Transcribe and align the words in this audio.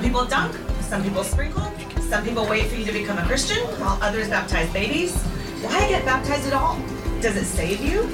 Some 0.00 0.08
people 0.08 0.24
dunk, 0.24 0.56
some 0.80 1.02
people 1.02 1.22
sprinkle, 1.22 1.70
some 2.08 2.24
people 2.24 2.48
wait 2.48 2.68
for 2.68 2.74
you 2.74 2.86
to 2.86 2.92
become 2.92 3.18
a 3.18 3.22
Christian, 3.26 3.58
while 3.78 3.98
others 4.00 4.30
baptize 4.30 4.72
babies. 4.72 5.14
Why 5.60 5.86
get 5.90 6.06
baptized 6.06 6.46
at 6.46 6.54
all? 6.54 6.80
Does 7.20 7.36
it 7.36 7.44
save 7.44 7.82
you? 7.82 8.04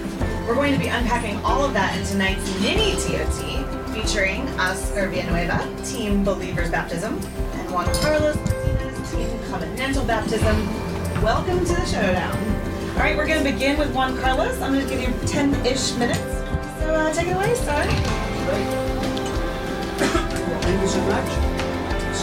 We're 0.48 0.56
going 0.56 0.72
to 0.72 0.80
be 0.80 0.88
unpacking 0.88 1.36
all 1.44 1.64
of 1.64 1.74
that 1.74 1.96
in 1.96 2.04
tonight's 2.04 2.60
mini 2.60 2.94
TOT, 2.94 3.94
featuring 3.94 4.48
Oscar 4.58 5.06
Villanueva, 5.06 5.62
Team 5.84 6.24
Believers 6.24 6.72
Baptism, 6.72 7.20
and 7.20 7.70
Juan 7.70 7.86
Carlos 8.02 8.34
Martinez, 8.34 9.12
Team 9.12 9.28
Covenantal 9.46 10.08
Baptism. 10.08 11.22
Welcome 11.22 11.60
to 11.60 11.72
the 11.72 11.86
showdown. 11.86 12.36
All 12.94 13.02
right, 13.02 13.16
we're 13.16 13.28
going 13.28 13.44
to 13.44 13.52
begin 13.52 13.78
with 13.78 13.94
Juan 13.94 14.18
Carlos. 14.18 14.60
I'm 14.60 14.72
going 14.74 14.84
to 14.84 14.92
give 14.92 15.02
you 15.02 15.14
10-ish 15.28 15.94
minutes. 15.98 16.18
So 16.80 16.92
uh, 16.92 17.12
take 17.12 17.28
it 17.28 17.36
away, 17.36 17.54
sir. 17.54 17.84
Great. 18.44 18.66
Thank 20.64 20.82
you 20.82 20.88
so 20.88 21.00
much. 21.02 21.55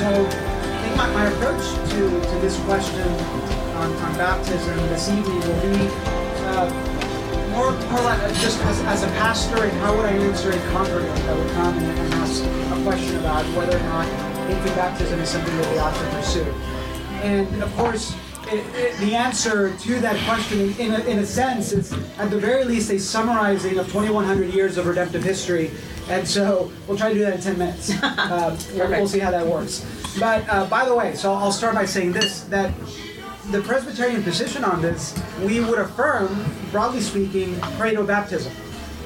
So, 0.04 0.10
I 0.10 0.82
think 0.82 0.98
my, 0.98 1.10
my 1.14 1.26
approach 1.28 1.64
to, 1.92 1.98
to 2.10 2.40
this 2.42 2.60
question 2.66 3.08
on, 3.80 3.90
on 3.90 4.18
baptism 4.18 4.76
this 4.90 5.08
evening 5.08 5.40
will 5.40 5.62
be 5.62 5.88
uh, 6.44 7.50
more, 7.52 7.72
more 7.72 8.02
like 8.02 8.20
just 8.42 8.60
as, 8.66 8.82
as 8.82 9.04
a 9.04 9.08
pastor 9.16 9.64
and 9.64 9.72
how 9.80 9.96
would 9.96 10.04
I 10.04 10.12
answer 10.12 10.52
a 10.52 10.60
congregant 10.72 11.16
that 11.16 11.38
would 11.38 11.50
come 11.52 11.78
and, 11.78 12.00
and 12.00 12.14
ask 12.16 12.44
a 12.44 12.84
question 12.84 13.16
about 13.20 13.46
whether 13.56 13.78
or 13.78 13.84
not 13.84 14.06
infant 14.52 14.76
baptism 14.76 15.22
is 15.22 15.30
something 15.30 15.56
that 15.56 15.74
they 15.74 15.80
ought 15.80 15.96
to 15.96 16.18
pursue. 16.18 16.54
And 17.24 17.64
of 17.64 17.74
course, 17.78 18.14
it, 18.52 18.66
it, 18.76 18.98
the 18.98 19.16
answer 19.16 19.74
to 19.74 20.00
that 20.02 20.22
question, 20.26 20.60
in, 20.60 20.80
in, 20.80 20.94
a, 20.94 21.00
in 21.06 21.20
a 21.20 21.26
sense, 21.26 21.72
is 21.72 21.94
at 22.18 22.30
the 22.30 22.38
very 22.38 22.66
least 22.66 22.92
a 22.92 23.00
summarizing 23.00 23.80
of 23.80 23.86
2,100 23.88 24.54
years 24.54 24.78
of 24.78 24.86
redemptive 24.86 25.24
history. 25.24 25.72
And 26.10 26.28
so 26.28 26.72
we'll 26.88 26.98
try 26.98 27.10
to 27.10 27.16
do 27.16 27.22
that 27.22 27.36
in 27.36 27.42
10 27.42 27.58
minutes. 27.58 27.92
Uh, 28.04 28.58
we'll, 28.74 28.90
we'll 28.90 29.08
see 29.08 29.20
how 29.20 29.32
that 29.32 29.46
works. 29.46 29.86
But 30.20 30.48
uh, 30.48 30.66
by 30.68 30.86
the 30.86 30.96
way, 30.96 31.16
so 31.16 31.34
I'll 31.34 31.52
start 31.52 31.76
by 31.76 31.86
saying 31.86 32.12
this 32.12 32.42
that 32.46 32.74
the 33.52 33.62
Presbyterian 33.62 34.24
position 34.24 34.64
on 34.64 34.82
this, 34.82 35.20
we 35.42 35.60
would 35.60 35.80
affirm, 35.80 36.46
broadly 36.72 37.02
speaking, 37.02 37.60
credo 37.78 38.06
baptism. 38.06 38.54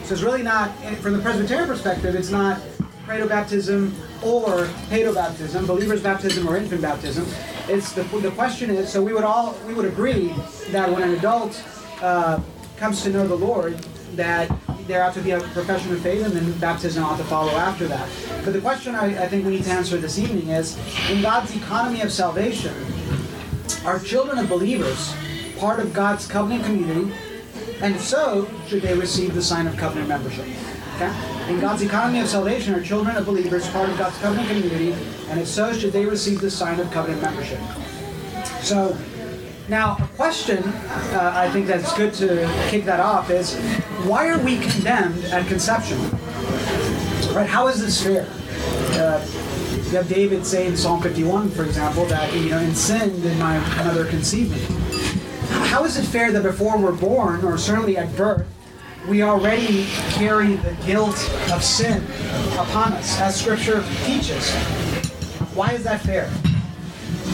So 0.03 0.13
it's 0.13 0.21
really 0.21 0.43
not, 0.43 0.71
from 1.01 1.13
the 1.13 1.19
Presbyterian 1.19 1.67
perspective, 1.67 2.13
it's 2.15 2.29
not 2.29 2.61
credo 3.05 3.27
baptism 3.27 3.95
or 4.23 4.65
pedo 4.89 5.13
baptism, 5.13 5.65
believer's 5.65 6.01
baptism 6.01 6.47
or 6.47 6.57
infant 6.57 6.81
baptism. 6.81 7.25
It's 7.67 7.93
the, 7.93 8.03
the 8.03 8.31
question 8.31 8.69
is, 8.69 8.91
so 8.91 9.01
we 9.01 9.13
would 9.13 9.23
all, 9.23 9.57
we 9.65 9.73
would 9.73 9.85
agree 9.85 10.33
that 10.69 10.91
when 10.91 11.03
an 11.03 11.13
adult 11.13 11.63
uh, 12.01 12.39
comes 12.77 13.01
to 13.03 13.09
know 13.09 13.27
the 13.27 13.35
Lord, 13.35 13.77
that 14.15 14.51
there 14.87 15.03
ought 15.03 15.13
to 15.13 15.21
be 15.21 15.31
a 15.31 15.39
profession 15.39 15.93
of 15.93 16.01
faith 16.01 16.25
and 16.25 16.33
then 16.33 16.51
baptism 16.59 17.03
ought 17.03 17.17
to 17.17 17.23
follow 17.25 17.51
after 17.51 17.87
that. 17.87 18.09
But 18.43 18.53
the 18.53 18.61
question 18.61 18.95
I, 18.95 19.23
I 19.23 19.27
think 19.27 19.45
we 19.45 19.51
need 19.51 19.65
to 19.65 19.71
answer 19.71 19.97
this 19.97 20.17
evening 20.17 20.49
is, 20.49 20.77
in 21.09 21.21
God's 21.21 21.55
economy 21.55 22.01
of 22.01 22.11
salvation, 22.11 22.73
are 23.85 23.99
children 23.99 24.37
of 24.39 24.47
believers 24.47 25.13
part 25.59 25.79
of 25.79 25.93
God's 25.93 26.25
covenant 26.25 26.63
community? 26.65 27.13
And 27.81 27.95
if 27.95 28.01
so, 28.01 28.49
should 28.67 28.81
they 28.81 28.93
receive 28.93 29.35
the 29.35 29.41
sign 29.41 29.67
of 29.67 29.75
covenant 29.75 30.07
membership? 30.07 30.45
Okay? 30.95 31.13
In 31.49 31.59
God's 31.59 31.81
economy 31.81 32.21
of 32.21 32.27
salvation, 32.27 32.73
are 32.73 32.81
children 32.81 33.15
of 33.17 33.25
believers 33.25 33.69
part 33.69 33.89
of 33.89 33.97
God's 33.97 34.17
covenant 34.19 34.47
community? 34.47 34.93
And 35.29 35.39
if 35.39 35.47
so, 35.47 35.73
should 35.73 35.91
they 35.91 36.05
receive 36.05 36.41
the 36.41 36.49
sign 36.49 36.79
of 36.79 36.89
covenant 36.91 37.21
membership? 37.21 37.59
So, 38.61 38.97
now 39.69 39.97
a 39.99 40.07
question 40.15 40.63
uh, 40.63 41.33
I 41.35 41.49
think 41.49 41.67
that's 41.67 41.95
good 41.97 42.13
to 42.15 42.49
kick 42.69 42.85
that 42.85 42.99
off 42.99 43.29
is 43.29 43.55
why 44.05 44.29
are 44.29 44.39
we 44.39 44.59
condemned 44.59 45.23
at 45.25 45.47
conception? 45.47 45.99
Right? 47.33 47.47
How 47.47 47.67
is 47.67 47.81
this 47.81 48.01
fair? 48.01 48.27
Uh, 48.99 49.25
you 49.87 49.97
have 49.97 50.09
David 50.09 50.45
say 50.45 50.67
in 50.67 50.75
Psalm 50.75 51.01
51, 51.01 51.49
for 51.51 51.63
example, 51.63 52.05
that 52.05 52.33
you 52.33 52.49
know, 52.49 52.59
in 52.59 52.75
sin 52.75 53.21
did 53.21 53.37
my 53.37 53.57
mother 53.83 54.05
conceive 54.05 54.51
me. 54.51 54.59
How 55.67 55.85
is 55.85 55.97
it 55.97 56.03
fair 56.03 56.31
that 56.31 56.43
before 56.43 56.77
we're 56.77 56.91
born, 56.91 57.43
or 57.43 57.57
certainly 57.57 57.97
at 57.97 58.13
birth, 58.15 58.45
we 59.07 59.23
already 59.23 59.85
carry 60.11 60.55
the 60.55 60.75
guilt 60.85 61.15
of 61.51 61.63
sin 61.63 62.03
upon 62.53 62.93
us, 62.93 63.19
as 63.19 63.39
Scripture 63.39 63.83
teaches? 64.03 64.49
Why 65.53 65.71
is 65.71 65.83
that 65.83 66.01
fair? 66.01 66.29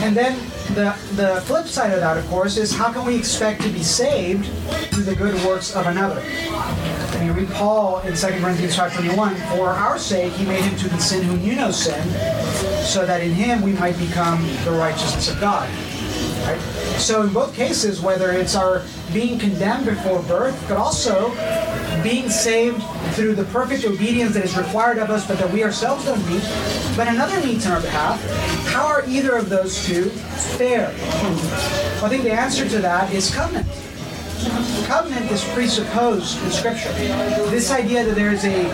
And 0.03 0.17
then 0.17 0.37
the, 0.75 0.93
the 1.15 1.41
flip 1.45 1.65
side 1.65 1.93
of 1.93 2.01
that, 2.01 2.17
of 2.17 2.27
course, 2.27 2.57
is 2.57 2.75
how 2.75 2.91
can 2.91 3.05
we 3.05 3.15
expect 3.15 3.61
to 3.61 3.69
be 3.69 3.81
saved 3.81 4.45
through 4.91 5.03
the 5.03 5.15
good 5.15 5.33
works 5.45 5.73
of 5.73 5.87
another? 5.87 6.21
I 6.21 7.17
mean, 7.21 7.31
read 7.31 7.49
Paul 7.51 7.99
in 8.01 8.13
2 8.13 8.27
Corinthians 8.41 8.75
5.21, 8.75 9.55
For 9.55 9.69
our 9.69 9.97
sake 9.97 10.33
he 10.33 10.45
made 10.45 10.61
him 10.61 10.75
to 10.79 10.89
be 10.89 10.99
sin 10.99 11.23
who 11.23 11.37
knew 11.37 11.55
no 11.55 11.71
sin, 11.71 12.03
so 12.83 13.05
that 13.05 13.21
in 13.21 13.31
him 13.31 13.61
we 13.61 13.71
might 13.71 13.97
become 13.97 14.45
the 14.65 14.71
righteousness 14.71 15.29
of 15.29 15.39
God. 15.39 15.69
Right? 16.43 16.59
So 16.97 17.21
in 17.21 17.31
both 17.31 17.55
cases, 17.55 18.01
whether 18.01 18.33
it's 18.33 18.55
our 18.55 18.83
being 19.13 19.39
condemned 19.39 19.85
before 19.85 20.21
birth, 20.23 20.61
but 20.67 20.75
also 20.75 21.29
being 22.03 22.29
saved 22.29 22.83
through 23.13 23.35
the 23.35 23.45
perfect 23.45 23.85
obedience 23.85 24.33
that 24.33 24.43
is 24.43 24.57
required 24.57 24.97
of 24.97 25.09
us, 25.09 25.25
but 25.25 25.37
that 25.39 25.51
we 25.51 25.63
ourselves 25.63 26.05
don't 26.05 26.23
meet, 26.29 26.43
but 26.97 27.07
another 27.07 27.39
meets 27.45 27.65
on 27.65 27.73
our 27.73 27.81
behalf, 27.81 28.21
how 28.67 28.85
are 28.85 29.03
either 29.07 29.35
of 29.35 29.49
those 29.49 29.85
two 29.85 30.09
fair? 30.57 30.93
Well, 31.95 32.05
I 32.05 32.09
think 32.09 32.23
the 32.23 32.33
answer 32.33 32.67
to 32.67 32.79
that 32.79 33.13
is 33.13 33.33
covenant. 33.33 33.67
Covenant 34.85 35.31
is 35.31 35.43
presupposed 35.53 36.43
in 36.43 36.51
Scripture. 36.51 36.91
This 37.49 37.71
idea 37.71 38.03
that 38.03 38.15
there 38.15 38.31
is 38.31 38.43
a 38.43 38.65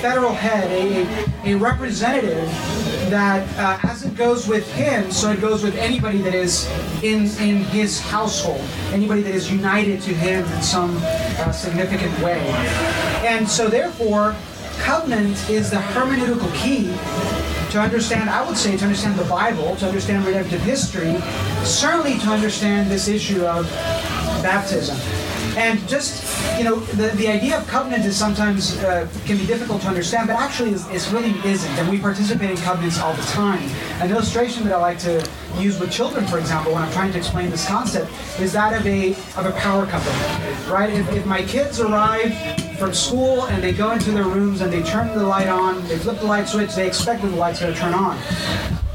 federal 0.00 0.32
head, 0.32 0.70
a, 0.70 1.52
a 1.52 1.56
representative 1.56 2.48
that 3.10 3.46
uh, 3.58 3.78
as 3.86 4.04
goes 4.16 4.46
with 4.46 4.70
him, 4.72 5.10
so 5.10 5.30
it 5.30 5.40
goes 5.40 5.62
with 5.62 5.76
anybody 5.76 6.18
that 6.18 6.34
is 6.34 6.68
in, 7.02 7.26
in 7.38 7.64
his 7.64 8.00
household, 8.00 8.60
anybody 8.92 9.22
that 9.22 9.34
is 9.34 9.50
united 9.50 10.00
to 10.02 10.14
him 10.14 10.44
in 10.52 10.62
some 10.62 10.96
uh, 11.02 11.52
significant 11.52 12.16
way. 12.20 12.40
And 13.26 13.48
so, 13.48 13.68
therefore, 13.68 14.34
covenant 14.78 15.36
is 15.50 15.70
the 15.70 15.76
hermeneutical 15.76 16.52
key 16.54 16.94
to 17.70 17.80
understand, 17.80 18.28
I 18.28 18.46
would 18.46 18.56
say, 18.56 18.76
to 18.76 18.84
understand 18.84 19.18
the 19.18 19.24
Bible, 19.24 19.76
to 19.76 19.86
understand 19.86 20.26
redemptive 20.26 20.60
history, 20.62 21.16
certainly 21.64 22.18
to 22.18 22.28
understand 22.30 22.90
this 22.90 23.06
issue 23.06 23.44
of 23.44 23.70
baptism. 24.42 24.96
And 25.56 25.86
just, 25.88 26.24
you 26.58 26.64
know, 26.64 26.76
the, 26.76 27.08
the 27.16 27.28
idea 27.28 27.58
of 27.58 27.66
covenant 27.66 28.04
is 28.04 28.16
sometimes 28.16 28.76
uh, 28.78 29.08
can 29.24 29.36
be 29.36 29.46
difficult 29.46 29.82
to 29.82 29.88
understand, 29.88 30.28
but 30.28 30.36
actually 30.36 30.70
is 30.70 31.08
really 31.12 31.34
isn't. 31.44 31.70
And 31.78 31.88
we 31.88 31.98
participate 31.98 32.50
in 32.50 32.56
covenants 32.58 33.00
all 33.00 33.14
the 33.14 33.22
time. 33.22 33.62
An 34.00 34.10
illustration 34.10 34.64
that 34.64 34.72
I 34.72 34.78
like 34.78 34.98
to 35.00 35.28
use 35.58 35.78
with 35.78 35.90
children, 35.90 36.26
for 36.26 36.38
example, 36.38 36.72
when 36.72 36.82
I'm 36.82 36.92
trying 36.92 37.12
to 37.12 37.18
explain 37.18 37.50
this 37.50 37.66
concept, 37.66 38.10
is 38.40 38.52
that 38.52 38.74
of 38.74 38.86
a 38.86 39.10
of 39.36 39.46
a 39.46 39.52
power 39.52 39.86
company, 39.86 40.16
right? 40.70 40.92
If, 40.92 41.10
if 41.12 41.26
my 41.26 41.42
kids 41.42 41.80
arrive 41.80 42.34
from 42.78 42.94
school 42.94 43.46
and 43.46 43.62
they 43.62 43.72
go 43.72 43.92
into 43.92 44.10
their 44.10 44.24
rooms 44.24 44.60
and 44.60 44.72
they 44.72 44.82
turn 44.82 45.08
the 45.16 45.24
light 45.24 45.48
on, 45.48 45.86
they 45.88 45.98
flip 45.98 46.18
the 46.18 46.26
light 46.26 46.48
switch, 46.48 46.74
they 46.74 46.86
expect 46.86 47.22
that 47.22 47.28
the 47.28 47.36
light's 47.36 47.60
going 47.60 47.72
to 47.72 47.78
turn 47.78 47.94
on. 47.94 48.16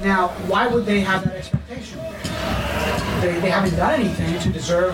Now, 0.02 0.30
why 0.48 0.68
would 0.68 0.86
they 0.86 1.02
have 1.02 1.24
that 1.24 1.36
expectation? 1.36 2.00
They, 3.22 3.40
they 3.40 3.50
haven't 3.50 3.76
done 3.76 4.00
anything 4.00 4.40
to 4.40 4.50
deserve 4.50 4.94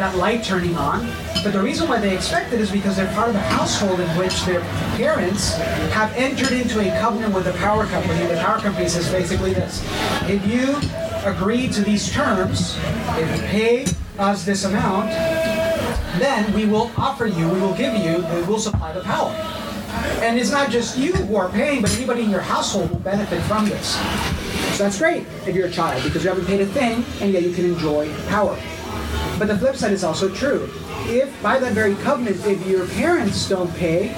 that 0.00 0.16
light 0.16 0.42
turning 0.42 0.74
on. 0.76 1.06
But 1.44 1.52
the 1.52 1.62
reason 1.62 1.86
why 1.86 2.00
they 2.00 2.14
expect 2.14 2.54
it 2.54 2.60
is 2.60 2.70
because 2.70 2.96
they're 2.96 3.12
part 3.12 3.28
of 3.28 3.34
a 3.34 3.40
household 3.40 4.00
in 4.00 4.08
which 4.16 4.44
their 4.44 4.60
parents 4.96 5.56
have 5.92 6.10
entered 6.14 6.52
into 6.52 6.80
a 6.80 7.00
covenant 7.00 7.34
with 7.34 7.44
the 7.44 7.52
power 7.54 7.84
company. 7.84 8.26
The 8.26 8.40
power 8.40 8.58
company 8.58 8.88
says 8.88 9.10
basically 9.10 9.52
this 9.52 9.86
if 10.22 10.46
you 10.46 10.76
agree 11.30 11.68
to 11.68 11.82
these 11.82 12.10
terms, 12.10 12.78
if 13.18 13.36
you 13.36 13.42
pay 13.48 13.86
us 14.18 14.44
this 14.44 14.64
amount, 14.64 15.10
then 16.18 16.50
we 16.54 16.64
will 16.64 16.90
offer 16.96 17.26
you, 17.26 17.46
we 17.48 17.60
will 17.60 17.74
give 17.74 17.94
you, 17.94 18.24
we 18.34 18.42
will 18.42 18.58
supply 18.58 18.92
the 18.92 19.02
power. 19.02 19.30
And 20.22 20.38
it's 20.38 20.50
not 20.50 20.70
just 20.70 20.96
you 20.96 21.12
who 21.12 21.36
are 21.36 21.50
paying, 21.50 21.82
but 21.82 21.94
anybody 21.94 22.22
in 22.22 22.30
your 22.30 22.40
household 22.40 22.90
will 22.90 23.00
benefit 23.00 23.42
from 23.42 23.68
this. 23.68 23.96
So 24.78 24.84
that's 24.84 24.98
great 24.98 25.26
if 25.46 25.54
you're 25.54 25.66
a 25.66 25.70
child 25.70 26.02
because 26.04 26.24
you 26.24 26.30
haven't 26.30 26.46
paid 26.46 26.62
a 26.62 26.66
thing 26.66 27.04
and 27.20 27.32
yet 27.32 27.42
you 27.42 27.52
can 27.52 27.66
enjoy 27.66 28.10
power. 28.28 28.58
But 29.38 29.48
the 29.48 29.58
flip 29.58 29.76
side 29.76 29.92
is 29.92 30.04
also 30.04 30.28
true. 30.34 30.68
If 31.06 31.42
by 31.42 31.58
that 31.58 31.72
very 31.72 31.94
covenant, 31.96 32.44
if 32.46 32.64
your 32.66 32.86
parents 32.88 33.48
don't 33.48 33.74
pay, 33.76 34.10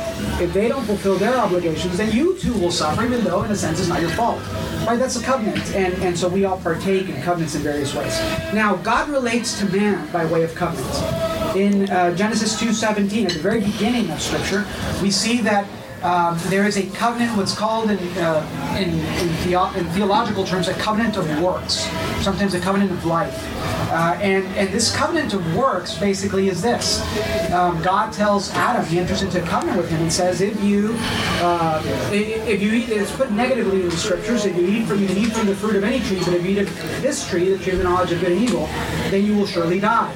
if 0.43 0.53
they 0.53 0.69
don't 0.69 0.85
fulfill 0.85 1.17
their 1.17 1.37
obligations, 1.37 1.97
then 1.97 2.13
you 2.13 2.37
too 2.39 2.53
will 2.55 2.71
suffer, 2.71 3.05
even 3.05 3.23
though 3.25 3.43
in 3.45 3.51
a 3.51 3.57
sense 3.57 3.79
it's 3.79 3.89
not 3.89 4.01
your 4.01 4.11
fault. 4.11 4.41
Right? 4.87 4.99
That's 4.99 5.17
a 5.17 5.23
covenant. 5.23 5.65
And, 5.75 5.95
and 6.03 6.19
so 6.19 6.29
we 6.29 6.45
all 6.45 6.59
partake 6.61 7.09
in 7.09 7.23
covenants 7.23 7.55
in 7.55 7.63
various 7.63 7.95
ways. 7.95 8.19
Now, 8.53 8.77
God 8.77 9.09
relates 9.09 9.59
to 9.61 9.67
man 9.67 10.11
by 10.13 10.25
way 10.27 10.43
of 10.43 10.55
covenants. 10.55 11.01
In 11.57 11.89
uh, 11.91 12.15
Genesis 12.17 12.61
2.17, 12.61 13.27
at 13.27 13.33
the 13.33 13.39
very 13.39 13.61
beginning 13.61 14.11
of 14.11 14.21
Scripture, 14.21 14.67
we 15.01 15.11
see 15.11 15.41
that 15.43 15.67
Um, 16.03 16.37
there 16.47 16.67
is 16.67 16.77
a 16.77 16.87
covenant, 16.91 17.37
what's 17.37 17.55
called 17.55 17.91
in, 17.91 17.99
uh, 18.19 18.77
in, 18.77 18.91
in, 18.91 19.35
theo- 19.45 19.73
in, 19.75 19.85
theological 19.91 20.45
terms, 20.45 20.67
a 20.67 20.75
covenant 20.75 21.17
of 21.17 21.41
works, 21.41 21.89
sometimes 22.23 22.55
a 22.55 22.61
covenant 22.61 22.91
of 22.91 23.05
life. 23.05 23.39
Uh, 23.93 24.19
and, 24.21 24.45
and 24.57 24.69
this 24.71 24.95
covenant 24.95 25.33
of 25.33 25.57
works 25.57 25.97
basically 25.99 26.49
is 26.49 26.61
this 26.61 27.01
um, 27.53 27.81
God 27.83 28.13
tells 28.13 28.51
Adam, 28.53 28.85
he 28.87 28.99
enters 28.99 29.23
into 29.23 29.41
a 29.43 29.47
covenant 29.47 29.79
with 29.79 29.91
him 29.91 30.01
and 30.01 30.13
says, 30.13 30.41
if 30.41 30.61
you, 30.61 30.97
uh, 31.41 31.81
if 32.13 32.61
you 32.61 32.73
eat, 32.73 32.89
it's 32.89 33.15
put 33.15 33.31
negatively 33.31 33.83
in 33.83 33.89
the 33.89 33.97
scriptures, 33.97 34.45
if 34.45 34.57
you 34.57 34.67
eat 34.67 34.87
from, 34.87 35.01
you 35.01 35.09
eat 35.11 35.33
from 35.33 35.47
the 35.47 35.55
fruit 35.55 35.77
of 35.77 35.85
any 35.85 36.01
tree, 36.01 36.19
but 36.25 36.35
if 36.35 36.45
you 36.45 36.51
eat 36.51 36.59
of 36.59 37.03
this 37.03 37.29
tree, 37.29 37.51
the 37.51 37.59
tree 37.59 37.75
of 37.75 37.79
the 37.79 37.85
knowledge 37.85 38.11
of 38.11 38.21
good 38.21 38.33
and 38.33 38.43
evil, 38.43 38.67
then 39.11 39.25
you 39.25 39.37
will 39.37 39.47
surely 39.47 39.79
die. 39.79 40.13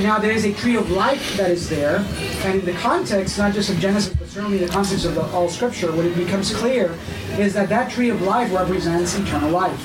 Now, 0.00 0.20
there 0.20 0.30
is 0.30 0.44
a 0.44 0.52
tree 0.52 0.76
of 0.76 0.90
life 0.92 1.36
that 1.36 1.50
is 1.50 1.68
there, 1.68 1.96
and 2.44 2.60
in 2.60 2.64
the 2.64 2.72
context, 2.74 3.36
not 3.36 3.52
just 3.52 3.68
of 3.68 3.80
Genesis, 3.80 4.14
but 4.14 4.28
certainly 4.28 4.58
the 4.58 4.68
context 4.68 5.04
of 5.04 5.16
the, 5.16 5.22
all 5.32 5.48
Scripture, 5.48 5.90
what 5.90 6.04
it 6.06 6.16
becomes 6.16 6.54
clear 6.54 6.96
is 7.36 7.52
that 7.54 7.68
that 7.68 7.90
tree 7.90 8.08
of 8.08 8.22
life 8.22 8.52
represents 8.52 9.18
eternal 9.18 9.50
life. 9.50 9.84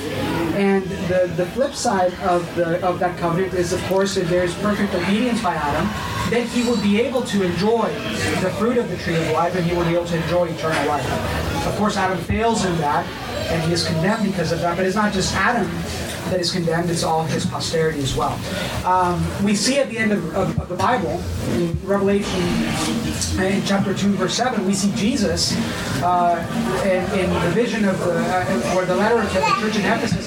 And 0.54 0.84
the, 1.08 1.32
the 1.36 1.46
flip 1.46 1.74
side 1.74 2.14
of, 2.20 2.54
the, 2.54 2.80
of 2.86 3.00
that 3.00 3.18
covenant 3.18 3.54
is, 3.54 3.72
of 3.72 3.82
course, 3.86 4.16
if 4.16 4.28
there's 4.28 4.54
perfect 4.56 4.94
obedience 4.94 5.42
by 5.42 5.56
Adam, 5.56 5.88
then 6.30 6.46
he 6.46 6.62
would 6.70 6.80
be 6.80 7.00
able 7.00 7.22
to 7.22 7.42
enjoy 7.42 7.88
the 8.40 8.54
fruit 8.56 8.78
of 8.78 8.88
the 8.88 8.96
tree 8.98 9.16
of 9.16 9.28
life, 9.32 9.56
and 9.56 9.64
he 9.64 9.76
would 9.76 9.88
be 9.88 9.94
able 9.94 10.06
to 10.06 10.22
enjoy 10.22 10.46
eternal 10.46 10.86
life. 10.86 11.66
Of 11.66 11.74
course, 11.74 11.96
Adam 11.96 12.18
fails 12.18 12.64
in 12.64 12.76
that, 12.78 13.04
and 13.50 13.60
he 13.64 13.72
is 13.72 13.84
condemned 13.84 14.24
because 14.24 14.52
of 14.52 14.60
that, 14.60 14.76
but 14.76 14.86
it's 14.86 14.94
not 14.94 15.12
just 15.12 15.34
Adam 15.34 15.68
that 16.30 16.40
is 16.40 16.50
condemned, 16.52 16.90
it's 16.90 17.02
all 17.02 17.24
his 17.24 17.46
posterity 17.46 18.00
as 18.00 18.16
well. 18.16 18.38
Um, 18.84 19.24
we 19.44 19.54
see 19.54 19.78
at 19.78 19.88
the 19.88 19.98
end 19.98 20.12
of, 20.12 20.34
of, 20.34 20.58
of, 20.60 20.68
the 20.68 20.76
Bible, 20.76 21.22
in 21.52 21.78
Revelation, 21.84 22.40
in 23.40 23.64
chapter 23.64 23.94
2, 23.94 24.14
verse 24.14 24.34
7, 24.34 24.66
we 24.66 24.74
see 24.74 24.92
Jesus 24.94 25.52
uh, 26.02 26.44
in, 26.84 27.18
in, 27.18 27.30
the 27.44 27.50
vision 27.50 27.84
of 27.84 27.98
the, 28.00 28.12
uh, 28.12 28.76
or 28.76 28.84
the 28.84 28.96
letter 28.96 29.22
to 29.22 29.34
the 29.34 29.56
church 29.60 29.76
in 29.76 29.84
Ephesus 29.84 30.23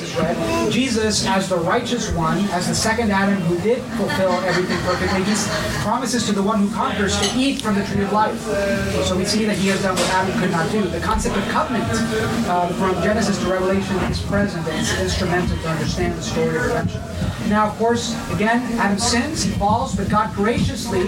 Jesus 0.71 1.25
as 1.25 1.49
the 1.49 1.57
righteous 1.57 2.11
one, 2.11 2.37
as 2.49 2.67
the 2.67 2.75
second 2.75 3.11
Adam 3.11 3.35
who 3.41 3.59
did 3.61 3.81
fulfill 3.97 4.31
everything 4.45 4.77
perfectly, 4.79 5.23
he 5.23 5.35
promises 5.83 6.25
to 6.25 6.33
the 6.33 6.41
one 6.41 6.59
who 6.59 6.73
conquers 6.73 7.19
to 7.19 7.37
eat 7.37 7.61
from 7.61 7.75
the 7.75 7.83
tree 7.85 8.03
of 8.03 8.11
life. 8.11 8.39
So 9.05 9.17
we 9.17 9.25
see 9.25 9.45
that 9.45 9.57
he 9.57 9.67
has 9.69 9.81
done 9.81 9.95
what 9.95 10.09
Adam 10.09 10.39
could 10.39 10.51
not 10.51 10.71
do. 10.71 10.81
The 10.81 10.99
concept 10.99 11.37
of 11.37 11.43
covenant 11.49 11.85
uh, 12.47 12.67
from 12.73 13.01
Genesis 13.03 13.39
to 13.43 13.49
Revelation 13.49 13.95
is 14.11 14.21
present 14.21 14.67
and 14.67 14.79
it's 14.79 14.99
instrumental 14.99 15.57
to 15.57 15.69
understand 15.69 16.15
the 16.15 16.21
story 16.21 16.55
of 16.55 16.65
redemption. 16.65 17.01
Now, 17.49 17.67
of 17.67 17.77
course, 17.77 18.13
again, 18.33 18.61
Adam 18.77 18.99
sins, 18.99 19.43
he 19.43 19.51
falls, 19.51 19.95
but 19.95 20.09
God 20.09 20.33
graciously, 20.35 21.07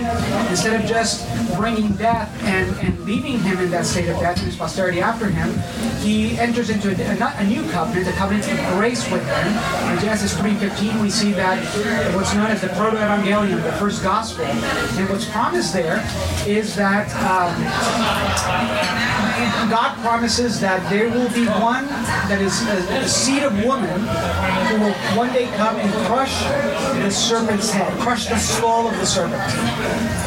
instead 0.50 0.80
of 0.80 0.88
just 0.88 1.28
bringing 1.58 1.92
death 1.94 2.32
and, 2.44 2.74
and 2.80 2.98
leaving 3.04 3.40
him 3.40 3.60
in 3.60 3.70
that 3.72 3.86
state 3.86 4.08
of 4.08 4.18
death 4.20 4.38
and 4.38 4.46
his 4.46 4.56
posterity 4.56 5.02
after 5.02 5.28
him, 5.28 5.52
he 6.00 6.38
enters 6.38 6.70
into 6.70 6.90
a, 6.90 7.18
a, 7.18 7.34
a 7.40 7.44
new 7.46 7.62
covenant, 7.72 8.08
a 8.08 8.14
covenant 8.14 8.50
of 8.50 8.78
grace 8.78 8.99
with 9.12 9.26
him. 9.26 9.48
In 9.94 10.00
Genesis 10.00 10.34
3.15, 10.34 11.02
we 11.02 11.10
see 11.10 11.32
that 11.34 11.64
what's 12.16 12.34
known 12.34 12.48
as 12.48 12.62
the 12.62 12.70
proto-evangelium, 12.70 13.64
the 13.64 13.72
first 13.74 14.04
gospel. 14.04 14.46
And 14.46 15.10
what's 15.10 15.30
promised 15.30 15.74
there 15.74 16.04
is 16.48 16.76
that 16.76 17.08
um, 17.24 17.54
God 19.70 19.96
promises 20.02 20.60
that 20.60 20.88
there 20.90 21.10
will 21.10 21.30
be 21.30 21.46
one 21.46 21.86
that 22.28 22.42
is 22.42 22.62
a, 22.68 23.04
a 23.04 23.08
seed 23.08 23.44
of 23.44 23.54
woman 23.64 24.00
who 24.68 24.80
will 24.84 24.94
one 25.16 25.32
day 25.32 25.46
come 25.56 25.76
and 25.78 25.92
crush 26.08 26.44
the 27.02 27.10
serpent's 27.10 27.72
head, 27.72 27.92
crush 28.00 28.28
the 28.28 28.38
skull 28.38 28.88
of 28.88 28.98
the 28.98 29.06
serpent. 29.06 29.42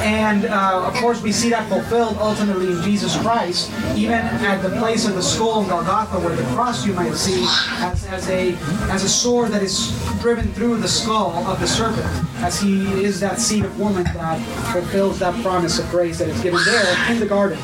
And 0.03 0.47
uh, 0.47 0.85
of 0.87 0.95
course, 0.95 1.21
we 1.23 1.33
see 1.33 1.51
that 1.51 1.69
fulfilled 1.69 2.17
ultimately 2.21 2.73
in 2.73 2.83
Jesus 2.83 3.17
Christ, 3.21 3.71
even 3.97 4.15
at 4.15 4.63
the 4.63 4.71
place 4.79 5.07
of 5.07 5.15
the 5.15 5.23
skull 5.23 5.63
in 5.63 5.69
Golgotha, 5.69 6.19
where 6.21 6.35
the 6.35 6.45
cross 6.55 6.87
you 6.87 6.93
might 6.95 7.15
see 7.15 7.45
as, 7.85 8.05
as 8.07 8.29
a 8.29 8.52
as 8.91 9.05
a 9.05 9.09
sword 9.09 9.51
that 9.51 9.63
is 9.63 9.91
driven 10.21 10.53
through 10.53 10.77
the 10.79 10.89
skull 10.89 11.33
of 11.47 11.61
the 11.61 11.67
serpent, 11.67 12.07
as 12.43 12.61
he 12.61 12.85
is 13.03 13.21
that 13.21 13.41
seed 13.41 13.65
of 13.65 13.79
woman 13.79 14.05
that 14.05 14.39
fulfills 14.73 15.19
that 15.19 15.41
promise 15.43 15.79
of 15.79 15.89
grace 15.91 16.19
that 16.19 16.29
is 16.29 16.41
given 16.43 16.61
there 16.65 17.11
in 17.11 17.21
the 17.21 17.27
garden. 17.27 17.59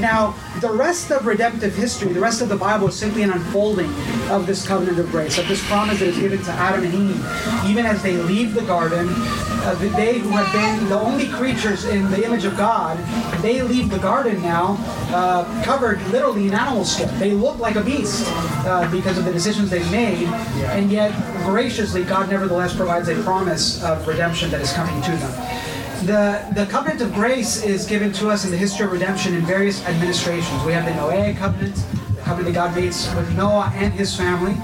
Now, 0.00 0.34
the 0.60 0.70
rest 0.70 1.10
of 1.10 1.26
redemptive 1.26 1.74
history, 1.74 2.12
the 2.12 2.20
rest 2.20 2.42
of 2.42 2.48
the 2.48 2.56
Bible 2.56 2.88
is 2.88 2.96
simply 2.96 3.22
an 3.22 3.30
unfolding 3.30 3.90
of 4.30 4.46
this 4.46 4.66
covenant 4.66 4.98
of 4.98 5.10
grace, 5.10 5.38
of 5.38 5.46
this 5.48 5.64
promise 5.66 6.00
that 6.00 6.08
is 6.08 6.18
given 6.18 6.42
to 6.42 6.50
Adam 6.50 6.84
and 6.84 6.94
Eve. 6.94 7.70
Even 7.70 7.86
as 7.86 8.02
they 8.02 8.16
leave 8.16 8.54
the 8.54 8.62
garden, 8.62 9.08
uh, 9.10 9.74
they 9.96 10.18
who 10.18 10.28
have 10.30 10.52
been 10.52 10.88
the 10.88 10.98
only 10.98 11.28
creatures 11.28 11.84
in 11.86 12.10
the 12.10 12.24
image 12.24 12.44
of 12.44 12.56
God, 12.56 12.98
they 13.42 13.62
leave 13.62 13.88
the 13.90 13.98
garden 13.98 14.42
now 14.42 14.76
uh, 15.10 15.62
covered 15.64 16.02
literally 16.08 16.48
in 16.48 16.54
animal 16.54 16.84
skin. 16.84 17.08
They 17.18 17.32
look 17.32 17.58
like 17.58 17.76
a 17.76 17.82
beast 17.82 18.24
uh, 18.28 18.90
because 18.90 19.16
of 19.16 19.24
the 19.24 19.32
decisions 19.32 19.70
they've 19.70 19.90
made, 19.90 20.28
and 20.74 20.90
yet 20.90 21.12
graciously, 21.44 22.04
God 22.04 22.30
nevertheless 22.30 22.76
provides 22.76 23.08
a 23.08 23.22
promise 23.22 23.82
of 23.82 24.06
redemption 24.06 24.50
that 24.50 24.60
is 24.60 24.72
coming 24.72 25.00
to 25.02 25.10
them. 25.12 25.63
The, 26.04 26.46
the 26.54 26.66
covenant 26.66 27.00
of 27.00 27.14
grace 27.14 27.62
is 27.62 27.86
given 27.86 28.12
to 28.12 28.28
us 28.28 28.44
in 28.44 28.50
the 28.50 28.58
history 28.58 28.84
of 28.84 28.92
redemption 28.92 29.32
in 29.32 29.40
various 29.46 29.82
administrations. 29.86 30.62
We 30.62 30.74
have 30.74 30.84
the 30.84 30.90
Noahic 30.90 31.38
covenant, 31.38 31.82
covenant 32.24 32.54
that 32.54 32.60
God 32.60 32.74
makes 32.74 33.14
with 33.14 33.36
Noah 33.36 33.70
and 33.74 33.92
his 33.92 34.16
family, 34.16 34.54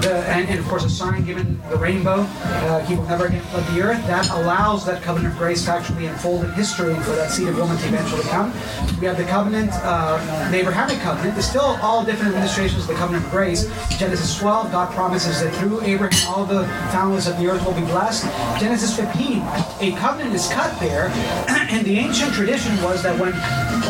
the, 0.00 0.24
and, 0.28 0.48
and, 0.48 0.58
of 0.58 0.66
course 0.68 0.84
a 0.84 0.90
sign 0.90 1.24
given 1.24 1.60
the 1.68 1.76
rainbow, 1.76 2.20
uh, 2.22 2.84
he 2.84 2.94
will 2.94 3.04
never 3.04 3.26
again 3.26 3.42
flood 3.42 3.66
the 3.74 3.82
earth. 3.82 4.06
That 4.06 4.30
allows 4.30 4.86
that 4.86 5.02
covenant 5.02 5.32
of 5.34 5.38
grace 5.38 5.64
to 5.64 5.72
actually 5.72 6.06
unfold 6.06 6.44
in 6.44 6.52
history 6.52 6.94
for 6.94 7.12
that 7.12 7.30
seed 7.30 7.48
of 7.48 7.58
woman 7.58 7.76
to 7.76 7.88
eventually 7.88 8.22
come. 8.24 8.52
We 9.00 9.06
have 9.06 9.16
the 9.16 9.24
covenant, 9.24 9.70
uh, 9.74 10.50
the 10.50 10.58
Abrahamic 10.58 10.98
covenant. 11.00 11.34
There's 11.34 11.48
still 11.48 11.78
all 11.82 12.04
different 12.04 12.34
administrations 12.34 12.82
of 12.82 12.88
the 12.88 12.94
covenant 12.94 13.24
of 13.24 13.30
grace. 13.30 13.64
Genesis 13.98 14.38
12, 14.38 14.70
God 14.70 14.94
promises 14.94 15.42
that 15.42 15.54
through 15.56 15.82
Abraham 15.82 16.08
all 16.28 16.44
the 16.44 16.64
families 16.92 17.26
of 17.26 17.36
the 17.38 17.48
earth 17.48 17.64
will 17.64 17.74
be 17.74 17.86
blessed. 17.86 18.24
Genesis 18.60 18.96
15, 18.96 19.42
a 19.80 19.96
covenant 19.98 20.34
is 20.34 20.48
cut 20.48 20.78
there, 20.80 21.08
and 21.48 21.84
the 21.84 21.98
ancient 21.98 22.32
tradition 22.32 22.74
was 22.82 23.02
that 23.02 23.18
when, 23.18 23.32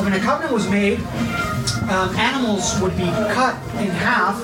when 0.02 0.12
a 0.14 0.20
covenant 0.20 0.52
was 0.52 0.68
made, 0.68 0.98
um, 1.90 2.14
animals 2.16 2.80
would 2.80 2.96
be 2.96 3.06
cut 3.32 3.54
in 3.76 3.90
half, 3.90 4.36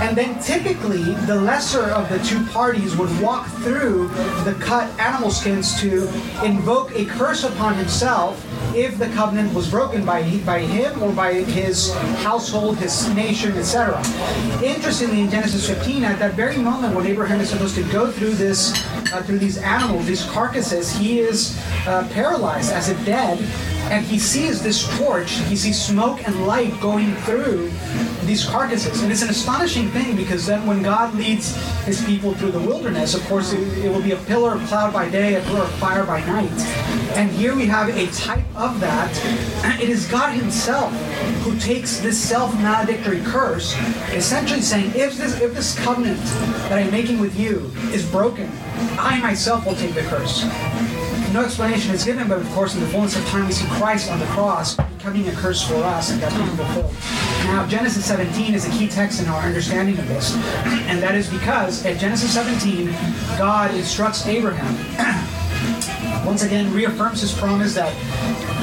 and 0.00 0.16
then 0.16 0.40
typically 0.40 1.02
the 1.26 1.34
lesser 1.34 1.84
of 1.84 2.08
the 2.08 2.18
two 2.20 2.44
parties 2.46 2.96
would 2.96 3.10
walk 3.20 3.46
through 3.62 4.08
the 4.44 4.56
cut 4.60 4.88
animal 5.00 5.30
skins 5.30 5.80
to 5.80 6.08
invoke 6.44 6.94
a 6.94 7.04
curse 7.06 7.44
upon 7.44 7.74
himself 7.74 8.44
if 8.74 8.98
the 8.98 9.08
covenant 9.08 9.52
was 9.54 9.70
broken 9.70 10.04
by, 10.04 10.22
by 10.44 10.60
him 10.60 11.02
or 11.02 11.12
by 11.12 11.34
his 11.34 11.94
household, 12.22 12.76
his 12.78 13.08
nation, 13.14 13.52
etc. 13.52 13.98
Interestingly, 14.62 15.20
in 15.20 15.30
Genesis 15.30 15.68
15, 15.68 16.04
at 16.04 16.18
that 16.18 16.34
very 16.34 16.58
moment 16.58 16.94
when 16.94 17.06
Abraham 17.06 17.40
is 17.40 17.50
supposed 17.50 17.74
to 17.76 17.82
go 17.84 18.10
through 18.10 18.34
this, 18.34 18.72
uh, 19.12 19.22
through 19.22 19.38
these 19.38 19.58
animals, 19.58 20.06
these 20.06 20.24
carcasses, 20.26 20.92
he 20.92 21.20
is 21.20 21.58
uh, 21.86 22.08
paralyzed 22.12 22.72
as 22.72 22.88
if 22.88 23.04
dead 23.04 23.38
and 23.90 24.04
he 24.04 24.18
sees 24.18 24.62
this 24.62 24.86
torch, 24.98 25.32
he 25.48 25.56
sees 25.56 25.80
smoke 25.80 26.26
and 26.26 26.46
light 26.46 26.78
going 26.80 27.14
through 27.16 27.70
these 28.24 28.44
carcasses. 28.44 29.02
And 29.02 29.10
it's 29.10 29.22
an 29.22 29.30
astonishing 29.30 29.88
thing 29.90 30.14
because 30.14 30.46
then 30.46 30.66
when 30.66 30.82
God 30.82 31.14
leads 31.14 31.56
his 31.84 32.04
people 32.04 32.34
through 32.34 32.50
the 32.50 32.60
wilderness, 32.60 33.14
of 33.14 33.24
course, 33.26 33.52
it, 33.52 33.84
it 33.84 33.90
will 33.90 34.02
be 34.02 34.12
a 34.12 34.16
pillar 34.16 34.54
of 34.54 34.66
cloud 34.66 34.92
by 34.92 35.08
day, 35.08 35.36
a 35.36 35.40
pillar 35.42 35.62
of 35.62 35.70
fire 35.72 36.04
by 36.04 36.20
night. 36.26 36.52
And 37.16 37.30
here 37.30 37.56
we 37.56 37.66
have 37.66 37.88
a 37.88 38.06
type 38.12 38.44
of 38.54 38.78
that. 38.80 39.08
It 39.78 39.90
is 39.90 40.08
God 40.08 40.34
himself 40.34 40.92
who 41.42 41.56
takes 41.58 42.00
this 42.00 42.20
self-maledictory 42.20 43.20
curse, 43.20 43.76
essentially 44.12 44.60
saying, 44.60 44.92
if 44.96 45.16
this, 45.16 45.40
if 45.40 45.54
this 45.54 45.78
covenant 45.78 46.20
that 46.68 46.72
I'm 46.72 46.90
making 46.90 47.20
with 47.20 47.38
you 47.38 47.70
is 47.92 48.04
broken, 48.10 48.50
I 48.98 49.20
myself 49.20 49.64
will 49.64 49.76
take 49.76 49.94
the 49.94 50.02
curse 50.02 50.44
no 51.32 51.44
explanation 51.44 51.94
is 51.94 52.04
given, 52.04 52.28
but 52.28 52.38
of 52.38 52.48
course, 52.50 52.74
in 52.74 52.80
the 52.80 52.86
fullness 52.88 53.16
of 53.16 53.24
time, 53.26 53.46
we 53.46 53.52
see 53.52 53.66
Christ 53.72 54.10
on 54.10 54.18
the 54.18 54.26
cross 54.26 54.76
becoming 54.76 55.28
a 55.28 55.32
curse 55.32 55.66
for 55.66 55.76
us, 55.76 56.10
and 56.10 56.20
that's 56.20 56.34
being 56.34 56.48
fulfilled. 56.48 56.94
Now, 57.46 57.66
Genesis 57.66 58.04
17 58.06 58.54
is 58.54 58.66
a 58.66 58.70
key 58.70 58.88
text 58.88 59.20
in 59.20 59.28
our 59.28 59.42
understanding 59.42 59.98
of 59.98 60.08
this, 60.08 60.34
and 60.64 61.02
that 61.02 61.14
is 61.14 61.28
because 61.28 61.84
at 61.84 61.98
Genesis 61.98 62.32
17, 62.34 62.86
God 63.38 63.74
instructs 63.74 64.26
Abraham, 64.26 64.74
once 66.26 66.42
again, 66.42 66.72
reaffirms 66.72 67.20
his 67.20 67.32
promise 67.32 67.74
that 67.74 67.92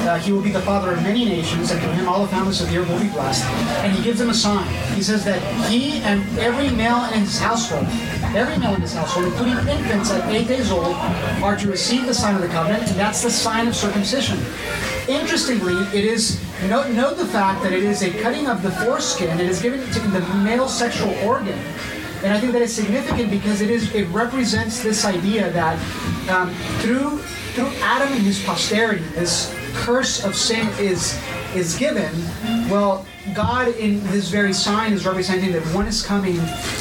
uh, 0.06 0.18
he 0.18 0.32
will 0.32 0.42
be 0.42 0.52
the 0.52 0.62
father 0.62 0.92
of 0.92 1.02
many 1.04 1.26
nations, 1.26 1.72
and 1.72 1.82
through 1.82 1.92
him 1.92 2.08
all 2.08 2.22
the 2.22 2.28
families 2.28 2.62
of 2.62 2.70
the 2.70 2.78
earth 2.78 2.90
will 2.90 3.00
be 3.00 3.10
blessed. 3.10 3.44
And 3.84 3.92
he 3.92 4.04
gives 4.04 4.20
him 4.22 4.30
a 4.30 4.34
sign. 4.34 4.68
He 4.96 5.02
says 5.02 5.26
that 5.26 5.42
he 5.70 6.02
and 6.04 6.24
every 6.40 6.70
male 6.70 7.06
in 7.14 7.22
his 7.22 7.40
household 7.40 7.88
Every 8.36 8.58
male 8.58 8.76
in 8.76 8.82
this 8.82 8.94
household, 8.94 9.28
including 9.28 9.58
infants 9.60 10.12
at 10.12 10.30
eight 10.30 10.50
days 10.50 10.70
old, 10.70 10.94
are 11.42 11.56
to 11.56 11.70
receive 11.70 12.06
the 12.06 12.14
sign 12.14 12.36
of 12.36 12.42
the 12.42 12.50
covenant, 12.50 12.86
and 12.90 13.00
that's 13.00 13.24
the 13.24 13.32
sign 13.32 13.66
of 13.66 13.74
circumcision. 13.74 14.38
Interestingly, 15.08 15.74
it 15.98 16.04
is 16.04 16.42
note, 16.68 16.90
note 16.90 17.16
the 17.16 17.28
fact 17.28 17.64
that 17.64 17.72
it 17.72 17.84
is 17.84 18.04
a 18.04 18.12
cutting 18.22 18.48
of 18.48 18.62
the 18.62 18.72
foreskin. 18.72 19.40
It 19.40 19.48
is 19.48 19.62
given 19.62 19.80
to 19.90 20.00
the 20.00 20.20
male 20.44 20.68
sexual 20.68 21.14
organ. 21.20 21.58
And 22.24 22.34
I 22.34 22.40
think 22.42 22.52
that 22.52 22.62
is 22.62 22.76
significant 22.76 23.32
because 23.32 23.62
it 23.62 23.70
is 23.70 23.96
it 23.96 24.06
represents 24.10 24.84
this 24.84 25.06
idea 25.06 25.50
that 25.52 25.80
um, 26.30 26.54
through 26.80 27.20
through 27.54 27.72
Adam 27.82 28.12
and 28.12 28.22
his 28.22 28.44
posterity, 28.44 29.04
this 29.14 29.56
curse 29.76 30.24
of 30.24 30.36
sin 30.36 30.68
is 30.80 31.20
is 31.54 31.78
given 31.78 32.12
Well, 32.70 33.06
God 33.36 33.76
in 33.76 34.04
this 34.08 34.30
very 34.30 34.54
sign 34.54 34.92
is 34.92 35.06
representing 35.06 35.52
that 35.52 35.62
one 35.74 35.86
is 35.86 36.02
coming 36.02 36.36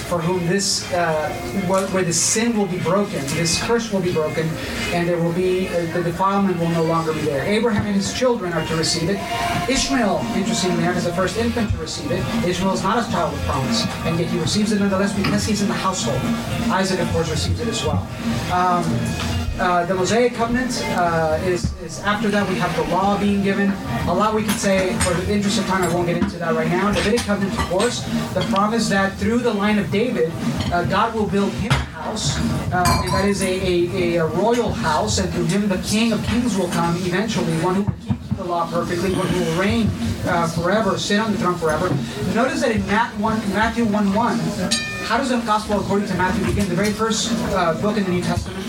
for 0.08 0.18
whom 0.18 0.46
this, 0.46 0.90
uh, 0.92 1.28
where 1.66 2.02
the 2.02 2.12
sin 2.12 2.56
will 2.56 2.66
be 2.66 2.78
broken, 2.78 3.20
this 3.36 3.62
curse 3.62 3.92
will 3.92 4.00
be 4.00 4.12
broken, 4.12 4.48
and 4.92 5.06
there 5.06 5.18
will 5.18 5.32
be, 5.32 5.68
uh, 5.68 5.92
the 5.92 6.02
defilement 6.02 6.58
will 6.58 6.70
no 6.70 6.84
longer 6.84 7.12
be 7.12 7.20
there. 7.20 7.44
Abraham 7.44 7.84
and 7.86 7.94
his 7.94 8.14
children 8.14 8.52
are 8.54 8.66
to 8.66 8.76
receive 8.76 9.10
it. 9.10 9.18
Ishmael, 9.68 10.24
interestingly 10.34 10.82
enough, 10.82 10.96
is 10.96 11.04
the 11.04 11.12
first 11.12 11.36
infant 11.36 11.70
to 11.70 11.76
receive 11.76 12.10
it. 12.10 12.24
Ishmael 12.46 12.72
is 12.72 12.82
not 12.82 13.06
a 13.06 13.10
child 13.10 13.34
of 13.34 13.40
promise, 13.40 13.86
and 14.06 14.18
yet 14.18 14.28
he 14.28 14.38
receives 14.38 14.72
it 14.72 14.80
nonetheless 14.80 15.14
because 15.14 15.44
he's 15.44 15.60
in 15.60 15.68
the 15.68 15.74
household. 15.74 16.20
Isaac, 16.72 16.98
of 17.00 17.10
course, 17.10 17.30
receives 17.30 17.60
it 17.60 17.68
as 17.68 17.84
well. 17.84 18.06
Um, 18.52 19.43
uh, 19.58 19.86
the 19.86 19.94
Mosaic 19.94 20.34
covenant 20.34 20.82
uh, 20.96 21.38
is, 21.44 21.72
is 21.80 22.00
after 22.00 22.28
that 22.28 22.48
we 22.48 22.56
have 22.56 22.74
the 22.76 22.82
law 22.92 23.18
being 23.18 23.42
given. 23.42 23.70
A 24.08 24.12
lot 24.14 24.34
we 24.34 24.42
could 24.42 24.58
say, 24.58 24.94
for 25.00 25.14
the 25.14 25.32
interest 25.32 25.58
of 25.58 25.66
time, 25.66 25.82
I 25.82 25.94
won't 25.94 26.06
get 26.06 26.16
into 26.16 26.38
that 26.38 26.54
right 26.54 26.68
now. 26.68 26.90
The 26.90 26.96
Davidic 26.96 27.20
covenant, 27.20 27.58
of 27.58 27.64
course, 27.66 28.02
the 28.34 28.40
promise 28.50 28.88
that 28.88 29.16
through 29.16 29.38
the 29.38 29.54
line 29.54 29.78
of 29.78 29.90
David, 29.90 30.32
uh, 30.72 30.84
God 30.84 31.14
will 31.14 31.26
build 31.26 31.52
him 31.52 31.70
a 31.70 31.74
house, 31.74 32.36
uh, 32.72 33.00
and 33.04 33.12
that 33.12 33.24
is 33.26 33.42
a, 33.42 33.46
a, 33.46 34.16
a, 34.16 34.26
royal 34.26 34.72
house, 34.72 35.18
and 35.18 35.32
through 35.32 35.46
him 35.46 35.68
the 35.68 35.78
King 35.78 36.12
of 36.12 36.22
Kings 36.24 36.56
will 36.56 36.68
come 36.68 36.96
eventually, 36.98 37.52
one 37.58 37.76
who 37.76 37.82
will 37.82 37.98
keep 38.06 38.36
the 38.36 38.44
law 38.44 38.68
perfectly, 38.68 39.14
one 39.14 39.28
who 39.28 39.44
will 39.44 39.60
reign 39.60 39.88
uh, 40.26 40.48
forever, 40.48 40.98
sit 40.98 41.20
on 41.20 41.30
the 41.30 41.38
throne 41.38 41.56
forever. 41.56 41.88
Notice 42.34 42.60
that 42.62 42.72
in 42.72 42.84
Matthew 42.86 43.84
1 43.84 44.14
1, 44.14 44.38
how 45.04 45.18
does 45.18 45.28
the 45.28 45.38
gospel 45.38 45.78
according 45.80 46.08
to 46.08 46.14
Matthew 46.14 46.44
begin? 46.46 46.68
The 46.68 46.74
very 46.74 46.90
first 46.90 47.30
uh, 47.52 47.80
book 47.80 47.96
in 47.96 48.04
the 48.04 48.10
New 48.10 48.22
Testament 48.22 48.64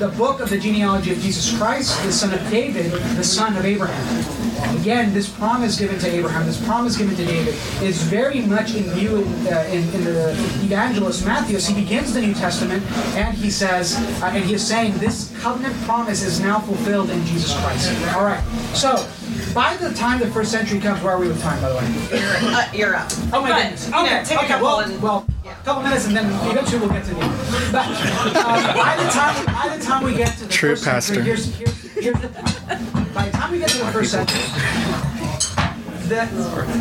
the 0.00 0.08
book 0.16 0.40
of 0.40 0.48
the 0.48 0.56
genealogy 0.56 1.12
of 1.12 1.18
Jesus 1.20 1.54
Christ, 1.58 2.02
the 2.04 2.10
son 2.10 2.32
of 2.32 2.40
David, 2.50 2.90
the 2.90 3.22
son 3.22 3.54
of 3.54 3.66
Abraham. 3.66 4.80
Again, 4.80 5.12
this 5.12 5.28
promise 5.28 5.78
given 5.78 5.98
to 5.98 6.08
Abraham, 6.08 6.46
this 6.46 6.58
promise 6.64 6.96
given 6.96 7.14
to 7.16 7.24
David, 7.26 7.54
is 7.82 8.02
very 8.04 8.40
much 8.40 8.74
in 8.74 8.84
view 8.92 9.18
in, 9.18 9.46
uh, 9.46 9.60
in, 9.70 9.82
in, 9.94 10.04
the 10.04 10.30
evangelist 10.64 11.26
Matthew. 11.26 11.58
He 11.58 11.82
begins 11.82 12.14
the 12.14 12.22
New 12.22 12.32
Testament 12.32 12.82
and 13.14 13.36
he 13.36 13.50
says, 13.50 13.96
uh, 14.22 14.30
and 14.32 14.42
he 14.42 14.54
is 14.54 14.66
saying, 14.66 14.96
this 14.96 15.36
covenant 15.42 15.76
promise 15.82 16.22
is 16.22 16.40
now 16.40 16.60
fulfilled 16.60 17.10
in 17.10 17.22
Jesus 17.26 17.54
Christ. 17.60 17.92
All 18.14 18.24
right. 18.24 18.42
So, 18.72 19.06
by 19.54 19.76
the 19.76 19.92
time 19.94 20.18
the 20.20 20.30
first 20.30 20.50
century 20.50 20.80
comes, 20.80 21.02
where 21.02 21.14
are 21.14 21.18
we 21.18 21.28
with 21.28 21.40
time, 21.42 21.60
by 21.60 21.68
the 21.68 21.76
way? 21.76 22.20
You're, 22.20 22.54
uh, 22.54 22.72
you're 22.72 22.96
up. 22.96 23.10
Oh 23.32 23.40
my 23.42 23.50
but, 23.50 23.62
goodness. 23.62 23.88
Okay. 23.88 23.98
You 23.98 24.04
know, 24.04 24.24
take 24.24 24.38
okay. 24.44 24.60
well, 24.62 24.80
and, 24.80 25.02
well, 25.02 25.26
a 25.44 25.64
couple 25.64 25.82
minutes, 25.82 26.06
and 26.06 26.16
then 26.16 26.26
eventually 26.50 26.80
we'll 26.80 26.90
get 26.90 27.04
to 27.04 27.14
the 27.14 27.20
end. 27.20 27.72
But 27.72 27.86
um, 28.36 28.76
by 28.76 28.96
the 28.96 29.10
time 29.10 29.46
by 29.46 29.76
the 29.76 29.84
time 29.84 30.04
we 30.04 30.14
get 30.14 30.36
to 30.38 30.44
the 30.44 30.52
True 30.52 30.70
first 30.70 30.84
pastor. 30.84 31.14
century, 31.14 31.24
here's, 31.24 31.54
here's, 31.56 31.82
here's 31.92 32.16
by 33.14 33.26
the 33.26 33.32
time 33.32 33.52
we 33.52 33.58
get 33.58 33.70
to 33.70 33.78
the 33.78 33.92
first 33.92 34.12
century, 34.12 34.40
the, 36.08 36.26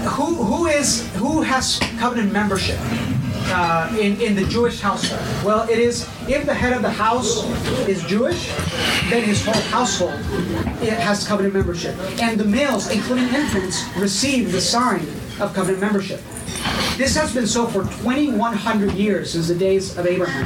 who 0.09 0.35
who 0.35 0.67
is 0.67 1.07
who 1.15 1.41
has 1.41 1.79
covenant 1.99 2.31
membership? 2.31 2.79
Uh, 3.51 3.91
in, 3.99 4.19
in 4.21 4.35
the 4.35 4.45
Jewish 4.45 4.79
household? 4.79 5.21
Well, 5.43 5.67
it 5.67 5.79
is 5.79 6.07
if 6.27 6.45
the 6.45 6.53
head 6.53 6.73
of 6.73 6.81
the 6.83 6.89
house 6.89 7.43
is 7.87 8.03
Jewish, 8.03 8.47
then 9.09 9.23
his 9.23 9.43
whole 9.43 9.61
household 9.71 10.13
it 10.83 10.93
has 10.93 11.27
covenant 11.27 11.55
membership. 11.55 11.97
And 12.21 12.39
the 12.39 12.45
males, 12.45 12.91
including 12.91 13.25
infants, 13.33 13.83
receive 13.97 14.51
the 14.51 14.61
sign 14.61 15.01
of 15.39 15.53
covenant 15.53 15.81
membership. 15.81 16.21
This 16.97 17.15
has 17.15 17.33
been 17.33 17.47
so 17.47 17.65
for 17.65 17.83
2,100 17.83 18.91
years 18.91 19.31
since 19.31 19.47
the 19.47 19.55
days 19.55 19.97
of 19.97 20.05
Abraham, 20.05 20.45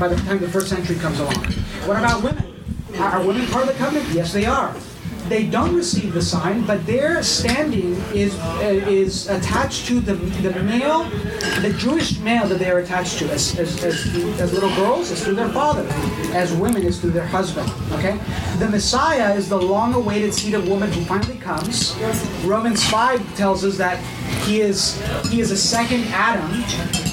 by 0.00 0.08
the 0.08 0.16
time 0.16 0.40
the 0.40 0.48
first 0.48 0.68
century 0.68 0.96
comes 0.96 1.20
along. 1.20 1.44
What 1.86 1.96
about 1.96 2.22
women? 2.22 2.52
Are 2.98 3.24
women 3.24 3.46
part 3.46 3.68
of 3.68 3.72
the 3.72 3.78
covenant? 3.78 4.08
Yes, 4.10 4.32
they 4.32 4.46
are 4.46 4.74
they 5.32 5.46
don't 5.46 5.74
receive 5.74 6.12
the 6.12 6.20
sign, 6.20 6.62
but 6.66 6.84
their 6.84 7.22
standing 7.22 7.94
is 8.12 8.38
uh, 8.38 8.84
is 8.86 9.30
attached 9.30 9.86
to 9.86 9.98
the, 9.98 10.12
the 10.42 10.62
male, 10.62 11.04
the 11.62 11.74
Jewish 11.78 12.18
male 12.18 12.46
that 12.48 12.58
they 12.58 12.70
are 12.70 12.80
attached 12.80 13.18
to. 13.20 13.30
As, 13.32 13.58
as, 13.58 13.82
as, 13.82 13.96
as 14.38 14.52
little 14.52 14.74
girls, 14.76 15.10
it's 15.10 15.24
through 15.24 15.36
their 15.36 15.48
father. 15.48 15.86
As 16.34 16.52
women, 16.52 16.84
it's 16.86 16.98
through 16.98 17.12
their 17.12 17.26
husband. 17.26 17.70
Okay? 17.92 18.18
The 18.58 18.68
Messiah 18.68 19.34
is 19.34 19.48
the 19.48 19.56
long-awaited 19.56 20.34
seed 20.34 20.52
of 20.52 20.68
woman 20.68 20.92
who 20.92 21.02
finally 21.06 21.38
comes. 21.38 21.96
Romans 22.44 22.84
5 22.90 23.34
tells 23.34 23.64
us 23.64 23.78
that 23.78 23.98
he 24.44 24.60
is 24.60 25.00
he 25.28 25.40
is 25.40 25.50
a 25.50 25.56
second 25.56 26.04
Adam, 26.08 26.50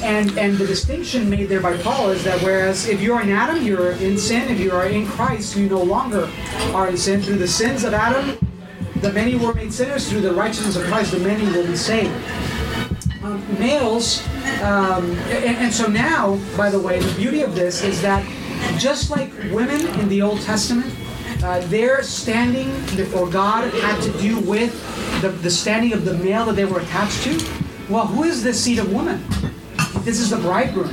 and 0.04 0.38
and 0.38 0.58
the 0.58 0.66
distinction 0.66 1.30
made 1.30 1.50
there 1.50 1.62
by 1.62 1.78
Paul 1.78 2.10
is 2.10 2.24
that 2.24 2.42
whereas 2.42 2.88
if 2.88 3.02
you're 3.02 3.20
an 3.20 3.30
Adam, 3.30 3.64
you're 3.64 3.92
in 3.94 4.18
sin. 4.18 4.50
If 4.50 4.60
you 4.60 4.72
are 4.72 4.88
in 4.88 5.06
Christ, 5.06 5.56
you 5.56 5.70
no 5.70 5.82
longer 5.82 6.30
are 6.74 6.88
in 6.88 6.98
sin 6.98 7.22
through 7.22 7.38
the 7.38 7.48
sins 7.48 7.84
of 7.84 7.94
Adam. 7.94 8.38
The 8.98 9.14
many 9.14 9.36
were 9.36 9.54
made 9.54 9.74
sinners 9.74 10.10
through 10.10 10.22
the 10.22 10.34
righteousness 10.34 10.76
of 10.76 10.84
Christ. 10.86 11.12
The 11.12 11.20
many 11.20 11.46
will 11.46 11.66
be 11.66 11.76
saved. 11.76 12.14
Um, 13.24 13.60
males, 13.60 14.26
um, 14.62 15.12
and, 15.28 15.58
and 15.58 15.74
so 15.74 15.88
now, 15.88 16.40
by 16.56 16.70
the 16.70 16.80
way, 16.80 17.00
the 17.00 17.14
beauty 17.16 17.42
of 17.42 17.54
this 17.54 17.84
is 17.84 18.02
that 18.02 18.26
just 18.78 19.10
like 19.10 19.32
women 19.52 19.86
in 20.00 20.10
the 20.10 20.22
Old 20.22 20.42
Testament, 20.42 20.94
uh, 21.44 21.60
their 21.68 22.04
standing 22.04 22.70
before 22.96 23.30
God 23.30 23.74
had 23.74 24.02
to 24.04 24.12
do 24.20 24.40
with 24.40 24.74
the, 25.22 25.30
the 25.30 25.50
standing 25.50 25.94
of 25.94 26.06
the 26.06 26.14
male 26.16 26.46
that 26.46 26.56
they 26.56 26.66
were 26.66 26.80
attached 26.80 27.24
to. 27.24 27.46
Well, 27.90 28.06
who 28.06 28.24
is 28.24 28.44
this 28.44 28.62
seed 28.62 28.80
of 28.80 28.92
woman? 28.92 29.24
This 30.04 30.20
is 30.20 30.30
the 30.30 30.38
bridegroom. 30.38 30.92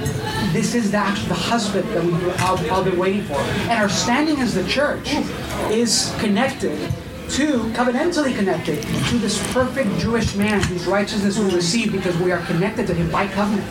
This 0.53 0.75
is 0.75 0.91
the, 0.91 0.99
the 1.29 1.35
husband 1.35 1.89
that 1.91 2.05
we've 2.05 2.71
all, 2.71 2.85
been 2.85 2.99
waiting 2.99 3.23
for. 3.23 3.35
And 3.35 3.73
our 3.73 3.89
standing 3.89 4.41
as 4.41 4.55
the 4.55 4.67
church 4.67 5.15
is 5.71 6.15
connected 6.19 6.93
to, 7.31 7.59
covenantally 7.75 8.35
connected 8.35 8.83
to 8.83 9.19
this 9.19 9.41
perfect 9.53 9.91
Jewish 9.99 10.35
man 10.37 10.63
whose 10.63 10.87
righteousness 10.87 11.39
we 11.39 11.51
receive 11.55 11.93
because 11.93 12.17
we 12.19 12.33
are 12.33 12.41
connected 12.47 12.87
to 12.87 12.95
him 12.95 13.11
by 13.11 13.27
covenant. 13.29 13.71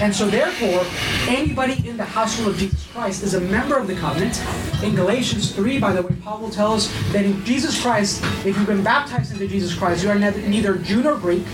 And 0.00 0.14
so, 0.14 0.26
therefore, 0.28 0.84
anybody 1.28 1.86
in 1.88 1.96
the 1.96 2.04
household 2.04 2.50
of 2.50 2.58
Jesus 2.58 2.86
Christ 2.92 3.22
is 3.22 3.34
a 3.34 3.40
member 3.40 3.76
of 3.76 3.86
the 3.86 3.94
covenant. 3.94 4.42
In 4.82 4.94
Galatians 4.94 5.52
3, 5.54 5.78
by 5.78 5.92
the 5.92 6.02
way, 6.02 6.14
Paul 6.22 6.40
will 6.40 6.50
tell 6.50 6.72
us 6.72 6.92
that 7.12 7.24
in 7.24 7.44
Jesus 7.44 7.80
Christ, 7.80 8.22
if 8.44 8.56
you've 8.56 8.66
been 8.66 8.84
baptized 8.84 9.32
into 9.32 9.46
Jesus 9.48 9.74
Christ, 9.74 10.04
you 10.04 10.10
are 10.10 10.18
neither 10.18 10.76
Jew 10.76 11.02
nor 11.02 11.16
Greek, 11.16 11.44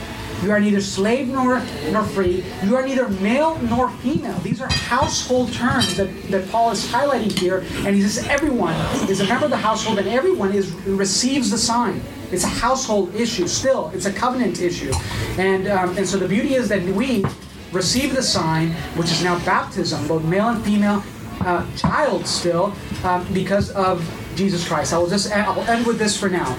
you 0.42 0.50
are 0.50 0.60
neither 0.60 0.80
slave 0.80 1.28
nor, 1.28 1.62
nor 1.90 2.02
free. 2.04 2.44
You 2.64 2.76
are 2.76 2.86
neither 2.86 3.08
male 3.08 3.58
nor 3.58 3.90
female. 3.90 4.38
These 4.38 4.60
are 4.60 4.70
household 4.70 5.52
terms 5.52 5.96
that, 5.96 6.08
that 6.30 6.48
Paul 6.50 6.70
is 6.70 6.86
highlighting 6.86 7.36
here. 7.38 7.64
And 7.86 7.94
he 7.94 8.02
says 8.02 8.26
everyone 8.26 8.74
is 9.08 9.20
a 9.20 9.26
member 9.26 9.44
of 9.44 9.50
the 9.50 9.56
household 9.56 9.98
and 9.98 10.08
everyone 10.08 10.52
is 10.52 10.72
receives 10.86 11.50
the 11.50 11.58
sign. 11.58 12.00
It's 12.32 12.44
a 12.44 12.48
household 12.48 13.14
issue 13.14 13.46
still. 13.48 13.90
It's 13.94 14.06
a 14.06 14.12
covenant 14.12 14.60
issue. 14.60 14.92
And, 15.36 15.68
um, 15.68 15.96
and 15.96 16.06
so 16.06 16.16
the 16.16 16.28
beauty 16.28 16.54
is 16.54 16.68
that 16.68 16.82
we 16.82 17.24
receive 17.72 18.14
the 18.14 18.22
sign, 18.22 18.70
which 18.96 19.10
is 19.10 19.22
now 19.22 19.38
baptism, 19.44 20.06
both 20.08 20.24
male 20.24 20.48
and 20.48 20.64
female, 20.64 21.02
uh, 21.40 21.66
child 21.76 22.26
still, 22.26 22.74
um, 23.04 23.26
because 23.32 23.70
of 23.70 24.04
Jesus 24.36 24.66
Christ. 24.66 24.92
I 24.92 24.98
will 24.98 25.08
just 25.08 25.30
I'll 25.32 25.60
end 25.62 25.86
with 25.86 25.98
this 25.98 26.18
for 26.18 26.28
now, 26.28 26.54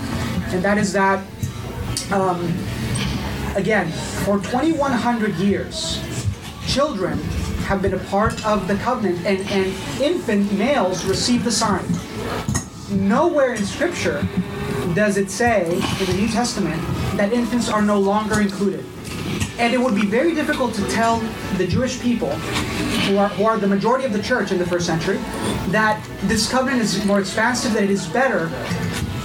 and 0.51 0.63
that 0.63 0.77
is 0.77 0.93
that 0.93 1.25
um, 2.11 2.53
again, 3.55 3.91
for 4.23 4.37
2,100 4.39 5.35
years, 5.35 6.01
children 6.67 7.17
have 7.67 7.81
been 7.81 7.93
a 7.93 7.99
part 8.05 8.45
of 8.45 8.67
the 8.67 8.75
covenant, 8.75 9.25
and, 9.25 9.39
and 9.49 10.01
infant 10.01 10.51
males 10.53 11.05
receive 11.05 11.43
the 11.43 11.51
sign. 11.51 11.85
Nowhere 12.89 13.53
in 13.53 13.65
Scripture 13.65 14.27
does 14.93 15.17
it 15.17 15.29
say 15.29 15.65
in 15.65 16.05
the 16.05 16.13
New 16.17 16.27
Testament 16.27 16.81
that 17.17 17.31
infants 17.31 17.69
are 17.69 17.81
no 17.81 17.99
longer 17.99 18.41
included. 18.41 18.85
And 19.57 19.73
it 19.73 19.79
would 19.79 19.95
be 19.95 20.05
very 20.05 20.33
difficult 20.33 20.73
to 20.75 20.87
tell 20.89 21.19
the 21.57 21.67
Jewish 21.67 22.01
people, 22.01 22.31
who 22.31 23.17
are, 23.17 23.29
who 23.29 23.45
are 23.45 23.57
the 23.57 23.67
majority 23.67 24.05
of 24.05 24.13
the 24.13 24.21
church 24.21 24.51
in 24.51 24.57
the 24.57 24.65
first 24.65 24.85
century, 24.85 25.17
that 25.67 26.03
this 26.23 26.49
covenant 26.49 26.81
is 26.81 27.05
more 27.05 27.19
expansive, 27.19 27.73
that 27.73 27.83
it 27.83 27.91
is 27.91 28.07
better, 28.07 28.49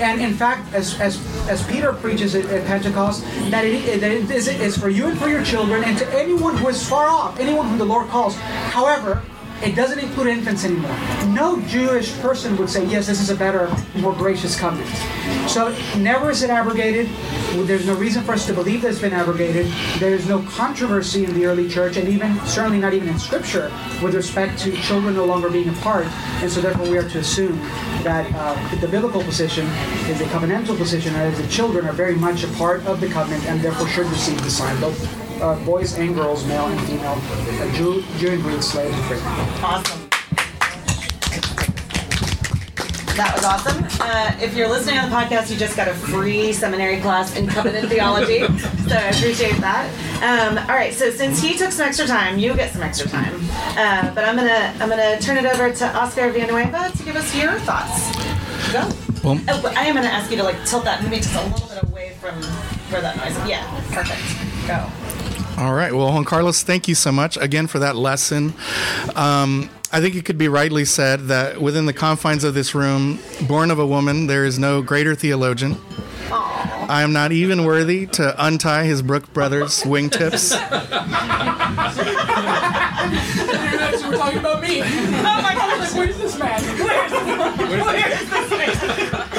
and 0.01 0.21
in 0.21 0.35
fact, 0.35 0.73
as, 0.75 1.01
as, 1.01 1.19
as 1.49 1.67
Peter 1.67 1.93
preaches 1.93 2.35
at, 2.35 2.45
at 2.47 2.67
Pentecost, 2.67 3.25
that 3.51 3.65
it, 3.65 4.01
that 4.01 4.11
it 4.11 4.31
is, 4.31 4.49
is 4.49 4.77
for 4.77 4.89
you 4.89 5.07
and 5.07 5.19
for 5.19 5.29
your 5.29 5.45
children 5.45 5.85
and 5.85 5.97
to 5.99 6.07
anyone 6.19 6.57
who 6.57 6.69
is 6.69 6.87
far 6.87 7.07
off, 7.09 7.39
anyone 7.39 7.69
whom 7.69 7.79
the 7.79 7.85
Lord 7.85 8.09
calls. 8.09 8.35
However, 8.37 9.23
it 9.63 9.75
doesn't 9.75 9.99
include 9.99 10.29
infants 10.29 10.65
anymore. 10.65 10.97
No 11.29 11.61
Jewish 11.63 12.13
person 12.21 12.57
would 12.57 12.69
say, 12.69 12.85
yes, 12.87 13.07
this 13.07 13.21
is 13.21 13.31
a 13.31 13.35
better, 13.35 13.75
more 13.97 14.13
gracious 14.13 14.59
covenant. 14.59 14.89
So 15.49 15.75
never 15.97 16.31
is 16.31 16.43
it 16.43 16.51
abrogated. 16.51 17.09
There's 17.67 17.87
no 17.87 17.95
reason 17.95 18.23
for 18.23 18.33
us 18.33 18.47
to 18.47 18.53
believe 18.53 18.83
that 18.83 18.89
it's 18.89 19.01
been 19.01 19.13
abrogated. 19.13 19.67
There's 19.99 20.29
no 20.29 20.43
controversy 20.43 21.25
in 21.25 21.35
the 21.35 21.47
early 21.47 21.69
church, 21.69 21.97
and 21.97 22.09
even 22.09 22.39
certainly 22.47 22.79
not 22.79 22.93
even 22.93 23.09
in 23.09 23.19
Scripture, 23.19 23.73
with 24.03 24.15
respect 24.15 24.59
to 24.61 24.73
children 24.83 25.15
no 25.15 25.25
longer 25.25 25.49
being 25.49 25.69
a 25.69 25.73
part. 25.75 26.07
And 26.43 26.51
so 26.51 26.61
therefore 26.61 26.91
we 26.91 26.99
are 26.99 27.09
to 27.09 27.19
assume 27.19 27.59
that 28.03 28.31
uh, 28.35 28.77
the 28.77 28.89
biblical 28.89 29.23
position 29.23 29.67
is 30.09 30.21
a 30.21 30.25
covenantal 30.27 30.77
position, 30.77 31.15
as 31.15 31.41
the 31.41 31.49
children 31.49 31.87
are 31.87 31.93
very 31.93 32.15
much 32.15 32.45
a 32.45 32.49
part 32.49 32.85
of 32.87 33.01
the 33.01 33.09
covenant 33.09 33.45
and 33.47 33.61
therefore 33.61 33.89
should 33.89 34.07
receive 34.07 34.43
the 34.45 34.51
sign. 34.51 34.79
Both 34.81 35.26
uh, 35.41 35.55
boys 35.65 35.95
and 35.99 36.15
girls, 36.15 36.45
male 36.47 36.67
and 36.67 36.81
female, 36.83 37.17
Jew, 37.75 38.03
Jew 38.19 38.31
and 38.33 38.43
Greek, 38.43 38.63
slave 38.63 38.93
and 38.93 39.05
free. 39.05 39.19
Awesome. 39.63 40.03
That 43.17 43.33
was 43.35 43.45
awesome. 43.47 43.83
Uh, 43.99 44.37
if 44.45 44.55
you're 44.55 44.69
listening 44.69 44.99
on 44.99 45.09
the 45.09 45.17
podcast, 45.17 45.51
you 45.51 45.57
just 45.57 45.75
got 45.75 45.89
a 45.89 45.95
free 45.95 46.53
seminary 46.53 47.01
class 47.01 47.35
in 47.35 47.47
covenant 47.47 47.89
theology, 47.89 48.41
so 48.89 48.95
I 48.95 49.09
appreciate 49.09 49.57
that. 49.63 49.89
Um, 50.23 50.59
all 50.69 50.77
right, 50.77 50.93
so 50.93 51.09
since 51.11 51.41
he 51.41 51.57
took 51.57 51.73
some 51.73 51.89
extra 51.89 52.07
time, 52.07 52.39
you 52.39 52.55
get 52.55 52.75
some 52.75 52.83
extra 52.83 53.09
time. 53.09 53.35
Uh, 53.79 54.15
but 54.15 54.25
I'm 54.25 54.37
gonna 54.37 54.75
I'm 54.81 54.91
gonna 54.91 55.19
turn 55.19 55.39
it 55.39 55.47
over 55.47 55.73
to 55.73 55.97
Oscar 55.97 56.31
Villanueva 56.31 56.93
to 56.95 57.03
give 57.05 57.17
us 57.17 57.35
your 57.35 57.59
thoughts. 57.61 58.13
Go. 58.71 58.87
Well, 59.25 59.41
Oh, 59.49 59.73
I 59.75 59.87
am 59.87 59.95
gonna 59.95 60.09
ask 60.09 60.31
you 60.31 60.37
to 60.37 60.43
like 60.43 60.63
tilt 60.67 60.85
that 60.85 61.03
maybe 61.03 61.17
just 61.17 61.35
a 61.35 61.43
little 61.49 61.69
bit 61.69 61.83
away 61.91 62.11
from 62.21 62.35
where 62.93 63.01
that 63.01 63.17
noise. 63.17 63.35
is. 63.35 63.49
Yeah, 63.49 63.65
perfect. 63.93 64.21
Go. 64.69 64.91
All 65.59 65.73
right. 65.73 65.93
Well, 65.93 66.13
Juan 66.13 66.25
Carlos, 66.25 66.63
thank 66.63 66.87
you 66.87 66.95
so 66.95 67.11
much 67.11 67.39
again 67.39 67.67
for 67.67 67.79
that 67.79 67.97
lesson. 67.97 68.53
Um, 69.15 69.71
I 69.91 70.01
think 70.01 70.15
it 70.15 70.27
could 70.27 70.37
be 70.37 70.49
rightly 70.49 70.85
said 70.85 71.29
that 71.29 71.63
within 71.63 71.87
the 71.87 71.95
confines 71.95 72.45
of 72.45 72.53
this 72.53 72.75
room, 72.75 73.21
born 73.49 73.71
of 73.71 73.79
a 73.79 73.87
woman, 73.87 74.27
there 74.27 74.45
is 74.45 74.59
no 74.59 74.83
greater 74.83 75.15
theologian. 75.15 75.79
I 76.31 77.01
am 77.03 77.13
not 77.13 77.33
even 77.33 77.65
worthy 77.65 78.07
to 78.09 78.35
untie 78.45 78.85
his 78.85 79.01
Brooks 79.01 79.29
Brothers 79.31 79.83
wingtips. 79.83 80.51
Talking 84.17 84.39
about 84.39 84.63
me. 84.63 84.83
Oh 84.83 85.41
my 85.43 85.55
gosh. 85.55 85.95
Where's 85.95 86.17
this 86.19 86.39
man? 86.39 86.61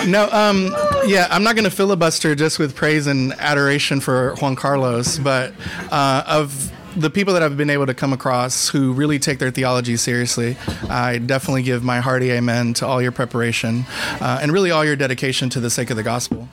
No, 0.08 0.30
um, 0.32 0.74
yeah, 1.06 1.28
I'm 1.30 1.44
not 1.44 1.56
going 1.56 1.66
to 1.66 1.76
filibuster 1.76 2.34
just 2.34 2.60
with 2.60 2.76
praise 2.76 3.08
and 3.08 3.34
adoration 3.34 4.00
for 4.00 4.36
Juan 4.36 4.56
Carlos, 4.56 5.20
but 5.20 5.54
uh, 5.92 6.24
of 6.26 6.72
the 6.96 7.10
people 7.10 7.34
that 7.34 7.44
I've 7.44 7.58
been 7.58 7.70
able 7.70 7.86
to 7.88 7.94
come 7.94 8.14
across 8.14 8.70
who 8.70 8.94
really 8.94 9.20
take 9.20 9.38
their 9.40 9.52
theology 9.52 9.98
seriously, 9.98 10.56
I 10.90 11.18
definitely 11.18 11.64
give 11.64 11.84
my 11.84 12.00
hearty 12.00 12.32
amen 12.32 12.74
to 12.76 12.88
all 12.88 13.02
your 13.02 13.12
preparation 13.12 13.86
uh, 14.22 14.40
and 14.42 14.54
really 14.54 14.72
all 14.72 14.86
your 14.86 14.96
dedication 14.96 15.50
to 15.50 15.60
the 15.60 15.70
sake 15.70 15.90
of 15.90 15.98
the 15.98 16.04
gospel. 16.04 16.48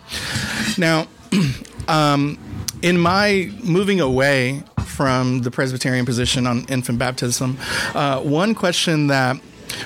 Now, 0.76 1.06
um, 1.88 2.38
in 2.82 2.98
my 2.98 3.52
moving 3.62 4.00
away 4.00 4.64
from 4.84 5.42
the 5.42 5.52
Presbyterian 5.52 6.04
position 6.04 6.48
on 6.48 6.64
infant 6.64 6.98
baptism, 6.98 7.56
uh, 7.94 8.20
one 8.20 8.56
question 8.56 9.06
that 9.06 9.40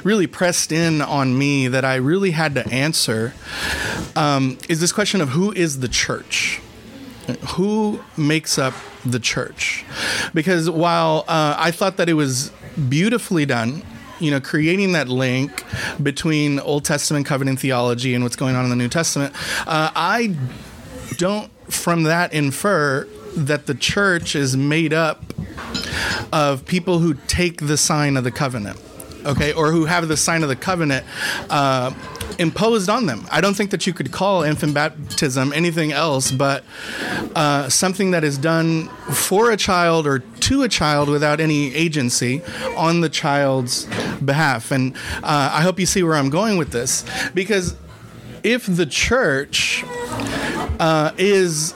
really 0.05 0.27
pressed 0.27 0.73
in 0.73 1.01
on 1.01 1.37
me 1.37 1.69
that 1.69 1.85
I 1.85 1.97
really 1.97 2.33
had 2.33 2.55
to 2.55 2.67
answer 2.69 3.35
um, 4.17 4.59
is 4.69 4.81
this 4.81 4.93
question 4.93 5.21
of 5.21 5.31
who 5.31 5.53
is 5.53 5.81
the 5.81 5.89
church? 5.89 6.61
Who 7.51 8.01
makes 8.17 8.59
up 8.59 8.75
the 9.05 9.21
church? 9.21 9.85
Because 10.35 10.71
while 10.71 11.25
uh, 11.29 11.57
I 11.59 11.71
thought 11.71 11.99
that 11.99 12.09
it 12.09 12.15
was 12.15 12.51
beautifully 12.89 13.45
done, 13.45 13.83
you 14.19 14.31
know, 14.31 14.41
creating 14.41 14.93
that 14.93 15.09
link 15.09 15.65
between 16.03 16.59
Old 16.61 16.85
Testament 16.85 17.27
covenant 17.27 17.61
theology 17.61 18.15
and 18.15 18.25
what's 18.25 18.37
going 18.37 18.57
on 18.57 18.65
in 18.65 18.71
the 18.71 18.77
New 18.77 18.89
Testament, 18.89 19.35
uh, 19.67 19.91
I 19.95 20.37
don't 21.17 21.51
from 21.71 22.05
that 22.05 22.33
infer 22.33 23.07
that 23.37 23.67
the 23.67 23.75
church 23.75 24.35
is 24.35 24.57
made 24.57 24.93
up 24.93 25.35
of 26.33 26.65
people 26.65 26.99
who 26.99 27.15
take 27.27 27.67
the 27.67 27.77
sign 27.77 28.17
of 28.17 28.25
the 28.25 28.31
covenant 28.31 28.81
okay 29.25 29.53
or 29.53 29.71
who 29.71 29.85
have 29.85 30.09
the 30.09 30.17
sign 30.17 30.43
of 30.43 30.49
the 30.49 30.57
covenant 30.57 31.05
uh, 31.51 31.93
imposed 32.39 32.89
on 32.89 33.07
them 33.07 33.27
i 33.31 33.41
don't 33.41 33.55
think 33.55 33.71
that 33.71 33.87
you 33.87 33.93
could 33.93 34.13
call 34.13 34.43
infant 34.43 34.75
baptism 34.75 35.53
anything 35.53 35.93
else 35.93 36.31
but 36.31 36.65
uh, 37.35 37.69
something 37.69 38.11
that 38.11 38.25
is 38.25 38.39
done 38.39 38.89
for 39.13 39.51
a 39.51 39.57
child 39.57 40.07
or 40.07 40.19
to 40.19 40.63
a 40.63 40.69
child 40.69 41.09
without 41.09 41.41
any 41.41 41.75
agency 41.75 42.43
on 42.77 43.01
the 43.01 43.09
child's 43.09 43.87
behalf 44.25 44.71
and 44.71 44.95
uh, 45.23 45.51
i 45.53 45.63
hope 45.63 45.79
you 45.79 45.87
see 45.87 46.03
where 46.03 46.15
i'm 46.15 46.31
going 46.31 46.57
with 46.59 46.71
this 46.71 47.05
because 47.35 47.77
if 48.43 48.67
the 48.67 48.87
church 48.87 49.85
uh, 50.81 51.13
is 51.19 51.75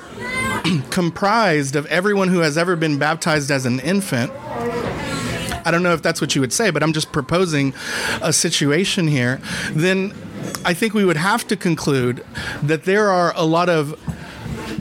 comprised 0.90 1.76
of 1.76 1.86
everyone 1.86 2.28
who 2.28 2.40
has 2.40 2.56
ever 2.56 2.76
been 2.76 2.98
baptized 2.98 3.50
as 3.50 3.66
an 3.66 3.80
infant. 3.80 4.32
I 5.64 5.70
don't 5.70 5.82
know 5.82 5.92
if 5.92 6.02
that's 6.02 6.20
what 6.20 6.34
you 6.34 6.40
would 6.40 6.52
say, 6.52 6.70
but 6.70 6.82
I'm 6.82 6.92
just 6.92 7.12
proposing 7.12 7.74
a 8.20 8.32
situation 8.32 9.08
here. 9.08 9.40
Then 9.70 10.12
I 10.64 10.74
think 10.74 10.94
we 10.94 11.04
would 11.04 11.16
have 11.16 11.46
to 11.48 11.56
conclude 11.56 12.24
that 12.62 12.84
there 12.84 13.08
are 13.10 13.32
a 13.36 13.44
lot 13.44 13.68
of 13.68 13.98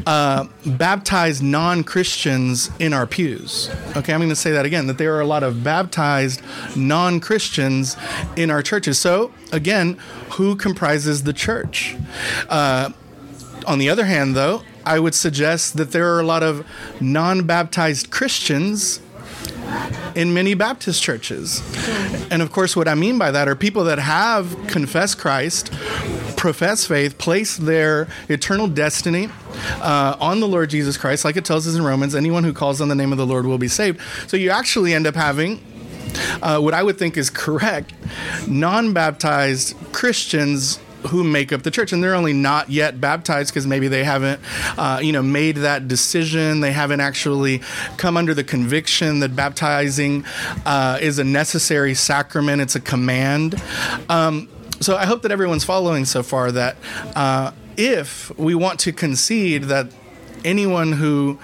uh, 0.05 0.47
baptized 0.65 1.43
non 1.43 1.83
Christians 1.83 2.69
in 2.79 2.93
our 2.93 3.05
pews. 3.05 3.69
Okay, 3.95 4.13
I'm 4.13 4.19
going 4.19 4.29
to 4.29 4.35
say 4.35 4.51
that 4.51 4.65
again 4.65 4.87
that 4.87 4.97
there 4.97 5.15
are 5.15 5.21
a 5.21 5.25
lot 5.25 5.43
of 5.43 5.63
baptized 5.63 6.41
non 6.75 7.19
Christians 7.19 7.97
in 8.35 8.49
our 8.49 8.61
churches. 8.61 8.97
So, 8.99 9.31
again, 9.51 9.99
who 10.31 10.55
comprises 10.55 11.23
the 11.23 11.33
church? 11.33 11.95
Uh, 12.49 12.91
on 13.67 13.79
the 13.79 13.89
other 13.89 14.05
hand, 14.05 14.35
though, 14.35 14.63
I 14.85 14.99
would 14.99 15.13
suggest 15.13 15.77
that 15.77 15.91
there 15.91 16.13
are 16.13 16.19
a 16.19 16.25
lot 16.25 16.43
of 16.43 16.65
non 16.99 17.45
baptized 17.45 18.09
Christians 18.09 19.01
in 20.15 20.33
many 20.33 20.53
Baptist 20.53 21.01
churches. 21.01 21.61
And 22.29 22.41
of 22.41 22.51
course, 22.51 22.75
what 22.75 22.87
I 22.87 22.95
mean 22.95 23.17
by 23.17 23.31
that 23.31 23.47
are 23.47 23.55
people 23.55 23.83
that 23.85 23.99
have 23.99 24.55
confessed 24.67 25.17
Christ, 25.17 25.71
profess 26.37 26.85
faith, 26.85 27.17
place 27.17 27.57
their 27.57 28.07
eternal 28.29 28.67
destiny 28.67 29.29
uh, 29.81 30.15
on 30.19 30.39
the 30.39 30.47
Lord 30.47 30.69
Jesus 30.69 30.97
Christ, 30.97 31.25
like 31.25 31.37
it 31.37 31.45
tells 31.45 31.67
us 31.67 31.75
in 31.75 31.83
Romans 31.83 32.15
anyone 32.15 32.43
who 32.43 32.53
calls 32.53 32.81
on 32.81 32.87
the 32.87 32.95
name 32.95 33.11
of 33.11 33.17
the 33.17 33.25
Lord 33.25 33.45
will 33.45 33.57
be 33.57 33.67
saved. 33.67 33.99
So 34.27 34.37
you 34.37 34.49
actually 34.49 34.93
end 34.93 35.07
up 35.07 35.15
having. 35.15 35.61
Uh, 36.41 36.59
what 36.59 36.73
I 36.73 36.83
would 36.83 36.97
think 36.97 37.15
is 37.15 37.29
correct, 37.29 37.93
non 38.45 38.91
baptized 38.91 39.77
Christians 39.93 40.77
who 41.07 41.23
make 41.23 41.51
up 41.51 41.63
the 41.63 41.71
church 41.71 41.93
and 41.93 42.03
they're 42.03 42.15
only 42.15 42.33
not 42.33 42.69
yet 42.69 43.01
baptized 43.01 43.51
because 43.51 43.65
maybe 43.67 43.87
they 43.87 44.03
haven't 44.03 44.39
uh, 44.77 44.99
you 45.01 45.11
know 45.11 45.23
made 45.23 45.57
that 45.57 45.87
decision. 45.87 46.61
They 46.61 46.71
haven't 46.71 46.99
actually 47.01 47.61
come 47.97 48.17
under 48.17 48.33
the 48.33 48.43
conviction 48.43 49.19
that 49.19 49.35
baptizing 49.35 50.25
uh, 50.65 50.99
is 51.01 51.19
a 51.19 51.23
necessary 51.23 51.93
sacrament 51.93 52.61
it's 52.61 52.75
a 52.75 52.79
command. 52.79 53.61
Um, 54.09 54.47
so 54.81 54.97
i 54.97 55.05
hope 55.05 55.21
that 55.21 55.31
everyone's 55.31 55.63
following 55.63 56.05
so 56.05 56.23
far 56.23 56.51
that 56.51 56.75
uh, 57.15 57.51
if 57.77 58.37
we 58.37 58.55
want 58.55 58.79
to 58.79 58.91
concede 58.91 59.65
that 59.65 59.87
anyone 60.43 60.93
who 60.93 61.39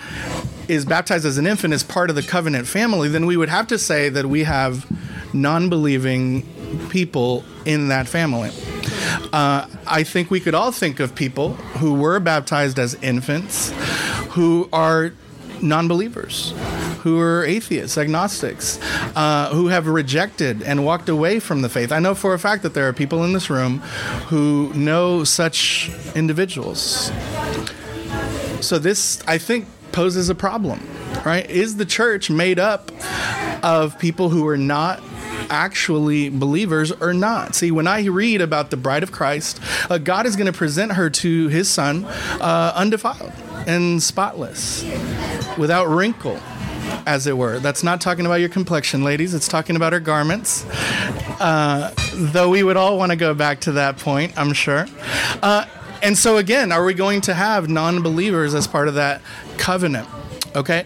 is 0.68 0.86
baptized 0.86 1.26
as 1.26 1.38
an 1.38 1.46
infant 1.46 1.74
is 1.74 1.84
part 1.84 2.10
of 2.10 2.16
the 2.16 2.24
covenant 2.24 2.68
family 2.68 3.08
then 3.08 3.26
we 3.26 3.38
would 3.38 3.50
have 3.50 3.68
to 3.68 3.78
say 3.78 4.10
that 4.10 4.26
we 4.26 4.44
have 4.44 4.86
non-believing 5.34 6.42
people 6.90 7.44
in 7.66 7.90
that 7.90 8.08
family 8.08 8.50
uh, 9.34 9.68
I 9.86 10.04
think 10.04 10.32
we 10.32 10.40
could 10.40 10.56
all 10.56 10.72
think 10.72 11.00
of 11.00 11.16
people 11.16 11.54
who 11.54 11.94
were 11.94 12.20
baptized 12.20 12.80
as 12.80 12.96
infants 12.96 13.72
who 14.32 14.70
are 14.72 15.14
non 15.62 15.88
believers, 15.88 16.54
who 17.00 17.20
are 17.20 17.44
atheists, 17.46 17.98
agnostics, 17.98 18.80
uh, 19.16 19.50
who 19.54 19.68
have 19.68 19.88
rejected 19.88 20.62
and 20.62 20.86
walked 20.86 21.10
away 21.10 21.40
from 21.40 21.62
the 21.62 21.70
faith. 21.70 21.92
I 21.92 22.00
know 22.00 22.16
for 22.16 22.34
a 22.34 22.40
fact 22.40 22.64
that 22.64 22.74
there 22.74 22.88
are 22.88 22.94
people 22.94 23.24
in 23.24 23.34
this 23.34 23.50
room 23.50 23.80
who 24.28 24.72
know 24.74 25.24
such 25.24 25.92
individuals. 26.16 27.12
So, 28.62 28.80
this, 28.80 29.22
I 29.28 29.38
think, 29.38 29.68
poses 29.92 30.30
a 30.30 30.36
problem, 30.36 30.88
right? 31.26 31.50
Is 31.50 31.78
the 31.78 31.86
church 31.86 32.30
made 32.30 32.60
up 32.60 32.92
of 33.64 33.98
people 34.00 34.30
who 34.30 34.48
are 34.48 34.58
not 34.58 35.02
actually 35.50 36.30
believers 36.30 36.92
or 36.92 37.14
not. 37.14 37.56
See, 37.56 37.72
when 37.72 37.88
I 37.88 38.06
read 38.06 38.42
about 38.42 38.72
the 38.72 38.78
bride 38.78 39.04
of 39.04 39.12
Christ, 39.12 39.60
uh, 39.90 39.98
God 39.98 40.26
is 40.26 40.36
going 40.36 40.52
to 40.52 40.58
present 40.58 40.94
her 40.94 41.10
to 41.10 41.48
his 41.48 41.70
son 41.70 42.06
uh, 42.06 42.74
undefiled 42.76 43.32
and 43.68 44.02
spotless, 44.02 44.84
without 45.58 45.88
wrinkle, 45.88 46.40
as 47.06 47.28
it 47.28 47.38
were. 47.38 47.60
That's 47.60 47.84
not 47.84 48.00
talking 48.02 48.26
about 48.26 48.36
your 48.36 48.50
complexion, 48.50 49.04
ladies, 49.04 49.34
it's 49.34 49.48
talking 49.48 49.76
about 49.76 49.94
her 49.94 50.00
garments. 50.00 50.66
Uh, 51.40 51.94
though 52.14 52.50
we 52.50 52.64
would 52.64 52.78
all 52.78 52.98
want 52.98 53.12
to 53.12 53.16
go 53.16 53.34
back 53.34 53.62
to 53.62 53.74
that 53.74 53.98
point, 53.98 54.38
I'm 54.38 54.54
sure. 54.54 54.86
Uh, 55.42 55.66
and 56.02 56.18
so, 56.18 56.38
again, 56.38 56.72
are 56.72 56.86
we 56.86 56.94
going 56.94 57.22
to 57.22 57.34
have 57.34 57.70
non 57.70 58.02
believers 58.04 58.54
as 58.54 58.68
part 58.68 58.88
of 58.88 58.94
that 58.96 59.22
covenant? 59.58 60.08
Okay. 60.56 60.86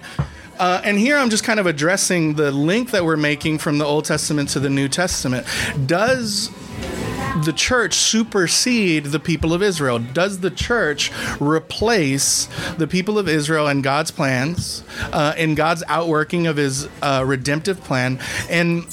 Uh, 0.61 0.79
and 0.83 0.99
here 0.99 1.17
I'm 1.17 1.31
just 1.31 1.43
kind 1.43 1.59
of 1.59 1.65
addressing 1.65 2.35
the 2.35 2.51
link 2.51 2.91
that 2.91 3.03
we're 3.03 3.17
making 3.17 3.57
from 3.57 3.79
the 3.79 3.85
Old 3.85 4.05
Testament 4.05 4.49
to 4.49 4.59
the 4.59 4.69
New 4.69 4.87
Testament. 4.87 5.47
Does 5.87 6.51
the 7.43 7.51
church 7.51 7.95
supersede 7.95 9.05
the 9.05 9.19
people 9.19 9.55
of 9.55 9.63
Israel? 9.63 9.97
Does 9.97 10.41
the 10.41 10.51
church 10.51 11.11
replace 11.41 12.47
the 12.77 12.85
people 12.85 13.17
of 13.17 13.27
Israel 13.27 13.65
and 13.65 13.83
God's 13.83 14.11
plans, 14.11 14.83
uh, 15.11 15.33
in 15.35 15.55
God's 15.55 15.81
outworking 15.87 16.45
of 16.45 16.57
his 16.57 16.87
uh, 17.01 17.23
redemptive 17.25 17.83
plan? 17.83 18.19
And 18.47 18.85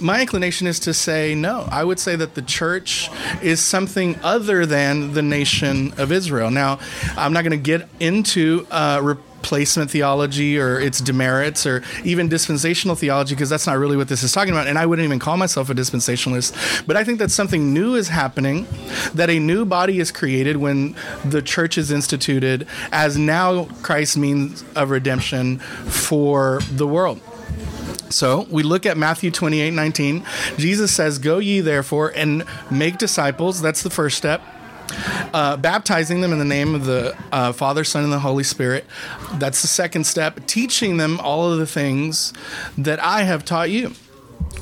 my 0.00 0.20
inclination 0.20 0.68
is 0.68 0.78
to 0.80 0.94
say 0.94 1.34
no. 1.34 1.66
I 1.72 1.82
would 1.82 1.98
say 1.98 2.14
that 2.14 2.36
the 2.36 2.42
church 2.42 3.10
is 3.42 3.60
something 3.60 4.16
other 4.22 4.64
than 4.64 5.14
the 5.14 5.22
nation 5.22 5.92
of 5.98 6.12
Israel. 6.12 6.52
Now, 6.52 6.78
I'm 7.16 7.32
not 7.32 7.42
going 7.42 7.50
to 7.50 7.56
get 7.56 7.88
into 7.98 8.64
uh, 8.70 9.16
replacement 9.46 9.88
theology 9.92 10.58
or 10.58 10.80
its 10.80 11.00
demerits 11.00 11.64
or 11.66 11.80
even 12.02 12.28
dispensational 12.28 12.96
theology 12.96 13.32
because 13.32 13.48
that's 13.48 13.64
not 13.64 13.78
really 13.78 13.96
what 13.96 14.08
this 14.08 14.24
is 14.24 14.32
talking 14.32 14.52
about. 14.52 14.66
And 14.66 14.76
I 14.76 14.86
wouldn't 14.86 15.04
even 15.04 15.20
call 15.20 15.36
myself 15.36 15.70
a 15.70 15.74
dispensationalist. 15.74 16.84
But 16.84 16.96
I 16.96 17.04
think 17.04 17.20
that 17.20 17.30
something 17.30 17.72
new 17.72 17.94
is 17.94 18.08
happening, 18.08 18.66
that 19.14 19.30
a 19.30 19.38
new 19.38 19.64
body 19.64 20.00
is 20.00 20.10
created 20.10 20.56
when 20.56 20.96
the 21.24 21.42
church 21.42 21.78
is 21.78 21.92
instituted 21.92 22.66
as 22.90 23.16
now 23.16 23.66
Christ's 23.82 24.16
means 24.16 24.64
of 24.74 24.90
redemption 24.90 25.60
for 25.60 26.58
the 26.72 26.88
world. 26.88 27.20
So 28.10 28.48
we 28.50 28.64
look 28.64 28.84
at 28.84 28.96
Matthew 28.96 29.30
28 29.30 29.70
19. 29.70 30.26
Jesus 30.56 30.92
says, 30.92 31.20
Go 31.20 31.38
ye 31.38 31.60
therefore 31.60 32.12
and 32.16 32.44
make 32.68 32.98
disciples. 32.98 33.62
That's 33.62 33.84
the 33.84 33.90
first 33.90 34.16
step. 34.18 34.42
Uh, 35.34 35.56
baptizing 35.56 36.20
them 36.20 36.32
in 36.32 36.38
the 36.38 36.44
name 36.44 36.74
of 36.74 36.84
the 36.84 37.16
uh, 37.32 37.52
Father, 37.52 37.84
Son, 37.84 38.04
and 38.04 38.12
the 38.12 38.20
Holy 38.20 38.44
Spirit. 38.44 38.84
That's 39.34 39.62
the 39.62 39.68
second 39.68 40.04
step. 40.04 40.46
Teaching 40.46 40.96
them 40.96 41.18
all 41.20 41.52
of 41.52 41.58
the 41.58 41.66
things 41.66 42.32
that 42.78 43.02
I 43.02 43.22
have 43.22 43.44
taught 43.44 43.70
you. 43.70 43.92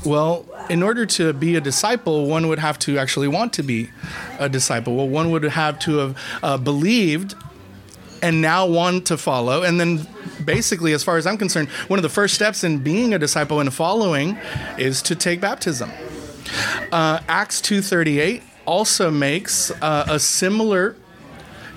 Well, 0.05 0.45
in 0.69 0.83
order 0.83 1.05
to 1.05 1.33
be 1.33 1.55
a 1.55 1.61
disciple, 1.61 2.27
one 2.27 2.47
would 2.47 2.59
have 2.59 2.77
to 2.79 2.97
actually 2.97 3.27
want 3.27 3.53
to 3.53 3.63
be 3.63 3.89
a 4.39 4.49
disciple. 4.49 4.95
Well, 4.95 5.07
one 5.07 5.31
would 5.31 5.43
have 5.43 5.79
to 5.79 5.97
have 5.97 6.17
uh, 6.43 6.57
believed 6.57 7.35
and 8.21 8.41
now 8.41 8.65
want 8.65 9.05
to 9.07 9.17
follow. 9.17 9.63
And 9.63 9.79
then, 9.79 10.07
basically, 10.43 10.93
as 10.93 11.03
far 11.03 11.17
as 11.17 11.27
I'm 11.27 11.37
concerned, 11.37 11.69
one 11.87 11.99
of 11.99 12.03
the 12.03 12.09
first 12.09 12.33
steps 12.33 12.63
in 12.63 12.79
being 12.79 13.13
a 13.13 13.19
disciple 13.19 13.59
and 13.59 13.73
following 13.73 14.37
is 14.77 15.01
to 15.03 15.15
take 15.15 15.41
baptism. 15.41 15.91
Uh, 16.91 17.19
Acts 17.27 17.61
2:38 17.61 18.43
also 18.65 19.11
makes 19.11 19.71
uh, 19.81 20.05
a 20.09 20.19
similar 20.19 20.95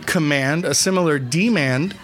command, 0.07 0.65
a 0.65 0.75
similar 0.75 1.19
demand 1.19 1.95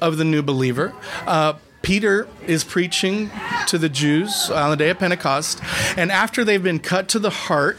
of 0.00 0.16
the 0.16 0.24
new 0.24 0.42
believer. 0.42 0.92
Uh, 1.26 1.54
Peter 1.82 2.28
is 2.46 2.62
preaching 2.62 3.30
to 3.66 3.76
the 3.76 3.88
Jews 3.88 4.50
on 4.50 4.70
the 4.70 4.76
day 4.76 4.90
of 4.90 4.98
Pentecost, 4.98 5.60
and 5.96 6.12
after 6.12 6.44
they've 6.44 6.62
been 6.62 6.78
cut 6.78 7.08
to 7.08 7.18
the 7.18 7.30
heart, 7.30 7.76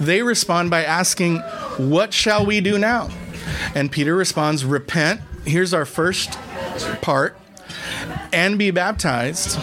they 0.00 0.22
respond 0.22 0.70
by 0.70 0.82
asking, 0.82 1.38
What 1.76 2.12
shall 2.12 2.44
we 2.44 2.60
do 2.60 2.78
now? 2.78 3.10
And 3.74 3.92
Peter 3.92 4.16
responds, 4.16 4.64
Repent. 4.64 5.20
Here's 5.44 5.74
our 5.74 5.84
first 5.84 6.38
part, 7.02 7.36
and 8.32 8.58
be 8.58 8.70
baptized 8.70 9.58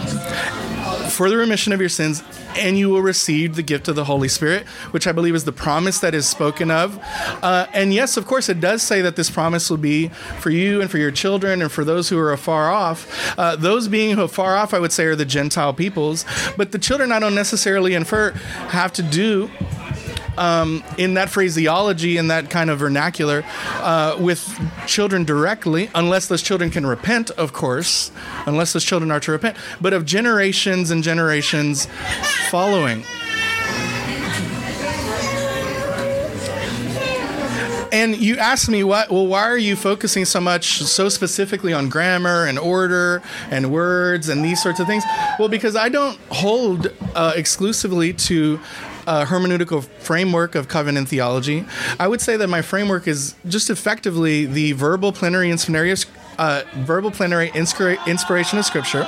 for 1.10 1.28
the 1.28 1.36
remission 1.36 1.72
of 1.72 1.80
your 1.80 1.88
sins, 1.88 2.22
and 2.56 2.78
you 2.78 2.90
will 2.90 3.02
receive 3.02 3.56
the 3.56 3.62
gift 3.62 3.88
of 3.88 3.96
the 3.96 4.04
Holy 4.04 4.28
Spirit, 4.28 4.66
which 4.92 5.06
I 5.06 5.12
believe 5.12 5.34
is 5.34 5.44
the 5.44 5.52
promise 5.52 6.00
that 6.00 6.14
is 6.14 6.26
spoken 6.26 6.70
of. 6.70 6.98
Uh, 7.42 7.66
and 7.72 7.92
yes, 7.92 8.16
of 8.16 8.26
course, 8.26 8.48
it 8.48 8.60
does 8.60 8.82
say 8.82 9.02
that 9.02 9.16
this 9.16 9.30
promise 9.30 9.70
will 9.70 9.76
be 9.76 10.08
for 10.40 10.50
you 10.50 10.80
and 10.80 10.90
for 10.90 10.98
your 10.98 11.10
children 11.10 11.62
and 11.62 11.70
for 11.70 11.84
those 11.84 12.08
who 12.08 12.18
are 12.18 12.32
afar 12.32 12.70
off. 12.70 13.38
Uh, 13.38 13.56
those 13.56 13.88
being 13.88 14.16
who 14.16 14.22
afar 14.22 14.56
off, 14.56 14.74
I 14.74 14.78
would 14.78 14.92
say, 14.92 15.04
are 15.04 15.16
the 15.16 15.24
Gentile 15.24 15.72
peoples. 15.72 16.24
But 16.56 16.72
the 16.72 16.78
children, 16.78 17.12
I 17.12 17.18
don't 17.18 17.34
necessarily 17.34 17.94
infer, 17.94 18.32
have 18.32 18.92
to 18.94 19.02
do 19.02 19.50
um, 20.38 20.82
in 20.98 21.14
that 21.14 21.30
phraseology 21.30 22.16
in 22.16 22.28
that 22.28 22.50
kind 22.50 22.70
of 22.70 22.78
vernacular 22.78 23.44
uh, 23.76 24.16
with 24.18 24.58
children 24.86 25.24
directly, 25.24 25.90
unless 25.94 26.26
those 26.26 26.42
children 26.42 26.70
can 26.70 26.86
repent, 26.86 27.30
of 27.32 27.52
course, 27.52 28.10
unless 28.46 28.72
those 28.72 28.84
children 28.84 29.10
are 29.10 29.20
to 29.20 29.32
repent, 29.32 29.56
but 29.80 29.92
of 29.92 30.04
generations 30.04 30.90
and 30.90 31.02
generations 31.02 31.86
following. 32.50 33.04
And 37.92 38.16
you 38.16 38.38
asked 38.38 38.70
me, 38.70 38.82
what? 38.84 39.10
Well, 39.10 39.26
why 39.26 39.42
are 39.42 39.58
you 39.58 39.76
focusing 39.76 40.24
so 40.24 40.40
much, 40.40 40.78
so 40.78 41.10
specifically 41.10 41.74
on 41.74 41.90
grammar 41.90 42.46
and 42.46 42.58
order 42.58 43.20
and 43.50 43.70
words 43.70 44.30
and 44.30 44.42
these 44.42 44.62
sorts 44.62 44.80
of 44.80 44.86
things? 44.86 45.04
Well, 45.38 45.50
because 45.50 45.76
I 45.76 45.90
don't 45.90 46.18
hold 46.30 46.90
uh, 47.14 47.34
exclusively 47.36 48.14
to 48.14 48.58
a 49.06 49.24
hermeneutical 49.24 49.84
framework 49.84 50.54
of 50.54 50.68
covenant 50.68 51.08
theology. 51.08 51.64
I 51.98 52.08
would 52.08 52.20
say 52.20 52.36
that 52.36 52.48
my 52.48 52.62
framework 52.62 53.08
is 53.08 53.34
just 53.46 53.70
effectively 53.70 54.46
the 54.46 54.72
verbal, 54.72 55.12
plenary, 55.12 55.50
and 55.50 55.58
scenario. 55.60 55.94
Uh, 56.38 56.62
verbal 56.76 57.10
plenary 57.10 57.50
inspira- 57.50 58.04
inspiration 58.06 58.58
of 58.58 58.64
scripture 58.64 59.02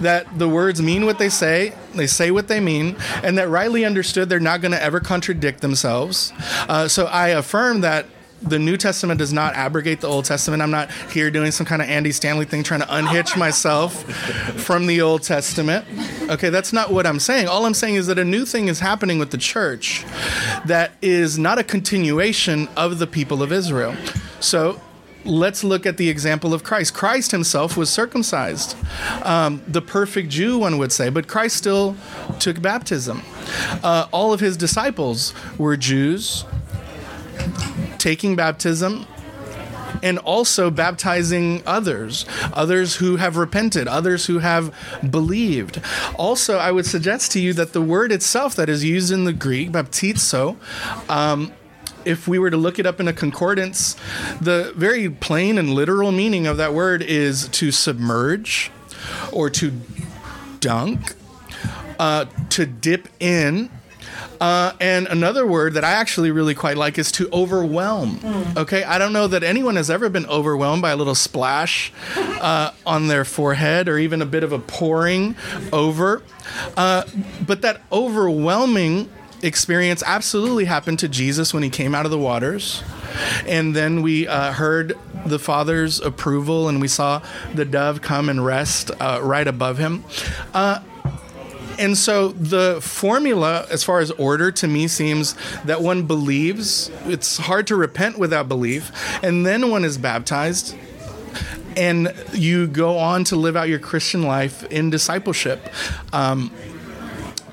that 0.00 0.26
the 0.36 0.48
words 0.48 0.82
mean 0.82 1.06
what 1.06 1.16
they 1.16 1.28
say 1.28 1.72
they 1.94 2.08
say 2.08 2.32
what 2.32 2.48
they 2.48 2.58
mean 2.58 2.96
and 3.22 3.38
that 3.38 3.48
rightly 3.48 3.84
understood 3.84 4.28
they're 4.28 4.40
not 4.40 4.60
going 4.60 4.72
to 4.72 4.82
ever 4.82 4.98
contradict 4.98 5.60
themselves 5.60 6.32
uh, 6.68 6.88
so 6.88 7.06
i 7.06 7.28
affirm 7.28 7.82
that 7.82 8.04
the 8.42 8.58
New 8.58 8.76
Testament 8.76 9.18
does 9.18 9.32
not 9.32 9.54
abrogate 9.54 10.00
the 10.00 10.08
Old 10.08 10.24
Testament. 10.24 10.62
I'm 10.62 10.70
not 10.70 10.90
here 11.10 11.30
doing 11.30 11.50
some 11.50 11.66
kind 11.66 11.82
of 11.82 11.88
Andy 11.88 12.12
Stanley 12.12 12.44
thing 12.44 12.62
trying 12.62 12.80
to 12.80 12.94
unhitch 12.94 13.36
myself 13.36 14.04
from 14.60 14.86
the 14.86 15.00
Old 15.00 15.22
Testament. 15.22 15.84
Okay, 16.30 16.50
that's 16.50 16.72
not 16.72 16.92
what 16.92 17.06
I'm 17.06 17.18
saying. 17.18 17.48
All 17.48 17.66
I'm 17.66 17.74
saying 17.74 17.94
is 17.94 18.06
that 18.06 18.18
a 18.18 18.24
new 18.24 18.44
thing 18.44 18.68
is 18.68 18.80
happening 18.80 19.18
with 19.18 19.30
the 19.30 19.38
church 19.38 20.04
that 20.66 20.92
is 21.02 21.38
not 21.38 21.58
a 21.58 21.64
continuation 21.64 22.68
of 22.76 22.98
the 22.98 23.06
people 23.06 23.42
of 23.42 23.52
Israel. 23.52 23.94
So 24.40 24.80
let's 25.24 25.64
look 25.64 25.86
at 25.86 25.96
the 25.96 26.08
example 26.08 26.54
of 26.54 26.62
Christ. 26.62 26.94
Christ 26.94 27.32
himself 27.32 27.76
was 27.76 27.90
circumcised, 27.90 28.76
um, 29.24 29.62
the 29.66 29.82
perfect 29.82 30.28
Jew, 30.28 30.58
one 30.58 30.78
would 30.78 30.92
say, 30.92 31.08
but 31.08 31.26
Christ 31.26 31.56
still 31.56 31.96
took 32.38 32.62
baptism. 32.62 33.22
Uh, 33.82 34.06
all 34.12 34.32
of 34.32 34.40
his 34.40 34.56
disciples 34.56 35.34
were 35.58 35.76
Jews 35.76 36.44
taking 38.06 38.36
baptism 38.36 39.04
and 40.00 40.16
also 40.20 40.70
baptizing 40.70 41.60
others, 41.66 42.24
others 42.52 42.94
who 42.94 43.16
have 43.16 43.36
repented, 43.36 43.88
others 43.88 44.26
who 44.26 44.38
have 44.38 44.72
believed. 45.10 45.80
Also, 46.14 46.56
I 46.56 46.70
would 46.70 46.86
suggest 46.86 47.32
to 47.32 47.40
you 47.40 47.52
that 47.54 47.72
the 47.72 47.82
word 47.82 48.12
itself 48.12 48.54
that 48.54 48.68
is 48.68 48.84
used 48.84 49.10
in 49.10 49.24
the 49.24 49.32
Greek, 49.32 49.72
baptizo, 49.72 50.56
um, 51.10 51.52
if 52.04 52.28
we 52.28 52.38
were 52.38 52.48
to 52.48 52.56
look 52.56 52.78
it 52.78 52.86
up 52.86 53.00
in 53.00 53.08
a 53.08 53.12
concordance, 53.12 53.96
the 54.40 54.72
very 54.76 55.10
plain 55.10 55.58
and 55.58 55.74
literal 55.74 56.12
meaning 56.12 56.46
of 56.46 56.58
that 56.58 56.72
word 56.72 57.02
is 57.02 57.48
to 57.48 57.72
submerge 57.72 58.70
or 59.32 59.50
to 59.50 59.72
dunk, 60.60 61.16
uh, 61.98 62.26
to 62.50 62.66
dip 62.66 63.08
in, 63.18 63.68
uh, 64.40 64.72
and 64.80 65.06
another 65.06 65.46
word 65.46 65.74
that 65.74 65.84
I 65.84 65.92
actually 65.92 66.30
really 66.30 66.54
quite 66.54 66.76
like 66.76 66.98
is 66.98 67.10
to 67.12 67.28
overwhelm. 67.32 68.18
Mm. 68.18 68.56
Okay, 68.56 68.84
I 68.84 68.98
don't 68.98 69.12
know 69.12 69.26
that 69.26 69.42
anyone 69.42 69.76
has 69.76 69.90
ever 69.90 70.08
been 70.08 70.26
overwhelmed 70.26 70.82
by 70.82 70.90
a 70.90 70.96
little 70.96 71.14
splash 71.14 71.92
uh, 72.16 72.72
on 72.84 73.08
their 73.08 73.24
forehead 73.24 73.88
or 73.88 73.98
even 73.98 74.22
a 74.22 74.26
bit 74.26 74.42
of 74.42 74.52
a 74.52 74.58
pouring 74.58 75.36
over. 75.72 76.22
Uh, 76.76 77.04
but 77.46 77.62
that 77.62 77.82
overwhelming 77.90 79.08
experience 79.42 80.02
absolutely 80.06 80.64
happened 80.64 80.98
to 80.98 81.08
Jesus 81.08 81.52
when 81.52 81.62
he 81.62 81.70
came 81.70 81.94
out 81.94 82.04
of 82.04 82.10
the 82.10 82.18
waters. 82.18 82.82
And 83.46 83.74
then 83.74 84.02
we 84.02 84.26
uh, 84.26 84.52
heard 84.52 84.94
the 85.24 85.38
Father's 85.38 86.00
approval 86.00 86.68
and 86.68 86.80
we 86.80 86.88
saw 86.88 87.22
the 87.54 87.64
dove 87.64 88.02
come 88.02 88.28
and 88.28 88.44
rest 88.44 88.90
uh, 89.00 89.20
right 89.22 89.46
above 89.46 89.78
him. 89.78 90.04
Uh, 90.54 90.80
and 91.78 91.96
so 91.96 92.28
the 92.28 92.80
formula, 92.80 93.66
as 93.70 93.84
far 93.84 94.00
as 94.00 94.10
order, 94.12 94.50
to 94.52 94.66
me 94.66 94.88
seems 94.88 95.34
that 95.64 95.82
one 95.82 96.06
believes. 96.06 96.90
It's 97.04 97.38
hard 97.38 97.66
to 97.68 97.76
repent 97.76 98.18
without 98.18 98.48
belief. 98.48 98.90
And 99.22 99.46
then 99.46 99.70
one 99.70 99.84
is 99.84 99.98
baptized. 99.98 100.76
And 101.76 102.14
you 102.32 102.66
go 102.66 102.98
on 102.98 103.24
to 103.24 103.36
live 103.36 103.56
out 103.56 103.68
your 103.68 103.78
Christian 103.78 104.22
life 104.22 104.64
in 104.64 104.88
discipleship. 104.88 105.60
Um, 106.12 106.50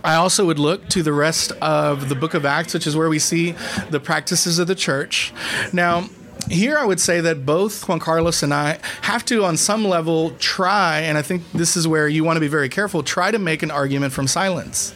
I 0.03 0.15
also 0.15 0.45
would 0.45 0.59
look 0.59 0.89
to 0.89 1.03
the 1.03 1.13
rest 1.13 1.51
of 1.61 2.09
the 2.09 2.15
book 2.15 2.33
of 2.33 2.45
Acts, 2.45 2.73
which 2.73 2.87
is 2.87 2.95
where 2.95 3.09
we 3.09 3.19
see 3.19 3.55
the 3.89 3.99
practices 3.99 4.59
of 4.59 4.67
the 4.67 4.75
church. 4.75 5.33
Now, 5.71 6.09
here 6.49 6.77
I 6.77 6.85
would 6.85 6.99
say 6.99 7.21
that 7.21 7.45
both 7.45 7.87
Juan 7.87 7.99
Carlos 7.99 8.43
and 8.43 8.53
I 8.53 8.79
have 9.01 9.25
to, 9.25 9.43
on 9.43 9.57
some 9.57 9.85
level, 9.85 10.31
try, 10.39 10.99
and 11.01 11.17
I 11.17 11.21
think 11.21 11.43
this 11.51 11.75
is 11.75 11.87
where 11.87 12.07
you 12.07 12.23
want 12.23 12.37
to 12.37 12.41
be 12.41 12.47
very 12.47 12.69
careful, 12.69 13.03
try 13.03 13.31
to 13.31 13.39
make 13.39 13.63
an 13.63 13.71
argument 13.71 14.13
from 14.13 14.27
silence. 14.27 14.93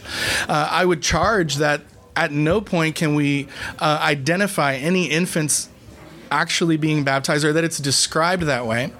Uh, 0.48 0.68
I 0.70 0.84
would 0.84 1.02
charge 1.02 1.56
that 1.56 1.82
at 2.16 2.32
no 2.32 2.60
point 2.60 2.96
can 2.96 3.14
we 3.14 3.48
uh, 3.78 3.98
identify 4.02 4.74
any 4.74 5.06
infants 5.06 5.68
actually 6.30 6.76
being 6.76 7.04
baptized 7.04 7.44
or 7.44 7.52
that 7.52 7.64
it's 7.64 7.78
described 7.78 8.42
that 8.42 8.66
way. 8.66 8.92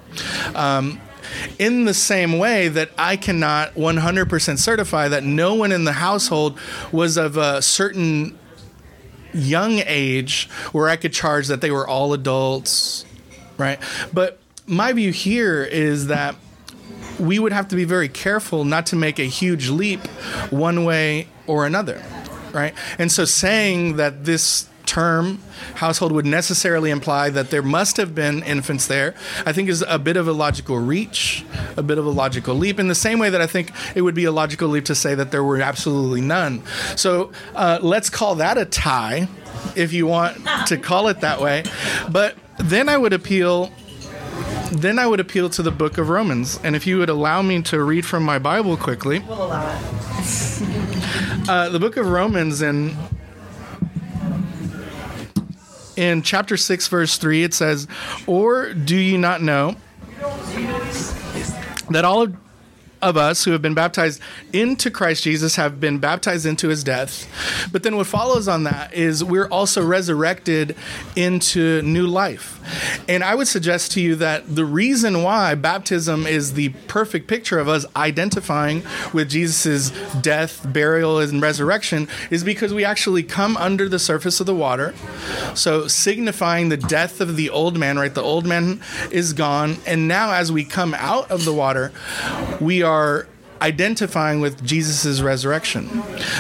Um, 0.55 1.01
in 1.59 1.85
the 1.85 1.95
same 1.95 2.39
way 2.39 2.69
that 2.69 2.91
I 2.97 3.17
cannot 3.17 3.75
100% 3.75 4.59
certify 4.59 5.09
that 5.09 5.25
no 5.25 5.55
one 5.55 5.73
in 5.73 5.85
the 5.85 5.93
household 5.93 6.59
was 6.93 7.17
of 7.17 7.37
a 7.37 7.61
certain 7.61 8.38
young 9.33 9.83
age 9.87 10.49
where 10.73 10.89
I 10.89 10.97
could 10.97 11.13
charge 11.13 11.49
that 11.49 11.61
they 11.61 11.71
were 11.71 11.87
all 11.87 12.13
adults, 12.13 13.05
right? 13.57 13.79
But 14.13 14.39
my 14.67 14.93
view 14.93 15.13
here 15.13 15.65
is 15.65 16.09
that 16.09 16.37
we 17.19 17.39
would 17.39 17.53
have 17.53 17.69
to 17.69 17.77
be 17.77 17.85
very 17.85 18.09
careful 18.09 18.65
not 18.65 18.87
to 18.87 18.97
make 18.97 19.19
a 19.19 19.25
huge 19.25 19.69
leap 19.69 20.07
one 20.51 20.85
way 20.85 21.27
or 21.47 21.67
another, 21.67 22.03
right? 22.53 22.75
And 22.99 23.11
so 23.11 23.25
saying 23.25 23.97
that 23.97 24.25
this 24.25 24.69
term 24.89 25.39
household 25.75 26.13
would 26.13 26.25
necessarily 26.25 26.91
imply 26.91 27.29
that 27.29 27.51
there 27.51 27.63
must 27.63 27.99
have 27.99 28.15
been 28.15 28.43
infants 28.43 28.87
there, 28.87 29.15
I 29.45 29.53
think 29.53 29.69
is 29.69 29.85
a 29.87 29.99
bit 29.99 30.17
of 30.17 30.27
a 30.27 30.33
logical 30.33 30.79
reach, 30.79 31.45
a 31.77 31.83
bit 31.83 31.99
of 31.99 32.07
a 32.07 32.11
logical 32.11 32.55
leap, 32.55 32.81
in 32.81 32.89
the 32.89 32.95
same 32.95 33.19
way 33.19 33.29
that 33.29 33.41
I 33.41 33.47
think 33.47 33.71
it 33.95 34.01
would 34.01 34.15
be 34.15 34.25
a 34.25 34.33
logical 34.33 34.69
leap 34.69 34.87
to 34.87 34.95
say 34.95 35.15
that 35.15 35.31
there 35.31 35.45
were 35.45 35.61
absolutely 35.61 36.23
none. 36.23 36.63
So 36.97 37.33
uh, 37.55 37.79
let's 37.83 38.09
call 38.09 38.37
that 38.37 38.57
a 38.57 38.65
tie, 38.65 39.29
if 39.77 39.93
you 39.93 40.07
want 40.07 40.39
to 40.67 40.79
call 40.79 41.09
it 41.09 41.21
that 41.21 41.41
way. 41.41 41.65
But 42.11 42.37
then 42.59 42.89
I 42.89 42.97
would 42.97 43.13
appeal 43.13 43.71
then 44.71 44.99
I 44.99 45.07
would 45.07 45.19
appeal 45.19 45.49
to 45.51 45.63
the 45.63 45.71
book 45.71 45.97
of 45.97 46.11
Romans. 46.11 46.61
And 46.63 46.77
if 46.77 46.87
you 46.87 46.99
would 46.99 47.09
allow 47.09 47.41
me 47.41 47.63
to 47.63 47.83
read 47.83 48.05
from 48.05 48.23
my 48.23 48.39
Bible 48.39 48.77
quickly, 48.77 49.21
We'll 49.21 49.47
allow 49.47 49.67
it. 49.67 51.49
uh, 51.49 51.71
the 51.71 51.79
book 51.79 51.97
of 51.97 52.07
Romans 52.07 52.61
in 52.61 52.95
in 55.99 56.23
chapter 56.23 56.57
6 56.57 56.87
verse 56.87 57.19
3 57.19 57.43
it 57.43 57.53
says 57.53 57.89
or 58.29 58.73
do 58.73 58.97
you 58.97 59.19
not 59.19 59.43
know 59.43 59.75
that 61.91 62.05
all 62.05 62.23
of, 62.23 62.37
of 63.03 63.17
us 63.17 63.45
who 63.45 63.53
have 63.53 63.63
been 63.63 63.75
baptized 63.75 64.21
into 64.53 64.91
Christ 64.91 65.23
Jesus 65.23 65.57
have 65.57 65.81
been 65.81 65.99
baptized 65.99 66.47
into 66.47 66.69
his 66.69 66.85
death 66.85 67.29
but 67.73 67.83
then 67.83 67.97
what 67.97 68.07
follows 68.07 68.49
on 68.49 68.65
that 68.65 68.93
is 68.95 69.23
we're 69.23 69.49
also 69.49 69.85
resurrected 69.85 70.77
into 71.17 71.83
new 71.83 72.07
life 72.07 72.59
and 73.09 73.25
I 73.25 73.35
would 73.35 73.49
suggest 73.49 73.93
to 73.93 74.01
you 74.01 74.17
that 74.17 74.55
the 74.55 74.65
reason 74.65 75.23
why 75.23 75.55
baptism 75.55 76.27
is 76.27 76.55
the 76.55 76.71
perfect 76.89 77.27
picture 77.27 77.59
of 77.59 77.69
us 77.69 77.87
identifying 77.97 78.83
with 79.13 79.31
Jesus' 79.31 79.91
death, 80.21 80.67
burial, 80.73 81.19
and 81.19 81.41
resurrection 81.41 82.09
is 82.31 82.45
because 82.45 82.75
we 82.75 82.85
actually 82.85 83.23
come 83.23 83.57
under 83.57 83.89
the 83.89 83.99
surface 83.99 84.41
of 84.41 84.47
the 84.47 84.55
water. 84.55 84.95
So, 85.55 85.89
signifying 85.89 86.69
the 86.69 86.77
death 86.77 87.21
of 87.21 87.37
the 87.37 87.51
old 87.51 87.79
man, 87.79 87.99
right? 87.99 88.15
The 88.15 88.23
old 88.23 88.47
man 88.47 88.81
is 89.11 89.33
gone. 89.33 89.77
And 89.87 90.09
now, 90.09 90.33
as 90.33 90.53
we 90.53 90.65
come 90.65 90.95
out 90.95 91.31
of 91.31 91.45
the 91.45 91.53
water, 91.53 91.93
we 92.61 92.83
are 92.83 92.88
identifying 93.61 94.41
with 94.41 94.65
Jesus' 94.65 95.21
resurrection. 95.21 95.89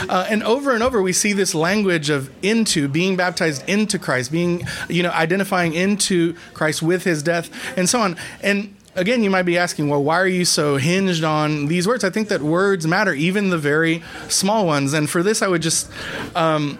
Uh, 0.09 0.27
and 0.31 0.43
over 0.45 0.71
and 0.73 0.83
over, 0.83 1.03
we 1.03 1.13
see 1.13 1.33
this 1.33 1.55
language 1.55 2.11
of 2.11 2.31
into, 2.45 2.87
being 2.89 3.17
baptized 3.17 3.69
into 3.69 3.99
Christ, 3.99 4.31
being, 4.31 4.67
you 4.89 5.03
know, 5.03 5.11
identifying 5.11 5.75
into 5.75 6.35
Christ 6.55 6.81
with 6.83 7.05
his 7.05 7.23
death, 7.23 7.51
and 7.77 7.89
so 7.89 8.01
on. 8.01 8.17
And 8.41 8.77
again, 8.95 9.25
you 9.25 9.31
might 9.31 9.43
be 9.43 9.59
asking, 9.59 9.89
well, 9.89 10.03
why 10.03 10.21
are 10.21 10.29
you 10.29 10.45
so 10.45 10.77
hinged 10.77 11.25
on 11.25 11.67
these 11.67 11.89
words? 11.89 12.05
I 12.05 12.11
think 12.11 12.29
that 12.29 12.41
words 12.41 12.87
matter, 12.87 13.13
even 13.13 13.51
the 13.51 13.59
very 13.59 14.03
small 14.29 14.67
ones. 14.67 14.93
And 14.93 15.11
for 15.11 15.23
this, 15.23 15.43
I 15.43 15.49
would 15.49 15.63
just 15.63 15.91
um, 16.37 16.79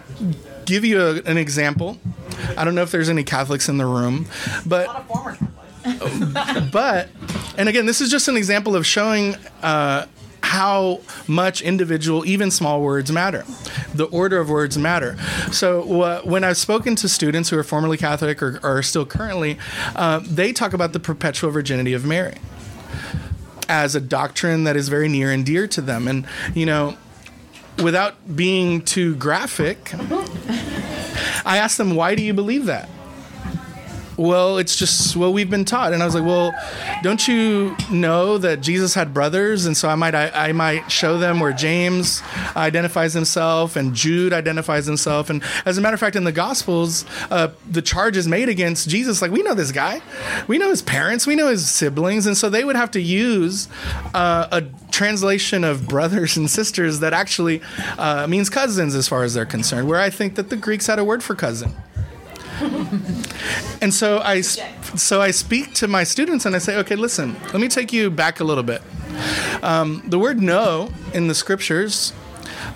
give 0.65 0.85
you 0.85 1.01
a, 1.01 1.15
an 1.23 1.37
example. 1.37 1.97
I 2.57 2.63
don't 2.63 2.75
know 2.75 2.83
if 2.83 2.91
there's 2.91 3.09
any 3.09 3.23
Catholics 3.23 3.67
in 3.67 3.77
the 3.77 3.85
room, 3.85 4.27
but 4.65 4.85
A 4.85 4.87
lot 4.87 5.01
of 5.01 5.07
former 5.07 5.35
Catholics. 5.35 6.71
but 6.71 7.09
and 7.57 7.69
again 7.69 7.85
this 7.85 8.01
is 8.01 8.09
just 8.09 8.27
an 8.27 8.37
example 8.37 8.75
of 8.75 8.85
showing 8.85 9.35
uh, 9.61 10.05
how 10.41 10.99
much 11.27 11.61
individual 11.61 12.25
even 12.25 12.49
small 12.49 12.81
words 12.81 13.11
matter. 13.11 13.43
The 13.93 14.05
order 14.05 14.39
of 14.39 14.49
words 14.49 14.77
matter. 14.77 15.17
So 15.51 15.81
wh- 15.83 16.25
when 16.25 16.43
i've 16.43 16.57
spoken 16.57 16.95
to 16.97 17.09
students 17.09 17.49
who 17.49 17.57
are 17.57 17.63
formerly 17.63 17.97
catholic 17.97 18.41
or, 18.41 18.59
are 18.63 18.81
still 18.81 19.05
currently 19.05 19.57
uh, 19.95 20.21
they 20.23 20.53
talk 20.53 20.73
about 20.73 20.93
the 20.93 20.99
perpetual 20.99 21.51
virginity 21.51 21.93
of 21.93 22.05
mary 22.05 22.35
as 23.67 23.93
a 23.93 24.01
doctrine 24.01 24.63
that 24.63 24.75
is 24.75 24.89
very 24.89 25.07
near 25.07 25.31
and 25.31 25.45
dear 25.45 25.67
to 25.67 25.81
them. 25.81 26.07
And 26.07 26.25
you 26.55 26.65
know 26.65 26.97
without 27.83 28.35
being 28.35 28.81
too 28.81 29.15
graphic 29.15 29.93
i 31.45 31.57
ask 31.57 31.77
them 31.77 31.95
why 31.95 32.13
do 32.13 32.21
you 32.21 32.33
believe 32.33 32.65
that 32.65 32.89
well, 34.19 34.57
it's 34.57 34.75
just 34.75 35.15
what 35.15 35.31
we've 35.31 35.49
been 35.49 35.63
taught. 35.63 35.93
And 35.93 36.03
I 36.03 36.05
was 36.05 36.13
like, 36.13 36.25
well, 36.25 36.53
don't 37.01 37.25
you 37.25 37.75
know 37.89 38.37
that 38.37 38.59
Jesus 38.59 38.93
had 38.93 39.13
brothers? 39.13 39.65
And 39.65 39.77
so 39.77 39.87
I 39.87 39.95
might, 39.95 40.13
I, 40.13 40.49
I 40.49 40.51
might 40.51 40.91
show 40.91 41.17
them 41.17 41.39
where 41.39 41.53
James 41.53 42.21
identifies 42.53 43.13
himself 43.13 43.77
and 43.77 43.95
Jude 43.95 44.33
identifies 44.33 44.85
himself. 44.85 45.29
And 45.29 45.41
as 45.65 45.77
a 45.77 45.81
matter 45.81 45.93
of 45.93 46.01
fact, 46.01 46.17
in 46.17 46.25
the 46.25 46.33
Gospels, 46.33 47.05
uh, 47.31 47.51
the 47.69 47.81
charge 47.81 48.17
is 48.17 48.27
made 48.27 48.49
against 48.49 48.89
Jesus. 48.89 49.21
Like, 49.21 49.31
we 49.31 49.41
know 49.41 49.53
this 49.53 49.71
guy, 49.71 50.01
we 50.47 50.57
know 50.57 50.69
his 50.69 50.81
parents, 50.81 51.25
we 51.25 51.35
know 51.35 51.47
his 51.47 51.69
siblings. 51.69 52.25
And 52.25 52.35
so 52.35 52.49
they 52.49 52.65
would 52.65 52.75
have 52.75 52.91
to 52.91 53.01
use 53.01 53.69
uh, 54.13 54.49
a 54.51 54.63
translation 54.91 55.63
of 55.63 55.87
brothers 55.87 56.35
and 56.35 56.49
sisters 56.49 56.99
that 56.99 57.13
actually 57.13 57.61
uh, 57.97 58.27
means 58.27 58.49
cousins 58.49 58.95
as 58.95 59.07
far 59.07 59.23
as 59.23 59.33
they're 59.33 59.45
concerned, 59.45 59.87
where 59.87 60.01
I 60.01 60.09
think 60.09 60.35
that 60.35 60.49
the 60.49 60.57
Greeks 60.57 60.87
had 60.87 60.99
a 60.99 61.05
word 61.05 61.23
for 61.23 61.35
cousin. 61.35 61.73
And 63.81 63.93
so 63.93 64.19
I, 64.19 64.41
so 64.41 65.21
I 65.21 65.31
speak 65.31 65.73
to 65.75 65.87
my 65.87 66.03
students 66.03 66.45
and 66.45 66.53
I 66.53 66.59
say, 66.59 66.75
okay, 66.79 66.95
listen, 66.95 67.37
let 67.53 67.61
me 67.61 67.69
take 67.69 67.93
you 67.93 68.11
back 68.11 68.41
a 68.41 68.43
little 68.43 68.63
bit. 68.63 68.81
Um, 69.63 70.03
the 70.05 70.19
word 70.19 70.41
"know" 70.41 70.91
in 71.13 71.27
the 71.27 71.35
scriptures 71.35 72.11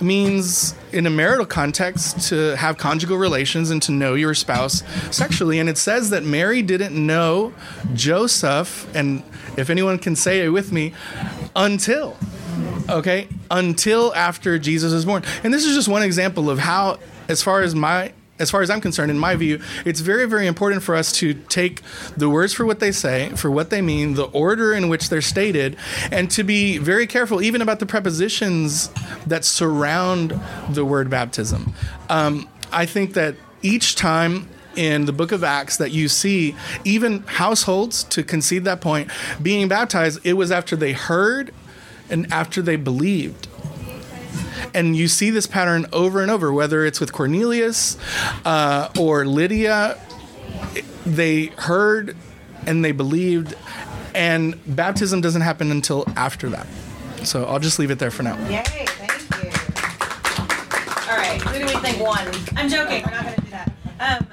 means, 0.00 0.74
in 0.92 1.06
a 1.06 1.10
marital 1.10 1.44
context, 1.44 2.28
to 2.28 2.56
have 2.56 2.78
conjugal 2.78 3.18
relations 3.18 3.70
and 3.70 3.82
to 3.82 3.92
know 3.92 4.14
your 4.14 4.34
spouse 4.34 4.82
sexually. 5.14 5.58
And 5.58 5.68
it 5.68 5.76
says 5.76 6.10
that 6.10 6.24
Mary 6.24 6.62
didn't 6.62 6.94
know 6.94 7.52
Joseph, 7.92 8.88
and 8.94 9.22
if 9.56 9.68
anyone 9.68 9.98
can 9.98 10.16
say 10.16 10.40
it 10.40 10.48
with 10.48 10.72
me, 10.72 10.94
until 11.54 12.16
okay 12.88 13.26
until 13.50 14.14
after 14.14 14.58
jesus 14.58 14.92
is 14.92 15.04
born 15.04 15.22
and 15.42 15.54
this 15.54 15.64
is 15.64 15.74
just 15.74 15.88
one 15.88 16.02
example 16.02 16.50
of 16.50 16.58
how 16.58 16.98
as 17.28 17.42
far 17.42 17.62
as 17.62 17.74
my 17.74 18.12
as 18.38 18.50
far 18.50 18.62
as 18.62 18.70
i'm 18.70 18.80
concerned 18.80 19.10
in 19.10 19.18
my 19.18 19.34
view 19.34 19.60
it's 19.84 20.00
very 20.00 20.26
very 20.26 20.46
important 20.46 20.82
for 20.82 20.94
us 20.94 21.12
to 21.12 21.34
take 21.34 21.82
the 22.16 22.28
words 22.28 22.52
for 22.52 22.64
what 22.64 22.80
they 22.80 22.92
say 22.92 23.28
for 23.30 23.50
what 23.50 23.70
they 23.70 23.80
mean 23.80 24.14
the 24.14 24.26
order 24.26 24.72
in 24.72 24.88
which 24.88 25.08
they're 25.08 25.22
stated 25.22 25.76
and 26.10 26.30
to 26.30 26.42
be 26.42 26.78
very 26.78 27.06
careful 27.06 27.42
even 27.42 27.62
about 27.62 27.78
the 27.78 27.86
prepositions 27.86 28.90
that 29.26 29.44
surround 29.44 30.38
the 30.70 30.84
word 30.84 31.08
baptism 31.08 31.72
um, 32.08 32.48
i 32.72 32.84
think 32.84 33.14
that 33.14 33.34
each 33.62 33.94
time 33.94 34.48
in 34.76 35.04
the 35.06 35.12
book 35.12 35.32
of 35.32 35.44
Acts 35.44 35.76
that 35.76 35.90
you 35.90 36.08
see 36.08 36.54
even 36.84 37.20
households 37.22 38.04
to 38.04 38.22
concede 38.22 38.64
that 38.64 38.80
point 38.80 39.10
being 39.42 39.68
baptized, 39.68 40.20
it 40.24 40.34
was 40.34 40.50
after 40.50 40.76
they 40.76 40.92
heard 40.92 41.52
and 42.10 42.30
after 42.32 42.60
they 42.60 42.76
believed. 42.76 43.48
And 44.72 44.96
you 44.96 45.08
see 45.08 45.30
this 45.30 45.46
pattern 45.46 45.86
over 45.92 46.22
and 46.22 46.30
over, 46.30 46.52
whether 46.52 46.84
it's 46.84 47.00
with 47.00 47.12
Cornelius 47.12 47.98
uh, 48.44 48.88
or 48.98 49.24
Lydia. 49.26 50.00
They 51.04 51.46
heard 51.58 52.16
and 52.66 52.84
they 52.84 52.92
believed, 52.92 53.54
and 54.14 54.58
baptism 54.66 55.20
doesn't 55.20 55.42
happen 55.42 55.70
until 55.70 56.04
after 56.16 56.48
that. 56.50 56.66
So 57.24 57.44
I'll 57.44 57.58
just 57.58 57.78
leave 57.78 57.90
it 57.90 57.98
there 57.98 58.10
for 58.10 58.22
now. 58.22 58.36
Yay, 58.48 58.62
thank 58.64 59.44
you. 59.44 59.50
All 61.10 61.18
right, 61.18 61.40
who 61.42 61.58
do 61.58 61.66
we 61.66 61.80
think 61.80 62.00
won? 62.00 62.26
I'm 62.56 62.68
joking, 62.68 63.02
we're 63.04 63.10
not 63.10 63.24
gonna 63.24 63.36
do 63.36 63.50
that. 63.50 63.68
Um, 64.00 64.26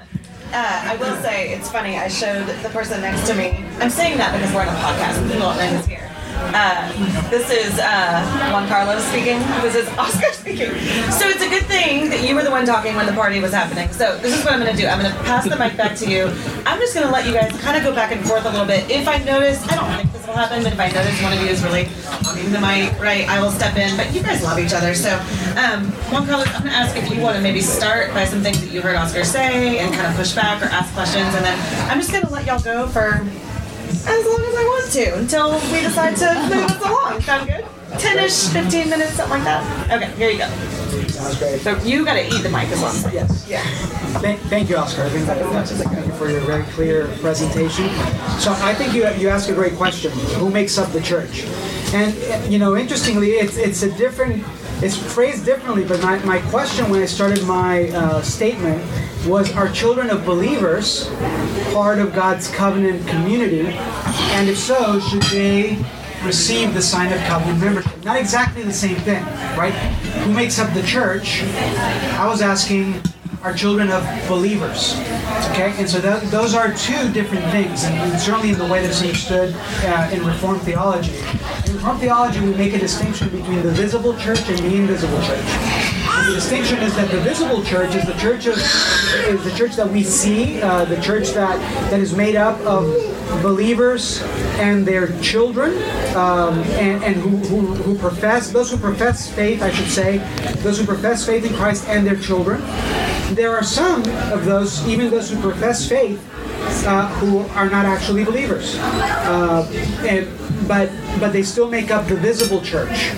uh, 0.52 0.82
I 0.92 0.96
will 0.96 1.16
say, 1.22 1.52
it's 1.54 1.70
funny, 1.70 1.98
I 1.98 2.08
showed 2.08 2.46
the 2.46 2.68
person 2.70 3.00
next 3.00 3.26
to 3.28 3.34
me, 3.34 3.64
I'm 3.80 3.90
saying 3.90 4.18
that 4.18 4.32
because 4.32 4.54
we're 4.54 4.62
on 4.62 4.68
a 4.68 4.78
podcast 4.78 5.22
people 5.26 5.40
don't 5.40 5.56
know 5.56 5.66
who's 5.76 5.86
here. 5.86 6.10
Uh, 6.54 7.30
this 7.30 7.50
is 7.50 7.78
uh, 7.78 8.50
Juan 8.52 8.68
Carlos 8.68 9.04
speaking. 9.04 9.38
This 9.62 9.74
is 9.74 9.88
Oscar 9.96 10.32
speaking. 10.32 10.70
So 11.10 11.28
it's 11.28 11.42
a 11.42 11.48
good 11.48 11.64
thing 11.66 12.10
that 12.10 12.26
you 12.26 12.34
were 12.34 12.42
the 12.42 12.50
one 12.50 12.66
talking 12.66 12.94
when 12.94 13.06
the 13.06 13.12
party 13.12 13.40
was 13.40 13.52
happening. 13.52 13.90
So 13.92 14.18
this 14.18 14.36
is 14.36 14.44
what 14.44 14.54
I'm 14.54 14.60
going 14.60 14.74
to 14.74 14.80
do. 14.80 14.86
I'm 14.86 15.00
going 15.00 15.12
to 15.12 15.18
pass 15.22 15.48
the 15.48 15.56
mic 15.56 15.76
back 15.76 15.96
to 15.98 16.10
you. 16.10 16.26
I'm 16.66 16.78
just 16.78 16.94
going 16.94 17.06
to 17.06 17.12
let 17.12 17.26
you 17.26 17.32
guys 17.32 17.52
kind 17.60 17.76
of 17.76 17.82
go 17.82 17.94
back 17.94 18.12
and 18.12 18.24
forth 18.26 18.44
a 18.44 18.50
little 18.50 18.66
bit. 18.66 18.90
If 18.90 19.08
I 19.08 19.18
notice, 19.18 19.66
I 19.68 19.76
don't 19.76 19.96
think 19.96 20.12
this 20.12 20.26
will 20.26 20.34
happen, 20.34 20.62
but 20.62 20.72
if 20.72 20.80
I 20.80 20.88
notice 20.88 21.22
one 21.22 21.32
of 21.32 21.40
you 21.40 21.46
is 21.46 21.62
really 21.62 21.84
hogging 22.24 22.52
the 22.52 22.60
mic, 22.60 22.98
right, 23.00 23.28
I 23.28 23.40
will 23.40 23.50
step 23.50 23.76
in. 23.76 23.96
But 23.96 24.12
you 24.12 24.22
guys 24.22 24.42
love 24.42 24.58
each 24.58 24.72
other. 24.72 24.94
So 24.94 25.14
um, 25.56 25.86
Juan 26.12 26.26
Carlos, 26.26 26.48
I'm 26.48 26.62
going 26.62 26.72
to 26.72 26.78
ask 26.78 26.96
if 26.96 27.10
you 27.10 27.20
want 27.20 27.36
to 27.36 27.42
maybe 27.42 27.60
start 27.60 28.12
by 28.12 28.24
some 28.24 28.40
things 28.42 28.60
that 28.60 28.70
you 28.70 28.82
heard 28.82 28.96
Oscar 28.96 29.24
say 29.24 29.78
and 29.78 29.94
kind 29.94 30.06
of 30.06 30.14
push 30.16 30.34
back 30.34 30.62
or 30.62 30.66
ask 30.66 30.92
questions, 30.94 31.34
and 31.34 31.44
then 31.44 31.90
I'm 31.90 31.98
just 31.98 32.12
going 32.12 32.24
to 32.24 32.30
let 32.30 32.46
y'all 32.46 32.60
go 32.60 32.86
for 32.88 33.24
as 34.06 34.26
long 34.26 34.40
as 34.40 34.54
I 34.54 34.64
want 34.64 34.92
to 34.92 35.18
until 35.18 35.52
we 35.72 35.80
decide 35.80 36.16
to 36.16 36.34
move 36.54 36.64
us 36.64 36.84
along. 36.84 37.20
Sound 37.22 37.48
good? 37.48 37.64
10-ish, 37.92 38.48
15 38.48 38.88
minutes, 38.88 39.12
something 39.12 39.38
like 39.38 39.44
that. 39.44 39.90
Okay, 39.90 40.10
here 40.16 40.30
you 40.30 40.38
go. 40.38 40.48
Sounds 41.08 41.38
great. 41.38 41.60
So 41.60 41.76
you 41.82 42.04
got 42.04 42.14
to 42.14 42.26
eat 42.26 42.42
the 42.42 42.48
mic 42.48 42.68
as 42.68 42.80
well. 42.80 43.12
Yes. 43.12 43.46
Yeah. 43.46 43.62
Thank, 44.20 44.40
thank 44.42 44.70
you, 44.70 44.76
Oscar. 44.76 45.02
I 45.02 45.08
think 45.10 45.26
that, 45.26 45.38
that's, 45.52 45.72
thank 45.72 46.06
you 46.06 46.12
for 46.14 46.30
your 46.30 46.40
very 46.40 46.64
clear 46.72 47.08
presentation. 47.20 47.88
So 48.38 48.52
I 48.58 48.74
think 48.74 48.94
you, 48.94 49.06
you 49.14 49.28
asked 49.28 49.50
a 49.50 49.54
great 49.54 49.74
question. 49.74 50.10
Who 50.38 50.50
makes 50.50 50.78
up 50.78 50.90
the 50.92 51.02
church? 51.02 51.44
And, 51.92 52.50
you 52.50 52.58
know, 52.58 52.76
interestingly, 52.76 53.32
it's, 53.32 53.56
it's 53.56 53.82
a 53.82 53.90
different, 53.98 54.42
it's 54.82 54.96
phrased 54.96 55.44
differently, 55.44 55.84
but 55.84 56.02
my, 56.02 56.18
my 56.24 56.40
question 56.50 56.90
when 56.90 57.02
I 57.02 57.06
started 57.06 57.44
my 57.44 57.88
uh, 57.90 58.20
statement 58.22 58.82
was, 59.26 59.54
are 59.54 59.70
children 59.70 60.10
of 60.10 60.26
believers 60.26 61.08
part 61.72 62.00
of 62.00 62.12
God's 62.12 62.50
covenant 62.50 63.06
community? 63.06 63.66
And 63.66 64.48
if 64.48 64.58
so, 64.58 64.98
should 64.98 65.22
they 65.24 65.78
receive 66.24 66.74
the 66.74 66.82
sign 66.82 67.12
of 67.12 67.20
covenant 67.20 67.60
membership? 67.60 68.04
Not 68.04 68.16
exactly 68.16 68.62
the 68.62 68.72
same 68.72 68.96
thing, 68.96 69.24
right? 69.56 69.72
Who 70.24 70.32
makes 70.32 70.58
up 70.58 70.72
the 70.74 70.82
church? 70.82 71.42
I 71.42 72.26
was 72.26 72.42
asking, 72.42 73.00
are 73.42 73.52
children 73.52 73.90
of 73.90 74.04
believers. 74.28 74.94
Okay, 75.50 75.74
and 75.76 75.88
so 75.88 76.00
those 76.00 76.54
are 76.54 76.72
two 76.74 77.12
different 77.12 77.44
things, 77.50 77.84
and, 77.84 77.94
and 77.94 78.20
certainly 78.20 78.50
in 78.50 78.58
the 78.58 78.66
way 78.66 78.82
that's 78.82 79.02
understood 79.02 79.54
uh, 79.84 80.10
in 80.12 80.24
Reformed 80.24 80.62
theology. 80.62 81.16
In 81.66 81.74
Reformed 81.74 82.00
theology, 82.00 82.40
we 82.40 82.54
make 82.54 82.74
a 82.74 82.78
distinction 82.78 83.28
between 83.30 83.62
the 83.62 83.72
visible 83.72 84.16
church 84.16 84.48
and 84.48 84.58
the 84.58 84.76
invisible 84.76 85.20
church. 85.22 86.01
The 86.26 86.34
distinction 86.34 86.78
is 86.78 86.94
that 86.96 87.10
the 87.10 87.20
visible 87.20 87.64
church 87.64 87.94
is 87.94 88.06
the 88.06 88.14
church 88.14 88.46
of 88.46 88.56
is 88.56 89.44
the 89.44 89.52
church 89.56 89.74
that 89.76 89.88
we 89.88 90.02
see, 90.04 90.62
uh, 90.62 90.84
the 90.84 91.00
church 91.00 91.30
that 91.30 91.58
that 91.90 92.00
is 92.00 92.14
made 92.14 92.36
up 92.36 92.58
of 92.60 92.84
believers 93.42 94.22
and 94.58 94.86
their 94.86 95.18
children, 95.20 95.72
um, 96.14 96.60
and, 96.78 97.02
and 97.02 97.16
who, 97.16 97.36
who, 97.48 97.74
who 97.74 97.98
profess 97.98 98.50
those 98.50 98.70
who 98.70 98.76
profess 98.76 99.30
faith, 99.30 99.62
I 99.62 99.72
should 99.72 99.88
say, 99.88 100.18
those 100.62 100.78
who 100.78 100.86
profess 100.86 101.26
faith 101.26 101.44
in 101.44 101.54
Christ 101.54 101.88
and 101.88 102.06
their 102.06 102.16
children. 102.16 102.60
There 103.34 103.56
are 103.56 103.64
some 103.64 104.00
of 104.32 104.44
those, 104.44 104.86
even 104.86 105.10
those 105.10 105.30
who 105.30 105.40
profess 105.40 105.88
faith, 105.88 106.20
uh, 106.86 107.08
who 107.18 107.40
are 107.56 107.68
not 107.68 107.84
actually 107.86 108.24
believers, 108.24 108.76
uh, 108.78 109.66
and, 110.06 110.28
but 110.66 110.90
but 111.18 111.32
they 111.32 111.42
still 111.42 111.68
make 111.68 111.90
up 111.90 112.06
the 112.06 112.16
visible 112.16 112.60
church. 112.60 113.12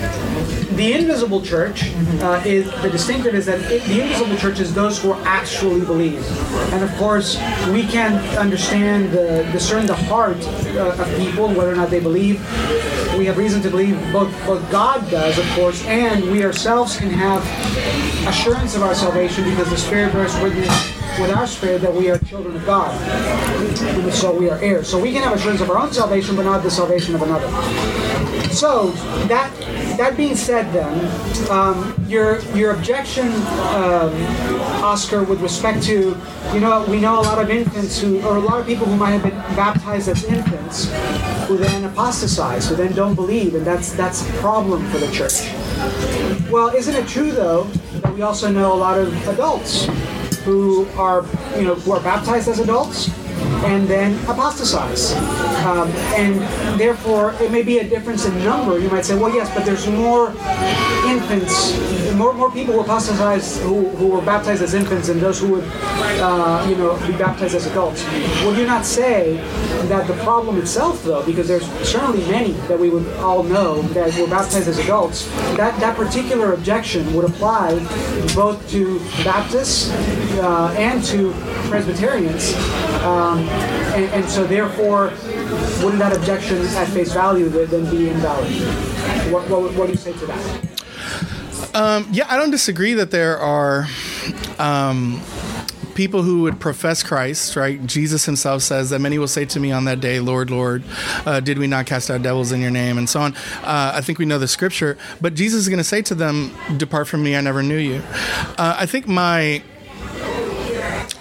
The 0.75 0.93
invisible 0.93 1.41
church 1.41 1.91
uh, 2.21 2.41
is 2.45 2.69
the 2.81 2.89
distinctive 2.89 3.33
is 3.33 3.45
that 3.45 3.59
it, 3.71 3.83
the 3.83 4.01
invisible 4.01 4.35
church 4.37 4.59
is 4.59 4.73
those 4.73 5.01
who 5.01 5.13
actually 5.23 5.85
believe, 5.85 6.25
and 6.73 6.83
of 6.83 6.93
course 6.97 7.37
we 7.69 7.83
can't 7.83 8.21
understand 8.37 9.11
the 9.11 9.47
discern 9.51 9.85
the 9.85 9.95
heart 9.95 10.37
uh, 10.75 10.95
of 10.99 11.17
people 11.17 11.47
whether 11.47 11.71
or 11.71 11.75
not 11.75 11.89
they 11.89 12.01
believe. 12.01 12.39
We 13.17 13.25
have 13.25 13.37
reason 13.37 13.61
to 13.61 13.69
believe 13.69 13.95
both 14.11 14.31
both 14.45 14.69
God 14.71 15.09
does, 15.09 15.37
of 15.37 15.47
course, 15.51 15.83
and 15.85 16.29
we 16.31 16.43
ourselves 16.43 16.97
can 16.97 17.09
have 17.09 17.41
assurance 18.27 18.75
of 18.75 18.81
our 18.81 18.95
salvation 18.95 19.43
because 19.45 19.69
the 19.69 19.77
Spirit 19.77 20.11
bears 20.11 20.35
witness 20.41 20.94
with 21.19 21.31
our 21.31 21.47
spirit 21.47 21.81
that 21.81 21.93
we 21.93 22.09
are 22.09 22.17
children 22.19 22.55
of 22.55 22.65
God. 22.65 22.91
So 24.13 24.37
we 24.37 24.49
are 24.49 24.57
heirs. 24.59 24.89
So 24.89 24.99
we 24.99 25.11
can 25.11 25.23
have 25.23 25.33
assurance 25.33 25.61
of 25.61 25.69
our 25.69 25.77
own 25.77 25.91
salvation, 25.93 26.35
but 26.35 26.43
not 26.43 26.63
the 26.63 26.71
salvation 26.71 27.15
of 27.15 27.21
another. 27.21 27.47
So 28.51 28.91
that 29.27 29.53
that 29.97 30.17
being 30.17 30.35
said, 30.35 30.71
then 30.73 31.49
um, 31.49 31.95
your 32.07 32.39
your 32.53 32.71
objection, 32.71 33.27
um, 33.27 34.13
Oscar, 34.83 35.23
with 35.23 35.41
respect 35.41 35.83
to 35.83 36.17
you 36.53 36.59
know 36.59 36.85
we 36.87 36.99
know 36.99 37.19
a 37.19 37.23
lot 37.23 37.41
of 37.41 37.49
infants 37.49 37.99
who 37.99 38.21
or 38.21 38.37
a 38.37 38.39
lot 38.39 38.59
of 38.59 38.65
people 38.65 38.85
who 38.85 38.95
might 38.95 39.11
have 39.11 39.23
been 39.23 39.37
baptized 39.55 40.09
as 40.09 40.23
infants 40.23 40.85
who 41.47 41.57
then 41.57 41.85
apostatize, 41.85 42.69
who 42.69 42.75
then 42.75 42.93
don't 42.93 43.15
believe, 43.15 43.55
and 43.55 43.65
that's 43.65 43.93
that's 43.93 44.27
a 44.27 44.31
problem 44.33 44.85
for 44.89 44.97
the 44.97 45.11
church. 45.11 45.51
Well, 46.49 46.69
isn't 46.69 46.95
it 46.95 47.07
true 47.07 47.31
though 47.31 47.63
that 48.01 48.13
we 48.13 48.21
also 48.21 48.49
know 48.49 48.73
a 48.73 48.75
lot 48.75 48.97
of 48.97 49.27
adults 49.27 49.87
who 50.45 50.87
are, 50.95 51.25
you 51.57 51.63
know, 51.63 51.75
who 51.75 51.91
are 51.91 51.99
baptized 52.01 52.47
as 52.47 52.59
adults 52.59 53.09
and 53.65 53.87
then 53.87 54.13
apostatize. 54.25 55.13
Um, 55.65 55.89
and 56.15 56.39
therefore, 56.79 57.33
it 57.41 57.51
may 57.51 57.63
be 57.63 57.79
a 57.79 57.87
difference 57.87 58.25
in 58.25 58.37
number. 58.43 58.77
You 58.79 58.89
might 58.89 59.05
say, 59.05 59.15
well, 59.15 59.33
yes, 59.33 59.53
but 59.53 59.65
there's 59.65 59.87
more 59.87 60.29
infants, 61.07 61.75
more 62.13 62.33
more 62.33 62.51
people 62.51 62.73
who 62.73 62.81
apostatize 62.81 63.59
who, 63.61 63.89
who 63.89 64.07
were 64.07 64.21
baptized 64.21 64.61
as 64.61 64.73
infants 64.73 65.07
than 65.07 65.19
those 65.19 65.39
who 65.39 65.53
would, 65.53 65.63
uh, 65.63 66.65
you 66.69 66.75
know, 66.75 66.95
be 67.07 67.13
baptized 67.13 67.55
as 67.55 67.65
adults. 67.65 68.03
Would 68.43 68.57
you 68.57 68.65
not 68.65 68.85
say 68.85 69.37
that 69.87 70.07
the 70.07 70.13
problem 70.23 70.57
itself, 70.57 71.03
though, 71.03 71.23
because 71.25 71.47
there's 71.47 71.65
certainly 71.87 72.25
many 72.29 72.53
that 72.67 72.79
we 72.79 72.89
would 72.89 73.07
all 73.17 73.43
know 73.43 73.81
that 73.93 74.15
were 74.19 74.27
baptized 74.27 74.67
as 74.67 74.77
adults, 74.79 75.27
that 75.57 75.79
that 75.79 75.95
particular 75.95 76.53
objection 76.53 77.13
would 77.13 77.25
apply 77.25 77.73
both 78.35 78.69
to 78.71 78.99
Baptists 79.23 79.91
uh, 80.39 80.73
and 80.77 81.03
to 81.05 81.31
Presbyterians, 81.69 82.53
um, 83.03 83.34
and, 83.37 84.05
and 84.11 84.25
so 84.29 84.45
therefore, 84.45 85.13
wouldn't 85.83 85.99
that 85.99 86.15
objection 86.15 86.57
at 86.57 86.87
face 86.89 87.13
value 87.13 87.49
then 87.49 87.89
be 87.89 88.09
invalid? 88.09 88.51
What, 89.31 89.49
what, 89.49 89.73
what 89.73 89.85
do 89.87 89.91
you 89.91 89.97
say 89.97 90.13
to 90.13 90.25
that? 90.25 90.75
Um, 91.75 92.07
yeah, 92.11 92.25
I 92.29 92.37
don't 92.37 92.51
disagree 92.51 92.93
that 92.93 93.11
there 93.11 93.37
are 93.37 93.87
um, 94.59 95.21
people 95.95 96.23
who 96.23 96.43
would 96.43 96.59
profess 96.59 97.01
Christ, 97.03 97.55
right? 97.55 97.83
Jesus 97.85 98.25
himself 98.25 98.61
says 98.61 98.91
that 98.91 98.99
many 98.99 99.17
will 99.17 99.27
say 99.27 99.45
to 99.45 99.59
me 99.59 99.71
on 99.71 99.85
that 99.85 99.99
day, 99.99 100.19
Lord, 100.19 100.51
Lord, 100.51 100.83
uh, 101.25 101.39
did 101.39 101.57
we 101.57 101.67
not 101.67 101.85
cast 101.85 102.11
out 102.11 102.21
devils 102.21 102.51
in 102.51 102.61
your 102.61 102.71
name? 102.71 102.97
And 102.97 103.09
so 103.09 103.21
on. 103.21 103.35
Uh, 103.63 103.93
I 103.95 104.01
think 104.01 104.19
we 104.19 104.25
know 104.25 104.37
the 104.37 104.47
scripture, 104.47 104.97
but 105.21 105.33
Jesus 105.33 105.61
is 105.61 105.69
going 105.69 105.79
to 105.79 105.83
say 105.83 106.01
to 106.03 106.15
them, 106.15 106.55
Depart 106.77 107.07
from 107.07 107.23
me, 107.23 107.35
I 107.35 107.41
never 107.41 107.63
knew 107.63 107.77
you. 107.77 108.03
Uh, 108.57 108.75
I 108.77 108.85
think 108.85 109.07
my 109.07 109.63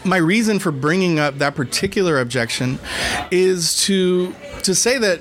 my 0.05 0.17
reason 0.17 0.59
for 0.59 0.71
bringing 0.71 1.19
up 1.19 1.39
that 1.39 1.55
particular 1.55 2.19
objection 2.21 2.79
is 3.31 3.83
to 3.85 4.35
to 4.63 4.75
say 4.75 4.99
that 4.99 5.21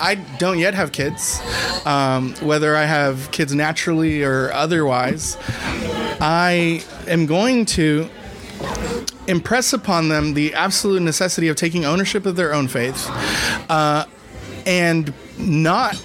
I 0.00 0.16
don't 0.38 0.58
yet 0.58 0.74
have 0.74 0.92
kids, 0.92 1.40
um, 1.86 2.34
whether 2.36 2.76
I 2.76 2.84
have 2.84 3.30
kids 3.30 3.54
naturally 3.54 4.22
or 4.22 4.52
otherwise. 4.52 5.36
I 6.20 6.82
am 7.06 7.26
going 7.26 7.66
to 7.66 8.08
impress 9.26 9.72
upon 9.72 10.08
them 10.08 10.34
the 10.34 10.54
absolute 10.54 11.02
necessity 11.02 11.48
of 11.48 11.56
taking 11.56 11.84
ownership 11.84 12.26
of 12.26 12.36
their 12.36 12.52
own 12.52 12.68
faith 12.68 13.08
uh, 13.70 14.04
and 14.66 15.12
not 15.38 16.02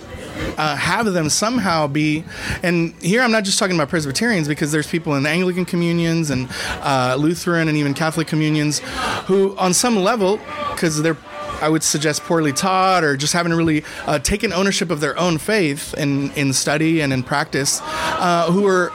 uh, 0.57 0.75
have 0.75 1.05
them 1.13 1.29
somehow 1.29 1.87
be, 1.87 2.23
and 2.63 2.93
here 3.01 3.21
I'm 3.21 3.31
not 3.31 3.43
just 3.43 3.59
talking 3.59 3.75
about 3.75 3.89
Presbyterians 3.89 4.47
because 4.47 4.71
there's 4.71 4.87
people 4.87 5.15
in 5.15 5.25
Anglican 5.25 5.65
communions 5.65 6.29
and 6.29 6.47
uh, 6.81 7.15
Lutheran 7.17 7.67
and 7.67 7.77
even 7.77 7.93
Catholic 7.93 8.27
communions 8.27 8.79
who, 9.25 9.57
on 9.57 9.73
some 9.73 9.95
level, 9.97 10.39
because 10.71 11.01
they're 11.01 11.17
I 11.61 11.67
would 11.67 11.83
suggest 11.83 12.23
poorly 12.23 12.53
taught 12.53 13.03
or 13.03 13.17
just 13.17 13.33
haven't 13.33 13.53
really 13.53 13.83
uh, 14.05 14.19
taken 14.19 14.53
ownership 14.53 14.89
of 14.91 15.01
their 15.01 15.17
own 15.19 15.37
faith 15.37 15.93
in, 15.95 16.31
in 16.31 16.53
study 16.53 17.01
and 17.01 17.11
in 17.11 17.21
practice, 17.21 17.81
uh, 17.83 18.49
who 18.49 18.65
are 18.65 18.91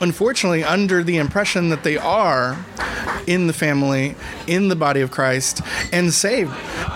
unfortunately 0.00 0.62
under 0.62 1.02
the 1.02 1.16
impression 1.16 1.70
that 1.70 1.82
they 1.82 1.96
are 1.96 2.64
in 3.26 3.46
the 3.46 3.52
family, 3.52 4.14
in 4.46 4.68
the 4.68 4.76
body 4.76 5.00
of 5.00 5.10
Christ, 5.10 5.60
and 5.92 6.12
saved, 6.12 6.52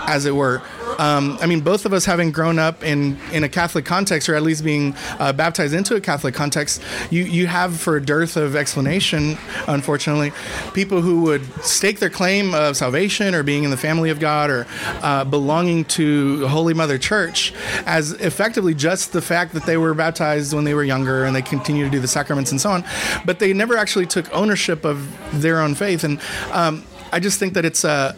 as 0.07 0.25
it 0.25 0.35
were. 0.35 0.61
Um, 0.99 1.37
I 1.41 1.45
mean, 1.45 1.61
both 1.61 1.85
of 1.85 1.93
us 1.93 2.05
having 2.05 2.31
grown 2.31 2.59
up 2.59 2.83
in, 2.83 3.17
in 3.31 3.43
a 3.43 3.49
Catholic 3.49 3.85
context, 3.85 4.29
or 4.29 4.35
at 4.35 4.43
least 4.43 4.63
being 4.63 4.95
uh, 5.19 5.33
baptized 5.33 5.73
into 5.73 5.95
a 5.95 6.01
Catholic 6.01 6.33
context, 6.33 6.83
you, 7.09 7.23
you 7.23 7.47
have, 7.47 7.79
for 7.79 7.97
a 7.97 8.01
dearth 8.01 8.37
of 8.37 8.55
explanation, 8.55 9.37
unfortunately, 9.67 10.31
people 10.73 11.01
who 11.01 11.21
would 11.21 11.43
stake 11.63 11.99
their 11.99 12.09
claim 12.09 12.53
of 12.53 12.75
salvation 12.77 13.33
or 13.35 13.43
being 13.43 13.63
in 13.63 13.71
the 13.71 13.77
family 13.77 14.09
of 14.09 14.19
God 14.19 14.49
or 14.49 14.67
uh, 15.01 15.23
belonging 15.25 15.85
to 15.85 16.47
Holy 16.47 16.73
Mother 16.73 16.97
Church 16.97 17.53
as 17.85 18.11
effectively 18.13 18.73
just 18.73 19.13
the 19.13 19.21
fact 19.21 19.53
that 19.53 19.65
they 19.65 19.77
were 19.77 19.93
baptized 19.93 20.53
when 20.53 20.63
they 20.63 20.73
were 20.73 20.83
younger 20.83 21.23
and 21.25 21.35
they 21.35 21.41
continue 21.41 21.83
to 21.85 21.89
do 21.89 21.99
the 21.99 22.07
sacraments 22.07 22.51
and 22.51 22.59
so 22.59 22.69
on, 22.69 22.83
but 23.25 23.39
they 23.39 23.53
never 23.53 23.77
actually 23.77 24.05
took 24.05 24.31
ownership 24.33 24.85
of 24.85 25.41
their 25.41 25.59
own 25.59 25.75
faith. 25.75 26.03
And 26.03 26.19
um, 26.51 26.85
I 27.11 27.19
just 27.19 27.39
think 27.39 27.53
that 27.53 27.65
it's 27.65 27.83
a 27.83 28.15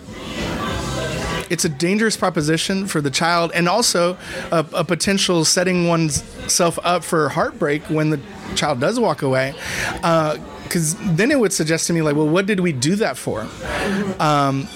it's 1.49 1.65
a 1.65 1.69
dangerous 1.69 2.17
proposition 2.17 2.88
for 2.88 3.01
the 3.01 3.12
child 3.12 3.51
and 3.53 3.67
also 3.67 4.17
a, 4.51 4.65
a 4.73 4.84
potential 4.84 5.45
setting 5.45 5.88
oneself 5.88 6.79
up 6.84 7.03
for 7.03 7.29
heartbreak 7.29 7.84
when 7.84 8.10
the 8.10 8.19
child 8.56 8.79
does 8.79 8.99
walk 8.99 9.21
away. 9.21 9.53
Because 9.95 10.95
uh, 10.95 11.13
then 11.13 11.32
it 11.32 11.39
would 11.39 11.53
suggest 11.53 11.88
to 11.88 11.93
me, 11.93 12.01
like, 12.01 12.15
well, 12.15 12.27
what 12.27 12.45
did 12.45 12.60
we 12.60 12.71
do 12.71 12.95
that 12.95 13.17
for? 13.17 13.47
Um, 14.19 14.67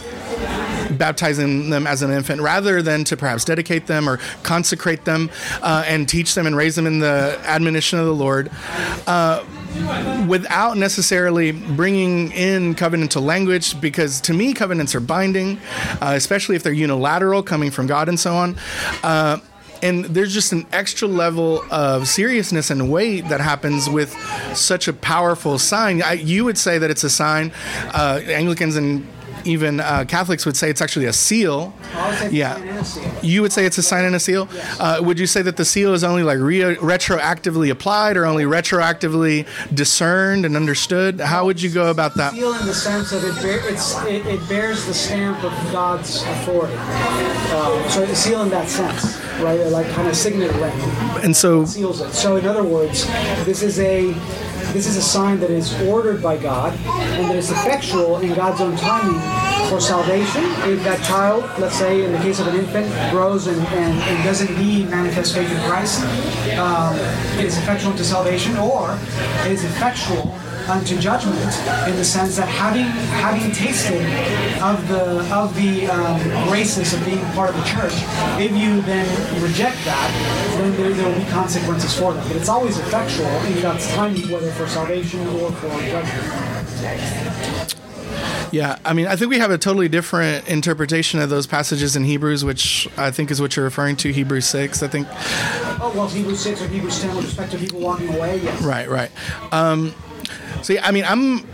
baptizing 0.92 1.70
them 1.70 1.86
as 1.86 2.02
an 2.02 2.12
infant 2.12 2.42
rather 2.42 2.82
than 2.82 3.04
to 3.04 3.18
perhaps 3.18 3.44
dedicate 3.44 3.88
them 3.88 4.10
or 4.10 4.18
consecrate 4.44 5.06
them 5.06 5.30
uh, 5.62 5.84
and 5.86 6.08
teach 6.08 6.34
them 6.34 6.48
and 6.48 6.56
raise 6.56 6.76
them 6.76 6.88
in 6.88 7.00
the 7.00 7.40
admonition 7.44 8.00
of 8.00 8.06
the 8.06 8.14
Lord. 8.14 8.50
Uh, 9.06 9.44
without 10.28 10.78
necessarily 10.78 11.52
bringing 11.52 12.32
in 12.32 12.76
covenantal 12.76 13.22
language, 13.22 13.80
because 13.80 14.22
to 14.22 14.34
me, 14.34 14.54
covenants 14.54 14.96
are 14.96 15.00
binding, 15.00 15.58
uh, 16.02 16.14
especially 16.16 16.56
if 16.56 16.64
they're 16.64 16.74
unilateral, 16.74 17.44
coming 17.44 17.72
from 17.72 17.88
God 17.88 18.10
and 18.10 18.20
so 18.20 18.36
on. 18.36 18.56
Uh, 19.04 19.40
and 19.84 20.06
there's 20.06 20.34
just 20.34 20.54
an 20.54 20.66
extra 20.72 21.08
level 21.08 21.64
of 21.70 22.08
seriousness 22.08 22.72
and 22.72 22.92
weight 22.92 23.30
that 23.30 23.42
happens 23.42 23.90
with 23.90 24.12
such 24.56 24.88
a 24.88 24.94
powerful 24.94 25.60
sign. 25.60 26.02
I, 26.02 26.14
you 26.14 26.46
would 26.46 26.58
say 26.58 26.78
that 26.80 26.90
it's 26.90 27.04
a 27.04 27.10
sign. 27.10 27.52
Uh, 27.94 28.22
Anglicans 28.26 28.76
and 28.76 29.08
even 29.48 29.80
uh, 29.80 30.06
Catholics 30.08 30.46
would 30.46 30.58
say 30.58 30.70
it's 30.70 30.82
actually 30.82 31.06
a 31.06 31.14
seal. 31.14 31.74
yeah. 32.30 32.58
A 32.58 32.84
seal. 32.84 33.12
You 33.22 33.42
would 33.42 33.52
say 33.54 33.66
it's 33.66 33.78
a 33.78 33.84
sign 33.84 34.06
and 34.06 34.16
a 34.16 34.20
seal. 34.20 34.48
Yes. 34.54 34.80
Uh, 34.80 35.00
would 35.02 35.18
you 35.20 35.28
say 35.28 35.42
that 35.42 35.58
the 35.58 35.66
seal 35.66 35.94
is 35.94 36.04
only 36.04 36.24
like 36.24 36.40
re- 36.40 36.76
retroactively 36.76 37.70
applied 37.72 38.18
or 38.18 38.26
only 38.26 38.44
retroactively 38.44 39.48
discerned 39.74 40.46
and 40.46 40.56
understood? 40.56 41.20
How 41.20 41.46
would 41.46 41.62
you 41.62 41.70
go 41.70 41.90
about 41.90 42.16
that? 42.16 42.34
Seal 42.34 42.54
in 42.54 42.66
the 42.66 42.74
sense 42.74 43.12
that 43.12 43.24
it, 43.24 43.36
bear, 43.42 43.60
it, 44.10 44.26
it 44.26 44.50
bears 44.50 44.86
the 44.86 44.94
stamp 44.94 45.44
of 45.44 45.52
God's 45.72 46.22
authority. 46.24 46.76
Um, 46.76 47.90
so 47.90 48.04
it's 48.04 48.20
seal 48.20 48.42
in 48.42 48.50
that 48.50 48.68
sense, 48.68 49.18
right? 49.40 49.60
Like 49.68 49.88
kind 49.92 50.08
of 50.08 50.16
signet 50.16 50.52
ring 50.54 50.74
And 51.24 51.36
so, 51.36 51.66
seals 51.66 52.02
it. 52.02 52.12
So 52.14 52.36
in 52.36 52.46
other 52.46 52.64
words, 52.64 53.06
this 53.46 53.62
is 53.64 53.80
a 53.80 54.14
this 54.74 54.88
is 54.88 54.98
a 54.98 55.02
sign 55.02 55.40
that 55.40 55.50
is 55.50 55.74
ordered 55.82 56.22
by 56.22 56.38
God 56.38 56.74
and 56.86 57.26
that 57.30 57.36
is 57.36 57.52
effectual 57.52 58.18
in 58.18 58.34
God's 58.34 58.62
own 58.62 58.76
timing 58.78 59.20
for 59.70 59.80
salvation. 59.80 60.44
If 60.70 60.84
that 60.84 61.04
child, 61.06 61.44
let's 61.60 61.76
say 61.76 62.04
in 62.04 62.12
the 62.12 62.18
case 62.20 62.40
of 62.40 62.48
an 62.48 62.56
infant, 62.56 62.88
grows 63.12 63.48
and, 63.48 63.60
and, 63.60 63.94
and 64.00 64.24
does 64.24 64.42
indeed 64.42 64.90
manifest 64.90 65.36
faith 65.36 65.52
in 65.52 65.58
Christ, 65.70 66.04
um, 66.58 66.96
it 67.40 67.46
is 67.46 67.58
effectual 67.58 67.94
to 67.94 68.04
salvation, 68.04 68.58
or 68.58 68.98
it 69.46 69.52
is 69.52 69.64
effectual 69.64 70.38
unto 70.68 71.00
judgment 71.00 71.40
in 71.88 71.96
the 71.96 72.04
sense 72.04 72.36
that 72.36 72.48
having 72.48 72.86
having 73.22 73.52
tasted 73.52 74.02
of 74.62 74.88
the 74.88 75.20
of 75.34 75.56
the 75.56 75.88
um, 75.88 76.20
graces 76.48 76.94
of 76.94 77.04
being 77.06 77.24
part 77.32 77.50
of 77.50 77.56
the 77.56 77.64
church, 77.64 77.94
if 78.40 78.52
you 78.52 78.82
then 78.82 79.08
reject 79.42 79.78
that, 79.86 80.56
then 80.58 80.76
there, 80.76 80.92
there 80.92 81.10
will 81.10 81.20
be 81.20 81.30
consequences 81.32 81.98
for 81.98 82.14
that. 82.14 82.28
But 82.28 82.36
it's 82.36 82.50
always 82.50 82.78
effectual 82.78 83.28
in 83.46 83.62
God's 83.62 83.88
timing, 83.94 84.30
whether 84.30 84.52
for 84.52 84.68
salvation 84.68 85.26
or 85.28 85.52
for 85.52 85.70
judgment. 85.82 87.76
Yeah, 88.52 88.80
I 88.86 88.94
mean, 88.94 89.08
I 89.08 89.18
think 89.18 89.30
we 89.30 89.40
have 89.40 89.52
a 89.52 89.58
totally 89.58 89.90
different 89.90 90.48
interpretation 90.48 91.20
of 91.20 91.30
those 91.30 91.46
passages 91.46 91.98
in 91.98 92.06
Hebrews, 92.06 92.46
which 92.46 92.88
I 92.98 93.12
think 93.12 93.30
is 93.30 93.42
what 93.42 93.56
you're 93.56 93.66
referring 93.66 93.98
to, 93.98 94.14
Hebrews 94.14 94.46
6. 94.48 94.82
I 94.84 94.88
think, 94.88 95.08
Oh 95.80 95.92
well, 95.96 96.08
Hebrews 96.08 96.40
six 96.40 96.62
or 96.62 96.68
Hebrews 96.68 97.00
ten 97.02 97.16
with 97.16 97.26
respect 97.26 97.52
to 97.52 97.58
people 97.58 97.80
walking 97.80 98.10
away. 98.16 98.42
Yes. 98.42 98.62
right, 98.64 98.90
right. 98.90 99.12
Um, 99.52 99.94
yeah, 100.74 100.86
I 100.86 100.92
mean, 100.92 101.06
I'm 101.06 101.46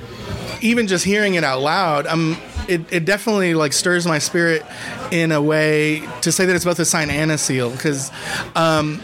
even 0.61 0.87
just 0.87 1.05
hearing 1.05 1.35
it 1.35 1.43
out 1.43 1.61
loud, 1.61 2.07
I'm, 2.07 2.37
it, 2.67 2.81
it 2.91 3.05
definitely 3.05 3.53
like 3.53 3.73
stirs 3.73 4.07
my 4.07 4.19
spirit 4.19 4.65
in 5.11 5.31
a 5.31 5.41
way 5.41 6.07
to 6.21 6.31
say 6.31 6.45
that 6.45 6.55
it's 6.55 6.65
both 6.65 6.79
a 6.79 6.85
sign 6.85 7.09
and 7.09 7.31
a 7.31 7.37
seal, 7.37 7.69
because 7.69 8.11
um, 8.55 9.01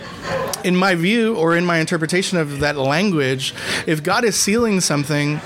in 0.64 0.76
my 0.76 0.96
view 0.96 1.36
or 1.36 1.56
in 1.56 1.66
my 1.66 1.78
interpretation 1.80 2.38
of 2.38 2.60
that 2.60 2.78
language, 2.78 3.54
if 3.86 4.02
God 4.04 4.24
is 4.24 4.36
sealing 4.36 4.80
something, 4.80 5.42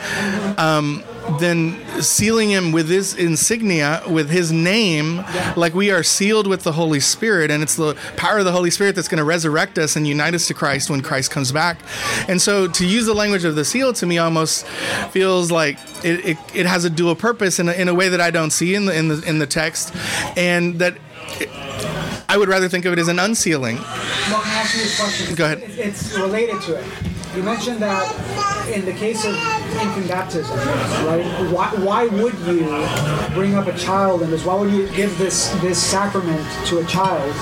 um, 0.58 1.04
then 1.40 1.80
sealing 2.02 2.50
him 2.50 2.72
with 2.72 2.90
his 2.90 3.14
insignia, 3.16 4.02
with 4.08 4.30
his 4.30 4.52
name, 4.52 5.24
like 5.56 5.74
we 5.74 5.90
are 5.92 6.04
sealed 6.04 6.48
with 6.48 6.64
the 6.64 6.72
Holy 6.74 7.00
Spirit, 7.00 7.50
and 7.52 7.64
it's 7.64 7.76
the 7.76 7.96
power 8.18 8.40
of 8.40 8.46
the 8.46 8.52
Holy 8.52 8.70
Spirit 8.72 8.96
that's 8.96 9.08
going 9.08 9.18
to 9.20 9.24
resurrect 9.24 9.78
us 9.78 9.96
and 9.96 10.08
unite 10.08 10.34
us 10.34 10.48
to 10.48 10.54
Christ 10.54 10.90
when 10.90 11.02
Christ 11.02 11.32
comes 11.32 11.52
back. 11.52 11.80
And 12.28 12.42
so, 12.42 12.68
to 12.68 12.86
use 12.86 13.06
the 13.06 13.14
language 13.14 13.46
of 13.46 13.56
the 13.56 13.66
seal 13.66 13.94
to 13.94 14.06
me 14.06 14.18
almost 14.18 14.66
feels 15.12 15.52
like 15.52 15.78
it, 16.04 16.26
it, 16.26 16.38
it 16.54 16.66
has 16.66 16.86
a 16.86 16.90
dual 16.90 17.16
purpose 17.16 17.60
in 17.60 17.70
a, 17.70 17.74
in 17.74 17.88
a 17.88 17.94
way 17.94 18.10
that 18.10 18.22
I 18.22 18.32
don't 18.32 18.52
see 18.52 18.76
in 18.76 18.86
the 18.86 18.98
in 18.98 19.08
the 19.08 19.22
in 19.28 19.40
the 19.40 19.48
text, 19.48 19.94
and 20.38 20.80
that. 20.80 20.98
I 22.30 22.38
would 22.38 22.48
rather 22.50 22.68
think 22.68 22.86
of 22.86 22.94
it 22.94 23.00
as 23.00 23.08
an 23.10 23.20
unsealing. 23.20 23.76
Well, 23.78 23.86
can 24.42 24.52
I 24.58 24.62
ask 24.62 24.76
you 24.76 24.82
this 24.82 25.00
question? 25.00 25.36
Go 25.36 25.46
ahead. 25.46 25.60
It's- 25.60 25.78
It's 25.78 26.18
related 26.18 26.62
to 26.64 26.76
it. 26.80 26.86
You 27.36 27.42
mentioned 27.42 27.80
that 27.82 28.70
in 28.70 28.86
the 28.86 28.94
case 28.94 29.26
of 29.26 29.34
infant 29.82 30.08
baptism, 30.08 30.56
right? 30.56 31.26
Why, 31.52 31.68
why 31.84 32.06
would 32.08 32.38
you 32.42 32.60
bring 33.34 33.56
up 33.56 33.66
a 33.66 33.76
child 33.76 34.22
in 34.22 34.30
this? 34.30 34.46
Why 34.46 34.54
would 34.56 34.72
you 34.72 34.88
give 34.90 35.18
this 35.18 35.50
this 35.62 35.82
sacrament 35.82 36.46
to 36.68 36.78
a 36.80 36.86
child 36.86 37.34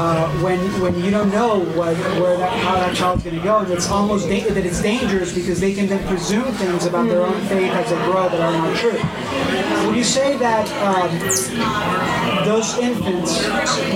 uh, 0.00 0.28
when 0.42 0.58
when 0.82 0.98
you 1.04 1.10
don't 1.12 1.30
know 1.30 1.60
what, 1.76 1.96
where 2.20 2.36
that, 2.36 2.52
how 2.64 2.74
that 2.74 2.96
child's 2.96 3.22
going 3.22 3.36
to 3.36 3.42
go? 3.42 3.58
And 3.60 3.72
it's 3.72 3.88
almost 3.88 4.28
da- 4.28 4.48
that 4.50 4.66
it's 4.66 4.82
dangerous 4.82 5.32
because 5.32 5.60
they 5.60 5.72
can 5.72 5.86
then 5.86 6.04
presume 6.08 6.52
things 6.54 6.86
about 6.86 7.08
their 7.08 7.22
own 7.22 7.40
faith 7.46 7.70
as 7.70 7.90
they 7.90 7.96
grow 8.10 8.28
that 8.28 8.40
are 8.40 8.52
not 8.52 8.76
true. 8.76 9.86
Would 9.86 9.96
you 9.96 10.04
say 10.04 10.36
that 10.38 10.66
um, 10.82 12.44
those 12.44 12.76
infants 12.78 13.46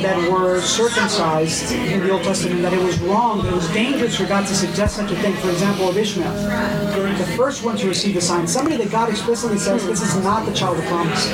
that 0.02 0.30
were 0.30 0.60
circumcised 0.60 1.72
in 1.72 2.00
the 2.00 2.10
Old 2.10 2.22
Testament, 2.22 2.62
that 2.62 2.72
it 2.72 2.82
was 2.82 2.98
wrong, 3.00 3.44
it 3.46 3.52
was 3.52 3.68
dangerous 3.72 4.16
for 4.16 4.26
God 4.26 4.46
to 4.46 4.54
suggest 4.54 4.96
such 4.96 5.10
a 5.10 5.16
thing. 5.16 5.31
For 5.40 5.50
example, 5.50 5.88
of 5.88 5.96
Ishmael, 5.96 6.32
the 7.18 7.32
first 7.36 7.64
one 7.64 7.76
to 7.78 7.88
receive 7.88 8.14
the 8.14 8.20
sign, 8.20 8.46
somebody 8.46 8.76
that 8.76 8.90
God 8.90 9.08
explicitly 9.10 9.58
says 9.58 9.86
this 9.86 10.02
is 10.02 10.22
not 10.22 10.46
the 10.46 10.52
child 10.52 10.78
of 10.78 10.84
promise. 10.84 11.26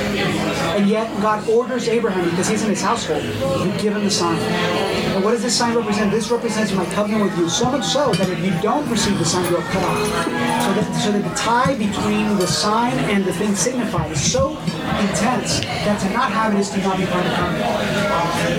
And 0.75 0.87
yet 0.87 1.09
God 1.21 1.47
orders 1.49 1.87
Abraham, 1.87 2.29
because 2.29 2.47
he's 2.47 2.63
in 2.63 2.69
his 2.69 2.81
household, 2.81 3.21
to 3.21 3.77
give 3.81 3.95
him 3.95 4.03
the 4.03 4.11
sign. 4.11 4.39
And 4.39 5.23
what 5.23 5.31
does 5.31 5.43
this 5.43 5.57
sign 5.57 5.75
represent? 5.75 6.11
This 6.11 6.31
represents 6.31 6.71
my 6.73 6.85
covenant 6.85 7.23
with 7.23 7.37
you, 7.37 7.49
so 7.49 7.69
much 7.71 7.85
so 7.85 8.11
that 8.13 8.29
if 8.29 8.39
you 8.43 8.51
don't 8.61 8.87
receive 8.89 9.17
the 9.17 9.25
sign, 9.25 9.49
you're 9.51 9.61
cut 9.61 9.83
off. 9.83 10.07
So 10.63 10.73
that, 10.73 11.01
so 11.03 11.11
that 11.11 11.23
the 11.23 11.35
tie 11.35 11.75
between 11.75 12.37
the 12.37 12.47
sign 12.47 12.97
and 13.09 13.25
the 13.25 13.33
thing 13.33 13.55
signified 13.55 14.11
is 14.11 14.31
so 14.31 14.57
intense 14.59 15.59
that 15.59 15.99
to 16.01 16.09
not 16.13 16.31
have 16.31 16.53
it 16.53 16.59
is 16.59 16.69
to 16.71 16.77
not 16.77 16.97
be 16.97 17.05
part 17.05 17.25
of 17.25 17.31
the 17.31 17.37
covenant. 17.37 18.08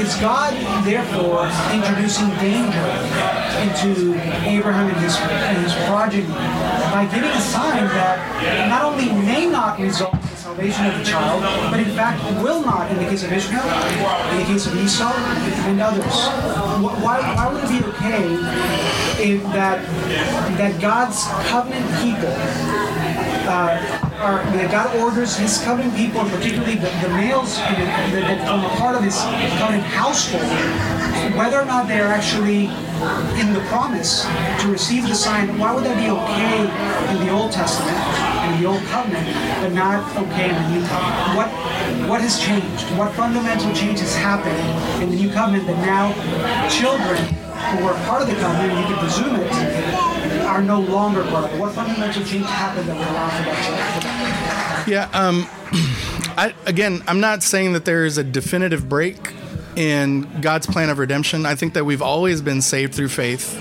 Is 0.01 0.14
God 0.16 0.53
therefore 0.85 1.47
introducing 1.72 2.28
danger 2.41 2.89
into 3.61 4.14
Abraham 4.49 4.89
and 4.89 4.97
his, 4.99 5.16
and 5.16 5.62
his 5.62 5.74
progeny 5.87 6.26
by 6.93 7.09
giving 7.12 7.31
a 7.31 7.41
sign 7.41 7.85
that 7.95 8.68
not 8.68 8.85
only 8.85 9.12
may 9.26 9.47
not 9.47 9.78
result 9.78 10.14
in 10.14 10.20
the 10.20 10.37
salvation 10.37 10.87
of 10.87 10.99
the 10.99 11.05
child, 11.05 11.43
but 11.70 11.81
in 11.81 11.91
fact 11.95 12.22
will 12.43 12.62
not 12.62 12.91
in 12.91 12.97
the 12.99 13.05
case 13.05 13.22
of 13.24 13.33
Ishmael, 13.33 13.62
in 14.33 14.39
the 14.39 14.45
case 14.45 14.66
of 14.66 14.76
Esau, 14.76 15.12
and 15.12 15.81
others? 15.81 16.16
Why, 17.05 17.20
why 17.35 17.53
would 17.53 17.64
it 17.64 17.68
be 17.68 17.85
okay 17.91 18.24
if 19.22 19.43
that 19.53 19.85
that 20.57 20.81
God's 20.81 21.24
covenant 21.49 21.87
people 22.01 22.35
uh, 23.51 24.01
are, 24.22 24.38
that 24.55 24.70
God 24.70 24.94
orders 24.96 25.36
His 25.36 25.59
covenant 25.62 25.96
people, 25.96 26.20
and 26.20 26.30
particularly 26.30 26.76
the, 26.76 26.90
the 27.03 27.11
males 27.11 27.57
that, 27.57 28.46
form 28.46 28.64
a 28.64 28.68
part 28.78 28.94
of 28.96 29.03
His 29.03 29.18
covenant 29.59 29.84
household, 29.84 30.46
whether 31.36 31.61
or 31.61 31.64
not 31.64 31.88
they're 31.88 32.07
actually 32.07 32.70
in 33.40 33.53
the 33.53 33.61
promise 33.66 34.24
to 34.61 34.68
receive 34.70 35.09
the 35.09 35.14
sign, 35.14 35.59
why 35.59 35.74
would 35.74 35.84
that 35.84 35.98
be 35.98 36.11
okay 36.11 36.62
in 37.11 37.26
the 37.26 37.32
Old 37.32 37.51
Testament 37.51 37.96
and 37.96 38.62
the 38.62 38.68
Old 38.68 38.82
Covenant, 38.84 39.26
but 39.61 39.72
not 39.72 40.05
okay 40.16 40.51
in 40.51 40.55
the 40.55 40.68
New 40.78 40.86
Covenant? 40.86 41.36
What 41.36 41.51
what 42.09 42.20
has 42.20 42.38
changed? 42.38 42.86
What 42.98 43.12
fundamental 43.14 43.72
change 43.74 44.01
has 44.01 44.14
happened 44.14 44.59
in 45.03 45.11
the 45.11 45.16
New 45.16 45.30
Covenant 45.32 45.66
that 45.66 45.78
now 45.82 46.12
children 46.68 47.18
who 47.70 47.84
were 47.84 47.94
part 48.05 48.22
of 48.22 48.28
the 48.28 48.34
covenant, 48.34 48.78
you 48.78 48.86
could 48.86 48.98
presume 48.98 49.36
it, 49.36 49.46
are 50.51 50.62
no 50.62 50.80
longer 50.80 51.22
part? 51.24 51.53
What 51.59 51.72
fundamental 51.74 52.24
change 52.24 52.46
happened 52.46 52.88
that 52.88 52.96
would 52.98 53.07
allow 53.07 53.28
for 53.30 53.42
that 53.44 54.84
to 54.84 54.90
Yeah. 54.90 55.09
Um, 55.12 55.46
I, 56.36 56.55
again, 56.66 57.03
I'm 57.07 57.20
not 57.20 57.42
saying 57.42 57.72
that 57.74 57.84
there 57.84 58.05
is 58.05 58.18
a 58.18 58.24
definitive 58.24 58.88
break 58.88 59.32
in 59.76 60.40
God's 60.40 60.66
plan 60.66 60.90
of 60.90 60.98
redemption. 60.98 61.46
I 61.46 61.54
think 61.54 61.74
that 61.74 61.84
we've 61.84 62.02
always 62.02 62.42
been 62.42 62.60
saved 62.60 62.94
through 62.94 63.08
faith 63.08 63.56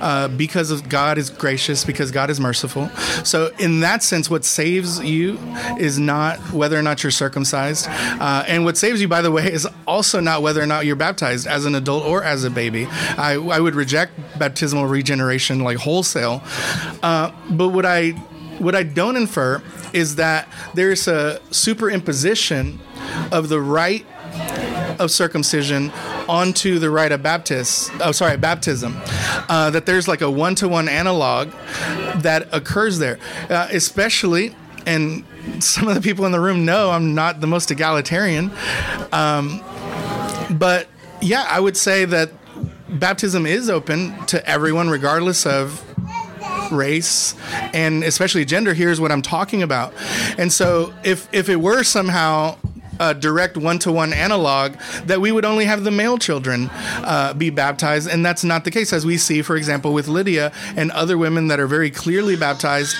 uh, 0.00 0.28
because 0.28 0.70
of 0.70 0.88
God 0.88 1.18
is 1.18 1.30
gracious, 1.30 1.84
because 1.84 2.10
God 2.10 2.30
is 2.30 2.40
merciful. 2.40 2.88
So, 3.24 3.50
in 3.58 3.80
that 3.80 4.02
sense, 4.02 4.30
what 4.30 4.44
saves 4.44 5.02
you 5.02 5.38
is 5.78 5.98
not 5.98 6.38
whether 6.52 6.78
or 6.78 6.82
not 6.82 7.02
you're 7.02 7.10
circumcised, 7.10 7.86
uh, 7.88 8.44
and 8.46 8.64
what 8.64 8.76
saves 8.76 9.00
you, 9.00 9.08
by 9.08 9.22
the 9.22 9.30
way, 9.30 9.52
is 9.52 9.66
also 9.86 10.20
not 10.20 10.42
whether 10.42 10.62
or 10.62 10.66
not 10.66 10.86
you're 10.86 10.96
baptized 10.96 11.46
as 11.46 11.64
an 11.66 11.74
adult 11.74 12.04
or 12.04 12.22
as 12.22 12.44
a 12.44 12.50
baby. 12.50 12.86
I, 12.90 13.34
I 13.34 13.60
would 13.60 13.74
reject 13.74 14.12
baptismal 14.38 14.86
regeneration 14.86 15.60
like 15.60 15.78
wholesale, 15.78 16.42
uh, 17.02 17.32
but 17.50 17.68
what 17.68 17.86
I 17.86 18.10
what 18.60 18.74
I 18.74 18.82
don't 18.82 19.16
infer 19.16 19.62
is 19.94 20.16
that 20.16 20.46
there's 20.74 21.08
a 21.08 21.40
superimposition 21.50 22.78
of 23.32 23.48
the 23.48 23.60
rite 23.60 24.06
of 24.98 25.10
circumcision 25.10 25.90
onto 26.28 26.78
the 26.78 26.90
rite 26.90 27.12
of 27.12 27.22
baptist 27.22 27.90
oh 28.00 28.12
sorry 28.12 28.36
baptism 28.36 28.96
uh, 29.48 29.70
that 29.70 29.86
there's 29.86 30.08
like 30.08 30.20
a 30.20 30.30
one-to-one 30.30 30.88
analog 30.88 31.50
that 32.16 32.48
occurs 32.52 32.98
there. 32.98 33.18
Uh, 33.48 33.68
especially 33.70 34.54
and 34.86 35.24
some 35.58 35.88
of 35.88 35.94
the 35.94 36.00
people 36.00 36.24
in 36.26 36.32
the 36.32 36.40
room 36.40 36.64
know 36.64 36.90
i'm 36.90 37.14
not 37.14 37.40
the 37.40 37.46
most 37.46 37.70
egalitarian 37.70 38.50
um, 39.12 39.60
but 40.58 40.88
yeah 41.20 41.44
i 41.48 41.60
would 41.60 41.76
say 41.76 42.04
that 42.04 42.30
baptism 42.88 43.46
is 43.46 43.70
open 43.70 44.16
to 44.26 44.44
everyone 44.48 44.88
regardless 44.88 45.46
of 45.46 45.84
race 46.72 47.34
and 47.74 48.04
especially 48.04 48.44
gender 48.44 48.74
here's 48.74 49.00
what 49.00 49.10
i'm 49.10 49.22
talking 49.22 49.62
about. 49.62 49.92
And 50.38 50.52
so 50.52 50.92
if 51.04 51.28
if 51.32 51.48
it 51.48 51.56
were 51.56 51.82
somehow 51.82 52.56
direct 53.14 53.56
one-to-one 53.56 54.12
analog 54.12 54.74
that 55.04 55.20
we 55.20 55.32
would 55.32 55.44
only 55.44 55.64
have 55.64 55.84
the 55.84 55.90
male 55.90 56.18
children 56.18 56.68
uh, 56.72 57.32
be 57.34 57.50
baptized 57.50 58.08
and 58.08 58.24
that's 58.24 58.44
not 58.44 58.64
the 58.64 58.70
case 58.70 58.92
as 58.92 59.06
we 59.06 59.16
see 59.16 59.42
for 59.42 59.56
example 59.56 59.92
with 59.92 60.06
lydia 60.06 60.52
and 60.76 60.90
other 60.90 61.16
women 61.16 61.48
that 61.48 61.58
are 61.58 61.66
very 61.66 61.90
clearly 61.90 62.36
baptized. 62.36 62.96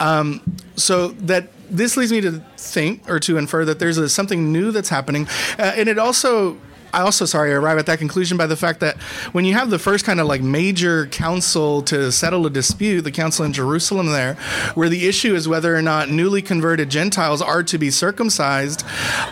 Um, 0.00 0.40
so 0.76 1.08
that 1.08 1.48
this 1.70 1.96
leads 1.96 2.12
me 2.12 2.20
to 2.20 2.42
think 2.56 3.08
or 3.08 3.20
to 3.20 3.36
infer 3.36 3.64
that 3.64 3.78
there's 3.78 3.98
a, 3.98 4.08
something 4.08 4.52
new 4.52 4.72
that's 4.72 4.88
happening 4.88 5.28
uh, 5.58 5.72
and 5.76 5.88
it 5.88 5.98
also 5.98 6.58
I 6.92 7.00
also, 7.00 7.24
sorry, 7.24 7.52
arrive 7.52 7.78
at 7.78 7.86
that 7.86 7.98
conclusion 7.98 8.36
by 8.36 8.46
the 8.46 8.56
fact 8.56 8.80
that 8.80 9.00
when 9.32 9.44
you 9.44 9.54
have 9.54 9.70
the 9.70 9.78
first 9.78 10.04
kind 10.04 10.20
of 10.20 10.26
like 10.26 10.42
major 10.42 11.06
council 11.06 11.82
to 11.82 12.12
settle 12.12 12.46
a 12.46 12.50
dispute, 12.50 13.02
the 13.02 13.10
council 13.10 13.44
in 13.44 13.52
Jerusalem 13.52 14.06
there, 14.06 14.34
where 14.74 14.88
the 14.88 15.08
issue 15.08 15.34
is 15.34 15.48
whether 15.48 15.74
or 15.74 15.82
not 15.82 16.10
newly 16.10 16.42
converted 16.42 16.90
Gentiles 16.90 17.40
are 17.40 17.62
to 17.62 17.78
be 17.78 17.90
circumcised, 17.90 18.84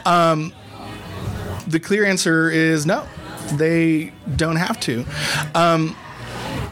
um, 0.07 0.53
the 1.67 1.79
clear 1.79 2.05
answer 2.05 2.51
is 2.51 2.87
no, 2.87 3.07
they 3.55 4.13
don't 4.37 4.57
have 4.57 4.81
to. 4.81 5.05
Um, 5.55 5.97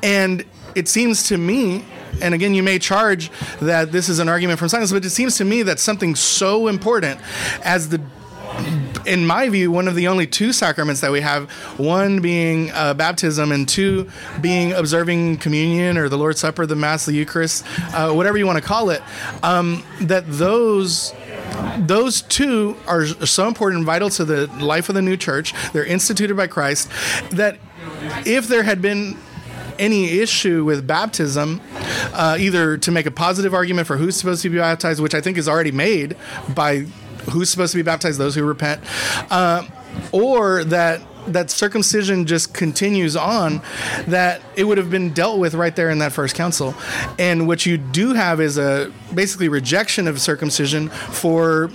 and 0.02 0.44
it 0.74 0.88
seems 0.88 1.28
to 1.28 1.36
me 1.36 1.84
and 2.20 2.34
again, 2.34 2.52
you 2.52 2.64
may 2.64 2.80
charge 2.80 3.30
that 3.60 3.92
this 3.92 4.08
is 4.08 4.18
an 4.18 4.28
argument 4.28 4.58
from 4.58 4.68
silence, 4.68 4.90
but 4.90 5.04
it 5.04 5.10
seems 5.10 5.36
to 5.36 5.44
me 5.44 5.62
that 5.62 5.78
something 5.78 6.16
so 6.16 6.66
important 6.66 7.20
as 7.62 7.90
the 7.90 8.00
in 9.08 9.26
my 9.26 9.48
view, 9.48 9.70
one 9.72 9.88
of 9.88 9.94
the 9.94 10.06
only 10.06 10.26
two 10.26 10.52
sacraments 10.52 11.00
that 11.00 11.10
we 11.10 11.20
have, 11.22 11.50
one 11.78 12.20
being 12.20 12.70
uh, 12.72 12.94
baptism 12.94 13.50
and 13.50 13.68
two 13.68 14.08
being 14.40 14.72
observing 14.72 15.38
communion 15.38 15.96
or 15.96 16.08
the 16.08 16.18
Lord's 16.18 16.40
Supper, 16.40 16.66
the 16.66 16.76
Mass, 16.76 17.06
the 17.06 17.12
Eucharist, 17.12 17.64
uh, 17.94 18.12
whatever 18.12 18.36
you 18.36 18.46
want 18.46 18.58
to 18.58 18.64
call 18.64 18.90
it, 18.90 19.02
um, 19.42 19.82
that 20.02 20.24
those 20.26 21.14
those 21.78 22.22
two 22.22 22.76
are 22.86 23.06
so 23.06 23.48
important 23.48 23.78
and 23.78 23.86
vital 23.86 24.10
to 24.10 24.24
the 24.24 24.46
life 24.62 24.88
of 24.88 24.94
the 24.94 25.02
new 25.02 25.16
church. 25.16 25.54
They're 25.72 25.84
instituted 25.84 26.36
by 26.36 26.46
Christ. 26.46 26.90
That 27.30 27.58
if 28.26 28.48
there 28.48 28.62
had 28.62 28.82
been 28.82 29.16
any 29.78 30.18
issue 30.18 30.64
with 30.64 30.86
baptism, 30.86 31.60
uh, 32.12 32.36
either 32.38 32.76
to 32.76 32.90
make 32.90 33.06
a 33.06 33.10
positive 33.10 33.54
argument 33.54 33.86
for 33.86 33.96
who's 33.96 34.16
supposed 34.16 34.42
to 34.42 34.50
be 34.50 34.58
baptized, 34.58 35.00
which 35.00 35.14
I 35.14 35.20
think 35.20 35.38
is 35.38 35.48
already 35.48 35.72
made 35.72 36.16
by 36.54 36.86
who's 37.30 37.50
supposed 37.50 37.72
to 37.72 37.78
be 37.78 37.82
baptized, 37.82 38.18
those 38.18 38.34
who 38.34 38.44
repent, 38.44 38.82
uh, 39.30 39.66
or 40.12 40.64
that 40.64 41.00
that 41.32 41.50
circumcision 41.50 42.26
just 42.26 42.54
continues 42.54 43.16
on, 43.16 43.60
that 44.06 44.40
it 44.56 44.64
would 44.64 44.78
have 44.78 44.90
been 44.90 45.12
dealt 45.12 45.38
with 45.38 45.54
right 45.54 45.76
there 45.76 45.90
in 45.90 45.98
that 45.98 46.12
first 46.12 46.34
council. 46.34 46.74
And 47.18 47.46
what 47.46 47.66
you 47.66 47.76
do 47.76 48.14
have 48.14 48.40
is 48.40 48.58
a 48.58 48.92
basically 49.14 49.48
rejection 49.48 50.08
of 50.08 50.20
circumcision 50.20 50.88
for 50.88 51.70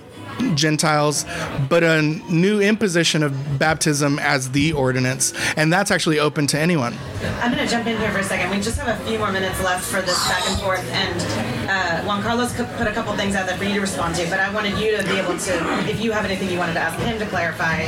Gentiles, 0.55 1.25
but 1.69 1.84
a 1.84 2.01
new 2.01 2.61
imposition 2.61 3.23
of 3.23 3.59
baptism 3.59 4.19
as 4.19 4.51
the 4.51 4.73
ordinance, 4.73 5.34
and 5.55 5.71
that's 5.71 5.91
actually 5.91 6.19
open 6.19 6.47
to 6.47 6.59
anyone. 6.59 6.95
I'm 7.41 7.53
going 7.53 7.65
to 7.65 7.69
jump 7.69 7.88
in 7.88 7.97
here 7.97 8.11
for 8.11 8.19
a 8.19 8.23
second. 8.23 8.49
We 8.51 8.57
just 8.57 8.77
have 8.79 8.99
a 8.99 9.03
few 9.05 9.17
more 9.17 9.31
minutes 9.31 9.61
left 9.63 9.86
for 9.86 10.01
this 10.01 10.27
back 10.27 10.47
and 10.47 10.59
forth, 10.59 10.84
and 10.91 11.69
uh, 11.69 12.03
Juan 12.05 12.21
Carlos 12.21 12.53
put 12.53 12.88
a 12.88 12.91
couple 12.91 13.13
things 13.13 13.36
out 13.36 13.47
there 13.47 13.57
for 13.57 13.63
you 13.63 13.75
to 13.75 13.81
respond 13.81 14.15
to, 14.15 14.29
but 14.29 14.39
I 14.39 14.53
wanted 14.53 14.77
you 14.77 14.97
to 14.97 15.03
be 15.03 15.17
able 15.17 15.38
to, 15.38 15.89
if 15.89 16.01
you 16.01 16.11
have 16.11 16.25
anything 16.25 16.49
you 16.49 16.57
wanted 16.57 16.73
to 16.73 16.79
ask 16.79 16.99
him 16.99 17.17
to 17.19 17.25
clarify, 17.27 17.86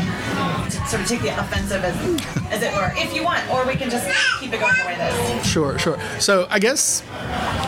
to 0.70 0.88
sort 0.88 1.02
of 1.02 1.08
take 1.08 1.22
the 1.22 1.38
offensive 1.40 1.84
as, 1.84 1.96
as 2.52 2.62
it 2.64 2.74
were, 2.74 2.92
if 2.96 3.14
you 3.14 3.24
want, 3.24 3.48
or 3.52 3.66
we 3.66 3.76
can 3.76 3.90
just 3.90 4.08
keep 4.40 4.54
it 4.54 4.60
going 4.60 4.76
the 4.78 4.86
way 4.86 4.96
it 4.98 5.40
is. 5.40 5.46
Sure, 5.46 5.78
sure. 5.78 6.00
So 6.20 6.48
I 6.50 6.60
guess 6.60 7.04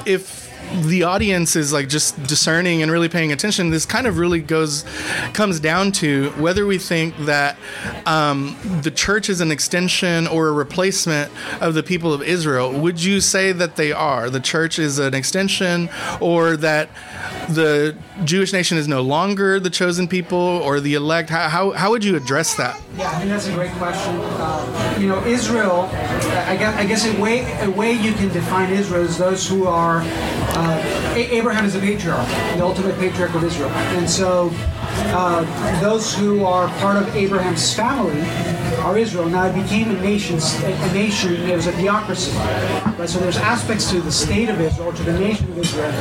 if 0.06 0.47
the 0.74 1.04
audience 1.04 1.56
is 1.56 1.74
like 1.74 1.90
just 1.90 2.22
discerning 2.24 2.82
and 2.82 2.92
really 2.92 3.10
paying 3.10 3.32
attention, 3.32 3.70
this 3.70 3.86
kind 3.86 4.08
of 4.08 4.18
really 4.18 4.42
goes 4.42 4.86
comes 5.34 5.60
down 5.60 5.92
to 5.94 6.30
whether 6.32 6.66
we 6.66 6.78
think 6.78 7.16
that 7.20 7.58
um, 8.06 8.58
the 8.82 8.92
church 8.92 9.30
is 9.30 9.42
an 9.42 9.52
extension 9.52 10.28
or 10.28 10.50
a 10.50 10.52
replacement 10.52 11.32
of 11.62 11.74
the 11.74 11.84
people 11.84 12.14
of 12.14 12.22
Israel. 12.22 12.72
Would 12.72 13.04
you 13.04 13.22
say 13.22 13.52
that 13.52 13.76
they 13.76 13.92
are? 13.92 14.30
The 14.30 14.40
church 14.40 14.80
is 14.80 15.00
an 15.00 15.14
extension, 15.14 15.90
or 16.20 16.58
that 16.58 16.90
the 17.50 17.96
Jewish 18.24 18.54
nation 18.54 18.78
is 18.78 18.88
no 18.88 19.02
longer 19.02 19.60
the 19.60 19.70
chosen 19.70 20.08
people 20.08 20.38
or 20.38 20.80
the 20.80 20.96
elect? 20.96 21.30
How, 21.30 21.50
how, 21.50 21.72
how 21.72 21.92
would 21.92 22.04
you 22.04 22.16
address 22.16 22.56
that? 22.56 22.82
Yeah, 22.96 23.10
I 23.10 23.20
think 23.20 23.30
that's 23.30 23.48
a 23.48 23.54
great 23.54 23.72
question. 23.74 24.16
Uh, 24.20 24.98
you 25.00 25.08
know, 25.08 25.24
Israel, 25.26 25.90
I 25.92 26.56
guess, 26.58 26.76
I 26.76 26.86
guess 26.86 27.06
a 27.06 27.22
way 27.22 27.46
a 27.62 27.70
way 27.70 27.94
you 27.94 28.14
can 28.14 28.30
define 28.30 28.72
Israel 28.72 29.04
is 29.04 29.18
those 29.18 29.48
who 29.48 29.66
are 29.66 30.02
uh, 30.04 31.14
Abraham 31.16 31.66
is 31.66 31.74
the 31.74 31.80
patriarch, 31.80 32.28
the 32.58 32.64
ultimate 32.64 32.98
patriarch 32.98 33.34
of 33.36 33.44
Israel, 33.44 33.70
and 33.70 34.10
so 34.10 34.50
uh, 35.14 35.82
those 35.82 36.14
who 36.16 36.44
are 36.46 36.68
part 36.80 36.98
of 36.98 37.16
Abraham's 37.16 37.74
family 37.74 38.22
are 38.82 38.98
Israel. 38.98 39.28
Now 39.30 39.46
it 39.46 39.62
became 39.62 39.90
a 39.92 40.02
nation. 40.02 40.38
A 40.38 40.94
nation. 40.94 41.34
It 41.34 41.56
was 41.56 41.68
a 41.68 41.72
theocracy. 41.74 42.32
Right. 42.98 43.10
So 43.10 43.20
there's 43.20 43.38
aspects 43.38 43.90
to 43.92 44.02
the 44.02 44.12
state 44.12 44.50
of 44.50 44.60
Israel, 44.62 44.94
to 44.94 45.04
the 45.04 45.20
nation 45.20 45.50
of 45.52 45.58
Israel, 45.58 45.92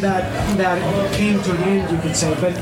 that 0.00 0.24
that 0.56 1.14
came 1.14 1.42
to 1.42 1.50
an 1.52 1.62
end, 1.64 1.90
you 1.90 1.98
could 1.98 2.16
say. 2.16 2.34
But 2.40 2.54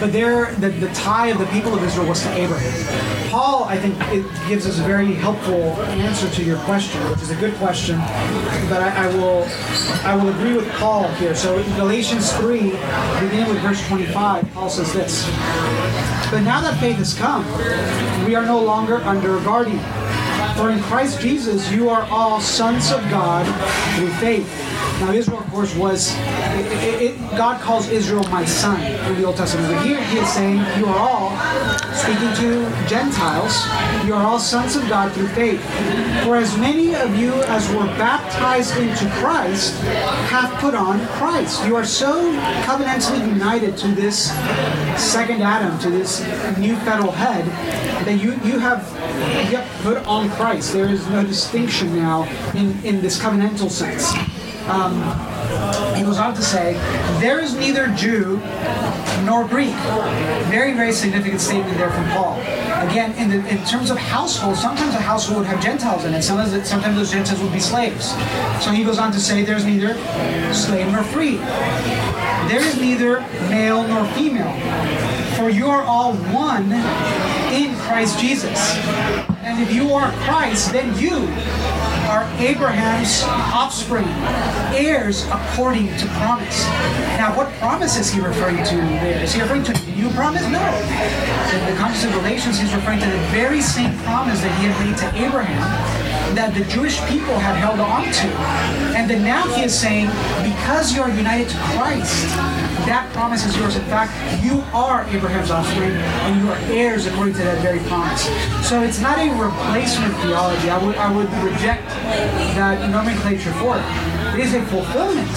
but 0.00 0.12
there, 0.12 0.52
the, 0.54 0.70
the 0.70 0.88
tie 0.94 1.28
of 1.28 1.38
the 1.38 1.46
people 1.46 1.74
of 1.74 1.82
Israel 1.82 2.08
was 2.08 2.22
to 2.22 2.32
Abraham. 2.32 3.30
Paul, 3.30 3.64
I 3.64 3.76
think, 3.76 3.94
it 4.12 4.24
gives 4.48 4.66
us 4.66 4.78
a 4.78 4.82
very 4.82 5.12
helpful 5.12 5.62
answer 6.00 6.30
to 6.30 6.44
your 6.44 6.58
question, 6.60 7.00
which 7.10 7.22
is 7.22 7.30
a 7.30 7.36
good 7.36 7.54
question. 7.56 7.98
But 8.68 8.82
I, 8.82 9.06
I 9.06 9.16
will 9.16 9.44
I 10.04 10.14
will 10.16 10.28
agree 10.30 10.56
with 10.56 10.68
Paul 10.72 11.08
here. 11.14 11.34
So 11.34 11.58
in 11.58 11.76
Galatians 11.76 12.32
three, 12.34 12.70
beginning 13.20 13.48
with 13.48 13.60
verse 13.60 13.86
25, 13.88 14.52
Paul 14.54 14.70
says 14.70 14.92
this. 14.92 15.26
But 16.30 16.40
now 16.40 16.60
that 16.60 16.78
faith 16.80 16.96
has 16.96 17.14
come, 17.14 17.44
we 18.26 18.34
are 18.34 18.44
no 18.44 18.60
longer 18.60 18.96
under 18.98 19.38
a 19.38 19.40
guardian. 19.42 19.78
For 20.56 20.70
in 20.70 20.80
Christ 20.82 21.20
Jesus 21.20 21.70
you 21.70 21.88
are 21.88 22.02
all 22.10 22.40
sons 22.40 22.90
of 22.90 23.00
God 23.10 23.46
through 23.96 24.10
faith. 24.14 24.75
Now 25.00 25.12
Israel, 25.12 25.40
of 25.40 25.50
course, 25.50 25.74
was 25.76 26.14
it, 26.16 27.02
it, 27.02 27.18
God 27.36 27.60
calls 27.60 27.88
Israel 27.90 28.24
my 28.28 28.46
son 28.46 28.80
in 28.80 29.20
the 29.20 29.24
Old 29.26 29.36
Testament. 29.36 29.74
But 29.74 29.84
here 29.84 30.02
he 30.02 30.18
is 30.18 30.32
saying 30.32 30.56
you 30.78 30.86
are 30.86 30.98
all 30.98 31.36
speaking 31.92 32.32
to 32.36 32.88
Gentiles. 32.88 33.54
You 34.06 34.14
are 34.14 34.24
all 34.24 34.38
sons 34.38 34.74
of 34.74 34.88
God 34.88 35.12
through 35.12 35.28
faith. 35.28 35.60
For 36.24 36.36
as 36.36 36.56
many 36.56 36.94
of 36.94 37.14
you 37.14 37.32
as 37.44 37.68
were 37.74 37.84
baptized 37.98 38.76
into 38.78 39.06
Christ 39.20 39.74
have 40.30 40.50
put 40.60 40.74
on 40.74 41.04
Christ. 41.18 41.66
You 41.66 41.76
are 41.76 41.84
so 41.84 42.32
covenantally 42.62 43.26
united 43.28 43.76
to 43.78 43.88
this 43.88 44.30
second 44.96 45.42
Adam, 45.42 45.78
to 45.80 45.90
this 45.90 46.20
new 46.56 46.74
federal 46.88 47.12
head, 47.12 47.44
that 48.06 48.18
you 48.22 48.32
you 48.44 48.58
have 48.58 48.80
you 49.50 49.58
have 49.58 49.82
put 49.82 49.98
on 50.06 50.30
Christ. 50.30 50.72
There 50.72 50.88
is 50.88 51.06
no 51.08 51.22
distinction 51.22 51.94
now 51.96 52.24
in 52.54 52.72
in 52.82 53.02
this 53.02 53.18
covenantal 53.18 53.70
sense. 53.70 54.14
Um, 54.68 54.94
he 55.94 56.02
goes 56.02 56.18
on 56.18 56.34
to 56.34 56.42
say, 56.42 56.74
There 57.20 57.40
is 57.40 57.54
neither 57.54 57.88
Jew 57.88 58.40
nor 59.24 59.46
Greek. 59.46 59.74
Very, 60.50 60.72
very 60.72 60.92
significant 60.92 61.40
statement 61.40 61.78
there 61.78 61.90
from 61.90 62.08
Paul. 62.10 62.40
Again, 62.88 63.12
in, 63.12 63.30
the, 63.30 63.48
in 63.48 63.64
terms 63.64 63.90
of 63.90 63.98
household, 63.98 64.56
sometimes 64.56 64.94
a 64.94 64.98
household 64.98 65.38
would 65.38 65.46
have 65.46 65.62
Gentiles 65.62 66.04
in 66.04 66.14
it. 66.14 66.22
Sometimes, 66.22 66.68
sometimes 66.68 66.96
those 66.96 67.12
Gentiles 67.12 67.40
would 67.42 67.52
be 67.52 67.60
slaves. 67.60 68.10
So 68.64 68.70
he 68.72 68.84
goes 68.84 68.98
on 68.98 69.12
to 69.12 69.20
say, 69.20 69.44
There's 69.44 69.64
neither 69.64 69.94
slave 70.52 70.90
nor 70.90 71.04
free. 71.04 71.36
There 72.48 72.60
is 72.60 72.80
neither 72.80 73.20
male 73.48 73.86
nor 73.86 74.04
female. 74.14 74.52
For 75.36 75.50
you 75.50 75.66
are 75.66 75.82
all 75.82 76.14
one 76.14 76.72
in 77.52 77.76
Christ 77.76 78.18
Jesus. 78.18 78.76
And 79.42 79.62
if 79.62 79.72
you 79.72 79.92
are 79.92 80.10
Christ, 80.24 80.72
then 80.72 80.98
you 80.98 81.26
are 82.06 82.24
Abraham's 82.38 83.22
offspring, 83.52 84.06
heirs 84.74 85.24
according 85.26 85.88
to 85.98 86.06
promise. 86.18 86.64
Now, 87.18 87.36
what 87.36 87.52
promise 87.54 87.98
is 87.98 88.10
he 88.10 88.20
referring 88.20 88.62
to 88.64 88.76
there? 88.76 89.22
Is 89.22 89.34
he 89.34 89.40
referring 89.40 89.64
to 89.64 89.72
a 89.72 89.96
new 89.96 90.08
promise? 90.10 90.42
No. 90.42 90.62
In 91.52 91.66
the 91.70 91.76
context 91.78 92.04
of 92.04 92.12
Galatians, 92.12 92.58
he's 92.58 92.74
referring 92.74 93.00
to 93.00 93.06
the 93.06 93.18
very 93.34 93.60
same 93.60 93.96
promise 94.00 94.40
that 94.40 94.56
he 94.60 94.66
had 94.66 94.76
made 94.86 94.96
to 94.98 95.26
Abraham 95.26 95.62
that 96.34 96.54
the 96.54 96.64
Jewish 96.64 97.00
people 97.06 97.38
had 97.38 97.56
held 97.56 97.80
on 97.80 98.04
to. 98.04 98.28
And 98.96 99.08
then 99.08 99.24
now 99.24 99.46
he 99.54 99.62
is 99.62 99.78
saying, 99.78 100.06
because 100.42 100.94
you 100.94 101.02
are 101.02 101.10
united 101.10 101.48
to 101.48 101.56
Christ, 101.74 102.28
that 102.84 103.10
promise 103.12 103.44
is 103.46 103.56
yours. 103.56 103.76
In 103.76 103.84
fact, 103.84 104.12
you 104.44 104.60
are 104.72 105.04
Abraham's 105.08 105.50
offspring 105.50 105.92
and 105.92 106.40
you 106.40 106.50
are 106.50 106.58
heirs 106.76 107.06
according 107.06 107.34
to 107.34 107.42
that 107.42 107.60
very 107.62 107.80
promise. 107.88 108.24
So 108.68 108.82
it's 108.82 109.00
not 109.00 109.18
a 109.18 109.30
replacement 109.30 110.14
theology. 110.18 110.70
I 110.70 110.78
would 110.84 110.96
I 110.96 111.10
would 111.12 111.30
reject 111.42 111.88
that 112.56 112.90
nomenclature 112.90 113.52
for 113.54 113.78
it. 113.78 114.15
It 114.36 114.44
is 114.44 114.52
a 114.52 114.62
fulfillment 114.66 115.30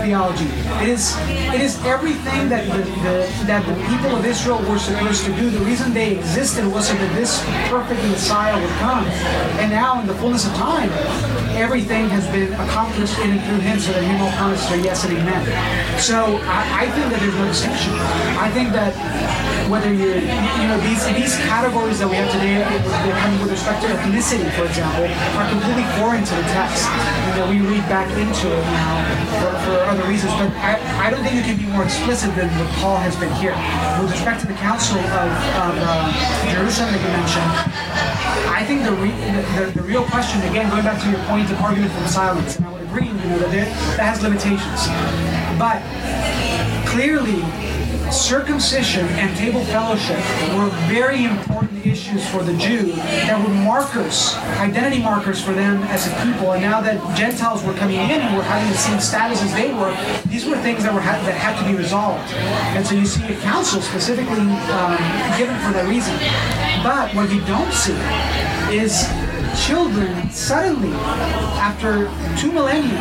theology. 0.00 0.46
It 0.80 0.88
is 0.88 1.14
it 1.52 1.60
is 1.60 1.76
everything 1.84 2.48
that 2.48 2.64
the, 2.72 2.78
the, 3.04 3.44
that 3.44 3.60
the 3.68 3.74
people 3.84 4.16
of 4.16 4.24
Israel 4.24 4.58
were 4.64 4.78
supposed 4.78 5.26
to 5.26 5.32
do. 5.36 5.50
The 5.50 5.60
reason 5.60 5.92
they 5.92 6.16
existed 6.16 6.66
was 6.66 6.88
so 6.88 6.94
that 6.94 7.14
this 7.14 7.44
perfect 7.68 8.00
Messiah 8.08 8.58
would 8.58 8.72
come. 8.80 9.04
And 9.60 9.70
now 9.70 10.00
in 10.00 10.06
the 10.06 10.14
fullness 10.14 10.46
of 10.46 10.54
time, 10.54 10.88
everything 11.52 12.08
has 12.08 12.26
been 12.28 12.50
accomplished 12.54 13.18
in 13.18 13.32
and 13.32 13.42
through 13.44 13.60
him 13.60 13.78
so 13.78 13.92
that 13.92 14.02
him 14.02 14.20
will 14.20 14.32
promise 14.32 14.72
are 14.72 14.76
yes 14.76 15.04
and 15.04 15.18
amen. 15.18 16.00
So 16.00 16.40
I, 16.48 16.84
I 16.84 16.90
think 16.92 17.12
that 17.12 17.20
there's 17.20 17.36
no 17.36 17.46
distinction. 17.48 17.92
I 18.40 18.50
think 18.52 18.72
that 18.72 18.96
whether 19.68 19.92
you're, 19.92 20.14
you 20.22 20.66
know, 20.70 20.78
these 20.86 21.02
these 21.14 21.34
categories 21.50 21.98
that 21.98 22.08
we 22.08 22.16
have 22.16 22.30
today, 22.30 22.62
with 23.42 23.50
respect 23.50 23.82
to 23.82 23.88
ethnicity, 23.88 24.46
for 24.54 24.64
example, 24.66 25.06
are 25.38 25.48
completely 25.50 25.86
foreign 25.98 26.22
to 26.22 26.34
the 26.34 26.46
text. 26.54 26.86
that 27.36 27.44
we 27.50 27.60
read 27.60 27.84
back 27.84 28.08
into 28.16 28.48
it 28.48 28.64
now 28.72 28.96
for, 29.42 29.50
for 29.68 29.76
other 29.92 30.06
reasons, 30.08 30.32
but 30.40 30.48
I, 30.62 30.80
I 31.04 31.10
don't 31.10 31.20
think 31.20 31.36
you 31.36 31.44
can 31.44 31.58
be 31.58 31.68
more 31.68 31.84
explicit 31.84 32.32
than 32.34 32.48
what 32.56 32.70
Paul 32.80 32.96
has 32.96 33.12
been 33.20 33.32
here. 33.36 33.52
With 34.00 34.10
respect 34.10 34.40
to 34.40 34.46
the 34.46 34.56
Council 34.56 34.96
of, 34.96 35.30
of 35.60 35.74
uh, 35.76 36.08
Jerusalem 36.48 36.96
that 36.96 37.02
you 37.02 37.12
mentioned, 37.12 37.52
I 38.48 38.64
think 38.64 38.88
the, 38.88 38.96
re, 38.96 39.12
the, 39.12 39.42
the, 39.52 39.64
the 39.82 39.84
real 39.84 40.04
question, 40.08 40.40
again, 40.48 40.70
going 40.70 40.86
back 40.86 41.02
to 41.02 41.08
your 41.10 41.20
point 41.28 41.50
of 41.52 41.60
argument 41.60 41.92
from 41.92 42.06
silence, 42.06 42.56
and 42.56 42.64
I 42.64 42.72
would 42.72 42.82
agree, 42.88 43.08
you 43.08 43.28
know, 43.28 43.38
that 43.38 43.52
that 43.52 44.00
has 44.00 44.22
limitations. 44.22 44.88
But 45.60 45.84
clearly, 46.88 47.44
circumcision 48.12 49.06
and 49.20 49.36
table 49.36 49.64
fellowship 49.66 50.18
were 50.56 50.68
very 50.88 51.24
important 51.24 51.84
issues 51.84 52.26
for 52.28 52.42
the 52.42 52.56
Jew 52.56 52.92
that 53.26 53.40
were 53.42 53.52
markers, 53.52 54.34
identity 54.58 55.02
markers 55.02 55.42
for 55.42 55.52
them 55.52 55.82
as 55.84 56.06
a 56.06 56.10
people. 56.24 56.52
And 56.52 56.62
now 56.62 56.80
that 56.80 57.16
Gentiles 57.16 57.62
were 57.64 57.74
coming 57.74 57.96
in 57.96 58.20
and 58.20 58.36
were 58.36 58.42
having 58.42 58.70
the 58.70 58.78
same 58.78 59.00
status 59.00 59.42
as 59.42 59.52
they 59.54 59.72
were, 59.72 59.94
these 60.28 60.46
were 60.46 60.56
things 60.58 60.82
that 60.84 60.94
were 60.94 61.00
ha- 61.00 61.20
that 61.26 61.34
had 61.34 61.58
to 61.62 61.70
be 61.70 61.76
resolved. 61.76 62.32
And 62.76 62.86
so 62.86 62.94
you 62.94 63.06
see 63.06 63.24
a 63.26 63.36
council 63.40 63.80
specifically 63.80 64.40
um, 64.40 64.96
given 65.38 65.56
for 65.60 65.72
that 65.72 65.86
reason. 65.88 66.14
But 66.82 67.14
what 67.14 67.30
you 67.30 67.40
don't 67.46 67.72
see 67.72 67.96
is 68.74 69.06
children 69.56 70.30
suddenly, 70.30 70.92
after 71.58 72.10
two 72.38 72.52
millennia, 72.52 72.98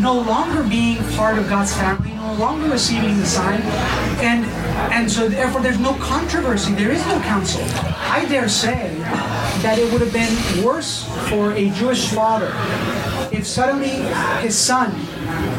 no 0.00 0.14
longer 0.14 0.62
being 0.62 0.96
part 1.14 1.38
of 1.38 1.48
God's 1.48 1.74
family, 1.74 2.12
no 2.14 2.34
longer 2.34 2.68
receiving 2.68 3.18
the 3.18 3.26
sign, 3.26 3.60
and 4.20 4.44
and 4.92 5.10
so 5.10 5.28
therefore 5.28 5.60
there's 5.60 5.78
no 5.78 5.94
controversy, 5.94 6.72
there 6.74 6.90
is 6.90 7.04
no 7.06 7.20
council. 7.20 7.62
I 8.10 8.26
dare 8.28 8.48
say 8.48 8.94
that 9.62 9.78
it 9.78 9.92
would 9.92 10.00
have 10.00 10.12
been 10.12 10.64
worse 10.64 11.04
for 11.28 11.52
a 11.52 11.70
Jewish 11.70 12.08
father 12.08 12.52
if 13.32 13.46
suddenly 13.46 13.90
his 14.42 14.56
son 14.56 14.92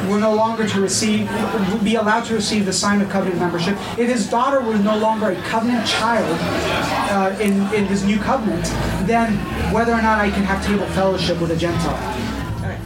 were 0.09 0.19
no 0.19 0.33
longer 0.33 0.67
to 0.67 0.81
receive, 0.81 1.29
would 1.71 1.83
be 1.83 1.95
allowed 1.95 2.25
to 2.25 2.33
receive 2.35 2.65
the 2.65 2.73
sign 2.73 3.01
of 3.01 3.09
covenant 3.09 3.39
membership, 3.39 3.75
if 3.97 4.09
his 4.09 4.29
daughter 4.29 4.61
was 4.61 4.79
no 4.79 4.97
longer 4.97 5.31
a 5.31 5.35
covenant 5.43 5.85
child 5.87 6.37
uh, 7.11 7.35
in, 7.41 7.53
in 7.73 7.87
this 7.87 8.03
new 8.03 8.19
covenant, 8.19 8.65
then 9.07 9.33
whether 9.73 9.93
or 9.93 10.01
not 10.01 10.19
I 10.19 10.29
can 10.29 10.43
have 10.43 10.63
table 10.65 10.85
fellowship 10.87 11.39
with 11.41 11.51
a 11.51 11.55
Gentile. 11.55 11.95
Okay. 12.59 12.77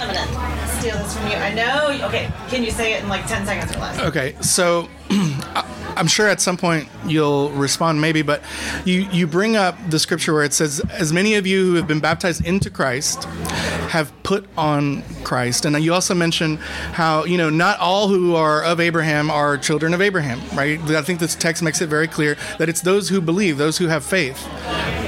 I'm 0.00 0.14
gonna 0.14 0.68
steal 0.80 0.96
this 0.98 1.16
from 1.16 1.26
you. 1.28 1.36
I 1.36 1.52
know. 1.54 2.06
Okay, 2.08 2.30
can 2.48 2.62
you 2.62 2.70
say 2.70 2.94
it 2.94 3.02
in 3.02 3.08
like 3.08 3.26
10 3.26 3.46
seconds 3.46 3.74
or 3.74 3.80
less? 3.80 3.98
Okay, 4.00 4.34
so 4.40 4.88
I- 5.03 5.03
I'm 5.96 6.06
sure 6.06 6.28
at 6.28 6.40
some 6.40 6.56
point 6.56 6.88
you'll 7.06 7.50
respond, 7.50 8.00
maybe, 8.00 8.22
but 8.22 8.42
you, 8.84 9.02
you 9.12 9.26
bring 9.26 9.56
up 9.56 9.76
the 9.90 9.98
scripture 9.98 10.34
where 10.34 10.42
it 10.42 10.52
says, 10.52 10.80
As 10.90 11.12
many 11.12 11.34
of 11.34 11.46
you 11.46 11.64
who 11.66 11.74
have 11.74 11.86
been 11.86 12.00
baptized 12.00 12.44
into 12.44 12.70
Christ 12.70 13.24
have 13.24 14.12
put 14.24 14.46
on 14.56 15.02
Christ. 15.22 15.64
And 15.64 15.80
you 15.82 15.94
also 15.94 16.14
mention 16.14 16.56
how, 16.56 17.24
you 17.24 17.38
know, 17.38 17.48
not 17.48 17.78
all 17.78 18.08
who 18.08 18.34
are 18.34 18.64
of 18.64 18.80
Abraham 18.80 19.30
are 19.30 19.56
children 19.56 19.94
of 19.94 20.00
Abraham, 20.00 20.40
right? 20.56 20.80
I 20.90 21.02
think 21.02 21.20
this 21.20 21.36
text 21.36 21.62
makes 21.62 21.80
it 21.80 21.86
very 21.86 22.08
clear 22.08 22.36
that 22.58 22.68
it's 22.68 22.80
those 22.80 23.08
who 23.08 23.20
believe, 23.20 23.56
those 23.56 23.78
who 23.78 23.86
have 23.86 24.04
faith. 24.04 24.48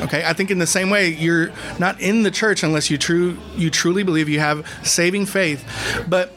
Okay, 0.03 0.25
I 0.25 0.33
think 0.35 0.51
in 0.51 0.59
the 0.59 0.67
same 0.67 0.91
way, 0.91 1.09
you're 1.09 1.51
not 1.81 2.01
in 2.01 2.23
the 2.23 2.31
church 2.31 2.63
unless 2.63 2.91
you 2.91 2.99
true 2.99 3.37
you 3.57 3.71
truly 3.71 4.05
believe 4.05 4.29
you 4.29 4.39
have 4.39 4.65
saving 4.85 5.27
faith. 5.27 5.65
But 6.09 6.33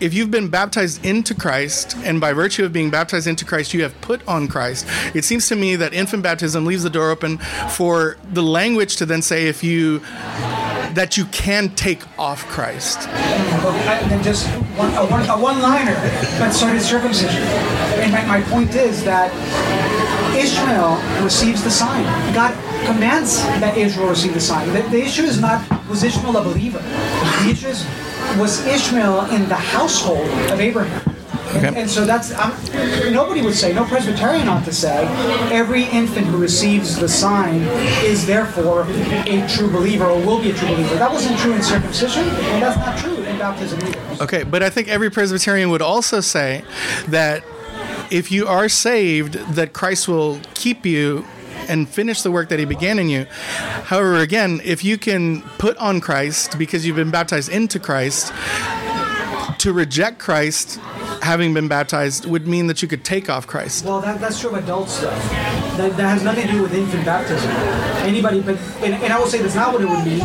if 0.00 0.14
you've 0.14 0.30
been 0.30 0.48
baptized 0.48 1.04
into 1.04 1.34
Christ, 1.34 1.96
and 1.98 2.20
by 2.20 2.32
virtue 2.32 2.64
of 2.64 2.72
being 2.72 2.90
baptized 2.90 3.26
into 3.26 3.44
Christ, 3.44 3.74
you 3.74 3.82
have 3.82 3.98
put 4.00 4.26
on 4.26 4.48
Christ, 4.48 4.86
it 5.14 5.24
seems 5.24 5.46
to 5.48 5.56
me 5.56 5.76
that 5.76 5.92
infant 5.92 6.22
baptism 6.22 6.64
leaves 6.64 6.82
the 6.82 6.90
door 6.90 7.10
open 7.10 7.38
for 7.68 8.16
the 8.32 8.42
language 8.42 8.96
to 8.96 9.06
then 9.06 9.22
say 9.22 9.46
if 9.46 9.62
you 9.62 10.00
that 10.94 11.16
you 11.16 11.24
can 11.26 11.68
take 11.76 12.02
off 12.18 12.44
Christ. 12.46 13.06
And 13.08 14.24
just 14.24 14.48
one, 14.76 14.92
a, 14.94 15.06
one, 15.06 15.28
a 15.28 15.38
one-liner, 15.38 15.94
but 16.38 16.50
so 16.50 16.72
did 16.72 16.82
circumcision. 16.82 17.42
And 18.00 18.10
my, 18.10 18.24
my 18.24 18.42
point 18.50 18.74
is 18.74 19.04
that 19.04 19.30
Ishmael 20.34 21.22
receives 21.22 21.62
the 21.62 21.70
sign. 21.70 22.02
God 22.34 22.54
commands 22.86 23.36
that 23.60 23.76
Israel 23.76 24.08
receive 24.08 24.34
the 24.34 24.40
sign. 24.40 24.66
The, 24.72 24.82
the 24.88 25.02
issue 25.02 25.22
is 25.22 25.40
not 25.40 25.62
positional 25.86 26.40
a 26.40 26.42
believer. 26.42 26.78
The 26.78 27.50
issue 27.50 27.68
is 27.68 27.84
was 28.38 28.66
Ishmael 28.66 29.30
in 29.30 29.48
the 29.48 29.54
household 29.56 30.28
of 30.50 30.60
Abraham. 30.60 31.00
And, 31.52 31.66
Okay. 31.66 31.80
and 31.80 31.90
so 31.90 32.04
that's 32.04 32.32
um, 32.38 32.54
nobody 33.12 33.42
would 33.42 33.56
say, 33.56 33.72
no 33.72 33.84
Presbyterian 33.84 34.46
ought 34.46 34.64
to 34.66 34.72
say, 34.72 35.04
every 35.50 35.82
infant 35.86 36.28
who 36.28 36.36
receives 36.36 36.94
the 36.96 37.08
sign 37.08 37.62
is 38.04 38.24
therefore 38.24 38.82
a 39.26 39.44
true 39.48 39.68
believer 39.68 40.04
or 40.04 40.24
will 40.24 40.40
be 40.40 40.50
a 40.50 40.54
true 40.54 40.68
believer. 40.68 40.94
That 40.94 41.10
wasn't 41.10 41.36
true 41.40 41.52
in 41.54 41.60
circumcision, 41.62 42.22
and 42.22 42.62
that's 42.62 42.76
not 42.76 42.96
true 42.98 43.16
in 43.24 43.36
baptism 43.36 43.80
either. 43.80 44.22
Okay, 44.22 44.42
but 44.44 44.62
I 44.62 44.70
think 44.70 44.86
every 44.86 45.10
Presbyterian 45.10 45.70
would 45.70 45.82
also 45.82 46.20
say 46.20 46.62
that 47.08 47.42
if 48.12 48.30
you 48.30 48.46
are 48.46 48.68
saved, 48.68 49.34
that 49.54 49.72
Christ 49.72 50.06
will 50.06 50.38
keep 50.54 50.86
you 50.86 51.24
and 51.70 51.88
finish 51.88 52.22
the 52.22 52.30
work 52.30 52.48
that 52.50 52.58
he 52.58 52.64
began 52.64 52.98
in 52.98 53.08
you. 53.08 53.24
However, 53.84 54.16
again, 54.16 54.60
if 54.64 54.84
you 54.84 54.98
can 54.98 55.42
put 55.58 55.76
on 55.78 56.00
Christ 56.00 56.58
because 56.58 56.84
you've 56.84 56.96
been 56.96 57.10
baptized 57.10 57.48
into 57.48 57.78
Christ, 57.78 58.32
to 59.58 59.72
reject 59.72 60.18
Christ 60.18 60.80
having 61.22 61.54
been 61.54 61.68
baptized 61.68 62.26
would 62.26 62.46
mean 62.46 62.66
that 62.66 62.82
you 62.82 62.88
could 62.88 63.04
take 63.04 63.28
off 63.28 63.46
Christ. 63.46 63.84
Well, 63.84 64.00
that, 64.00 64.20
that's 64.20 64.40
true 64.40 64.50
of 64.50 64.56
adult 64.56 64.88
stuff. 64.88 65.59
That, 65.76 65.96
that 65.96 66.08
has 66.10 66.22
nothing 66.22 66.46
to 66.46 66.52
do 66.52 66.62
with 66.62 66.74
infant 66.74 67.04
baptism. 67.04 67.50
Anybody, 68.04 68.40
but 68.40 68.56
and, 68.82 68.94
and 68.94 69.12
I 69.12 69.18
will 69.18 69.26
say 69.26 69.38
that's 69.40 69.54
not 69.54 69.72
what 69.72 69.82
it 69.82 69.88
would 69.88 70.04
mean. 70.04 70.20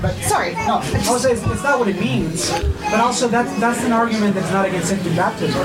But 0.00 0.14
Sorry. 0.22 0.54
no, 0.66 0.80
I 0.80 1.10
will 1.10 1.18
say 1.18 1.32
it's, 1.32 1.42
it's 1.46 1.62
not 1.62 1.78
what 1.78 1.88
it 1.88 1.98
means. 2.00 2.50
But 2.90 3.00
also 3.00 3.28
that's 3.28 3.52
that's 3.60 3.84
an 3.84 3.92
argument 3.92 4.34
that's 4.34 4.50
not 4.50 4.66
against 4.66 4.92
infant 4.92 5.16
baptism. 5.16 5.60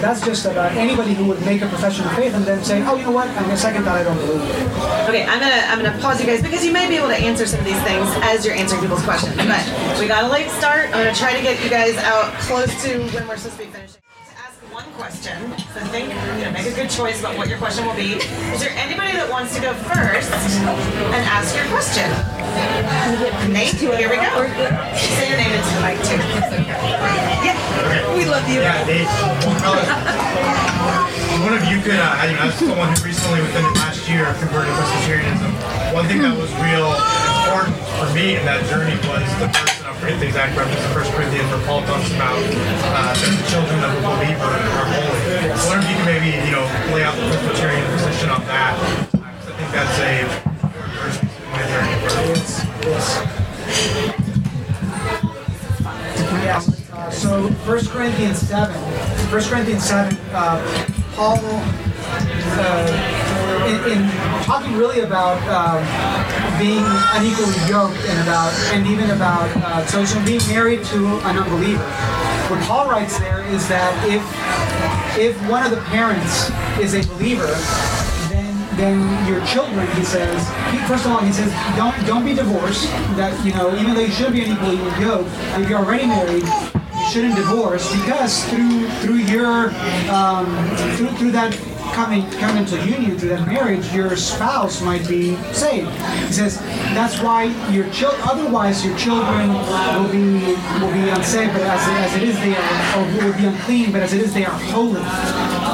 That's 0.00 0.24
just 0.24 0.46
about 0.46 0.72
uh, 0.72 0.80
anybody 0.80 1.14
who 1.14 1.26
would 1.26 1.40
make 1.44 1.62
a 1.62 1.68
profession 1.68 2.04
of 2.06 2.14
faith 2.14 2.34
and 2.34 2.44
then 2.44 2.64
say, 2.64 2.82
oh, 2.86 2.96
you 2.96 3.04
know 3.04 3.12
what? 3.12 3.28
On 3.28 3.48
the 3.48 3.56
second 3.56 3.84
thought, 3.84 3.98
I 3.98 4.04
don't 4.04 4.16
believe 4.18 4.42
it. 4.42 5.08
Okay, 5.08 5.24
I'm 5.24 5.40
gonna 5.40 5.62
I'm 5.68 5.82
gonna 5.82 5.98
pause 6.00 6.20
you 6.20 6.26
guys 6.26 6.42
because 6.42 6.64
you 6.64 6.72
may 6.72 6.88
be 6.88 6.96
able 6.96 7.08
to 7.08 7.16
answer 7.16 7.46
some 7.46 7.60
of 7.60 7.66
these 7.66 7.80
things 7.82 8.08
as 8.22 8.44
you're 8.44 8.54
answering 8.54 8.82
people's 8.82 9.04
questions. 9.04 9.36
But 9.36 9.98
we 10.00 10.08
got 10.08 10.24
a 10.24 10.28
late 10.28 10.50
start. 10.50 10.86
I'm 10.86 11.04
gonna 11.04 11.14
try 11.14 11.34
to 11.34 11.42
get 11.42 11.62
you 11.62 11.70
guys 11.70 11.96
out 11.98 12.32
close 12.40 12.70
to 12.84 12.98
when 13.14 13.28
we're 13.28 13.36
supposed 13.36 13.58
to 13.60 13.66
be 13.66 13.70
finishing. 13.70 14.00
To 14.78 14.84
ask 14.84 14.90
one 14.90 14.94
question, 14.94 15.34
so 15.74 15.80
think, 15.90 16.08
you 16.38 16.44
know, 16.44 16.52
make 16.52 16.66
a 16.66 16.74
good 16.74 16.90
choice 16.90 17.18
about 17.18 17.36
what 17.36 17.48
your 17.48 17.58
question 17.58 17.84
will 17.84 17.96
be. 17.96 18.14
Is 18.54 18.60
there 18.60 18.70
anybody 18.78 19.10
that 19.18 19.26
wants 19.26 19.54
to 19.56 19.60
go 19.60 19.74
first 19.74 20.30
and 20.30 21.22
ask 21.26 21.50
your 21.58 21.66
question? 21.66 22.06
Nate, 23.50 23.74
here 23.74 24.06
we 24.06 24.22
go. 24.22 24.46
Say 25.18 25.34
your 25.34 25.38
name 25.38 25.50
into 25.50 25.72
the 25.74 25.82
mic 25.82 25.98
too. 26.06 26.22
Yeah, 27.42 27.58
we 28.14 28.22
love 28.22 28.46
you. 28.46 28.62
Yeah, 28.62 28.86
Dave. 28.86 29.10
One 31.42 31.54
of 31.58 31.64
you 31.66 31.82
could, 31.82 31.98
uh, 31.98 32.14
you 32.30 32.38
know, 32.38 32.46
as 32.46 32.54
someone 32.54 32.94
who 32.94 33.02
recently, 33.02 33.42
within 33.42 33.66
the 33.66 33.74
last 33.82 34.06
year, 34.06 34.30
converted 34.38 34.70
to 34.70 34.78
Presbyterianism, 34.78 35.50
one 35.90 36.06
thing 36.06 36.22
that 36.22 36.38
was 36.38 36.50
real 36.62 36.94
important 37.50 37.74
for 37.98 38.06
me 38.14 38.36
in 38.38 38.44
that 38.46 38.62
journey 38.70 38.94
was 39.10 39.26
the 39.42 39.77
verse, 39.98 40.06
I 40.06 40.06
forget 40.06 40.20
the 40.20 40.26
exact 40.26 40.56
reference 40.56 40.84
in 40.84 40.94
1 40.94 41.12
Corinthians, 41.12 41.50
where 41.50 41.66
Paul 41.66 41.82
talks 41.82 42.10
about 42.12 42.38
uh, 42.38 43.14
the 43.14 43.50
children 43.50 43.82
of 43.82 43.90
a 43.96 44.00
believer 44.00 44.44
are 44.44 44.86
holy. 44.94 45.50
I 45.50 45.56
wonder 45.66 45.82
if 45.82 45.90
you 45.90 45.96
can 45.96 46.06
maybe, 46.06 46.30
you 46.46 46.52
know, 46.54 46.66
lay 46.94 47.02
out 47.02 47.14
the 47.16 47.26
Presbyterian 47.26 47.84
position 47.92 48.30
on 48.30 48.44
that, 48.46 48.78
because 49.12 49.46
I 49.46 49.52
think 49.58 49.70
that's 49.72 49.98
a. 49.98 50.48
It's, 52.30 52.62
it's 52.86 53.38
Yes. 56.44 56.64
So 57.20 57.48
1 57.48 57.86
Corinthians 57.86 58.38
7, 58.38 58.74
1 58.74 59.42
Corinthians 59.44 59.84
7, 59.84 60.16
uh, 60.32 60.94
Paul, 61.14 61.38
uh, 61.42 63.27
in, 63.68 63.76
in 63.92 64.10
talking 64.44 64.74
really 64.76 65.00
about 65.00 65.36
um, 65.46 65.84
being 66.58 66.84
unequally 67.12 67.54
yoked 67.68 68.00
and 68.08 68.18
about, 68.22 68.52
and 68.72 68.86
even 68.86 69.10
about, 69.10 69.48
uh, 69.58 69.84
so, 69.86 70.24
being 70.24 70.40
married 70.48 70.84
to 70.84 71.06
an 71.28 71.36
unbeliever. 71.36 71.84
What 72.48 72.60
Paul 72.62 72.88
writes 72.88 73.18
there 73.18 73.44
is 73.46 73.68
that 73.68 73.92
if, 74.08 74.24
if 75.18 75.50
one 75.50 75.64
of 75.64 75.70
the 75.70 75.82
parents 75.92 76.50
is 76.80 76.94
a 76.94 77.06
believer, 77.14 77.54
then 78.78 79.02
your 79.26 79.44
children, 79.44 79.86
he 79.96 80.04
says, 80.04 80.48
first 80.88 81.04
of 81.04 81.10
all, 81.10 81.18
he 81.18 81.32
says, 81.32 81.52
don't 81.76 81.94
don't 82.06 82.24
be 82.24 82.32
divorced. 82.32 82.84
That 83.18 83.34
you 83.44 83.52
know, 83.52 83.74
even 83.74 83.94
though 83.94 84.00
you 84.00 84.12
should 84.12 84.32
be 84.32 84.44
an 84.44 84.56
unequally 84.56 85.04
yoked, 85.04 85.30
if 85.58 85.68
you're 85.68 85.80
already 85.80 86.06
married, 86.06 86.44
you 86.44 87.06
shouldn't 87.10 87.34
divorce 87.34 87.90
because 87.90 88.44
through 88.48 88.88
through 89.02 89.18
your 89.26 89.70
um, 90.14 90.46
through 90.94 91.10
through 91.18 91.32
that 91.32 91.52
coming 91.94 92.28
coming 92.32 92.64
to 92.66 92.76
union 92.86 93.18
through 93.18 93.30
that 93.30 93.46
marriage, 93.46 93.92
your 93.92 94.16
spouse 94.16 94.80
might 94.82 95.06
be 95.08 95.36
saved. 95.52 95.90
He 96.26 96.32
says 96.32 96.58
that's 96.94 97.20
why 97.20 97.44
your 97.70 97.88
child. 97.90 98.16
Otherwise, 98.22 98.84
your 98.84 98.96
children 98.96 99.48
will 99.50 100.10
be 100.10 100.54
will 100.80 100.92
be 100.92 101.08
unsaved, 101.10 101.52
but 101.52 101.62
as, 101.62 102.14
as 102.14 102.16
it 102.16 102.28
is, 102.28 102.36
they 102.40 102.54
are 102.54 102.98
or 102.98 103.24
will 103.24 103.36
be 103.36 103.46
unclean. 103.46 103.92
But 103.92 104.02
as 104.02 104.12
it 104.12 104.20
is, 104.22 104.34
they 104.34 104.44
are 104.44 104.58
holy 104.72 105.02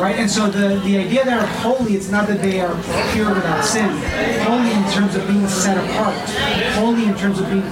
right? 0.01 0.17
And 0.17 0.31
so 0.31 0.51
the, 0.51 0.81
the 0.81 0.99
idea 0.99 1.25
that 1.25 1.41
are 1.41 1.47
holy, 1.61 1.95
it's 1.95 2.11
not 2.11 2.27
that 2.29 2.41
they 2.41 2.61
are 2.61 2.75
pure 3.13 3.35
without 3.35 3.65
sin. 3.65 3.89
Holy 4.43 4.71
in 4.73 4.93
terms 4.93 5.15
of 5.17 5.27
being 5.27 5.49
set 5.49 5.77
apart. 5.79 6.15
Holy 6.75 7.07
in 7.07 7.17
terms 7.17 7.41
of 7.41 7.49
being 7.49 7.63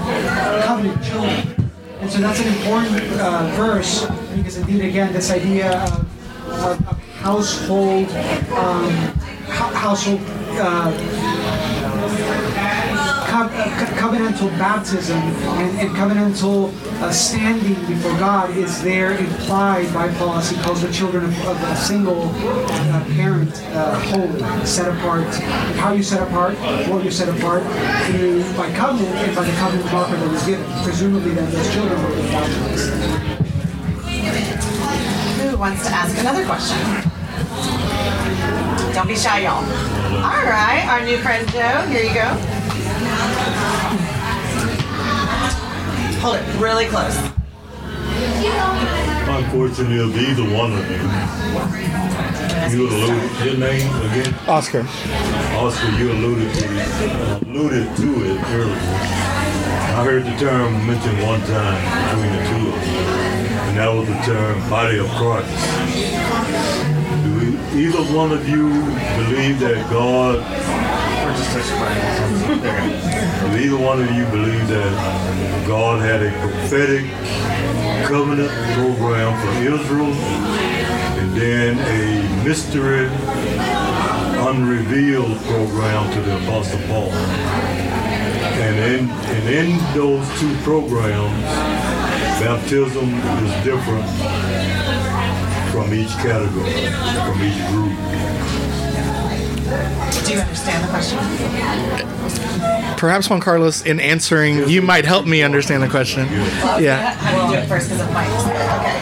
covenant 0.64 1.02
children. 1.04 1.70
And 2.00 2.10
so 2.10 2.18
that's 2.18 2.40
an 2.40 2.48
important 2.48 3.20
uh, 3.20 3.52
verse 3.54 4.06
because 4.34 4.56
indeed, 4.56 4.84
again, 4.84 5.12
this 5.12 5.30
idea 5.30 5.82
of, 5.82 6.88
of 6.88 7.01
household, 7.22 8.08
um, 8.58 8.90
hou- 9.46 9.74
household 9.74 10.20
uh, 10.58 10.90
co- 13.30 13.48
co- 13.48 13.92
covenantal 13.96 14.50
baptism 14.58 15.18
and, 15.18 15.78
and 15.80 15.90
covenantal 15.96 16.72
uh, 17.00 17.10
standing 17.12 17.74
before 17.86 18.12
God 18.18 18.50
is 18.56 18.82
there 18.82 19.16
implied 19.16 19.92
by 19.94 20.08
Paul 20.14 20.40
he 20.40 20.56
calls 20.62 20.82
the 20.82 20.92
children 20.92 21.24
of, 21.24 21.46
of 21.46 21.62
a 21.62 21.76
single 21.76 22.28
uh, 22.34 23.04
parent 23.14 23.52
uh, 23.70 23.98
holy, 24.00 24.66
set 24.66 24.88
apart. 24.88 25.26
And 25.26 25.78
how 25.78 25.92
you 25.92 26.02
set 26.02 26.26
apart, 26.26 26.56
what 26.88 27.04
you 27.04 27.10
set 27.12 27.28
apart 27.28 27.62
through 28.06 28.42
by 28.54 28.70
covenant 28.72 29.14
and 29.16 29.36
by 29.36 29.44
the 29.44 29.52
covenant 29.52 29.92
marker 29.92 30.16
that 30.16 30.28
was 30.30 30.44
given. 30.44 30.66
Presumably, 30.82 31.30
then 31.34 31.50
those 31.52 31.72
children 31.72 32.02
were 32.02 32.10
baptized. 32.32 32.90
Who 35.40 35.56
wants 35.58 35.86
to 35.86 35.90
ask 35.94 36.18
another 36.18 36.44
question? 36.44 37.11
Don't 38.94 39.08
be 39.08 39.16
shy, 39.16 39.40
y'all. 39.40 39.64
All 40.22 40.44
right, 40.44 40.84
our 40.86 41.02
new 41.02 41.16
friend 41.18 41.48
Joe, 41.48 41.86
here 41.88 42.04
you 42.04 42.12
go. 42.12 42.28
Hold 46.20 46.36
it 46.36 46.44
really 46.60 46.84
close. 46.86 47.16
Unfortunately, 49.28 49.96
it'll 49.96 50.12
be 50.12 50.34
the 50.34 50.44
one 50.54 50.72
of 50.72 50.90
you. 50.90 50.98
You 52.76 52.88
alluded 52.88 53.46
your 53.46 53.56
name 53.56 53.88
again, 54.10 54.34
Oscar. 54.46 54.84
Oscar. 55.56 55.90
You 55.98 56.12
alluded 56.12 56.54
to 56.54 56.66
uh, 56.68 57.40
alluded 57.46 57.96
to 57.96 58.24
it 58.24 58.40
earlier. 58.50 58.76
I 59.96 60.04
heard 60.04 60.24
the 60.26 60.36
term 60.36 60.86
mentioned 60.86 61.22
one 61.22 61.40
time 61.40 61.82
between 62.08 62.32
the 62.36 62.42
two 62.48 62.68
of 62.68 62.74
them, 62.74 63.68
and 63.68 63.76
that 63.78 63.88
was 63.92 64.06
the 64.06 64.18
term 64.30 64.60
"body 64.68 64.98
of 64.98 65.08
Christ." 65.12 66.91
Either 67.74 68.02
one 68.14 68.30
of 68.32 68.46
you 68.46 68.68
believe 68.68 69.58
that 69.60 69.88
God? 69.90 70.40
Either 73.56 73.78
one 73.78 74.02
of 74.02 74.10
you 74.10 74.26
believe 74.26 74.68
that 74.68 75.66
God 75.66 76.02
had 76.02 76.22
a 76.22 76.30
prophetic 76.40 77.10
covenant 78.06 78.50
program 78.74 79.32
for 79.40 79.52
Israel 79.62 80.12
and 80.12 81.34
then 81.34 81.78
a 81.78 82.44
mystery 82.44 83.06
unrevealed 84.46 85.38
program 85.44 86.12
to 86.12 86.20
the 86.20 86.36
Apostle 86.44 86.78
Paul? 86.88 87.10
And 88.60 88.78
in, 88.78 89.08
and 89.10 89.48
in 89.48 89.94
those 89.94 90.28
two 90.38 90.54
programs, 90.58 91.42
baptism 92.38 93.14
is 93.14 93.64
different 93.64 94.91
from 95.72 95.92
each 95.94 96.10
category, 96.18 96.70
from 97.24 97.42
each 97.42 97.66
group. 97.68 97.96
Do 100.26 100.32
you 100.34 100.40
understand 100.40 100.84
the 100.84 100.88
question? 100.90 101.18
Perhaps 102.98 103.30
Juan 103.30 103.40
Carlos, 103.40 103.82
in 103.86 103.98
answering, 103.98 104.68
you 104.68 104.82
might 104.82 105.06
help 105.06 105.24
me 105.26 105.42
understand 105.42 105.82
the 105.82 105.88
question. 105.88 106.26
Yeah. 106.78 107.14
How 107.14 107.30
do 107.30 107.54
you 107.54 107.56
do 107.56 107.62
it 107.64 107.68
first 107.68 107.88
because 107.88 108.02
of 108.02 108.08
mics? 108.08 108.44
Okay. 108.50 108.98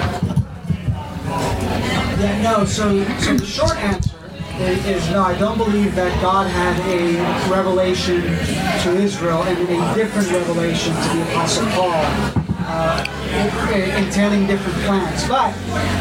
Yeah, 2.22 2.42
no, 2.42 2.64
so, 2.64 3.04
so 3.18 3.34
the 3.34 3.44
short 3.44 3.76
answer 3.78 4.16
is, 4.60 4.86
is 4.86 5.10
no, 5.10 5.24
I 5.24 5.36
don't 5.38 5.58
believe 5.58 5.96
that 5.96 6.22
God 6.22 6.46
had 6.46 6.78
a 6.86 7.16
revelation 7.50 8.22
to 8.22 8.96
Israel 9.02 9.42
and 9.42 9.58
a 9.58 9.94
different 9.96 10.30
revelation 10.30 10.94
to 10.94 11.08
the 11.16 11.22
Apostle 11.32 11.66
Paul. 11.70 12.39
Uh, 12.70 13.04
entailing 13.98 14.46
different 14.46 14.78
plans, 14.86 15.26
but 15.26 15.52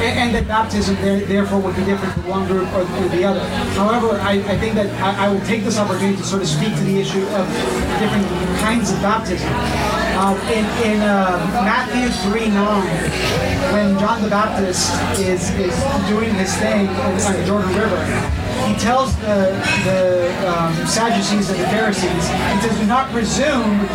and, 0.05 0.19
and 0.19 0.35
that 0.35 0.47
baptism 0.47 0.95
there, 0.95 1.19
therefore 1.25 1.59
would 1.59 1.75
be 1.75 1.83
different 1.83 2.13
for 2.13 2.21
one 2.29 2.45
group 2.45 2.67
or, 2.73 2.81
or 2.81 3.09
the 3.09 3.23
other. 3.23 3.39
However, 3.73 4.19
I, 4.21 4.33
I 4.45 4.57
think 4.57 4.75
that 4.75 4.89
I, 5.01 5.25
I 5.25 5.29
will 5.33 5.41
take 5.47 5.63
this 5.63 5.79
opportunity 5.79 6.17
to 6.17 6.23
sort 6.23 6.43
of 6.43 6.47
speak 6.47 6.75
to 6.75 6.83
the 6.83 6.99
issue 6.99 7.25
of 7.33 7.47
different 7.97 8.27
kinds 8.61 8.91
of 8.91 9.01
baptism. 9.01 9.49
Uh, 9.49 10.37
in 10.53 10.65
in 10.85 11.01
uh, 11.01 11.41
Matthew 11.65 12.09
3 12.29 12.49
9, 12.49 13.73
when 13.73 13.97
John 13.97 14.21
the 14.21 14.29
Baptist 14.29 14.93
is, 15.19 15.49
is 15.57 15.73
doing 16.07 16.33
his 16.35 16.55
thing 16.57 16.87
on 16.87 17.33
the 17.33 17.45
Jordan 17.45 17.73
River, 17.73 17.97
he 18.67 18.75
tells 18.75 19.15
the, 19.17 19.55
the 19.85 20.49
um, 20.49 20.73
Sadducees 20.87 21.49
and 21.49 21.59
the 21.59 21.67
Pharisees, 21.67 22.11
he 22.11 22.61
says, 22.61 22.77
do 22.79 22.85
not 22.85 23.09
presume 23.11 23.87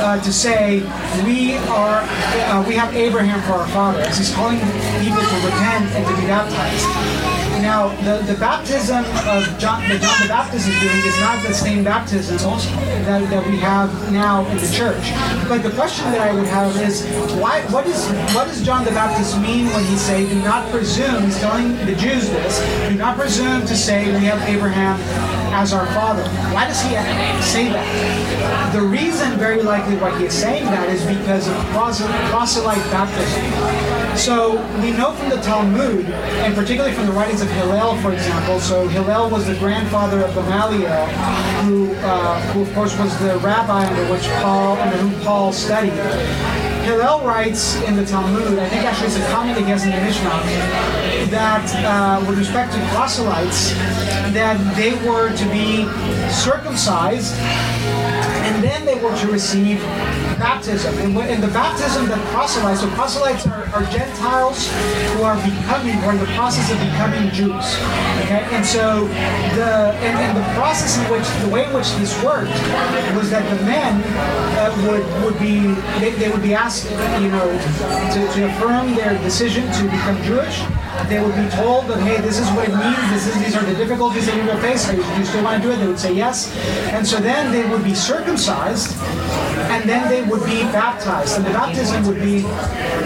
uh, 0.00 0.20
to 0.22 0.32
say, 0.32 0.80
we 1.24 1.56
are, 1.68 2.00
uh, 2.02 2.64
we 2.66 2.74
have 2.74 2.94
Abraham 2.94 3.40
for 3.42 3.54
our 3.54 3.68
father. 3.68 4.00
As 4.00 4.18
he's 4.18 4.34
calling 4.34 4.58
people 5.00 5.22
to 5.22 5.36
repent 5.46 5.86
and 5.92 6.06
to 6.06 6.20
be 6.20 6.26
baptized. 6.26 7.35
Now, 7.66 7.88
the, 8.04 8.22
the 8.32 8.38
baptism 8.38 9.04
of 9.26 9.42
John, 9.58 9.82
that 9.88 10.00
John 10.00 10.22
the 10.22 10.28
Baptist 10.28 10.68
is 10.68 10.78
doing 10.78 11.02
is 11.02 11.18
not 11.18 11.42
the 11.42 11.52
same 11.52 11.82
baptism 11.82 12.36
that, 13.06 13.28
that 13.28 13.44
we 13.44 13.56
have 13.56 13.90
now 14.12 14.46
in 14.46 14.58
the 14.58 14.70
church. 14.70 15.10
But 15.48 15.64
the 15.64 15.74
question 15.74 16.04
that 16.12 16.20
I 16.20 16.32
would 16.32 16.46
have 16.46 16.80
is, 16.80 17.02
why? 17.42 17.62
What 17.74 17.88
is 17.88 18.06
what 18.36 18.46
does 18.46 18.62
John 18.62 18.84
the 18.84 18.92
Baptist 18.92 19.40
mean 19.40 19.66
when 19.74 19.84
he 19.84 19.96
say, 19.96 20.28
"Do 20.28 20.38
not 20.44 20.70
presume"? 20.70 21.24
He's 21.24 21.40
telling 21.40 21.74
the 21.86 21.96
Jews 21.96 22.30
this. 22.30 22.62
Do 22.88 22.94
not 22.94 23.18
presume 23.18 23.66
to 23.66 23.76
say 23.76 24.14
we 24.14 24.24
have 24.26 24.40
Abraham 24.48 25.00
as 25.52 25.72
our 25.72 25.86
father. 25.86 26.22
Why 26.54 26.68
does 26.68 26.80
he 26.82 26.90
say 27.42 27.68
that? 27.70 28.72
The 28.72 28.82
reason, 28.82 29.38
very 29.38 29.62
likely, 29.62 29.96
why 29.96 30.16
he 30.18 30.26
is 30.26 30.34
saying 30.34 30.66
that 30.66 30.88
is 30.90 31.04
because 31.06 31.48
of 31.48 31.56
proselyte 32.30 32.84
baptism. 32.92 34.16
So 34.16 34.56
we 34.82 34.92
know 34.92 35.12
from 35.12 35.30
the 35.30 35.40
Talmud, 35.40 36.06
and 36.06 36.54
particularly 36.54 36.94
from 36.94 37.06
the 37.06 37.12
writings 37.12 37.40
of 37.40 37.48
Hillel, 37.56 37.96
for 38.02 38.12
example. 38.12 38.60
So 38.60 38.86
Hillel 38.88 39.30
was 39.30 39.46
the 39.46 39.54
grandfather 39.56 40.20
of 40.20 40.34
Gamaliel, 40.34 41.06
who, 41.64 41.94
uh, 41.94 42.40
who 42.52 42.62
of 42.62 42.74
course 42.74 42.96
was 42.98 43.18
the 43.20 43.38
rabbi 43.38 43.86
under 43.86 44.12
which 44.12 44.28
Paul, 44.42 44.76
under 44.76 44.96
whom 44.98 45.20
Paul 45.22 45.52
studied. 45.52 45.92
Hillel 46.84 47.26
writes 47.26 47.80
in 47.82 47.96
the 47.96 48.04
Talmud, 48.04 48.58
I 48.58 48.68
think 48.68 48.84
actually 48.84 49.08
it's 49.08 49.16
a 49.16 49.26
comment 49.32 49.58
against 49.58 49.86
in 49.86 49.90
the 49.90 50.00
Mishnah, 50.02 50.28
that 51.30 51.66
uh, 51.84 52.24
with 52.28 52.38
respect 52.38 52.72
to 52.74 52.78
proselytes, 52.94 53.72
that 54.32 54.56
they 54.76 54.94
were 55.08 55.34
to 55.34 55.44
be 55.50 55.88
circumcised 56.30 57.34
and 58.46 58.62
then 58.62 58.84
they 58.84 58.94
were 59.02 59.16
to 59.16 59.26
receive 59.26 59.80
baptism. 60.38 60.94
And, 60.98 61.42
the 61.42 61.48
baptism 61.48 62.06
that 62.08 62.18
proselytes, 62.32 62.80
so 62.80 62.88
proselytes 62.90 63.46
are, 63.46 63.66
are 63.74 63.84
Gentiles 63.90 64.68
who 65.12 65.22
are 65.22 65.36
becoming, 65.36 65.96
or 66.04 66.12
in 66.12 66.18
the 66.18 66.32
process 66.36 66.70
of 66.70 66.78
becoming 66.80 67.30
Jews. 67.30 67.76
Okay, 68.24 68.42
and 68.52 68.64
so 68.64 69.06
the 69.54 69.92
and, 70.00 70.14
and 70.18 70.36
the 70.36 70.46
process 70.54 70.98
in 70.98 71.04
which 71.10 71.26
the 71.44 71.48
way 71.48 71.66
in 71.66 71.72
which 71.72 71.90
this 71.96 72.12
worked 72.24 72.50
was 73.14 73.30
that 73.30 73.44
the 73.52 73.64
men 73.64 74.02
uh, 74.56 74.72
would 74.88 75.04
would 75.24 75.38
be 75.38 75.74
they, 76.00 76.10
they 76.12 76.30
would 76.30 76.42
be 76.42 76.54
asked, 76.54 76.90
you 77.20 77.28
know, 77.28 77.46
to, 78.12 78.20
to 78.34 78.46
affirm 78.46 78.94
their 78.94 79.18
decision 79.22 79.70
to 79.72 79.84
become 79.84 80.20
Jewish 80.22 80.62
they 81.08 81.22
would 81.22 81.36
be 81.36 81.48
told 81.50 81.86
that, 81.86 82.00
hey, 82.00 82.20
this 82.20 82.40
is 82.40 82.48
what 82.50 82.68
it 82.68 82.74
means, 82.74 82.98
this 83.10 83.26
is, 83.28 83.34
these 83.44 83.54
are 83.54 83.64
the 83.64 83.74
difficulties 83.74 84.26
that 84.26 84.34
you're 84.34 84.46
going 84.46 84.56
to 84.56 84.62
face, 84.62 84.88
do 84.88 84.96
you 84.96 85.24
still 85.24 85.44
want 85.44 85.62
to 85.62 85.68
do 85.68 85.72
it? 85.72 85.76
They 85.76 85.86
would 85.86 85.98
say 85.98 86.12
yes. 86.12 86.50
And 86.90 87.06
so 87.06 87.18
then 87.20 87.52
they 87.52 87.68
would 87.70 87.84
be 87.84 87.94
circumcised, 87.94 88.96
and 89.70 89.88
then 89.88 90.08
they 90.08 90.25
would 90.28 90.44
be 90.44 90.62
baptized. 90.72 91.36
And 91.36 91.46
the 91.46 91.50
baptism 91.50 92.06
would 92.06 92.20
be, 92.20 92.40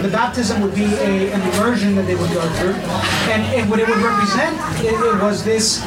the 0.01 0.09
baptism 0.11 0.61
would 0.61 0.75
be 0.75 0.85
a, 0.85 1.31
an 1.33 1.41
immersion 1.53 1.95
that 1.95 2.05
they 2.05 2.15
would 2.15 2.31
go 2.31 2.41
through. 2.55 2.73
And, 3.31 3.43
and 3.55 3.69
what 3.69 3.79
it 3.79 3.87
would 3.87 3.97
represent, 3.97 4.57
it, 4.83 4.93
it 4.93 5.21
was 5.21 5.43
this 5.43 5.81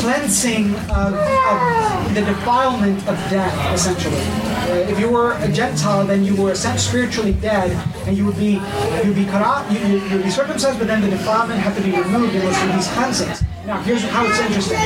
cleansing 0.00 0.74
of, 0.90 1.14
of, 1.14 2.14
the 2.14 2.22
defilement 2.22 2.98
of 3.08 3.16
death, 3.28 3.74
essentially. 3.74 4.16
Uh, 4.16 4.88
if 4.88 4.98
you 4.98 5.10
were 5.10 5.32
a 5.40 5.48
Gentile, 5.52 6.06
then 6.06 6.24
you 6.24 6.34
were 6.40 6.54
spiritually 6.54 7.34
dead, 7.34 7.70
and 8.06 8.16
you 8.16 8.24
would 8.24 8.38
be 8.38 8.52
you 9.02 9.08
would 9.08 9.16
be 9.16 9.26
cut 9.26 9.42
off, 9.42 9.70
you, 9.70 9.78
you 9.78 10.16
would 10.16 10.24
be 10.24 10.30
circumcised, 10.30 10.78
but 10.78 10.86
then 10.86 11.02
the 11.02 11.10
defilement 11.10 11.60
had 11.60 11.76
to 11.76 11.82
be 11.82 11.90
removed. 11.90 12.34
It 12.34 12.42
was 12.42 12.56
through 12.56 12.72
these 12.72 12.88
cleansings. 12.88 13.42
Now, 13.66 13.82
here's 13.82 14.04
how 14.04 14.24
it's 14.24 14.38
interesting. 14.38 14.78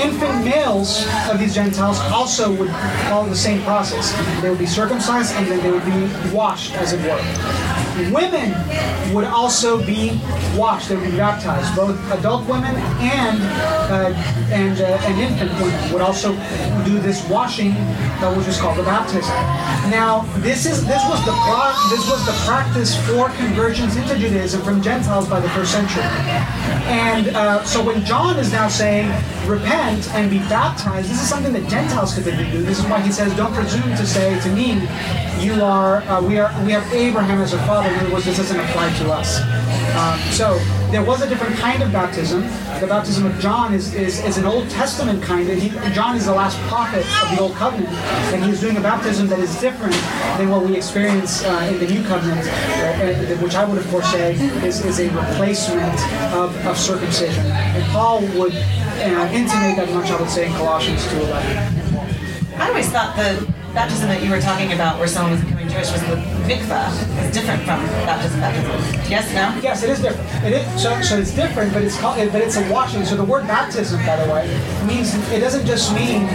Infant 0.00 0.44
males 0.44 1.04
of 1.28 1.40
these 1.40 1.52
Gentiles 1.52 1.98
also 2.12 2.54
would 2.54 2.70
follow 3.08 3.28
the 3.28 3.34
same 3.34 3.60
process. 3.64 4.12
They 4.40 4.50
would 4.50 4.60
be 4.60 4.66
circumcised, 4.66 5.34
and 5.34 5.48
then 5.48 5.60
they 5.64 5.72
would 5.72 5.84
be 5.84 6.30
washed, 6.32 6.74
as 6.74 6.92
it 6.92 7.00
were. 7.00 7.18
Women 8.10 8.50
would 9.14 9.24
also 9.24 9.84
be 9.84 10.18
washed; 10.56 10.88
they 10.88 10.96
would 10.96 11.10
be 11.10 11.16
baptized. 11.16 11.74
Both 11.76 11.98
adult 12.12 12.48
women 12.48 12.74
and 13.00 13.38
uh, 13.92 14.12
and 14.50 14.80
uh, 14.80 15.20
infant 15.20 15.52
women 15.60 15.92
would 15.92 16.02
also 16.02 16.32
do 16.84 16.98
this 16.98 17.26
washing, 17.28 17.72
uh, 17.72 18.34
which 18.34 18.48
is 18.48 18.58
called 18.58 18.78
the 18.78 18.82
baptism. 18.82 19.34
Now, 19.90 20.24
this 20.38 20.66
is 20.66 20.84
this 20.86 21.02
was 21.08 21.24
the 21.24 21.32
pro- 21.32 21.76
this 21.90 22.08
was 22.10 22.24
the 22.26 22.36
practice 22.46 22.96
for 23.06 23.28
conversions 23.36 23.96
into 23.96 24.18
Judaism 24.18 24.62
from 24.62 24.82
Gentiles 24.82 25.28
by 25.28 25.40
the 25.40 25.48
first 25.50 25.72
century. 25.72 26.02
And 26.88 27.28
uh, 27.28 27.64
so 27.64 27.84
when 27.84 28.04
John 28.04 28.38
is 28.38 28.52
now 28.52 28.68
saying, 28.68 29.08
repent 29.46 30.08
and 30.14 30.30
be 30.30 30.38
baptized, 30.48 31.10
this 31.10 31.20
is 31.20 31.28
something 31.28 31.52
that 31.52 31.68
Gentiles 31.68 32.14
could 32.14 32.24
do. 32.24 32.62
This 32.62 32.78
is 32.78 32.86
why 32.86 33.00
he 33.00 33.12
says, 33.12 33.34
don't 33.36 33.54
presume 33.54 33.90
to 33.96 34.06
say 34.06 34.38
to 34.40 34.48
me, 34.50 34.80
you 35.44 35.62
are, 35.62 36.02
uh, 36.02 36.20
we 36.22 36.38
are, 36.38 36.52
we 36.64 36.72
have 36.72 36.90
Abraham 36.92 37.40
as 37.40 37.52
a 37.52 37.58
father. 37.66 37.91
Other 38.00 38.12
words, 38.12 38.24
this 38.24 38.36
doesn't 38.36 38.58
apply 38.58 38.92
to 38.98 39.12
us. 39.12 39.40
Um, 39.96 40.18
so 40.32 40.58
there 40.90 41.04
was 41.04 41.22
a 41.22 41.28
different 41.28 41.56
kind 41.56 41.82
of 41.82 41.92
baptism. 41.92 42.42
The 42.80 42.86
baptism 42.86 43.26
of 43.26 43.38
John 43.38 43.74
is, 43.74 43.94
is, 43.94 44.22
is 44.24 44.38
an 44.38 44.44
Old 44.44 44.68
Testament 44.70 45.22
kind. 45.22 45.48
He, 45.48 45.70
John 45.92 46.16
is 46.16 46.26
the 46.26 46.34
last 46.34 46.58
prophet 46.68 47.04
of 47.22 47.36
the 47.36 47.42
Old 47.42 47.54
Covenant, 47.54 47.88
and 48.32 48.44
he's 48.44 48.60
doing 48.60 48.76
a 48.76 48.80
baptism 48.80 49.26
that 49.28 49.38
is 49.38 49.58
different 49.60 49.94
than 50.38 50.48
what 50.50 50.64
we 50.64 50.76
experience 50.76 51.44
uh, 51.44 51.70
in 51.72 51.78
the 51.78 51.86
New 51.86 52.04
Covenant, 52.04 52.46
uh, 52.46 53.42
which 53.42 53.54
I 53.54 53.64
would 53.64 53.78
of 53.78 53.88
course 53.88 54.10
say 54.10 54.34
is, 54.66 54.84
is 54.84 55.00
a 55.00 55.08
replacement 55.10 55.98
of, 56.34 56.54
of 56.66 56.76
circumcision. 56.76 57.44
And 57.46 57.84
Paul 57.92 58.20
would 58.38 58.54
uh, 58.54 59.30
intimate 59.32 59.76
that 59.76 59.90
much, 59.94 60.10
I 60.10 60.20
would 60.20 60.30
say, 60.30 60.46
in 60.46 60.52
Colossians 60.52 61.02
2.11. 61.06 62.58
I 62.58 62.68
always 62.68 62.88
thought 62.90 63.16
the 63.16 63.52
baptism 63.74 64.08
that 64.08 64.22
you 64.22 64.30
were 64.30 64.40
talking 64.40 64.72
about, 64.72 64.98
where 64.98 65.08
someone 65.08 65.32
was 65.32 65.51
Jewish, 65.72 65.90
was 65.90 66.02
the 66.02 66.16
mikvah. 66.44 66.92
It's 67.24 67.32
different 67.34 67.62
from 67.64 67.80
baptism. 68.04 68.40
Baptism. 68.40 69.10
Yes. 69.10 69.32
No. 69.32 69.58
Yes, 69.62 69.82
it 69.82 69.90
is 69.90 70.02
different. 70.02 70.44
It 70.44 70.52
is 70.52 70.82
so, 70.82 71.00
so 71.00 71.16
it's 71.16 71.34
different, 71.34 71.72
but 71.72 71.82
it's 71.82 71.98
called, 71.98 72.18
but 72.30 72.42
it's 72.42 72.56
a 72.56 72.70
washing. 72.70 73.04
So 73.04 73.16
the 73.16 73.24
word 73.24 73.46
baptism, 73.46 74.04
by 74.04 74.16
the 74.16 74.30
way, 74.30 74.44
means 74.86 75.14
it 75.32 75.40
doesn't 75.40 75.64
just 75.64 75.94
mean 75.94 76.28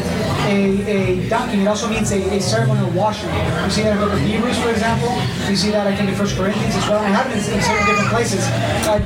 a, 0.49 0.81
a 0.89 1.29
dunking. 1.29 1.61
It 1.61 1.67
also 1.67 1.87
means 1.87 2.11
a, 2.11 2.17
a 2.35 2.41
ceremonial 2.41 2.89
washing. 2.91 3.29
You 3.29 3.69
see 3.69 3.83
that 3.83 3.93
in 3.93 3.99
the 3.99 4.05
book 4.05 4.13
of 4.13 4.21
Hebrews, 4.21 4.57
for 4.57 4.71
example. 4.71 5.13
You 5.49 5.55
see 5.55 5.69
that 5.69 5.85
I 5.85 5.95
think 5.95 6.09
in 6.09 6.15
First 6.15 6.35
Corinthians 6.35 6.75
as 6.75 6.89
well. 6.89 7.03
It 7.05 7.13
in, 7.13 7.53
in 7.53 7.61
certain 7.61 7.85
different 7.85 8.09
places. 8.09 8.41
Uh, 8.89 9.05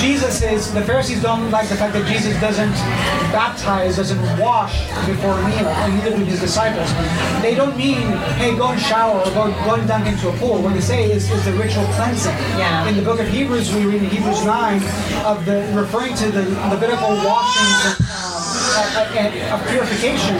Jesus 0.00 0.40
is 0.40 0.72
the 0.72 0.80
Pharisees 0.80 1.22
don't 1.22 1.50
like 1.50 1.68
the 1.68 1.76
fact 1.76 1.92
that 1.92 2.08
Jesus 2.08 2.32
doesn't 2.40 2.72
baptize, 3.36 3.96
doesn't 3.96 4.20
wash 4.38 4.88
before 5.04 5.32
a 5.32 5.48
meal, 5.48 5.68
and 5.68 5.94
neither 5.94 6.16
do 6.16 6.24
his 6.24 6.40
disciples. 6.40 6.90
They 7.42 7.54
don't 7.54 7.76
mean, 7.76 8.08
hey, 8.40 8.56
go 8.56 8.68
and 8.68 8.80
shower 8.80 9.20
or 9.20 9.30
go, 9.32 9.52
go 9.64 9.74
and 9.74 9.86
dunk 9.86 10.06
into 10.06 10.30
a 10.30 10.32
pool. 10.38 10.62
What 10.62 10.72
they 10.72 10.80
say 10.80 11.12
is, 11.12 11.30
is 11.30 11.44
the 11.44 11.52
ritual 11.52 11.84
cleansing. 11.92 12.32
Yeah. 12.56 12.88
In 12.88 12.96
the 12.96 13.02
book 13.02 13.20
of 13.20 13.28
Hebrews, 13.28 13.74
we 13.74 13.84
read 13.84 14.02
in 14.02 14.08
Hebrews 14.08 14.42
9 14.42 14.82
of 15.26 15.44
the 15.44 15.70
referring 15.74 16.14
to 16.14 16.30
the 16.30 16.48
Levitical 16.72 17.10
washings 17.20 18.09
uh, 18.96 19.54
of 19.54 19.60
purification, 19.68 20.34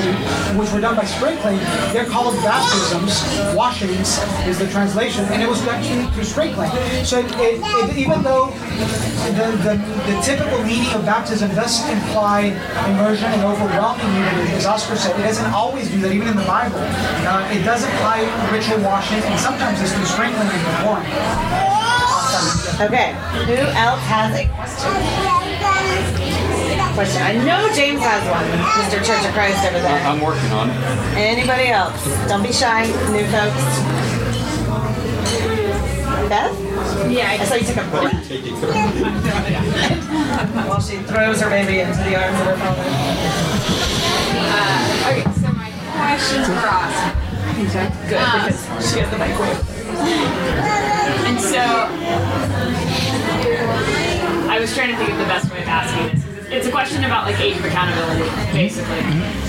which 0.58 0.70
were 0.72 0.80
done 0.80 0.96
by 0.96 1.04
sprinkling. 1.04 1.58
They're 1.92 2.06
called 2.06 2.34
baptisms. 2.42 3.22
Washings 3.54 4.18
is 4.46 4.58
the 4.58 4.68
translation, 4.68 5.24
and 5.32 5.42
it 5.42 5.48
was 5.48 5.60
done 5.64 5.82
through, 6.12 6.24
sprinkling. 6.24 6.70
So 7.04 7.20
it, 7.20 7.60
it, 7.60 7.96
even 7.96 8.22
though 8.22 8.50
the, 9.36 9.46
the, 9.62 9.74
the 10.06 10.20
typical 10.22 10.62
meaning 10.64 10.92
of 10.94 11.04
baptism 11.04 11.54
does 11.54 11.86
imply 11.88 12.56
immersion 12.88 13.26
and 13.26 13.42
overwhelming 13.42 14.06
unity, 14.14 14.52
as 14.54 14.66
Oscar 14.66 14.96
said, 14.96 15.18
it 15.20 15.24
doesn't 15.24 15.52
always 15.52 15.90
do 15.90 16.00
that, 16.00 16.12
even 16.12 16.28
in 16.28 16.36
the 16.36 16.44
Bible. 16.44 16.80
Uh, 16.80 17.48
it 17.52 17.62
does 17.64 17.84
imply 17.84 18.20
ritual 18.52 18.80
washing, 18.84 19.22
and 19.22 19.38
sometimes 19.40 19.80
it's 19.80 19.92
through 19.92 20.06
sprinkling 20.06 20.48
and 20.48 20.84
pouring. 20.84 21.06
Awesome. 21.10 22.86
Okay. 22.86 23.12
Who 23.46 23.54
else 23.54 24.00
has 24.08 24.34
a 24.38 24.48
question? 24.54 25.49
Question. 26.94 27.22
I 27.22 27.32
know 27.44 27.70
James 27.74 28.00
has 28.00 28.22
one. 28.28 28.44
Mr. 28.84 28.98
Church 29.04 29.24
of 29.24 29.32
Christ 29.32 29.64
over 29.64 29.80
there. 29.80 30.02
I'm 30.06 30.20
working 30.20 30.50
on 30.52 30.70
it. 30.70 30.76
Anybody 31.16 31.68
else? 31.68 31.96
Don't 32.28 32.42
be 32.42 32.52
shy, 32.52 32.86
new 33.12 33.24
folks. 33.30 33.62
Beth? 36.28 36.54
Yeah, 37.10 37.30
I 37.30 37.44
saw 37.44 37.54
you 37.54 37.66
took 37.66 37.76
a 37.78 37.84
break. 37.90 38.12
Take 38.26 38.44
it 38.46 38.54
from 38.58 38.70
me. 38.70 38.76
while 40.68 40.80
she 40.80 40.96
throws 40.98 41.40
her 41.40 41.48
baby 41.50 41.80
into 41.80 41.98
the 42.04 42.14
arms 42.20 42.38
of 42.40 42.46
her 42.46 42.56
father. 42.58 42.82
Okay, 45.06 45.22
so 45.40 45.48
my 45.54 45.70
question's 45.96 46.46
for 46.46 46.68
Oscar. 46.68 47.16
Good, 48.08 48.18
Um, 48.18 48.46
because 48.46 48.92
she 48.92 48.98
has 49.00 49.10
the 49.10 49.18
microwave. 49.18 49.58
And 51.26 51.40
so 51.40 51.60
I 54.48 54.58
was 54.60 54.74
trying 54.74 54.90
to 54.90 54.96
think 54.96 55.10
of 55.10 55.18
the 55.18 55.24
best 55.24 55.50
way 55.52 55.62
of 55.62 55.68
asking 55.68 56.06
this. 56.14 56.19
It's 56.52 56.66
a 56.66 56.70
question 56.70 57.04
about 57.04 57.26
like 57.26 57.38
age 57.40 57.56
of 57.56 57.64
accountability, 57.64 58.28
basically. 58.52 58.98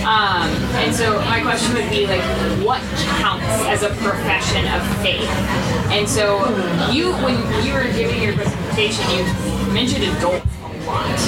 Um, 0.05 0.47
and 0.77 0.93
so 0.93 1.19
my 1.21 1.41
question 1.41 1.73
would 1.73 1.89
be 1.89 2.05
like, 2.05 2.21
what 2.63 2.79
counts 3.17 3.45
as 3.65 3.81
a 3.81 3.89
profession 3.89 4.67
of 4.67 4.85
faith? 5.01 5.27
And 5.89 6.07
so 6.07 6.45
you, 6.91 7.11
when 7.23 7.35
you 7.65 7.73
were 7.73 7.91
giving 7.97 8.21
your 8.21 8.33
presentation, 8.33 9.03
you 9.09 9.23
mentioned 9.73 10.03
adults 10.15 10.45
a 10.63 10.85
lot, 10.85 11.19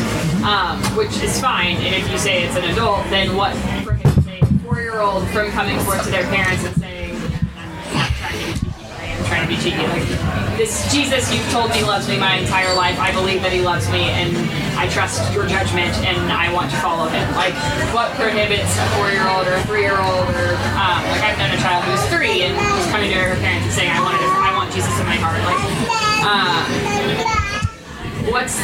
um, 0.46 0.80
which 0.96 1.18
is 1.24 1.42
fine. 1.42 1.78
And 1.78 1.96
if 1.96 2.08
you 2.12 2.20
say 2.20 2.44
it's 2.44 2.56
an 2.56 2.66
adult, 2.66 3.04
then 3.10 3.36
what 3.36 3.56
prohibits 3.84 4.28
a 4.28 4.46
four-year-old 4.64 5.28
from 5.30 5.50
coming 5.52 5.80
forth 5.80 6.04
to 6.06 6.12
their 6.12 6.26
parents 6.26 6.64
and 6.66 6.76
saying, 6.76 7.16
"I'm 7.58 8.12
trying 8.14 8.40
to 8.40 8.46
be 8.46 8.54
cheeky, 8.54 8.86
but 8.90 9.00
I 9.00 9.06
am 9.06 9.23
trying 9.34 9.50
to 9.50 9.50
be 9.50 9.58
cheeky. 9.58 9.82
Like 9.90 10.06
this 10.62 10.86
Jesus 10.94 11.34
you've 11.34 11.50
told 11.50 11.72
me 11.72 11.82
loves 11.82 12.08
me 12.08 12.20
my 12.20 12.38
entire 12.38 12.70
life. 12.76 13.00
I 13.00 13.12
believe 13.12 13.42
that 13.42 13.52
he 13.52 13.62
loves 13.62 13.90
me 13.90 14.14
and 14.14 14.30
I 14.78 14.86
trust 14.94 15.34
your 15.34 15.50
judgment 15.50 15.90
and 16.06 16.30
I 16.30 16.54
want 16.54 16.70
to 16.70 16.78
follow 16.78 17.10
him. 17.10 17.26
Like 17.34 17.58
what 17.90 18.14
prohibits 18.14 18.70
a 18.78 18.86
four 18.94 19.10
year 19.10 19.26
old 19.26 19.50
or 19.50 19.58
a 19.58 19.64
three 19.66 19.82
year 19.82 19.98
old 19.98 20.30
or 20.30 20.54
um, 20.78 21.02
like 21.10 21.26
I've 21.26 21.38
known 21.42 21.50
a 21.50 21.58
child 21.58 21.82
who's 21.90 22.06
three 22.14 22.46
and 22.46 22.54
was 22.54 22.86
coming 22.94 23.10
to 23.10 23.18
her 23.18 23.34
parents 23.42 23.66
and 23.66 23.74
saying 23.74 23.90
I 23.90 24.02
wanted 24.06 24.22
I 24.22 24.54
want 24.54 24.70
Jesus 24.70 24.94
in 25.02 25.06
my 25.10 25.18
heart. 25.18 25.42
Like 25.50 25.58
um, 26.30 26.62
what's 28.30 28.62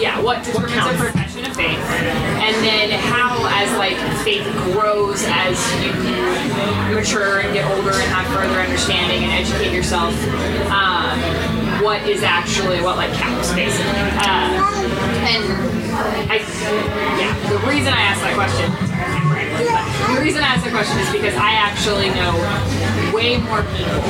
yeah, 0.00 0.20
what 0.20 0.42
determines 0.42 0.88
a 0.88 0.96
profession 0.96 1.44
of 1.44 1.54
faith, 1.54 1.78
and 1.78 2.56
then 2.64 2.90
how, 2.90 3.46
as 3.48 3.70
like 3.78 3.96
faith 4.24 4.44
grows 4.72 5.22
as 5.28 5.56
you 5.84 5.92
mature 6.94 7.40
and 7.40 7.52
get 7.52 7.66
older 7.70 7.90
and 7.90 8.10
have 8.14 8.26
further 8.32 8.60
understanding 8.60 9.24
and 9.24 9.32
educate 9.32 9.74
yourself, 9.74 10.14
um, 10.70 11.18
what 11.82 12.00
is 12.08 12.22
actually 12.22 12.80
what 12.80 12.96
like 12.96 13.12
counts 13.14 13.52
basically. 13.52 13.92
Uh, 14.22 14.62
and 15.26 15.44
I, 16.30 16.36
yeah, 17.18 17.34
the 17.50 17.58
reason 17.68 17.92
I 17.92 18.02
asked 18.02 18.22
that 18.22 18.34
question. 18.34 18.70
The 20.14 20.20
reason 20.20 20.42
I 20.42 20.46
asked 20.46 20.64
that 20.64 20.72
question 20.72 20.98
is 20.98 21.10
because 21.10 21.34
I 21.34 21.52
actually 21.52 22.10
know 22.10 22.34
way 23.14 23.38
more 23.38 23.62
people 23.74 24.02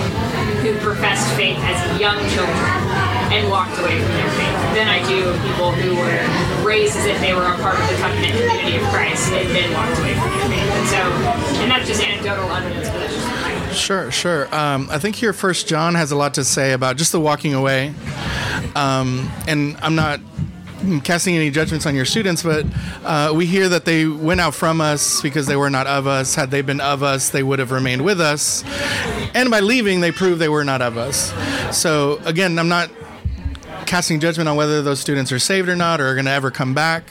who 0.62 0.76
professed 0.80 1.35
faith 1.37 1.59
as 1.61 2.01
young 2.01 2.18
children 2.30 2.94
and 3.35 3.51
walked 3.51 3.76
away 3.78 3.99
from 3.99 4.12
their 4.14 4.30
faith 4.30 4.59
than 4.78 4.87
I 4.89 5.03
do 5.09 5.32
people 5.49 5.72
who 5.72 5.97
were 5.99 6.66
raised 6.66 6.97
as 6.97 7.07
if 7.07 7.20
they 7.20 7.35
were 7.35 7.47
a 7.47 7.57
part 7.59 7.78
of 7.78 7.89
the 7.89 7.97
covenant 7.97 8.32
community 8.32 8.76
of 8.76 8.82
Christ 8.95 9.32
and 9.32 9.51
then 9.51 9.72
walked 9.74 9.99
away 9.99 10.14
from 10.14 10.30
their 10.30 10.49
faith. 10.49 10.70
And 10.70 10.89
so, 10.89 11.03
and 11.62 11.70
that's 11.70 11.87
just 11.87 12.03
anecdotal 12.03 12.51
evidence, 12.51 12.89
but 12.89 12.99
that's 12.99 13.14
just 13.14 13.35
Sure, 13.74 14.11
sure. 14.12 14.55
Um, 14.55 14.89
I 14.91 14.99
think 14.99 15.16
here 15.16 15.32
First 15.32 15.66
John 15.66 15.97
has 15.97 16.12
a 16.12 16.16
lot 16.16 16.35
to 16.35 16.45
say 16.45 16.72
about 16.72 16.97
just 16.97 17.11
the 17.11 17.18
walking 17.18 17.55
away, 17.55 17.93
um, 18.76 19.30
and 19.49 19.76
I'm 19.82 19.97
not 19.97 20.20
casting 21.03 21.35
any 21.35 21.51
judgments 21.51 21.85
on 21.87 21.97
your 21.97 22.05
students, 22.05 22.43
but 22.43 22.66
uh, 23.03 23.32
we 23.35 23.47
hear 23.47 23.68
that 23.70 23.85
they 23.85 24.07
went 24.07 24.41
out 24.41 24.55
from 24.55 24.80
us 24.80 25.20
because 25.22 25.47
they 25.47 25.57
were 25.57 25.70
not 25.70 25.89
of 25.89 26.07
us. 26.07 26.37
Had 26.37 26.53
they 26.53 26.62
been 26.62 26.80
of 26.80 27.03
us, 27.03 27.30
they 27.30 27.43
would 27.43 27.59
have 27.59 27.72
remained 27.72 28.05
with 28.05 28.20
us, 28.20 28.62
and 29.35 29.51
by 29.51 29.59
leaving, 29.59 30.01
they 30.01 30.12
proved 30.12 30.41
they 30.41 30.49
were 30.49 30.64
not 30.64 30.80
of 30.80 30.97
us. 30.97 31.32
So 31.76 32.20
again, 32.24 32.61
I'm 32.61 32.68
not 32.68 32.91
casting 33.87 34.20
judgment 34.20 34.49
on 34.49 34.57
whether 34.57 34.82
those 34.82 35.01
students 35.01 35.32
are 35.32 35.39
saved 35.39 35.68
or 35.68 35.76
not 35.76 36.01
or 36.01 36.09
are 36.09 36.14
going 36.14 36.24
to 36.26 36.30
ever 36.30 36.51
come 36.51 36.74
back. 36.74 37.05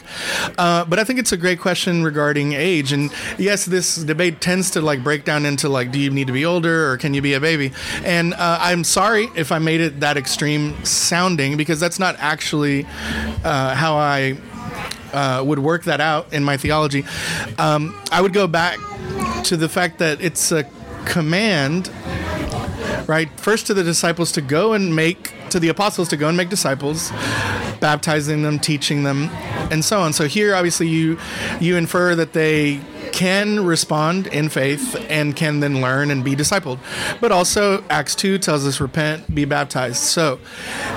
Uh, 0.58 0.86
but 0.86 1.00
I 1.00 1.04
think 1.04 1.20
it's 1.20 1.32
a 1.32 1.38
great 1.38 1.60
question 1.60 2.04
regarding 2.04 2.54
age. 2.54 2.92
And 2.92 3.12
yes, 3.38 3.66
this 3.66 3.96
debate 3.96 4.42
tends 4.42 4.72
to 4.72 4.82
like 4.82 5.04
break 5.04 5.26
down 5.26 5.46
into 5.46 5.70
like, 5.70 5.92
do 5.92 6.00
you 6.00 6.10
need 6.10 6.28
to 6.28 6.34
be 6.34 6.46
older 6.46 6.92
or 6.92 6.98
can 6.98 7.14
you 7.14 7.22
be 7.22 7.34
a 7.34 7.40
baby? 7.40 7.72
And 8.04 8.34
uh, 8.34 8.58
I'm 8.62 8.84
sorry 8.84 9.30
if 9.36 9.52
I 9.52 9.60
made 9.60 9.82
it 9.82 10.00
that 10.00 10.18
extreme 10.18 10.84
sounding 10.86 11.58
because 11.58 11.80
that's 11.80 12.00
not 12.00 12.16
actually 12.20 12.86
uh, 13.44 13.76
how 13.76 13.96
I 13.96 14.38
uh, 15.14 15.44
would 15.46 15.60
work 15.60 15.84
that 15.84 16.02
out 16.02 16.34
in 16.34 16.44
my 16.44 16.58
theology. 16.58 17.06
Um, 17.58 17.96
I 18.12 18.22
would 18.22 18.34
go 18.34 18.48
back 18.48 18.80
to 19.46 19.58
the 19.58 19.70
fact 19.70 20.00
that 20.00 20.22
it's 20.22 20.52
a 20.52 20.66
command 21.06 21.92
right? 23.08 23.30
First 23.40 23.68
to 23.68 23.74
the 23.74 23.84
disciples 23.84 24.32
to 24.34 24.42
go 24.42 24.74
and 24.74 24.96
make, 24.96 25.34
to 25.50 25.60
the 25.60 25.70
apostles 25.70 26.10
to 26.10 26.18
go 26.18 26.28
and 26.28 26.38
make 26.38 26.50
disciples, 26.50 27.12
baptizing 27.80 28.44
them, 28.44 28.60
teaching 28.60 29.04
them, 29.04 29.30
and 29.72 29.84
so 29.84 30.02
on. 30.02 30.14
So 30.14 30.28
here, 30.28 30.56
obviously, 30.56 30.88
you 30.88 31.20
you 31.60 31.78
infer 31.78 32.16
that 32.16 32.34
they 32.34 32.80
can 33.14 33.64
respond 33.64 34.28
in 34.28 34.50
faith 34.50 34.96
and 35.08 35.36
can 35.36 35.60
then 35.60 35.82
learn 35.82 36.12
and 36.12 36.24
be 36.24 36.36
discipled. 36.36 36.80
But 37.22 37.32
also, 37.32 37.84
Acts 37.90 38.16
2 38.16 38.40
tells 38.40 38.66
us 38.66 38.82
repent, 38.82 39.34
be 39.34 39.46
baptized. 39.46 39.98
So 39.98 40.40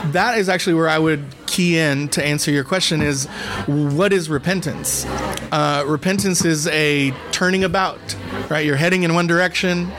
that 0.06 0.38
is 0.38 0.48
actually 0.48 0.74
where 0.74 0.88
I 0.88 0.98
would 0.98 1.24
key 1.46 1.78
in 1.78 2.08
to 2.08 2.24
answer 2.24 2.50
your 2.50 2.64
question 2.64 3.02
is 3.02 3.26
what 3.66 4.12
is 4.12 4.28
repentance? 4.28 5.04
Uh, 5.52 5.84
repentance 5.86 6.44
is 6.44 6.66
a 6.68 7.12
turning 7.30 7.62
about 7.62 8.00
right? 8.48 8.64
You're 8.64 8.76
heading 8.76 9.02
in 9.02 9.14
one 9.14 9.26
direction, 9.26 9.90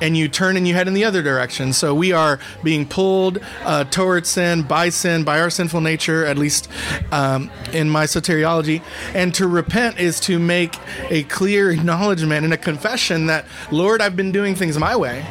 and 0.00 0.16
you 0.16 0.28
turn 0.28 0.56
and 0.56 0.66
you 0.66 0.74
head 0.74 0.88
in 0.88 0.94
the 0.94 1.04
other 1.04 1.22
direction. 1.22 1.72
So 1.72 1.94
we 1.94 2.12
are 2.12 2.38
being 2.62 2.86
pulled 2.86 3.38
uh, 3.64 3.84
towards 3.84 4.28
sin 4.28 4.62
by 4.62 4.88
sin, 4.90 5.24
by 5.24 5.40
our 5.40 5.50
sinful 5.50 5.80
nature, 5.80 6.24
at 6.24 6.38
least 6.38 6.68
um, 7.12 7.50
in 7.72 7.88
my 7.90 8.04
soteriology. 8.04 8.82
And 9.14 9.34
to 9.34 9.46
repent 9.46 9.98
is 9.98 10.20
to 10.20 10.38
make 10.38 10.76
a 11.10 11.24
clear 11.24 11.49
acknowledgement 11.58 12.44
and 12.44 12.52
a 12.52 12.56
confession 12.56 13.26
that, 13.26 13.44
Lord, 13.70 14.00
I've 14.00 14.16
been 14.16 14.32
doing 14.32 14.54
things 14.54 14.78
my 14.78 14.96
way. 14.96 15.24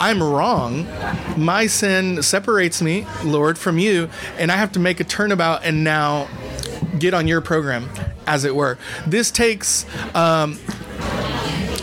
I'm 0.00 0.22
wrong. 0.22 0.86
My 1.36 1.66
sin 1.66 2.22
separates 2.22 2.80
me, 2.80 3.06
Lord, 3.24 3.58
from 3.58 3.78
you, 3.78 4.08
and 4.38 4.50
I 4.50 4.56
have 4.56 4.72
to 4.72 4.80
make 4.80 5.00
a 5.00 5.04
turnabout 5.04 5.64
and 5.64 5.84
now 5.84 6.28
get 6.98 7.14
on 7.14 7.28
your 7.28 7.40
program, 7.40 7.88
as 8.26 8.44
it 8.44 8.54
were. 8.54 8.78
This 9.06 9.30
takes 9.30 9.86
um, 10.14 10.58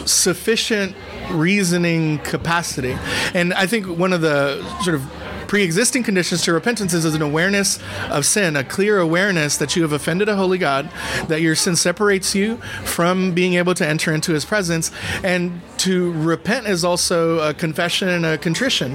sufficient 0.05 0.95
reasoning 1.31 2.19
capacity. 2.19 2.97
And 3.33 3.53
I 3.53 3.67
think 3.67 3.87
one 3.87 4.13
of 4.13 4.21
the 4.21 4.63
sort 4.81 4.95
of 4.95 5.03
pre-existing 5.47 6.03
conditions 6.03 6.43
to 6.43 6.53
repentance 6.53 6.93
is 6.93 7.05
an 7.05 7.21
awareness 7.21 7.79
of 8.09 8.25
sin, 8.25 8.55
a 8.55 8.63
clear 8.63 8.99
awareness 8.99 9.57
that 9.57 9.75
you 9.75 9.81
have 9.81 9.91
offended 9.91 10.29
a 10.29 10.35
holy 10.35 10.57
God, 10.57 10.89
that 11.27 11.41
your 11.41 11.55
sin 11.55 11.75
separates 11.75 12.35
you 12.35 12.57
from 12.83 13.33
being 13.33 13.53
able 13.53 13.73
to 13.75 13.87
enter 13.87 14.13
into 14.13 14.33
his 14.33 14.45
presence, 14.45 14.91
and 15.23 15.61
to 15.77 16.11
repent 16.13 16.67
is 16.67 16.83
also 16.83 17.39
a 17.39 17.53
confession 17.53 18.09
and 18.09 18.25
a 18.25 18.37
contrition. 18.37 18.93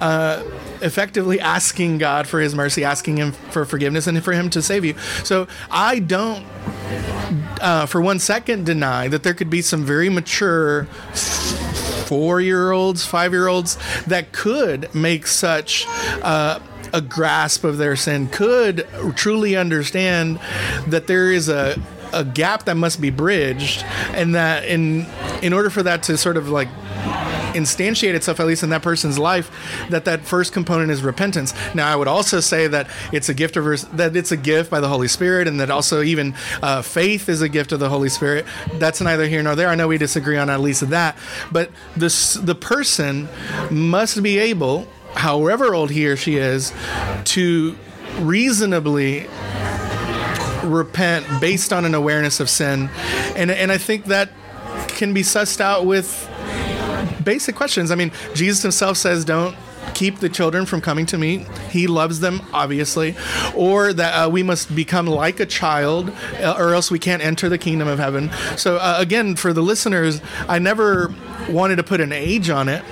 Uh, 0.00 0.42
effectively 0.82 1.40
asking 1.40 1.98
God 1.98 2.26
for 2.26 2.40
his 2.40 2.54
mercy, 2.54 2.84
asking 2.84 3.16
him 3.16 3.32
for 3.32 3.64
forgiveness 3.64 4.06
and 4.06 4.22
for 4.22 4.32
him 4.32 4.50
to 4.50 4.60
save 4.60 4.84
you. 4.84 4.94
So 5.24 5.48
I 5.70 6.00
don't 6.00 6.44
uh, 7.60 7.86
for 7.86 8.00
one 8.00 8.18
second 8.18 8.66
deny 8.66 9.08
that 9.08 9.22
there 9.22 9.34
could 9.34 9.50
be 9.50 9.62
some 9.62 9.84
very 9.84 10.08
mature 10.08 10.86
four 12.06 12.40
year 12.40 12.72
olds, 12.72 13.04
five 13.04 13.32
year 13.32 13.48
olds 13.48 13.76
that 14.06 14.32
could 14.32 14.94
make 14.94 15.26
such 15.26 15.84
uh, 16.22 16.60
a 16.92 17.00
grasp 17.00 17.64
of 17.64 17.78
their 17.78 17.96
sin, 17.96 18.28
could 18.28 18.86
truly 19.14 19.56
understand 19.56 20.40
that 20.86 21.06
there 21.06 21.32
is 21.32 21.48
a 21.48 21.80
a 22.12 22.24
gap 22.24 22.64
that 22.64 22.76
must 22.76 23.00
be 23.00 23.10
bridged, 23.10 23.84
and 24.14 24.34
that 24.34 24.64
in 24.64 25.06
in 25.42 25.52
order 25.52 25.70
for 25.70 25.82
that 25.82 26.04
to 26.04 26.16
sort 26.16 26.36
of 26.36 26.48
like 26.48 26.68
instantiate 27.54 28.14
itself 28.14 28.40
at 28.40 28.46
least 28.46 28.62
in 28.62 28.70
that 28.70 28.82
person's 28.82 29.18
life 29.18 29.50
that 29.90 30.04
that 30.04 30.20
first 30.22 30.52
component 30.52 30.90
is 30.90 31.02
repentance. 31.02 31.54
Now 31.74 31.92
i 31.92 31.96
would 31.96 32.08
also 32.08 32.40
say 32.40 32.66
that 32.66 32.88
it's 33.12 33.28
a 33.28 33.34
gift 33.34 33.56
of 33.56 33.96
that 33.96 34.16
it's 34.16 34.32
a 34.32 34.36
gift 34.36 34.70
by 34.70 34.80
the 34.80 34.88
holy 34.88 35.08
spirit 35.08 35.48
and 35.48 35.60
that 35.60 35.70
also 35.70 36.02
even 36.02 36.34
uh, 36.62 36.82
faith 36.82 37.28
is 37.28 37.42
a 37.42 37.48
gift 37.48 37.72
of 37.72 37.80
the 37.80 37.88
holy 37.88 38.08
spirit. 38.08 38.46
That's 38.74 39.00
neither 39.00 39.26
here 39.26 39.42
nor 39.42 39.54
there. 39.54 39.68
I 39.68 39.74
know 39.74 39.88
we 39.88 39.98
disagree 39.98 40.36
on 40.36 40.50
at 40.50 40.60
least 40.60 40.88
that. 40.90 41.16
But 41.52 41.70
this 41.96 42.34
the 42.34 42.54
person 42.54 43.28
must 43.70 44.22
be 44.22 44.38
able 44.38 44.88
however 45.14 45.74
old 45.74 45.90
he 45.90 46.06
or 46.06 46.16
she 46.16 46.36
is 46.36 46.72
to 47.24 47.76
reasonably 48.18 49.26
repent 50.64 51.26
based 51.40 51.72
on 51.72 51.84
an 51.84 51.94
awareness 51.94 52.40
of 52.40 52.50
sin. 52.50 52.90
And 53.36 53.50
and 53.50 53.70
i 53.70 53.78
think 53.78 54.06
that 54.06 54.30
can 54.88 55.12
be 55.12 55.22
sussed 55.22 55.60
out 55.60 55.84
with 55.84 56.28
basic 57.26 57.54
questions. 57.54 57.90
I 57.90 57.96
mean, 57.96 58.12
Jesus 58.34 58.62
himself 58.62 58.96
says, 58.96 59.26
don't 59.26 59.54
keep 59.94 60.20
the 60.20 60.28
children 60.28 60.64
from 60.64 60.80
coming 60.80 61.04
to 61.06 61.18
me. 61.18 61.44
He 61.70 61.86
loves 61.86 62.20
them, 62.20 62.40
obviously. 62.52 63.14
Or 63.54 63.92
that 63.92 64.12
uh, 64.14 64.30
we 64.30 64.42
must 64.42 64.74
become 64.74 65.06
like 65.06 65.40
a 65.40 65.46
child, 65.46 66.10
uh, 66.40 66.54
or 66.56 66.72
else 66.72 66.90
we 66.90 66.98
can't 66.98 67.22
enter 67.22 67.48
the 67.48 67.58
kingdom 67.58 67.88
of 67.88 67.98
heaven. 67.98 68.30
So, 68.56 68.76
uh, 68.76 68.96
again, 68.98 69.36
for 69.36 69.52
the 69.52 69.62
listeners, 69.62 70.22
I 70.48 70.58
never 70.58 71.14
wanted 71.50 71.76
to 71.76 71.82
put 71.82 72.00
an 72.00 72.12
age 72.12 72.48
on 72.48 72.68
it, 72.68 72.82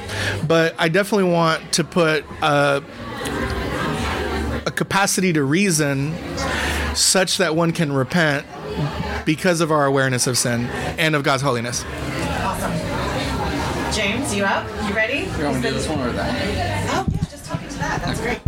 but 0.47 0.75
I 0.79 0.89
definitely 0.89 1.33
want 1.33 1.73
to 1.75 1.85
put 1.85 2.25
uh, 2.43 2.81
a 4.67 4.71
capacity 4.71 5.33
to 5.33 5.43
reason 5.43 6.15
such 6.95 7.39
that 7.39 7.57
one 7.57 7.73
can 7.73 7.93
repent 7.93 8.47
because 9.25 9.61
of 9.61 9.71
our 9.71 9.87
awareness 9.87 10.27
of 10.27 10.37
sin 10.37 10.67
and 10.99 11.15
of 11.15 11.23
God's 11.23 11.43
holiness. 11.43 11.85
Awesome. 14.43 14.67
James, 14.67 14.79
you 14.79 14.83
up? 14.83 14.89
You 14.89 14.95
ready? 14.97 15.19
You 15.39 15.45
want 15.45 15.57
me 15.57 15.63
to 15.63 15.69
do 15.69 15.75
this 15.75 15.89
one 15.89 16.01
or 16.01 16.13
that? 16.13 16.91
Oh, 16.91 17.07
yeah, 17.11 17.19
just 17.31 17.45
talking 17.45 17.69
to 17.69 17.79
that. 17.79 18.03
That's 18.03 18.21
great. 18.21 18.41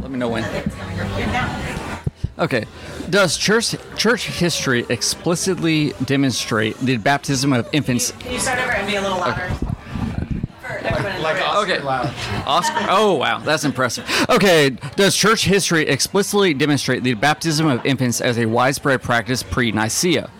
Let 0.00 0.10
me 0.10 0.18
know 0.18 0.28
when. 0.28 0.44
It's 0.44 0.74
coming 0.74 1.00
up 1.00 1.08
here 1.08 1.26
now. 1.26 2.00
Okay. 2.38 2.64
Does 3.10 3.36
church 3.36 3.74
church 3.96 4.26
history 4.26 4.86
explicitly 4.88 5.92
demonstrate 6.04 6.78
the 6.78 6.96
baptism 6.96 7.52
of 7.52 7.68
infants? 7.72 8.12
Can 8.12 8.32
you 8.32 8.38
start 8.38 8.58
over 8.58 8.72
and 8.72 8.86
be 8.86 8.96
a 8.96 9.02
little 9.02 9.18
louder? 9.18 9.48
For 10.60 10.78
everyone 10.78 11.12
in 11.12 11.18
the 11.18 11.22
Like. 11.22 11.42
Oscar 11.42 11.72
Okay. 11.72 11.82
Loud. 11.82 12.14
Oscar. 12.46 12.86
Oh 12.88 13.14
wow, 13.14 13.38
that's 13.40 13.64
impressive. 13.64 14.04
Okay, 14.30 14.70
does 14.96 15.14
church 15.14 15.44
history 15.44 15.86
explicitly 15.86 16.54
demonstrate 16.54 17.02
the 17.02 17.14
baptism 17.14 17.66
of 17.66 17.84
infants 17.84 18.20
as 18.20 18.38
a 18.38 18.46
widespread 18.46 19.02
practice 19.02 19.42
pre-Nicaea? 19.42 20.30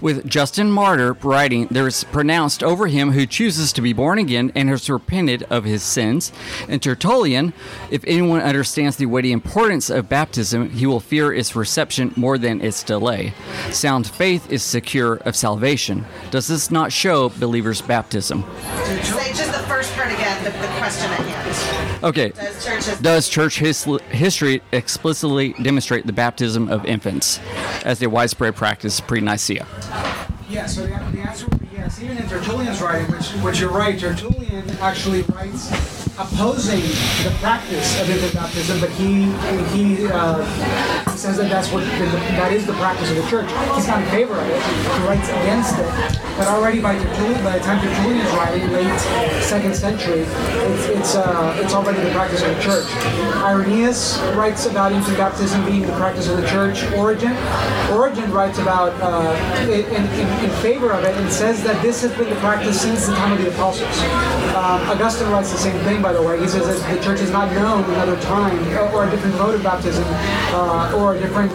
With 0.00 0.28
Justin 0.28 0.70
Martyr 0.70 1.14
writing, 1.14 1.68
there 1.70 1.86
is 1.86 2.04
pronounced 2.04 2.62
over 2.62 2.86
him 2.86 3.12
who 3.12 3.26
chooses 3.26 3.72
to 3.72 3.80
be 3.80 3.92
born 3.92 4.18
again 4.18 4.52
and 4.54 4.68
has 4.68 4.88
repented 4.90 5.44
of 5.44 5.64
his 5.64 5.82
sins. 5.82 6.32
And 6.68 6.82
Tertullian, 6.82 7.52
if 7.90 8.04
anyone 8.06 8.40
understands 8.40 8.96
the 8.96 9.06
weighty 9.06 9.32
importance 9.32 9.90
of 9.90 10.08
baptism, 10.08 10.70
he 10.70 10.86
will 10.86 11.00
fear 11.00 11.32
its 11.32 11.56
reception 11.56 12.12
more 12.16 12.38
than 12.38 12.60
its 12.60 12.82
delay. 12.82 13.34
Sound 13.70 14.06
faith 14.06 14.50
is 14.50 14.62
secure 14.62 15.16
of 15.16 15.36
salvation. 15.36 16.04
Does 16.30 16.48
this 16.48 16.70
not 16.70 16.92
show 16.92 17.28
believers' 17.30 17.82
baptism? 17.82 18.44
Say 19.02 19.32
just 19.32 19.52
the 19.52 19.66
first 19.66 19.92
part 19.94 20.12
again, 20.12 20.44
the, 20.44 20.50
the 20.50 20.68
question. 20.78 21.31
Okay. 22.02 22.32
Does 23.00 23.28
church 23.28 23.58
his- 23.58 23.84
history 24.10 24.62
explicitly 24.72 25.54
demonstrate 25.62 26.06
the 26.06 26.12
baptism 26.12 26.68
of 26.68 26.84
infants 26.84 27.38
as 27.84 28.02
a 28.02 28.08
widespread 28.08 28.56
practice 28.56 29.00
pre 29.00 29.20
Nicaea? 29.20 29.66
Yeah, 30.48 30.66
so 30.66 30.82
the, 30.82 30.88
the 30.88 31.20
answer 31.20 31.46
would 31.46 31.60
be 31.60 31.68
yes. 31.76 32.02
Even 32.02 32.18
in 32.18 32.28
Tertullian's 32.28 32.82
writing, 32.82 33.10
which, 33.10 33.28
which 33.42 33.60
you're 33.60 33.70
right, 33.70 33.98
Tertullian 33.98 34.68
actually 34.80 35.22
writes 35.22 35.70
opposing 36.18 36.82
the 37.24 37.34
practice 37.40 38.00
of 38.00 38.10
infant 38.10 38.34
baptism, 38.34 38.78
but 38.80 38.90
he 38.90 39.24
he, 39.72 40.06
uh, 40.08 40.44
says 41.16 41.36
that 41.38 41.48
that's 41.48 41.72
what 41.72 41.84
the, 41.84 42.06
that 42.36 42.52
is 42.52 42.66
the 42.66 42.72
practice 42.74 43.08
of 43.10 43.16
the 43.16 43.26
church. 43.30 43.48
He's 43.74 43.86
not 43.86 44.02
in 44.02 44.08
favor 44.10 44.34
of 44.34 44.46
it. 44.48 44.60
He 44.62 45.06
writes 45.06 45.28
against 45.28 45.78
it. 45.78 45.86
But 46.36 46.48
already 46.48 46.80
by 46.80 46.98
Tertullian, 46.98 47.44
by 47.44 47.58
the 47.58 47.64
time 47.64 47.80
Tertullian 47.80 48.26
is 48.26 48.32
writing, 48.34 48.72
late 48.72 49.00
second 49.42 49.74
century, 49.74 50.20
it's 50.20 50.86
it's, 50.88 51.14
uh, 51.14 51.58
it's 51.62 51.72
already 51.72 52.00
the 52.02 52.10
practice 52.10 52.42
of 52.42 52.54
the 52.56 52.62
church. 52.62 52.86
Irenaeus 53.36 54.20
writes 54.34 54.66
about 54.66 54.92
infant 54.92 55.16
baptism 55.16 55.64
being 55.64 55.82
the 55.82 55.96
practice 55.96 56.28
of 56.28 56.36
the 56.36 56.46
church. 56.48 56.82
Origen, 56.92 57.36
Origen 57.90 58.30
writes 58.32 58.58
about 58.58 58.92
uh, 59.00 59.32
in, 59.62 59.84
in, 59.94 60.44
in 60.44 60.50
favor 60.60 60.92
of 60.92 61.04
it 61.04 61.16
and 61.16 61.30
says 61.30 61.62
that 61.62 61.80
this 61.82 62.02
has 62.02 62.12
been 62.16 62.28
the 62.28 62.36
practice 62.36 62.82
since 62.82 63.06
the 63.06 63.14
time 63.14 63.32
of 63.32 63.38
the 63.38 63.48
apostles. 63.48 64.41
Um, 64.52 64.80
Augustine 64.90 65.30
writes 65.30 65.50
the 65.50 65.58
same 65.58 65.78
thing, 65.84 66.02
by 66.02 66.12
the 66.12 66.22
way. 66.22 66.38
He 66.38 66.46
says 66.46 66.66
that 66.66 66.94
the 66.94 67.02
church 67.02 67.20
has 67.20 67.30
not 67.30 67.50
known 67.52 67.84
another 67.84 68.20
time 68.20 68.58
or 68.92 69.06
a 69.06 69.10
different 69.10 69.36
mode 69.36 69.54
of 69.54 69.62
baptism 69.62 70.04
uh, 70.52 70.92
or 70.96 71.14
a 71.14 71.18
different 71.18 71.54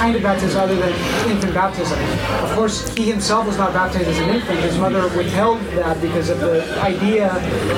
kind 0.00 0.16
of 0.16 0.22
baptism 0.22 0.58
other 0.58 0.74
than 0.74 0.92
infant 1.30 1.52
baptism. 1.52 1.98
Of 2.42 2.52
course, 2.56 2.88
he 2.94 3.10
himself 3.10 3.46
was 3.46 3.58
not 3.58 3.74
baptized 3.74 4.08
as 4.08 4.18
an 4.18 4.30
infant. 4.30 4.58
His 4.60 4.78
mother 4.78 5.02
withheld 5.16 5.60
that 5.76 6.00
because 6.00 6.30
of 6.30 6.40
the 6.40 6.64
idea 6.80 7.28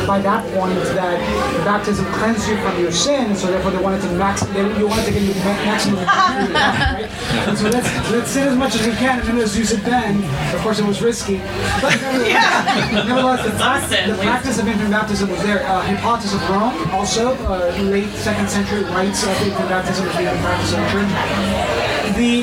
by 0.07 0.21
that 0.21 0.45
point 0.55 0.75
that 0.95 1.19
baptism 1.65 2.05
cleansed 2.15 2.49
you 2.49 2.57
from 2.59 2.81
your 2.81 2.93
sins, 2.93 3.41
so 3.43 3.49
therefore 3.49 3.73
they 3.73 3.83
wanted 3.83 4.03
to 4.03 4.11
max, 4.15 4.43
they, 4.43 4.63
you 4.79 4.87
wanted 4.87 5.07
to 5.07 5.13
get 5.13 5.23
you 5.23 5.35
maximum 5.43 5.97
right? 6.07 7.11
And 7.49 7.59
so 7.59 7.69
let's 7.69 8.11
let's 8.11 8.31
sin 8.31 8.49
as 8.49 8.57
much 8.57 8.75
as 8.75 8.87
we 8.87 8.93
can 8.93 9.19
and 9.19 9.29
then 9.29 9.39
let's 9.39 9.57
use 9.57 9.73
it 9.73 9.83
then. 9.85 10.23
Of 10.55 10.61
course, 10.61 10.79
it 10.79 10.85
was 10.85 11.03
risky, 11.03 11.39
but 11.81 12.01
nevertheless, 12.03 13.45
nevertheless 13.45 13.89
the, 13.89 14.13
the 14.13 14.19
please. 14.19 14.52
Practice 14.53 14.69
of 14.69 14.69
infant 14.69 14.91
baptism 14.91 15.31
was 15.31 15.43
there. 15.43 15.67
Uh, 15.67 15.81
Hippolytus 15.83 16.35
of 16.35 16.51
Rome 16.51 16.91
also, 16.91 17.35
uh, 17.47 17.75
late 17.85 18.11
second 18.11 18.51
century, 18.51 18.85
writes 18.85 19.23
of 19.23 19.31
infant 19.41 19.69
baptism 19.71 20.07
as 20.07 20.17
being 20.17 20.29
the 20.29 20.41
practice 20.43 20.73
of 20.73 20.81
the 20.81 20.91
church 20.91 21.93
the 22.17 22.43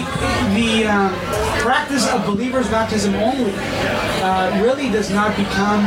the 0.56 0.88
um, 0.88 1.14
practice 1.62 2.10
of 2.10 2.26
believers' 2.26 2.68
baptism 2.70 3.14
only 3.14 3.54
uh, 4.24 4.60
really 4.64 4.90
does 4.90 5.12
not 5.12 5.38
become 5.38 5.84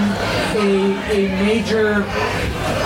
a, 0.55 0.95
a 1.11 1.29
major 1.43 2.07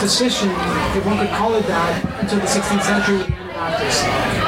decision, 0.00 0.48
if 0.96 1.04
one 1.04 1.18
could 1.18 1.28
call 1.36 1.54
it 1.54 1.66
that, 1.66 2.22
until 2.22 2.38
the 2.38 2.46
16th 2.46 2.82
century 2.82 3.18
with 3.18 3.30
Anabaptists. 3.30 4.45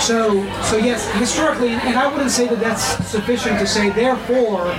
So, 0.00 0.44
so 0.62 0.76
yes, 0.76 1.10
historically, 1.14 1.70
and 1.70 1.96
I 1.96 2.06
wouldn't 2.12 2.30
say 2.30 2.46
that 2.48 2.60
that's 2.60 2.82
sufficient 3.08 3.58
to 3.58 3.66
say, 3.66 3.90
therefore, 3.90 4.72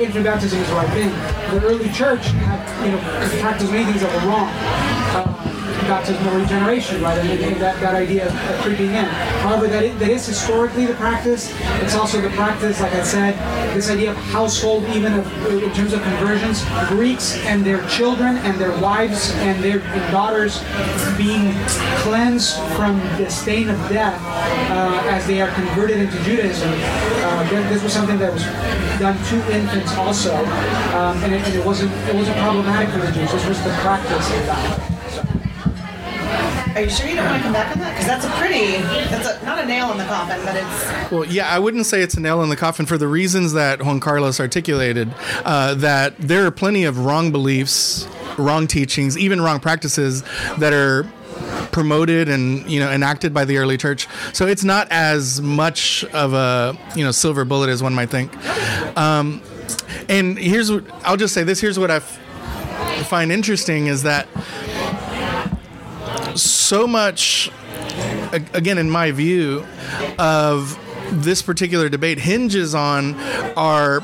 infant 0.00 0.24
baptism 0.24 0.60
is 0.60 0.68
the 0.68 0.74
right 0.74 0.90
thing. 0.90 1.10
The 1.58 1.66
early 1.66 1.90
church 1.90 2.26
had, 2.26 2.86
you 2.86 2.92
know, 2.92 3.40
practiced 3.40 3.72
many 3.72 3.84
things 3.84 4.02
that 4.02 4.12
were 4.14 4.30
wrong. 4.30 4.48
Baptismal 5.88 6.38
regeneration, 6.38 7.00
right? 7.02 7.18
And, 7.18 7.40
and 7.40 7.56
that, 7.62 7.80
that 7.80 7.94
idea 7.94 8.26
of, 8.28 8.34
of 8.50 8.60
creeping 8.60 8.90
in. 8.90 9.06
However, 9.40 9.68
that 9.68 9.82
is, 9.82 9.98
that 9.98 10.10
is 10.10 10.26
historically 10.26 10.84
the 10.84 10.94
practice. 10.94 11.50
It's 11.80 11.94
also 11.94 12.20
the 12.20 12.28
practice, 12.30 12.80
like 12.80 12.92
I 12.92 13.02
said, 13.02 13.34
this 13.74 13.90
idea 13.90 14.10
of 14.10 14.16
household, 14.16 14.84
even 14.90 15.14
of, 15.14 15.26
in 15.50 15.72
terms 15.72 15.94
of 15.94 16.02
conversions, 16.02 16.62
Greeks 16.88 17.38
and 17.46 17.64
their 17.64 17.86
children 17.88 18.36
and 18.36 18.60
their 18.60 18.78
wives 18.80 19.32
and 19.36 19.64
their 19.64 19.78
daughters 20.12 20.62
being 21.16 21.54
cleansed 22.04 22.56
from 22.76 22.98
the 23.16 23.30
stain 23.30 23.70
of 23.70 23.78
death 23.88 24.20
uh, 24.70 25.00
as 25.08 25.26
they 25.26 25.40
are 25.40 25.50
converted 25.52 25.98
into 25.98 26.22
Judaism. 26.22 26.70
Uh, 26.70 27.48
this 27.70 27.82
was 27.82 27.92
something 27.92 28.18
that 28.18 28.32
was 28.32 28.42
done 28.98 29.16
to 29.24 29.56
infants 29.56 29.96
also, 29.96 30.34
um, 30.94 31.16
and, 31.24 31.34
it, 31.34 31.42
and 31.46 31.54
it 31.54 31.64
wasn't 31.64 31.90
it 32.08 32.14
wasn't 32.14 32.36
problematic 32.38 32.90
for 32.90 32.98
the 32.98 33.12
Jews. 33.12 33.32
This 33.32 33.46
was 33.46 33.62
the 33.62 33.70
practice 33.80 34.30
of 34.32 34.46
that. 34.46 34.87
Are 36.78 36.82
you 36.82 36.90
sure 36.90 37.08
you 37.08 37.16
don't 37.16 37.24
want 37.24 37.38
to 37.38 37.42
come 37.42 37.52
back 37.52 37.72
on 37.74 37.80
that? 37.80 37.90
Because 37.90 38.06
that's 38.06 38.24
a 38.24 38.30
pretty, 38.38 38.76
that's 39.10 39.26
a, 39.26 39.44
not 39.44 39.58
a 39.58 39.66
nail 39.66 39.90
in 39.90 39.98
the 39.98 40.04
coffin, 40.04 40.38
but 40.44 40.54
it's, 40.54 41.10
Well, 41.10 41.24
yeah, 41.24 41.48
I 41.52 41.58
wouldn't 41.58 41.86
say 41.86 42.02
it's 42.02 42.14
a 42.14 42.20
nail 42.20 42.40
in 42.44 42.50
the 42.50 42.56
coffin 42.56 42.86
for 42.86 42.96
the 42.96 43.08
reasons 43.08 43.52
that 43.54 43.82
Juan 43.82 43.98
Carlos 43.98 44.38
articulated. 44.38 45.12
Uh, 45.44 45.74
that 45.74 46.16
there 46.18 46.46
are 46.46 46.52
plenty 46.52 46.84
of 46.84 47.04
wrong 47.04 47.32
beliefs, 47.32 48.06
wrong 48.38 48.68
teachings, 48.68 49.18
even 49.18 49.40
wrong 49.40 49.58
practices 49.58 50.22
that 50.58 50.72
are 50.72 51.04
promoted 51.72 52.28
and 52.28 52.70
you 52.70 52.78
know 52.78 52.92
enacted 52.92 53.34
by 53.34 53.44
the 53.44 53.56
early 53.56 53.76
church. 53.76 54.06
So 54.32 54.46
it's 54.46 54.62
not 54.62 54.86
as 54.92 55.42
much 55.42 56.04
of 56.12 56.32
a 56.32 56.78
you 56.94 57.02
know 57.02 57.10
silver 57.10 57.44
bullet 57.44 57.70
as 57.70 57.82
one 57.82 57.92
might 57.92 58.10
think. 58.10 58.30
Um, 58.96 59.42
and 60.08 60.38
here's 60.38 60.70
what 60.70 60.84
I'll 61.04 61.16
just 61.16 61.34
say 61.34 61.42
this. 61.42 61.60
Here's 61.60 61.76
what 61.76 61.90
I 61.90 61.96
f- 61.96 62.20
find 63.08 63.32
interesting 63.32 63.88
is 63.88 64.04
that 64.04 64.28
so 66.42 66.86
much 66.86 67.50
again 68.52 68.78
in 68.78 68.90
my 68.90 69.10
view 69.10 69.64
of 70.18 70.78
this 71.10 71.42
particular 71.42 71.88
debate 71.88 72.18
hinges 72.18 72.74
on 72.74 73.14
our 73.56 74.00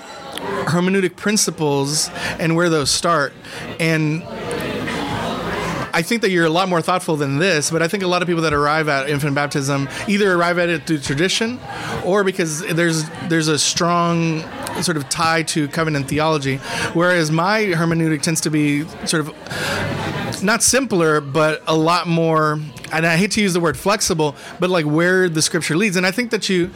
hermeneutic 0.66 1.16
principles 1.16 2.08
and 2.38 2.56
where 2.56 2.68
those 2.68 2.90
start. 2.90 3.32
And 3.78 4.22
I 5.94 6.02
think 6.02 6.22
that 6.22 6.30
you're 6.30 6.44
a 6.44 6.50
lot 6.50 6.68
more 6.68 6.82
thoughtful 6.82 7.14
than 7.14 7.38
this, 7.38 7.70
but 7.70 7.80
I 7.80 7.86
think 7.86 8.02
a 8.02 8.08
lot 8.08 8.20
of 8.20 8.26
people 8.26 8.42
that 8.42 8.52
arrive 8.52 8.88
at 8.88 9.08
infant 9.08 9.36
baptism 9.36 9.88
either 10.08 10.32
arrive 10.32 10.58
at 10.58 10.68
it 10.68 10.88
through 10.88 10.98
tradition 10.98 11.60
or 12.04 12.24
because 12.24 12.66
there's 12.66 13.08
there's 13.28 13.46
a 13.46 13.58
strong 13.58 14.40
sort 14.82 14.96
of 14.96 15.08
tie 15.08 15.44
to 15.44 15.68
covenant 15.68 16.08
theology, 16.08 16.56
whereas 16.94 17.30
my 17.30 17.60
hermeneutic 17.60 18.22
tends 18.22 18.40
to 18.40 18.50
be 18.50 18.84
sort 19.06 19.20
of 19.20 19.28
not 20.44 20.62
simpler, 20.62 21.20
but 21.20 21.62
a 21.66 21.74
lot 21.74 22.06
more. 22.06 22.60
And 22.92 23.06
I 23.06 23.16
hate 23.16 23.32
to 23.32 23.40
use 23.40 23.54
the 23.54 23.60
word 23.60 23.76
flexible, 23.76 24.36
but 24.60 24.70
like 24.70 24.84
where 24.84 25.28
the 25.28 25.42
scripture 25.42 25.76
leads. 25.76 25.96
And 25.96 26.06
I 26.06 26.10
think 26.10 26.30
that 26.30 26.48
you 26.48 26.66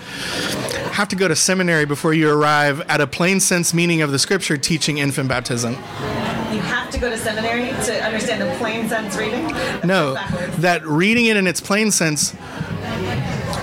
have 0.92 1.08
to 1.08 1.16
go 1.16 1.28
to 1.28 1.36
seminary 1.36 1.84
before 1.84 2.14
you 2.14 2.30
arrive 2.30 2.80
at 2.82 3.00
a 3.00 3.06
plain 3.06 3.40
sense 3.40 3.72
meaning 3.72 4.02
of 4.02 4.10
the 4.10 4.18
scripture 4.18 4.56
teaching 4.56 4.98
infant 4.98 5.28
baptism. 5.28 5.74
you 5.74 6.60
have 6.60 6.90
to 6.90 6.98
go 6.98 7.10
to 7.10 7.16
seminary 7.16 7.68
to 7.84 8.04
understand 8.04 8.40
the 8.40 8.52
plain 8.58 8.88
sense 8.88 9.16
reading? 9.16 9.46
No, 9.86 10.14
that 10.58 10.84
reading 10.86 11.26
it 11.26 11.36
in 11.36 11.46
its 11.46 11.60
plain 11.60 11.90
sense 11.90 12.34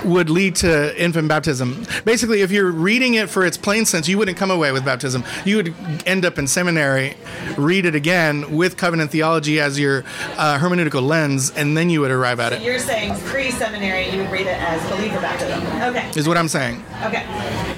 would 0.06 0.30
lead 0.30 0.56
to 0.56 1.02
infant 1.02 1.28
baptism. 1.28 1.84
Basically, 2.04 2.40
if 2.40 2.50
you're 2.50 2.70
reading 2.70 3.14
it 3.14 3.28
for 3.28 3.44
its 3.44 3.56
plain 3.56 3.84
sense, 3.84 4.08
you 4.08 4.16
wouldn't 4.16 4.38
come 4.38 4.50
away 4.50 4.72
with 4.72 4.84
baptism. 4.84 5.24
You 5.44 5.56
would 5.56 5.74
end 6.06 6.24
up 6.24 6.38
in 6.38 6.46
seminary, 6.46 7.16
read 7.58 7.84
it 7.84 7.94
again 7.94 8.56
with 8.56 8.76
covenant 8.76 9.10
theology 9.10 9.60
as 9.60 9.78
your 9.78 10.04
uh, 10.36 10.58
hermeneutical 10.58 11.06
lens, 11.06 11.50
and 11.50 11.76
then 11.76 11.90
you 11.90 12.00
would 12.00 12.10
arrive 12.10 12.40
at 12.40 12.52
it. 12.52 12.62
You're 12.62 12.78
saying 12.78 13.18
pre-seminary, 13.20 14.08
you 14.10 14.22
would 14.22 14.30
read 14.30 14.46
it 14.46 14.56
as 14.58 14.80
believer 14.90 15.20
baptism. 15.20 15.60
Okay. 15.82 16.10
Is 16.18 16.28
what 16.28 16.36
I'm 16.36 16.48
saying. 16.48 16.82
Okay. 17.04 17.24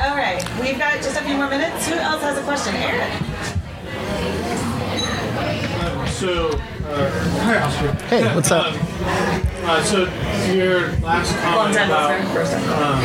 All 0.01 0.17
right. 0.17 0.45
We've 0.61 0.79
got 0.79 0.95
just 0.97 1.19
a 1.19 1.25
few 1.25 1.37
more 1.37 1.49
minutes. 1.49 1.89
Who 1.89 1.95
else 1.95 2.23
has 2.23 2.39
a 2.39 2.43
question? 2.43 2.75
Eric. 2.77 3.13
So, 6.09 6.51
uh. 6.89 7.95
Hey, 8.09 8.35
what's 8.35 8.51
up? 8.51 8.67
Um, 8.67 8.81
uh, 9.65 9.83
so, 9.83 10.05
your 10.53 10.93
last 10.99 11.37
comment 11.39 11.77
time 11.77 11.91
about, 11.91 12.11
listener, 12.11 12.35
first 12.35 12.53
time. 12.53 12.65
um, 12.83 13.03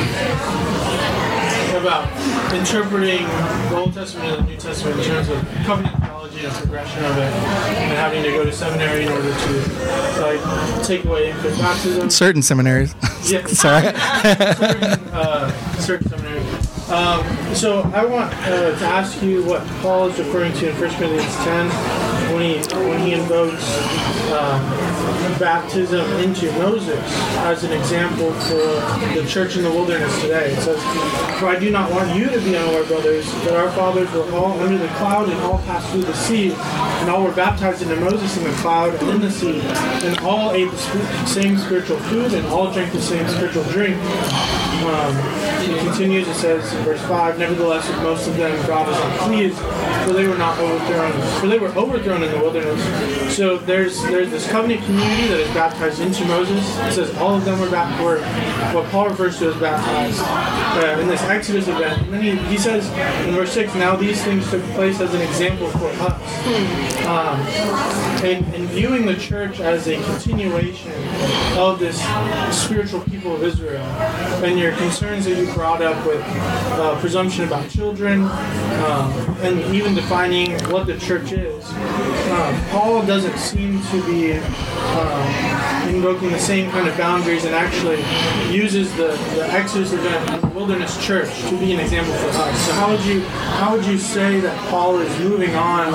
about 1.75 2.07
interpreting 2.53 3.25
the 3.69 3.75
Old 3.77 3.93
Testament 3.93 4.37
and 4.37 4.47
the 4.47 4.51
New 4.51 4.57
Testament 4.57 4.99
in 4.99 5.05
terms 5.05 5.29
of 5.29 5.41
covenant 5.65 5.97
theology 5.99 6.45
and 6.45 6.53
progression 6.55 7.03
of 7.03 7.17
it, 7.17 7.23
and 7.23 7.97
having 7.97 8.23
to 8.23 8.29
go 8.31 8.45
to 8.45 8.51
seminary 8.53 9.03
in 9.03 9.09
order 9.11 9.33
to 9.33 9.53
like 10.21 10.85
take 10.85 11.03
away 11.05 11.31
infant 11.31 11.57
baptism. 11.57 12.09
Certain 12.09 12.41
seminaries. 12.41 12.95
Yeah. 13.25 13.45
Sorry. 13.47 13.83
certain, 13.83 15.09
uh, 15.13 15.51
certain 15.79 16.09
seminary. 16.09 16.32
Um, 16.93 17.25
so 17.55 17.81
I 17.91 18.05
want 18.05 18.31
uh, 18.45 18.77
to 18.77 18.85
ask 18.85 19.19
you 19.23 19.43
what 19.45 19.65
Paul 19.81 20.09
is 20.09 20.19
referring 20.19 20.53
to 20.53 20.69
in 20.69 20.79
1 20.79 20.89
Corinthians 20.91 21.35
10 21.37 21.67
when 22.35 22.41
he 22.43 22.75
when 22.87 22.99
he 22.99 23.13
invokes 23.13 23.65
um, 24.31 24.61
baptism 25.39 26.05
into 26.19 26.51
Moses 26.53 26.99
as 27.49 27.63
an 27.63 27.71
example 27.71 28.31
for 28.33 29.15
the 29.19 29.25
church 29.27 29.57
in 29.57 29.63
the 29.63 29.71
wilderness 29.71 30.21
today. 30.21 30.51
It 30.51 30.61
says, 30.61 30.79
"For 31.39 31.47
I 31.47 31.57
do 31.59 31.71
not 31.71 31.91
want 31.91 32.15
you 32.15 32.29
to 32.29 32.39
be 32.39 32.55
unaware, 32.55 32.83
brothers, 32.83 33.25
that 33.45 33.55
our 33.55 33.71
fathers 33.71 34.11
were 34.11 34.31
all 34.31 34.59
under 34.59 34.77
the 34.77 34.87
cloud 34.89 35.29
and 35.29 35.39
all 35.41 35.57
passed 35.59 35.89
through 35.89 36.03
the 36.03 36.13
sea, 36.13 36.51
and 36.51 37.09
all 37.09 37.23
were 37.23 37.31
baptized 37.33 37.81
into 37.81 37.95
Moses 37.95 38.37
in 38.37 38.43
the 38.43 38.55
cloud 38.57 38.93
and 38.93 39.09
in 39.09 39.21
the 39.21 39.31
sea, 39.31 39.61
and 40.05 40.19
all 40.19 40.51
ate 40.51 40.69
the 40.69 40.77
sp- 40.77 41.27
same 41.27 41.57
spiritual 41.57 41.97
food, 42.01 42.33
and 42.33 42.45
all 42.47 42.71
drank 42.71 42.93
the 42.93 43.01
same 43.01 43.27
spiritual 43.29 43.63
drink." 43.65 43.97
Um, 44.83 45.15
it 45.63 45.79
continues, 45.79 46.27
it 46.27 46.33
says 46.35 46.73
verse 46.83 47.01
5, 47.01 47.39
Nevertheless, 47.39 47.89
most 48.01 48.27
of 48.27 48.37
them 48.37 48.53
God 48.67 48.87
was 48.87 48.97
not 48.97 49.19
pleased, 49.19 49.57
for 50.05 50.13
they 50.13 50.27
were 50.27 50.37
not 50.37 50.57
overthrown, 50.59 51.39
for 51.39 51.47
they 51.47 51.59
were 51.59 51.69
overthrown 51.69 52.23
in 52.23 52.31
the 52.31 52.37
wilderness. 52.37 53.35
So 53.35 53.57
there's 53.57 54.01
there's 54.03 54.29
this 54.29 54.47
covenant 54.49 54.83
community 54.85 55.27
that 55.27 55.39
is 55.39 55.47
baptized 55.53 55.99
into 55.99 56.25
Moses. 56.25 56.59
It 56.79 56.91
says 56.93 57.17
all 57.17 57.35
of 57.35 57.45
them 57.45 57.59
were, 57.59 57.69
baptized, 57.69 58.75
what 58.75 58.89
Paul 58.89 59.09
refers 59.09 59.39
to 59.39 59.49
as 59.49 59.55
baptized 59.59 60.21
uh, 60.21 60.99
in 60.99 61.07
this 61.07 61.21
Exodus 61.23 61.67
event. 61.67 62.01
And 62.03 62.13
then 62.13 62.21
he, 62.21 62.35
he 62.49 62.57
says 62.57 62.87
in 63.27 63.33
verse 63.33 63.51
6, 63.53 63.75
Now 63.75 63.95
these 63.95 64.23
things 64.23 64.49
took 64.49 64.63
place 64.73 64.99
as 64.99 65.13
an 65.13 65.21
example 65.21 65.69
for 65.71 65.87
us. 65.87 66.45
Um, 67.05 67.39
and, 68.23 68.45
and 68.53 68.69
viewing 68.69 69.05
the 69.05 69.15
church 69.15 69.59
as 69.59 69.87
a 69.87 70.01
continuation 70.03 70.93
of 71.57 71.79
this 71.79 72.01
spiritual 72.55 73.01
people 73.01 73.35
of 73.35 73.43
Israel, 73.43 73.83
and 74.43 74.57
your 74.59 74.75
concerns 74.77 75.25
that 75.25 75.37
you 75.37 75.51
brought 75.53 75.81
up 75.81 76.05
with 76.05 76.23
uh, 76.71 76.99
presumption 76.99 77.45
about 77.45 77.69
children, 77.69 78.23
um, 78.23 79.11
and 79.41 79.75
even 79.75 79.93
defining 79.93 80.51
what 80.71 80.87
the 80.87 80.97
church 80.97 81.31
is, 81.31 81.63
uh, 81.71 82.67
Paul 82.71 83.05
doesn't 83.05 83.37
seem 83.37 83.81
to 83.83 84.05
be 84.05 84.33
um, 84.33 85.89
invoking 85.89 86.31
the 86.31 86.39
same 86.39 86.71
kind 86.71 86.87
of 86.87 86.97
boundaries 86.97 87.45
and 87.45 87.53
actually 87.53 88.01
uses 88.51 88.91
the, 88.95 89.07
the 89.35 89.45
Exodus 89.51 89.93
event 89.93 90.29
and 90.29 90.41
the 90.41 90.47
wilderness 90.47 91.03
church 91.05 91.29
to 91.49 91.57
be 91.57 91.73
an 91.73 91.79
example 91.79 92.13
for 92.13 92.29
us. 92.29 92.65
So 92.65 92.73
how 92.73 92.89
would 92.89 93.03
you 93.05 93.21
how 93.59 93.75
would 93.75 93.85
you 93.85 93.97
say 93.97 94.39
that 94.39 94.69
Paul 94.69 94.99
is 94.99 95.19
moving 95.19 95.55
on 95.55 95.93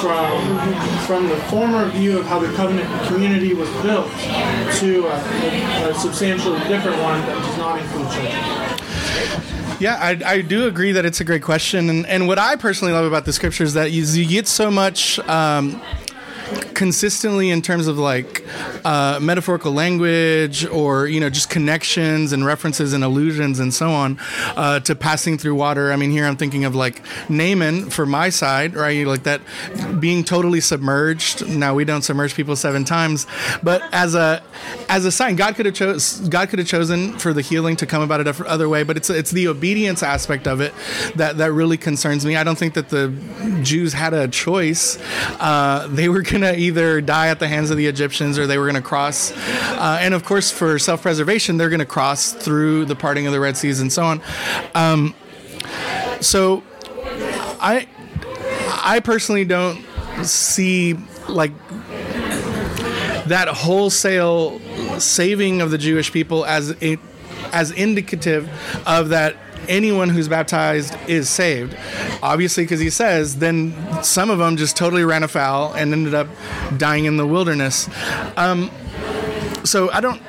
from 0.00 0.98
from 1.06 1.28
the 1.28 1.36
former 1.44 1.88
view 1.90 2.18
of 2.18 2.26
how 2.26 2.38
the 2.38 2.52
covenant 2.54 2.88
community 3.08 3.54
was 3.54 3.70
built 3.82 4.10
to 4.80 5.06
a, 5.06 5.90
a 5.90 5.94
substantially 5.94 6.58
different 6.68 7.00
one 7.02 7.20
that 7.20 7.34
does 7.34 7.58
not 7.58 7.80
include 7.80 8.10
children? 8.12 8.67
Yeah, 9.80 9.94
I, 9.94 10.20
I 10.24 10.40
do 10.40 10.66
agree 10.66 10.92
that 10.92 11.04
it's 11.04 11.20
a 11.20 11.24
great 11.24 11.42
question, 11.42 11.88
and 11.88 12.04
and 12.06 12.26
what 12.26 12.38
I 12.38 12.56
personally 12.56 12.92
love 12.92 13.04
about 13.04 13.24
the 13.24 13.32
scripture 13.32 13.62
is 13.62 13.74
that 13.74 13.92
you, 13.92 14.02
you 14.02 14.26
get 14.26 14.48
so 14.48 14.70
much. 14.70 15.20
Um, 15.20 15.80
consistently 16.78 17.50
in 17.50 17.60
terms 17.60 17.88
of 17.88 17.98
like 17.98 18.46
uh, 18.84 19.18
metaphorical 19.20 19.72
language 19.72 20.64
or 20.66 21.08
you 21.08 21.18
know 21.18 21.28
just 21.28 21.50
connections 21.50 22.32
and 22.32 22.46
references 22.46 22.92
and 22.92 23.02
allusions 23.02 23.58
and 23.58 23.74
so 23.74 23.90
on 23.90 24.16
uh, 24.56 24.78
to 24.78 24.94
passing 24.94 25.36
through 25.36 25.56
water. 25.56 25.90
I 25.90 25.96
mean 25.96 26.12
here 26.12 26.24
i'm 26.24 26.36
thinking 26.36 26.64
of 26.64 26.76
like 26.76 27.02
naaman 27.28 27.90
for 27.90 28.06
my 28.06 28.28
side 28.28 28.76
right? 28.76 29.04
Like 29.04 29.24
that 29.24 29.40
being 29.98 30.22
totally 30.22 30.60
submerged. 30.60 31.48
Now 31.48 31.74
we 31.74 31.84
don't 31.84 32.02
submerge 32.02 32.34
people 32.36 32.54
seven 32.54 32.84
times. 32.84 33.26
But 33.60 33.82
as 33.92 34.14
a 34.14 34.40
as 34.88 35.04
a 35.04 35.10
sign 35.10 35.34
god 35.34 35.56
could 35.56 35.66
have 35.66 35.74
chose 35.74 36.20
god 36.28 36.48
could 36.48 36.60
have 36.60 36.68
chosen 36.68 37.18
for 37.18 37.32
the 37.32 37.42
healing 37.42 37.74
to 37.76 37.86
come 37.86 38.02
about 38.02 38.24
a 38.24 38.46
other 38.46 38.68
way 38.68 38.84
but 38.84 38.96
it's 38.96 39.10
it's 39.10 39.32
the 39.32 39.48
obedience 39.48 40.04
aspect 40.04 40.46
of 40.46 40.60
it 40.60 40.72
that 41.16 41.38
that 41.38 41.50
really 41.50 41.76
concerns 41.76 42.24
me. 42.24 42.36
I 42.36 42.44
don't 42.44 42.56
think 42.56 42.74
that 42.74 42.88
the 42.88 43.12
jews 43.64 43.92
had 43.94 44.14
a 44.14 44.28
choice. 44.28 44.96
Uh, 45.40 45.88
they 45.88 46.08
were 46.08 46.22
gonna 46.22 46.52
either 46.68 47.00
die 47.00 47.28
at 47.28 47.38
the 47.38 47.48
hands 47.48 47.70
of 47.70 47.76
the 47.76 47.86
egyptians 47.86 48.38
or 48.38 48.46
they 48.46 48.58
were 48.58 48.66
gonna 48.66 48.80
cross. 48.80 49.32
Uh, 49.32 49.98
and 50.00 50.14
of 50.14 50.24
course 50.24 50.50
for 50.50 50.78
self-preservation 50.78 51.56
they're 51.56 51.70
gonna 51.70 51.84
cross 51.84 52.32
through 52.32 52.84
the 52.84 52.96
parting 52.96 53.26
of 53.26 53.32
the 53.32 53.40
red 53.40 53.56
seas 53.56 53.80
and 53.80 53.92
so 53.92 54.04
on. 54.04 54.22
Um, 54.74 55.14
so 56.20 56.62
i 57.60 57.86
i 58.82 59.00
personally 59.00 59.44
don't 59.44 59.84
see 60.24 60.94
like 61.28 61.52
that 63.28 63.48
wholesale 63.48 64.60
saving 64.98 65.60
of 65.60 65.70
the 65.70 65.78
Jewish 65.78 66.12
people 66.12 66.44
as 66.44 66.74
a, 66.82 66.96
as 67.52 67.70
indicative 67.70 68.48
of 68.86 69.10
that 69.10 69.36
anyone 69.68 70.08
who's 70.08 70.28
baptized 70.28 70.96
is 71.08 71.28
saved. 71.28 71.76
Obviously, 72.22 72.64
because 72.64 72.80
he 72.80 72.90
says, 72.90 73.36
then 73.36 73.74
some 74.02 74.30
of 74.30 74.38
them 74.38 74.56
just 74.56 74.76
totally 74.76 75.04
ran 75.04 75.22
afoul 75.22 75.72
and 75.74 75.92
ended 75.92 76.14
up 76.14 76.28
dying 76.76 77.04
in 77.04 77.16
the 77.16 77.26
wilderness. 77.26 77.88
Um, 78.36 78.70
so 79.64 79.90
I 79.90 80.00
don't. 80.00 80.20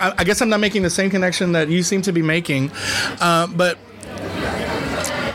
I, 0.00 0.14
I 0.18 0.24
guess 0.24 0.40
I'm 0.40 0.48
not 0.48 0.60
making 0.60 0.82
the 0.82 0.90
same 0.90 1.10
connection 1.10 1.52
that 1.52 1.68
you 1.68 1.82
seem 1.82 2.02
to 2.02 2.12
be 2.12 2.22
making, 2.22 2.70
uh, 3.20 3.46
but 3.48 3.78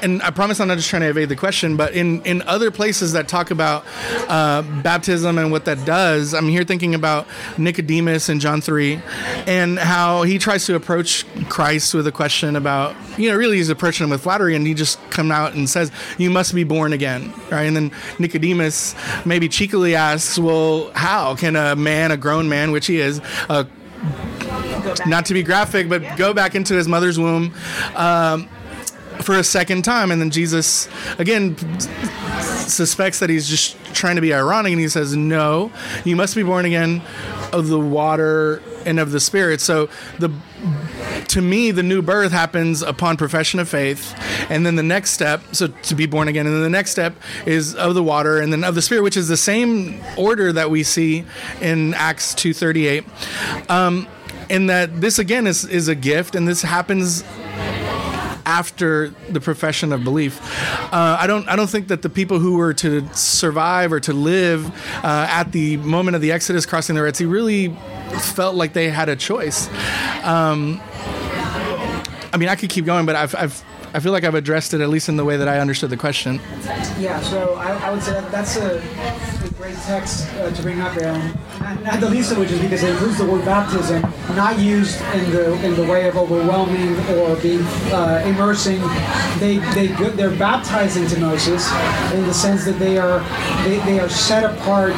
and 0.01 0.21
I 0.21 0.31
promise 0.31 0.59
I'm 0.59 0.67
not 0.67 0.77
just 0.77 0.89
trying 0.89 1.01
to 1.01 1.09
evade 1.09 1.29
the 1.29 1.35
question, 1.35 1.77
but 1.77 1.93
in, 1.93 2.21
in 2.23 2.41
other 2.43 2.71
places 2.71 3.13
that 3.13 3.27
talk 3.27 3.51
about 3.51 3.85
uh, 4.27 4.61
baptism 4.81 5.37
and 5.37 5.51
what 5.51 5.65
that 5.65 5.85
does, 5.85 6.33
I'm 6.33 6.47
here 6.47 6.63
thinking 6.63 6.95
about 6.95 7.27
Nicodemus 7.57 8.29
in 8.29 8.39
John 8.39 8.61
3 8.61 9.01
and 9.47 9.79
how 9.79 10.23
he 10.23 10.37
tries 10.37 10.65
to 10.67 10.75
approach 10.75 11.25
Christ 11.49 11.93
with 11.93 12.07
a 12.07 12.11
question 12.11 12.55
about, 12.55 12.95
you 13.17 13.29
know, 13.29 13.35
really 13.35 13.57
he's 13.57 13.69
approaching 13.69 14.05
him 14.05 14.09
with 14.11 14.21
flattery 14.21 14.55
and 14.55 14.65
he 14.65 14.73
just 14.73 14.99
comes 15.09 15.31
out 15.31 15.53
and 15.53 15.69
says, 15.69 15.91
You 16.17 16.29
must 16.29 16.53
be 16.53 16.63
born 16.63 16.93
again, 16.93 17.33
right? 17.51 17.63
And 17.63 17.75
then 17.75 17.91
Nicodemus 18.19 18.95
maybe 19.25 19.49
cheekily 19.49 19.95
asks, 19.95 20.37
Well, 20.37 20.91
how 20.93 21.35
can 21.35 21.55
a 21.55 21.75
man, 21.75 22.11
a 22.11 22.17
grown 22.17 22.49
man, 22.49 22.71
which 22.71 22.87
he 22.87 22.99
is, 22.99 23.21
uh, 23.49 23.65
not 25.05 25.25
to 25.25 25.33
be 25.33 25.43
graphic, 25.43 25.89
but 25.89 26.17
go 26.17 26.33
back 26.33 26.55
into 26.55 26.73
his 26.73 26.87
mother's 26.87 27.19
womb. 27.19 27.53
Um, 27.95 28.47
for 29.21 29.35
a 29.35 29.43
second 29.43 29.83
time. 29.83 30.11
And 30.11 30.21
then 30.21 30.29
Jesus, 30.29 30.87
again, 31.17 31.57
suspects 32.67 33.19
that 33.19 33.29
he's 33.29 33.47
just 33.47 33.77
trying 33.93 34.15
to 34.15 34.21
be 34.21 34.33
ironic 34.33 34.71
and 34.71 34.81
he 34.81 34.89
says, 34.89 35.15
No, 35.15 35.71
you 36.03 36.15
must 36.15 36.35
be 36.35 36.43
born 36.43 36.65
again 36.65 37.01
of 37.53 37.67
the 37.67 37.79
water 37.79 38.61
and 38.85 38.99
of 38.99 39.11
the 39.11 39.19
spirit. 39.19 39.61
So 39.61 39.89
the 40.19 40.31
to 41.29 41.41
me, 41.41 41.71
the 41.71 41.83
new 41.83 42.01
birth 42.01 42.31
happens 42.31 42.81
upon 42.81 43.17
profession 43.17 43.59
of 43.59 43.67
faith, 43.67 44.15
and 44.49 44.65
then 44.65 44.75
the 44.75 44.83
next 44.83 45.11
step, 45.11 45.41
so 45.51 45.67
to 45.67 45.95
be 45.95 46.05
born 46.05 46.27
again, 46.27 46.45
and 46.45 46.55
then 46.55 46.63
the 46.63 46.69
next 46.69 46.91
step 46.91 47.15
is 47.45 47.75
of 47.75 47.95
the 47.95 48.03
water, 48.03 48.39
and 48.39 48.51
then 48.51 48.63
of 48.63 48.75
the 48.75 48.81
spirit, 48.81 49.03
which 49.03 49.17
is 49.17 49.27
the 49.27 49.37
same 49.37 50.01
order 50.17 50.51
that 50.53 50.69
we 50.69 50.83
see 50.83 51.25
in 51.61 51.93
Acts 51.93 52.33
two 52.33 52.53
thirty 52.53 52.87
eight. 52.87 53.05
Um, 53.69 54.07
and 54.49 54.69
that 54.69 55.01
this 55.01 55.19
again 55.19 55.47
is 55.47 55.65
is 55.65 55.87
a 55.87 55.95
gift, 55.95 56.35
and 56.35 56.47
this 56.47 56.61
happens 56.61 57.23
after 58.47 59.09
the 59.29 59.41
profession 59.41 59.91
of 59.91 60.05
belief. 60.05 60.41
Uh, 60.93 61.17
I 61.19 61.27
don't 61.27 61.47
I 61.49 61.55
don't 61.57 61.69
think 61.69 61.89
that 61.89 62.01
the 62.01 62.09
people 62.09 62.39
who 62.39 62.57
were 62.57 62.73
to 62.75 63.05
survive 63.13 63.91
or 63.91 63.99
to 63.99 64.13
live 64.13 64.65
uh, 65.03 65.27
at 65.29 65.51
the 65.51 65.77
moment 65.77 66.15
of 66.15 66.21
the 66.21 66.31
Exodus 66.31 66.65
crossing 66.65 66.95
the 66.95 67.03
Red 67.03 67.15
Sea 67.17 67.25
really 67.25 67.75
felt 68.33 68.55
like 68.55 68.71
they 68.71 68.89
had 68.89 69.09
a 69.09 69.17
choice. 69.17 69.67
Um, 70.23 70.81
I 72.33 72.37
mean, 72.37 72.49
I 72.49 72.55
could 72.55 72.69
keep 72.69 72.85
going, 72.85 73.05
but 73.05 73.15
I've, 73.15 73.35
I've 73.35 73.63
I 73.97 73.99
feel 73.99 74.11
like 74.11 74.23
I've 74.23 74.35
addressed 74.35 74.75
it 74.75 74.81
at 74.81 74.89
least 74.89 75.09
in 75.09 75.17
the 75.17 75.25
way 75.25 75.37
that 75.37 75.47
I 75.47 75.57
understood 75.57 75.89
the 75.89 75.97
question. 75.97 76.39
Yeah, 76.99 77.19
so 77.19 77.55
I, 77.55 77.71
I 77.87 77.89
would 77.89 78.03
say 78.03 78.11
that 78.11 78.31
that's 78.31 78.55
a, 78.55 78.77
a 78.77 79.49
great 79.57 79.75
text 79.87 80.31
uh, 80.33 80.51
to 80.51 80.61
bring 80.61 80.81
up 80.81 80.93
there. 80.93 81.17
Not, 81.83 81.99
the 81.99 82.07
least 82.07 82.31
of 82.31 82.37
which 82.37 82.51
is 82.51 82.61
because 82.61 82.83
it 82.83 82.91
includes 82.91 83.17
the 83.17 83.25
word 83.25 83.43
baptism, 83.43 84.03
not 84.35 84.59
used 84.59 85.01
in 85.15 85.31
the 85.31 85.65
in 85.65 85.73
the 85.73 85.83
way 85.91 86.07
of 86.07 86.15
overwhelming 86.15 86.95
or 87.17 87.35
being 87.37 87.63
uh, 87.91 88.21
immersing. 88.23 88.81
They 89.39 89.57
they 89.73 89.87
they're 90.11 90.37
baptized 90.37 90.97
into 90.97 91.19
Moses 91.19 91.67
in 92.13 92.23
the 92.27 92.35
sense 92.35 92.65
that 92.65 92.77
they 92.77 92.99
are 92.99 93.21
they, 93.63 93.79
they 93.79 93.99
are 93.99 94.09
set 94.09 94.43
apart 94.43 94.93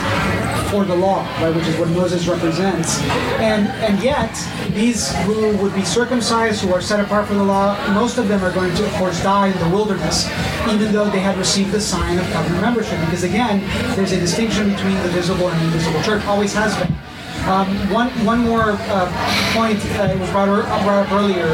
for 0.69 0.85
the 0.85 0.95
law, 0.95 1.23
right, 1.41 1.55
which 1.55 1.67
is 1.67 1.77
what 1.77 1.89
Moses 1.89 2.27
represents. 2.27 2.99
And 3.39 3.67
and 3.85 4.01
yet 4.03 4.31
these 4.73 5.13
who 5.23 5.55
would 5.57 5.73
be 5.73 5.83
circumcised, 5.83 6.61
who 6.61 6.73
are 6.73 6.81
set 6.81 6.99
apart 6.99 7.27
for 7.27 7.33
the 7.33 7.43
law, 7.43 7.75
most 7.93 8.17
of 8.17 8.27
them 8.27 8.43
are 8.43 8.51
going 8.51 8.73
to, 8.75 8.85
of 8.85 8.93
course, 8.93 9.21
die 9.23 9.47
in 9.47 9.59
the 9.59 9.75
wilderness, 9.75 10.29
even 10.69 10.91
though 10.91 11.09
they 11.09 11.19
had 11.19 11.37
received 11.37 11.71
the 11.71 11.81
sign 11.81 12.17
of 12.17 12.25
covenant 12.31 12.61
membership. 12.61 12.99
Because 13.01 13.23
again, 13.23 13.59
there's 13.95 14.11
a 14.11 14.19
distinction 14.19 14.69
between 14.71 14.95
the 15.03 15.09
visible 15.09 15.47
and 15.47 15.61
invisible 15.65 16.01
church. 16.03 16.23
Always 16.25 16.53
has 16.53 16.77
been. 16.77 16.98
Um, 17.49 17.65
one, 17.89 18.09
one 18.25 18.39
more 18.41 18.77
uh, 18.77 19.09
point 19.57 19.83
uh, 19.97 20.15
was 20.19 20.29
brought, 20.29 20.49
er- 20.49 20.61
brought 20.83 21.07
up 21.07 21.11
earlier 21.11 21.49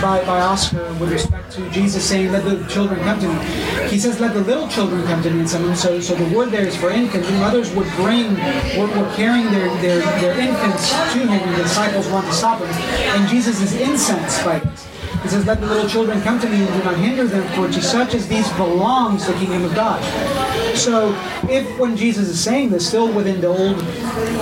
by, 0.00 0.22
by 0.24 0.38
Oscar 0.38 0.86
with 0.94 1.10
respect 1.10 1.50
to 1.54 1.68
Jesus 1.70 2.08
saying, 2.08 2.30
"Let 2.30 2.44
the 2.44 2.64
children 2.68 3.00
come 3.00 3.18
to 3.18 3.26
me." 3.26 3.88
He 3.88 3.98
says, 3.98 4.20
"Let 4.20 4.32
the 4.34 4.42
little 4.42 4.68
children 4.68 5.02
come 5.08 5.20
to 5.24 5.30
me." 5.30 5.40
And 5.40 5.50
someone, 5.50 5.74
so, 5.74 6.00
so 6.00 6.14
the 6.14 6.36
word 6.36 6.52
there 6.52 6.64
is 6.64 6.76
for 6.76 6.90
infants. 6.90 7.28
And 7.28 7.40
mothers 7.40 7.74
would 7.74 7.88
bring, 7.96 8.34
were, 8.78 8.86
were 8.86 9.12
carrying 9.16 9.50
their, 9.50 9.66
their, 9.82 9.98
their 10.20 10.38
infants 10.38 10.90
to 10.90 11.18
him, 11.18 11.30
and 11.30 11.56
the 11.56 11.64
disciples 11.64 12.06
want 12.10 12.26
to 12.28 12.32
stop 12.32 12.60
him. 12.60 12.68
And 12.68 13.28
Jesus 13.28 13.60
is 13.60 13.74
incensed 13.74 14.44
by 14.44 14.60
this. 14.60 14.86
He 15.22 15.28
says, 15.28 15.46
Let 15.46 15.60
the 15.60 15.66
little 15.66 15.88
children 15.88 16.20
come 16.22 16.40
to 16.40 16.48
me 16.48 16.64
and 16.64 16.68
do 16.68 16.84
not 16.84 16.96
hinder 16.96 17.26
them, 17.26 17.46
for 17.54 17.72
to 17.72 17.82
such 17.82 18.14
as 18.14 18.26
these 18.26 18.50
belongs 18.52 19.26
the 19.26 19.34
kingdom 19.34 19.64
of 19.64 19.74
God. 19.74 20.00
So, 20.76 21.14
if 21.48 21.78
when 21.78 21.96
Jesus 21.96 22.28
is 22.28 22.42
saying 22.42 22.70
this, 22.70 22.86
still 22.86 23.12
within 23.12 23.40
the 23.40 23.48
old 23.48 23.78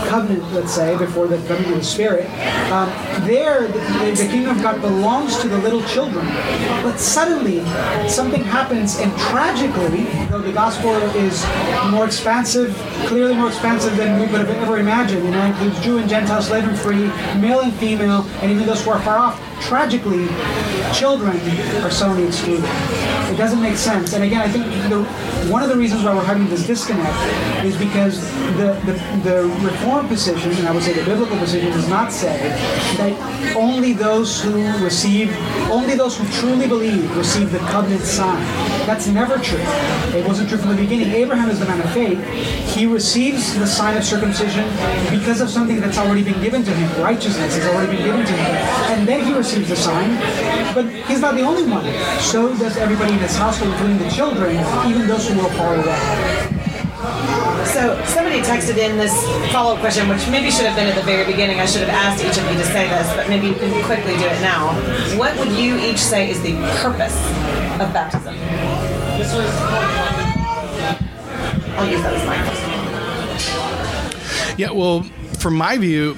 covenant, 0.06 0.42
let's 0.52 0.72
say, 0.72 0.96
before 0.96 1.26
the 1.26 1.38
coming 1.48 1.72
of 1.72 1.78
the 1.78 1.84
Spirit, 1.84 2.26
um, 2.70 2.88
there 3.26 3.66
the, 3.66 3.78
the 4.16 4.28
kingdom 4.30 4.56
of 4.56 4.62
God 4.62 4.80
belongs 4.80 5.38
to 5.38 5.48
the 5.48 5.58
little 5.58 5.82
children. 5.84 6.24
But 6.82 6.98
suddenly, 6.98 7.60
something 8.08 8.44
happens, 8.44 8.98
and 8.98 9.10
tragically, 9.18 10.04
though 10.26 10.42
the 10.42 10.52
gospel 10.52 10.92
is 11.16 11.44
more 11.90 12.06
expansive, 12.06 12.76
clearly 13.06 13.34
more 13.34 13.48
expansive 13.48 13.96
than 13.96 14.20
we 14.20 14.26
could 14.26 14.46
have 14.46 14.50
ever 14.50 14.78
imagined, 14.78 15.24
you 15.24 15.30
know, 15.30 15.44
includes 15.44 15.80
Jew 15.80 15.98
and 15.98 16.08
Gentile, 16.08 16.42
slave 16.42 16.64
and 16.64 16.78
free, 16.78 17.06
male 17.40 17.60
and 17.60 17.72
female, 17.74 18.22
and 18.42 18.50
even 18.52 18.66
those 18.66 18.84
who 18.84 18.90
are 18.90 19.00
far 19.00 19.18
off. 19.18 19.44
Tragically, 19.60 20.28
children 20.92 21.36
are 21.82 21.90
suddenly 21.90 22.26
excluded. 22.26 22.64
It 23.30 23.36
doesn't 23.36 23.60
make 23.60 23.76
sense. 23.76 24.14
And 24.14 24.24
again, 24.24 24.40
I 24.40 24.48
think 24.48 24.64
the, 24.88 25.04
one 25.50 25.62
of 25.62 25.68
the 25.68 25.76
reasons 25.76 26.04
why 26.04 26.14
we're 26.14 26.24
having 26.24 26.48
this 26.48 26.66
disconnect 26.66 27.64
is 27.64 27.76
because 27.76 28.20
the, 28.56 28.72
the, 28.86 28.94
the 29.22 29.42
reform 29.62 30.08
position, 30.08 30.50
and 30.52 30.66
I 30.66 30.72
would 30.72 30.82
say 30.82 30.92
the 30.92 31.04
biblical 31.04 31.36
position, 31.38 31.70
does 31.70 31.88
not 31.88 32.12
say 32.12 32.48
that 32.96 33.54
only 33.56 33.92
those 33.92 34.42
who 34.42 34.54
receive, 34.82 35.34
only 35.70 35.94
those 35.94 36.16
who 36.16 36.26
truly 36.40 36.66
believe 36.66 37.16
receive 37.16 37.52
the 37.52 37.58
covenant 37.58 38.02
sign. 38.02 38.42
That's 38.86 39.06
never 39.06 39.38
true. 39.38 39.60
It 40.18 40.26
wasn't 40.26 40.48
true 40.48 40.58
from 40.58 40.70
the 40.70 40.76
beginning. 40.76 41.10
Abraham 41.10 41.50
is 41.50 41.60
the 41.60 41.66
man 41.66 41.80
of 41.80 41.92
faith. 41.92 42.18
He 42.74 42.86
receives 42.86 43.58
the 43.58 43.66
sign 43.66 43.96
of 43.96 44.04
circumcision 44.04 44.64
because 45.10 45.40
of 45.40 45.50
something 45.50 45.80
that's 45.80 45.98
already 45.98 46.22
been 46.24 46.40
given 46.40 46.64
to 46.64 46.70
him. 46.70 47.02
Righteousness 47.02 47.56
has 47.56 47.66
already 47.74 47.96
been 47.96 48.04
given 48.04 48.24
to 48.24 48.32
him. 48.32 48.56
And 48.98 49.06
then 49.06 49.24
he 49.26 49.34
receives 49.34 49.68
the 49.68 49.76
sign. 49.76 50.10
But 50.74 50.86
he's 51.08 51.20
not 51.20 51.34
the 51.34 51.42
only 51.42 51.64
one. 51.64 51.84
So 52.20 52.56
does 52.56 52.76
everybody 52.76 53.12
in 53.14 53.18
his 53.18 53.36
household, 53.36 53.72
including 53.72 53.98
the 53.98 54.10
children, 54.10 54.56
even 54.86 55.06
those 55.06 55.28
who 55.28 55.36
will 55.38 55.50
fall 55.50 55.74
away. 55.74 56.54
So 57.64 58.00
somebody 58.06 58.40
texted 58.40 58.76
in 58.78 58.96
this 58.96 59.14
follow-up 59.52 59.80
question, 59.80 60.08
which 60.08 60.26
maybe 60.28 60.50
should 60.50 60.66
have 60.66 60.74
been 60.76 60.88
at 60.88 60.94
the 60.94 61.02
very 61.02 61.24
beginning. 61.24 61.60
I 61.60 61.66
should 61.66 61.82
have 61.82 61.90
asked 61.90 62.24
each 62.24 62.38
of 62.38 62.44
you 62.50 62.56
to 62.58 62.64
say 62.64 62.88
this, 62.88 63.06
but 63.14 63.28
maybe 63.28 63.46
you 63.48 63.54
can 63.54 63.84
quickly 63.84 64.16
do 64.16 64.24
it 64.24 64.40
now. 64.40 64.74
What 65.18 65.36
would 65.38 65.52
you 65.52 65.76
each 65.78 65.98
say 65.98 66.30
is 66.30 66.40
the 66.42 66.54
purpose 66.80 67.16
of 67.80 67.92
baptism? 67.92 68.34
This 69.18 69.32
was. 69.34 69.50
I'll 71.76 71.88
use 71.88 72.02
that 72.02 72.14
as 72.14 72.26
my 72.26 72.36
question. 72.42 72.70
Yeah, 74.58 74.70
well, 74.72 75.04
from 75.38 75.54
my 75.54 75.76
view, 75.78 76.16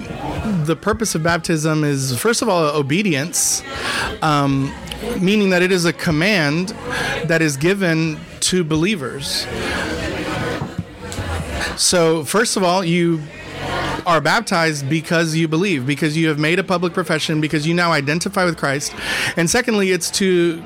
the 0.65 0.77
purpose 0.77 1.15
of 1.15 1.23
baptism 1.23 1.85
is 1.85 2.17
first 2.19 2.41
of 2.41 2.49
all 2.49 2.65
obedience, 2.75 3.62
um, 4.23 4.73
meaning 5.21 5.51
that 5.51 5.63
it 5.63 5.73
is 5.73 5.85
a 5.85 5.93
command 5.93 6.69
that 7.27 7.43
is 7.43 7.57
given 7.57 8.19
to 8.41 8.65
believers. 8.65 9.47
So, 11.77 12.25
first 12.25 12.57
of 12.57 12.63
all, 12.63 12.85
you 12.85 13.23
are 14.07 14.21
baptized 14.21 14.89
because 14.89 15.35
you 15.35 15.49
believe, 15.49 15.87
because 15.87 16.17
you 16.17 16.29
have 16.29 16.39
made 16.39 16.59
a 16.59 16.65
public 16.65 16.93
profession, 16.93 17.41
because 17.41 17.67
you 17.67 17.75
now 17.75 17.93
identify 17.93 18.45
with 18.45 18.57
Christ. 18.57 18.95
And 19.37 19.49
secondly, 19.49 19.93
it's 19.93 20.11
to 20.13 20.63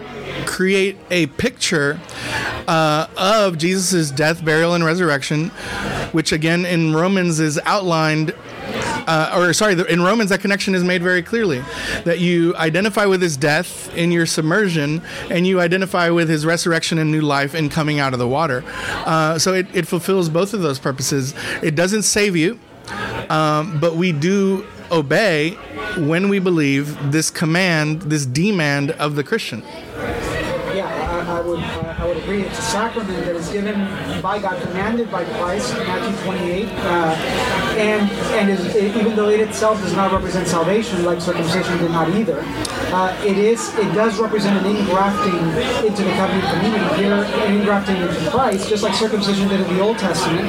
create 0.47 0.97
a 1.11 1.27
picture 1.27 2.01
uh, 2.67 3.07
of 3.17 3.59
Jesus' 3.59 4.11
death, 4.11 4.45
burial, 4.45 4.75
and 4.75 4.85
resurrection, 4.85 5.49
which 6.13 6.33
again 6.33 6.65
in 6.65 6.95
Romans 6.95 7.41
is 7.41 7.61
outlined. 7.65 8.35
Uh, 9.07 9.33
or 9.37 9.53
sorry, 9.53 9.75
in 9.89 10.03
Romans, 10.03 10.31
that 10.31 10.41
connection 10.41 10.75
is 10.75 10.83
made 10.85 11.03
very 11.03 11.23
clearly 11.23 11.63
that 12.05 12.19
you 12.19 12.55
identify 12.57 13.07
with 13.07 13.21
his 13.23 13.37
death 13.37 13.95
in 13.97 14.13
your 14.13 14.27
submersion, 14.27 15.03
and 15.31 15.47
you 15.47 15.61
identify 15.61 16.11
with 16.11 16.29
his 16.29 16.47
resurrection 16.47 16.99
and 16.99 17.11
new 17.11 17.21
life 17.21 17.55
in 17.55 17.69
coming 17.69 18.01
out 18.01 18.13
of 18.13 18.19
the 18.19 18.29
water. 18.29 18.65
Uh, 18.67 19.39
so 19.39 19.53
it, 19.53 19.67
it 19.75 19.87
fulfills 19.87 20.29
both 20.29 20.55
of 20.55 20.63
those 20.63 20.79
purposes. 20.79 21.35
It 21.63 21.75
doesn't 21.75 22.03
save 22.03 22.37
you, 22.37 22.59
um, 23.29 23.79
but 23.81 23.97
we 23.97 24.13
do 24.13 24.67
obey 24.91 25.51
when 25.97 26.29
we 26.29 26.39
believe 26.39 27.13
this 27.13 27.31
command, 27.31 28.03
this 28.03 28.27
demand 28.27 28.91
of 28.93 29.17
the 29.17 29.25
Christian. 29.25 29.63
Would 31.45 31.61
uh, 31.61 31.95
I 31.99 32.07
would 32.07 32.17
agree. 32.17 32.43
It's 32.43 32.59
a 32.59 32.63
sacrament 32.63 33.23
that 33.27 33.37
is 33.37 33.51
given 33.51 33.75
by 34.23 34.39
God, 34.39 34.61
commanded 34.63 35.11
by 35.11 35.25
Christ, 35.37 35.75
Matthew 35.75 36.25
28, 36.25 36.69
uh, 36.69 37.15
and 37.77 38.11
and 38.33 38.51
is, 38.51 38.75
it, 38.75 38.97
even 38.97 39.15
though 39.15 39.29
it 39.29 39.41
itself 39.41 39.79
does 39.83 39.93
not 39.93 40.11
represent 40.11 40.49
salvation, 40.49 41.05
like 41.05 41.21
circumcision 41.21 41.77
did 41.79 41.91
not 41.91 42.09
either, 42.15 42.41
uh, 42.95 43.15
it 43.27 43.37
is 43.37 43.75
it 43.75 43.93
does 43.93 44.19
represent 44.19 44.57
an 44.57 44.75
ingrafting 44.75 45.85
into 45.85 46.03
the 46.03 46.13
covenant 46.13 46.45
community 46.55 47.03
here, 47.03 47.13
an 47.13 47.61
ingrafting 47.61 48.01
into 48.01 48.31
Christ, 48.31 48.71
just 48.71 48.83
like 48.83 48.95
circumcision 48.95 49.47
did 49.49 49.61
in 49.61 49.77
the 49.77 49.83
Old 49.83 49.99
Testament, 49.99 50.47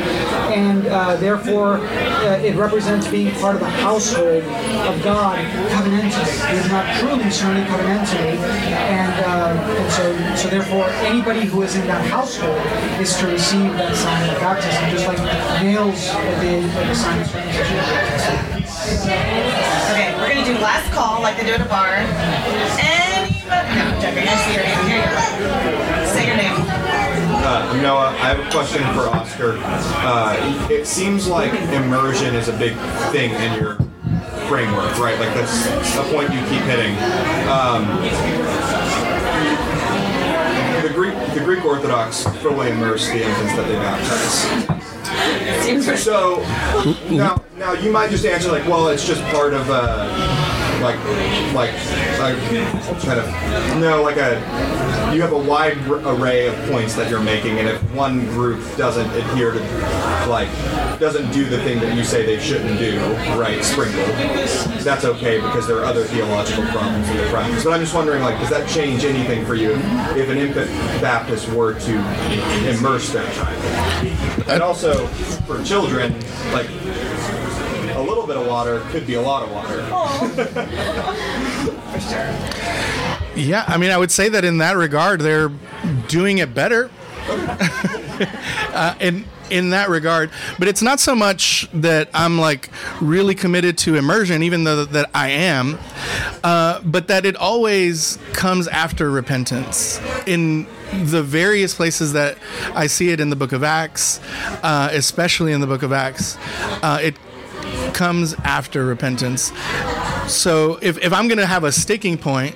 and 0.55 0.87
uh, 0.87 1.17
therefore 1.17 1.77
uh, 1.77 2.39
it 2.39 2.55
represents 2.55 3.05
being 3.09 3.33
part 3.35 3.55
of 3.55 3.61
the 3.61 3.69
household 3.69 4.43
of 4.43 5.03
God 5.03 5.43
covenantally. 5.71 6.51
He 6.51 6.57
is 6.57 6.69
not 6.69 6.85
truly 6.99 7.29
certainly 7.29 7.67
covenantally, 7.67 8.37
and, 8.37 9.25
uh, 9.25 9.75
and 9.77 9.91
so 9.91 10.35
so 10.37 10.49
therefore 10.49 10.84
anybody 11.05 11.45
who 11.45 11.61
is 11.63 11.75
in 11.75 11.87
that 11.87 12.05
household 12.07 12.57
is 13.01 13.15
to 13.17 13.27
receive 13.27 13.71
that 13.73 13.95
sign 13.95 14.29
of 14.29 14.39
baptism, 14.39 14.89
just 14.89 15.07
like 15.07 15.19
males 15.61 16.09
obey 16.37 16.61
the 16.61 16.95
sign 16.95 17.21
of 17.21 17.27
circumcision. 17.27 17.77
Okay, 19.91 20.13
we're 20.15 20.33
gonna 20.33 20.45
do 20.45 20.53
last 20.59 20.91
call 20.91 21.21
like 21.21 21.37
they 21.37 21.45
do 21.45 21.53
at 21.53 21.61
a 21.61 21.65
bar. 21.65 21.95
Anybody? 21.95 23.75
No, 23.75 23.81
I'm 23.85 24.01
joking. 24.01 24.27
I 24.27 24.35
see 24.43 24.53
your 24.53 24.63
name. 24.63 24.81
Here 24.87 24.99
you 24.99 25.09
go. 25.09 26.05
Say 26.13 26.27
your 26.27 26.37
name. 26.37 26.53
Uh, 27.45 27.79
Noah, 27.81 28.09
I 28.09 28.33
have 28.33 28.39
a 28.39 28.49
question 28.49 28.81
for 28.93 29.07
Oscar. 29.07 29.57
Uh, 29.61 30.67
it 30.69 30.87
seems 30.87 31.27
like 31.27 31.53
immersion 31.71 32.33
is 32.35 32.47
a 32.47 32.57
big 32.57 32.75
thing 33.11 33.31
in 33.31 33.53
your 33.61 33.77
framework, 34.47 34.97
right? 34.97 35.19
Like 35.19 35.33
that's 35.33 35.65
a 35.95 36.03
point 36.13 36.33
you 36.33 36.39
keep 36.49 36.61
hitting. 36.63 36.93
Um, 37.49 37.85
the 40.87 40.93
Greek, 40.93 41.15
the 41.33 41.41
Greek 41.43 41.65
Orthodox 41.65 42.23
fully 42.43 42.69
immerse 42.69 43.07
the 43.07 43.23
infants 43.23 43.55
that 43.55 43.67
they 43.67 43.75
baptize. 43.75 44.45
So 45.99 46.41
now, 47.09 47.43
now 47.57 47.73
you 47.73 47.91
might 47.91 48.11
just 48.11 48.23
answer 48.25 48.51
like, 48.51 48.67
well, 48.67 48.89
it's 48.89 49.07
just 49.07 49.23
part 49.33 49.53
of 49.53 49.67
uh, 49.69 50.54
like, 50.85 50.99
like, 51.53 51.75
kind 53.01 53.19
of, 53.19 53.81
no, 53.81 54.03
like 54.03 54.17
a, 54.17 54.35
you 55.13 55.21
have 55.21 55.31
a 55.31 55.37
wide 55.37 55.77
array 55.87 56.47
of 56.47 56.55
points 56.69 56.95
that 56.95 57.09
you're 57.09 57.23
making, 57.23 57.57
and 57.57 57.67
if 57.67 57.81
one 57.93 58.25
group 58.27 58.59
doesn't 58.77 59.09
adhere 59.11 59.51
to, 59.51 59.59
like, 60.29 60.49
doesn't 60.99 61.31
do 61.31 61.45
the 61.45 61.57
thing 61.63 61.79
that 61.79 61.95
you 61.97 62.03
say 62.03 62.25
they 62.25 62.39
shouldn't 62.39 62.77
do, 62.77 62.99
right, 63.35 63.63
sprinkle, 63.63 64.05
that's 64.83 65.05
okay 65.05 65.41
because 65.41 65.67
there 65.67 65.79
are 65.79 65.85
other 65.85 66.03
theological 66.03 66.63
problems 66.65 67.09
in 67.09 67.17
the 67.17 67.23
practice. 67.29 67.63
But 67.63 67.73
I'm 67.73 67.81
just 67.81 67.95
wondering, 67.95 68.21
like, 68.21 68.39
does 68.39 68.51
that 68.51 68.69
change 68.69 69.03
anything 69.03 69.43
for 69.45 69.55
you 69.55 69.71
if 70.15 70.29
an 70.29 70.37
infant 70.37 70.69
Baptist 71.01 71.49
were 71.51 71.73
to 71.73 71.93
immerse 72.69 73.11
their 73.11 73.25
child? 73.33 73.63
And 74.47 74.61
also, 74.61 75.07
for 75.47 75.63
children, 75.63 76.13
like, 76.53 76.69
little 78.05 78.27
bit 78.27 78.37
of 78.37 78.47
water 78.47 78.79
could 78.89 79.05
be 79.05 79.15
a 79.15 79.21
lot 79.21 79.43
of 79.43 79.51
water. 79.51 79.83
For 81.91 81.99
sure. 81.99 82.33
Yeah, 83.35 83.65
I 83.67 83.75
mean, 83.77 83.91
I 83.91 83.97
would 83.97 84.11
say 84.11 84.29
that 84.29 84.45
in 84.45 84.59
that 84.59 84.77
regard, 84.77 85.19
they're 85.21 85.51
doing 86.07 86.37
it 86.37 86.53
better. 86.53 86.89
uh, 87.27 88.93
in 88.99 89.25
in 89.49 89.71
that 89.71 89.89
regard, 89.89 90.31
but 90.57 90.67
it's 90.67 90.81
not 90.81 90.99
so 90.99 91.15
much 91.15 91.67
that 91.73 92.09
I'm 92.13 92.39
like 92.39 92.69
really 93.01 93.35
committed 93.35 93.77
to 93.79 93.95
immersion, 93.95 94.43
even 94.43 94.63
though 94.63 94.85
that 94.85 95.09
I 95.13 95.29
am, 95.29 95.77
uh, 96.43 96.81
but 96.81 97.07
that 97.07 97.25
it 97.25 97.35
always 97.35 98.17
comes 98.33 98.67
after 98.67 99.09
repentance. 99.09 99.99
In 100.25 100.67
the 101.03 101.23
various 101.23 101.73
places 101.73 102.13
that 102.13 102.37
I 102.73 102.87
see 102.87 103.09
it 103.09 103.19
in 103.19 103.29
the 103.29 103.35
Book 103.35 103.51
of 103.51 103.63
Acts, 103.63 104.19
uh, 104.63 104.89
especially 104.91 105.51
in 105.51 105.61
the 105.61 105.67
Book 105.67 105.83
of 105.83 105.91
Acts, 105.91 106.37
uh, 106.81 106.99
it 107.01 107.15
comes 107.95 108.33
after 108.43 108.85
repentance. 108.85 109.53
So 110.27 110.77
if, 110.81 110.97
if 110.97 111.13
I'm 111.13 111.29
going 111.29 111.37
to 111.37 111.45
have 111.45 111.63
a 111.63 111.71
sticking 111.71 112.17
point, 112.17 112.53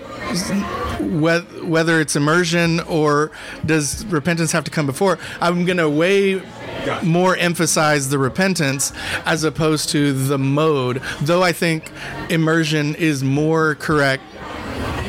whether 0.99 2.01
it's 2.01 2.17
immersion 2.17 2.81
or 2.81 3.31
does 3.65 4.05
repentance 4.07 4.51
have 4.51 4.65
to 4.65 4.71
come 4.71 4.85
before, 4.85 5.17
I'm 5.39 5.63
going 5.63 5.77
to 5.77 5.89
weigh 5.89 6.41
more 7.03 7.37
emphasize 7.37 8.09
the 8.09 8.19
repentance 8.19 8.91
as 9.25 9.45
opposed 9.45 9.89
to 9.89 10.11
the 10.11 10.37
mode, 10.37 11.01
though 11.21 11.41
I 11.41 11.53
think 11.53 11.89
immersion 12.29 12.95
is 12.95 13.23
more 13.23 13.75
correct 13.75 14.23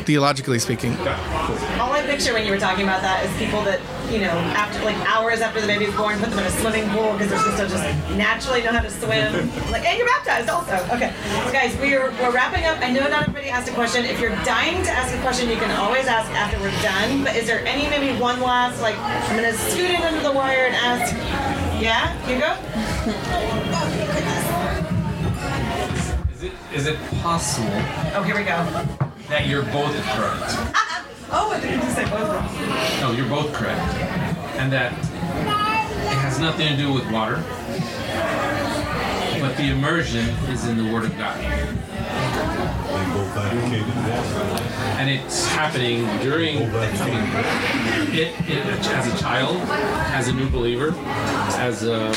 theologically 0.05 0.59
speaking. 0.59 0.95
All 0.97 1.91
I 1.91 2.03
picture 2.05 2.33
when 2.33 2.45
you 2.45 2.51
were 2.51 2.59
talking 2.59 2.83
about 2.83 3.01
that 3.01 3.25
is 3.25 3.37
people 3.37 3.61
that, 3.63 3.81
you 4.11 4.19
know, 4.19 4.35
after 4.59 4.83
like 4.83 4.97
hours 5.07 5.39
after 5.41 5.61
the 5.61 5.67
baby's 5.67 5.93
born, 5.95 6.19
put 6.19 6.29
them 6.29 6.39
in 6.39 6.45
a 6.45 6.51
swimming 6.51 6.89
pool 6.89 7.13
because 7.13 7.29
they're 7.29 7.39
supposed 7.39 7.57
to 7.63 7.67
just 7.69 7.83
naturally 8.17 8.61
know 8.61 8.71
how 8.71 8.81
to 8.81 8.89
swim. 8.91 9.31
Like, 9.71 9.85
and 9.85 9.97
you're 9.97 10.07
baptized 10.07 10.49
also. 10.49 10.73
Okay, 10.93 11.13
so 11.45 11.51
guys, 11.53 11.75
we're 11.77 12.11
we're 12.19 12.31
wrapping 12.31 12.65
up. 12.65 12.79
I 12.81 12.91
know 12.91 13.07
not 13.07 13.23
everybody 13.23 13.47
asked 13.49 13.69
a 13.69 13.73
question. 13.73 14.03
If 14.05 14.19
you're 14.19 14.35
dying 14.43 14.83
to 14.83 14.91
ask 14.91 15.15
a 15.15 15.21
question, 15.21 15.49
you 15.49 15.55
can 15.55 15.71
always 15.79 16.07
ask 16.07 16.29
after 16.31 16.59
we're 16.59 16.75
done. 16.81 17.23
But 17.23 17.35
is 17.37 17.47
there 17.47 17.65
any 17.65 17.89
maybe 17.89 18.19
one 18.19 18.41
last 18.41 18.81
like 18.81 18.97
I'm 18.99 19.35
gonna 19.35 19.53
scoot 19.53 19.89
in 19.89 20.01
under 20.01 20.21
the 20.21 20.31
wire 20.33 20.65
and 20.67 20.75
ask? 20.75 21.15
Yeah, 21.81 22.11
Hugo. 22.27 22.57
Is 26.33 26.43
it, 26.43 26.51
is 26.73 26.87
it 26.87 26.97
possible 27.21 27.69
Oh, 28.15 28.23
here 28.23 28.35
we 28.35 28.43
go. 28.43 28.57
that 29.29 29.47
you're 29.47 29.63
both 29.63 29.95
correct? 30.03 30.77
Oh, 31.33 31.51
I 31.51 31.59
didn't 31.61 31.89
say 31.91 32.03
both 32.09 32.29
wrong. 32.29 32.99
No, 32.99 33.11
you're 33.13 33.29
both 33.29 33.53
correct. 33.53 33.79
And 34.57 34.71
that 34.73 34.91
it 34.91 36.17
has 36.17 36.39
nothing 36.39 36.67
to 36.67 36.75
do 36.75 36.91
with 36.91 37.09
water, 37.09 37.41
but 39.39 39.55
the 39.55 39.69
immersion 39.71 40.27
is 40.49 40.67
in 40.67 40.77
the 40.77 40.91
Word 40.93 41.05
of 41.05 41.17
God. 41.17 41.39
And 44.99 45.09
it's 45.09 45.47
happening 45.47 46.05
during 46.19 46.57
it, 48.13 48.35
it 48.49 48.65
as 48.67 49.07
a 49.13 49.17
child, 49.17 49.57
as 50.13 50.27
a 50.27 50.33
new 50.33 50.49
believer, 50.49 50.93
as 51.57 51.83
a, 51.83 52.11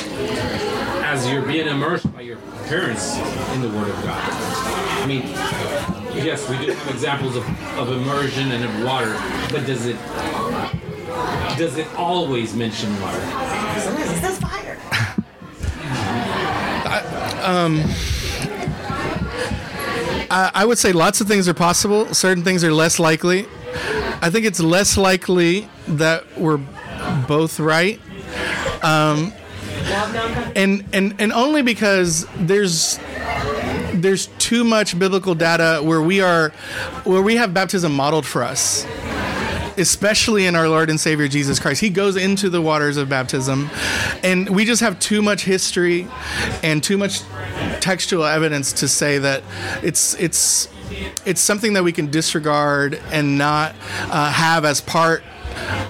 as 1.07 1.31
you're 1.31 1.43
being 1.43 1.69
immersed 1.69 2.13
by 2.13 2.23
your 2.23 2.39
parents 2.67 3.17
in 3.55 3.63
the 3.63 3.69
Word 3.69 3.89
of 3.89 4.03
God. 4.03 4.29
I 5.03 5.07
mean, 5.07 6.04
yes, 6.15 6.49
we 6.49 6.59
do 6.59 6.73
have 6.73 6.95
examples 6.95 7.37
of, 7.37 7.45
of 7.79 7.91
immersion 7.93 8.53
and 8.53 8.65
of 8.65 8.85
water, 8.85 9.15
but 9.51 9.67
does 9.67 9.87
it 9.87 9.97
does 11.57 11.79
it 11.79 11.87
always 11.95 12.55
mention 12.55 12.91
water? 13.01 13.21
Sometimes 13.81 14.11
it 14.11 14.21
says 14.21 14.39
fire. 14.41 14.79
I, 16.87 17.43
um 17.45 17.83
I 20.37 20.65
would 20.65 20.79
say 20.79 20.93
lots 20.93 21.21
of 21.21 21.29
things 21.29 21.49
are 21.49 21.55
possible. 21.55 22.13
Certain 22.13 22.43
things 22.43 22.65
are 22.65 22.73
less 22.73 22.99
likely. 22.99 23.47
I 24.21 24.31
think 24.31 24.47
it's 24.47 24.59
less 24.59 24.97
likely 24.97 25.69
that 25.87 26.25
we're 26.37 26.61
both 27.29 27.61
right. 27.61 28.01
Um, 28.83 29.33
and 30.57 30.85
and 30.93 31.15
and 31.21 31.33
only 31.33 31.63
because 31.63 32.27
there's 32.37 32.99
there's 33.93 34.29
too 34.45 34.63
much 34.63 34.99
biblical 34.99 35.35
data 35.35 35.81
where 35.83 36.03
we 36.03 36.21
are 36.21 36.51
where 37.05 37.23
we 37.23 37.37
have 37.37 37.55
baptism 37.55 37.95
modeled 37.95 38.27
for 38.27 38.43
us 38.43 38.87
especially 39.77 40.47
in 40.47 40.55
our 40.55 40.69
Lord 40.69 40.89
and 40.89 41.01
Savior 41.01 41.27
Jesus 41.27 41.59
Christ. 41.59 41.81
He 41.81 41.91
goes 41.91 42.15
into 42.15 42.49
the 42.49 42.61
waters 42.61 42.97
of 42.97 43.09
baptism, 43.09 43.69
and 44.23 44.49
we 44.49 44.65
just 44.65 44.81
have 44.83 45.01
too 45.01 45.21
much 45.21 45.43
history 45.43 46.07
and 46.63 46.81
too 46.81 46.97
much 46.97 47.23
textual 47.81 48.25
evidence 48.25 48.73
to 48.75 48.87
say 48.87 49.19
that 49.19 49.43
it's 49.83 50.15
it's 50.21 50.69
it's 51.27 51.41
something 51.41 51.73
that 51.73 51.83
we 51.83 51.91
can 51.91 52.09
disregard 52.09 53.01
and 53.11 53.37
not 53.37 53.75
uh, 54.03 54.31
have 54.31 54.65
as 54.65 54.81
part 54.81 55.25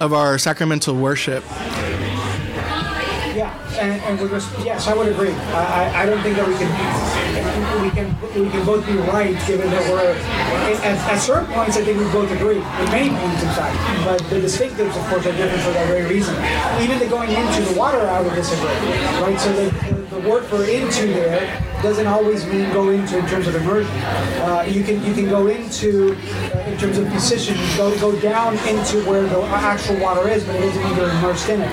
of 0.01 0.15
our 0.15 0.39
sacramental 0.39 0.97
worship. 0.97 1.45
And, 3.75 4.01
and 4.03 4.21
we're 4.21 4.29
just 4.29 4.51
yes, 4.65 4.87
I 4.87 4.95
would 4.95 5.09
agree. 5.09 5.33
I, 5.33 5.91
I, 5.91 6.03
I 6.03 6.07
don't 6.07 6.23
think 6.23 6.37
that 6.37 6.47
we 6.47 6.55
can 6.55 6.71
we 7.83 7.91
can 7.91 8.09
we 8.45 8.51
can 8.51 8.65
both 8.65 8.87
be 8.87 8.95
right 9.11 9.35
given 9.47 9.71
that 9.71 9.83
we're 9.91 10.15
at, 10.83 10.99
at 11.11 11.19
certain 11.19 11.53
points. 11.53 11.77
I 11.77 11.85
think 11.85 11.99
we 11.99 12.05
both 12.13 12.31
agree. 12.31 12.61
At 12.61 12.91
many 12.91 13.11
points, 13.11 13.43
in 13.43 13.51
fact, 13.51 13.77
but 14.05 14.19
the 14.31 14.41
distinctives, 14.41 14.97
of 14.97 15.05
course, 15.09 15.27
are 15.27 15.33
different 15.33 15.63
for 15.63 15.73
that 15.73 15.87
very 15.89 16.07
reason. 16.09 16.35
Even 16.81 16.99
the 16.99 17.09
going 17.09 17.31
into 17.31 17.63
the 17.63 17.79
water, 17.79 18.01
I 18.01 18.21
would 18.21 18.35
disagree. 18.35 18.69
Right. 19.21 19.39
So 19.39 19.53
the, 19.53 19.71
the, 19.71 20.21
the 20.21 20.29
word 20.29 20.45
for 20.45 20.65
into 20.65 21.07
there 21.09 21.61
doesn't 21.83 22.07
always 22.07 22.47
mean 22.47 22.73
go 22.73 22.89
into 22.89 23.19
in 23.19 23.27
terms 23.27 23.47
of 23.47 23.55
immersion. 23.57 23.93
Uh, 24.41 24.65
you 24.67 24.83
can 24.83 25.05
you 25.05 25.13
can 25.13 25.29
go 25.29 25.49
into 25.49 26.15
uh, 26.55 26.64
in 26.75 26.81
terms 26.81 26.99
of 26.99 27.09
position, 27.11 27.57
go 27.77 27.97
go 28.01 28.19
down 28.21 28.55
into 28.67 28.99
where 29.09 29.23
the 29.23 29.41
actual 29.45 29.97
water 30.01 30.29
is, 30.29 30.43
but 30.43 30.57
it 30.57 30.75
mean 30.75 30.97
you're 30.97 31.09
immersed 31.09 31.49
in 31.49 31.63
it. 31.63 31.71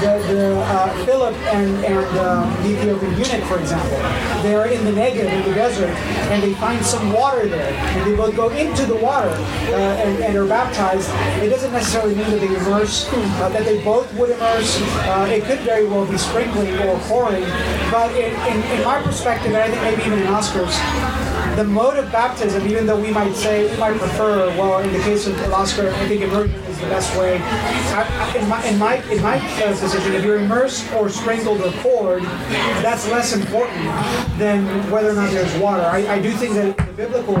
The, 0.00 0.22
the 0.32 0.56
uh, 0.60 1.04
Philip 1.04 1.34
and 1.52 1.84
and 1.84 2.18
um, 2.18 2.62
the 2.62 2.78
Ethiopian 2.78 3.12
eunuch, 3.14 3.44
for 3.48 3.58
example, 3.58 3.98
they're 4.42 4.66
in 4.66 4.84
the 4.84 4.92
Negev 4.92 5.26
in 5.26 5.48
the 5.48 5.54
desert, 5.54 5.90
and 6.30 6.40
they 6.42 6.54
find 6.54 6.84
some 6.84 7.12
water 7.12 7.48
there, 7.48 7.72
and 7.72 8.10
they 8.10 8.16
both 8.16 8.36
go 8.36 8.50
into 8.50 8.86
the 8.86 8.94
water 8.94 9.30
uh, 9.30 10.04
and, 10.06 10.22
and 10.22 10.36
are 10.36 10.46
baptized. 10.46 11.10
It 11.42 11.48
doesn't 11.48 11.72
necessarily 11.72 12.14
mean 12.14 12.30
that 12.30 12.38
they 12.38 12.46
immerse, 12.46 13.08
uh, 13.12 13.48
that 13.48 13.64
they 13.64 13.82
both 13.82 14.12
would 14.14 14.30
immerse. 14.30 14.80
Uh, 14.80 15.26
it 15.28 15.42
could 15.42 15.58
very 15.60 15.86
well 15.88 16.06
be 16.06 16.18
sprinkling 16.18 16.72
or 16.86 17.00
pouring, 17.10 17.42
but 17.90 18.12
in, 18.12 18.30
in, 18.46 18.78
in 18.78 18.84
my 18.84 19.02
perspective, 19.02 19.52
and 19.52 19.56
I 19.56 19.68
think 19.68 19.82
maybe 19.82 20.02
even 20.06 20.20
in 20.20 20.28
Oscar's, 20.28 20.76
the 21.56 21.64
mode 21.64 21.96
of 21.96 22.12
baptism, 22.12 22.66
even 22.68 22.86
though 22.86 23.00
we 23.00 23.10
might 23.10 23.34
say 23.34 23.70
we 23.70 23.76
might 23.78 23.98
prefer, 23.98 24.46
well, 24.58 24.80
in 24.80 24.92
the 24.92 24.98
case 24.98 25.26
of 25.26 25.40
Oscar, 25.54 25.88
I 25.88 26.06
think 26.06 26.20
immersion 26.20 26.54
is 26.54 26.75
the 26.76 26.86
best 26.86 27.16
way. 27.16 27.38
I, 27.38 28.02
I, 28.02 28.38
in 28.38 28.48
my 28.48 28.64
in 28.66 28.78
my 28.78 28.94
in 29.10 29.22
my 29.22 29.38
uh, 29.62 29.78
position, 29.78 30.14
if 30.14 30.24
you're 30.24 30.38
immersed 30.38 30.90
or 30.92 31.08
sprinkled 31.08 31.60
or 31.60 31.70
poured, 31.82 32.22
that's 32.82 33.08
less 33.10 33.34
important 33.34 33.84
than 34.38 34.66
whether 34.90 35.10
or 35.10 35.14
not 35.14 35.30
there's 35.30 35.54
water. 35.58 35.82
I, 35.82 36.14
I 36.14 36.20
do 36.20 36.30
think 36.32 36.54
that 36.54 36.76
the 36.76 36.92
biblical 36.92 37.36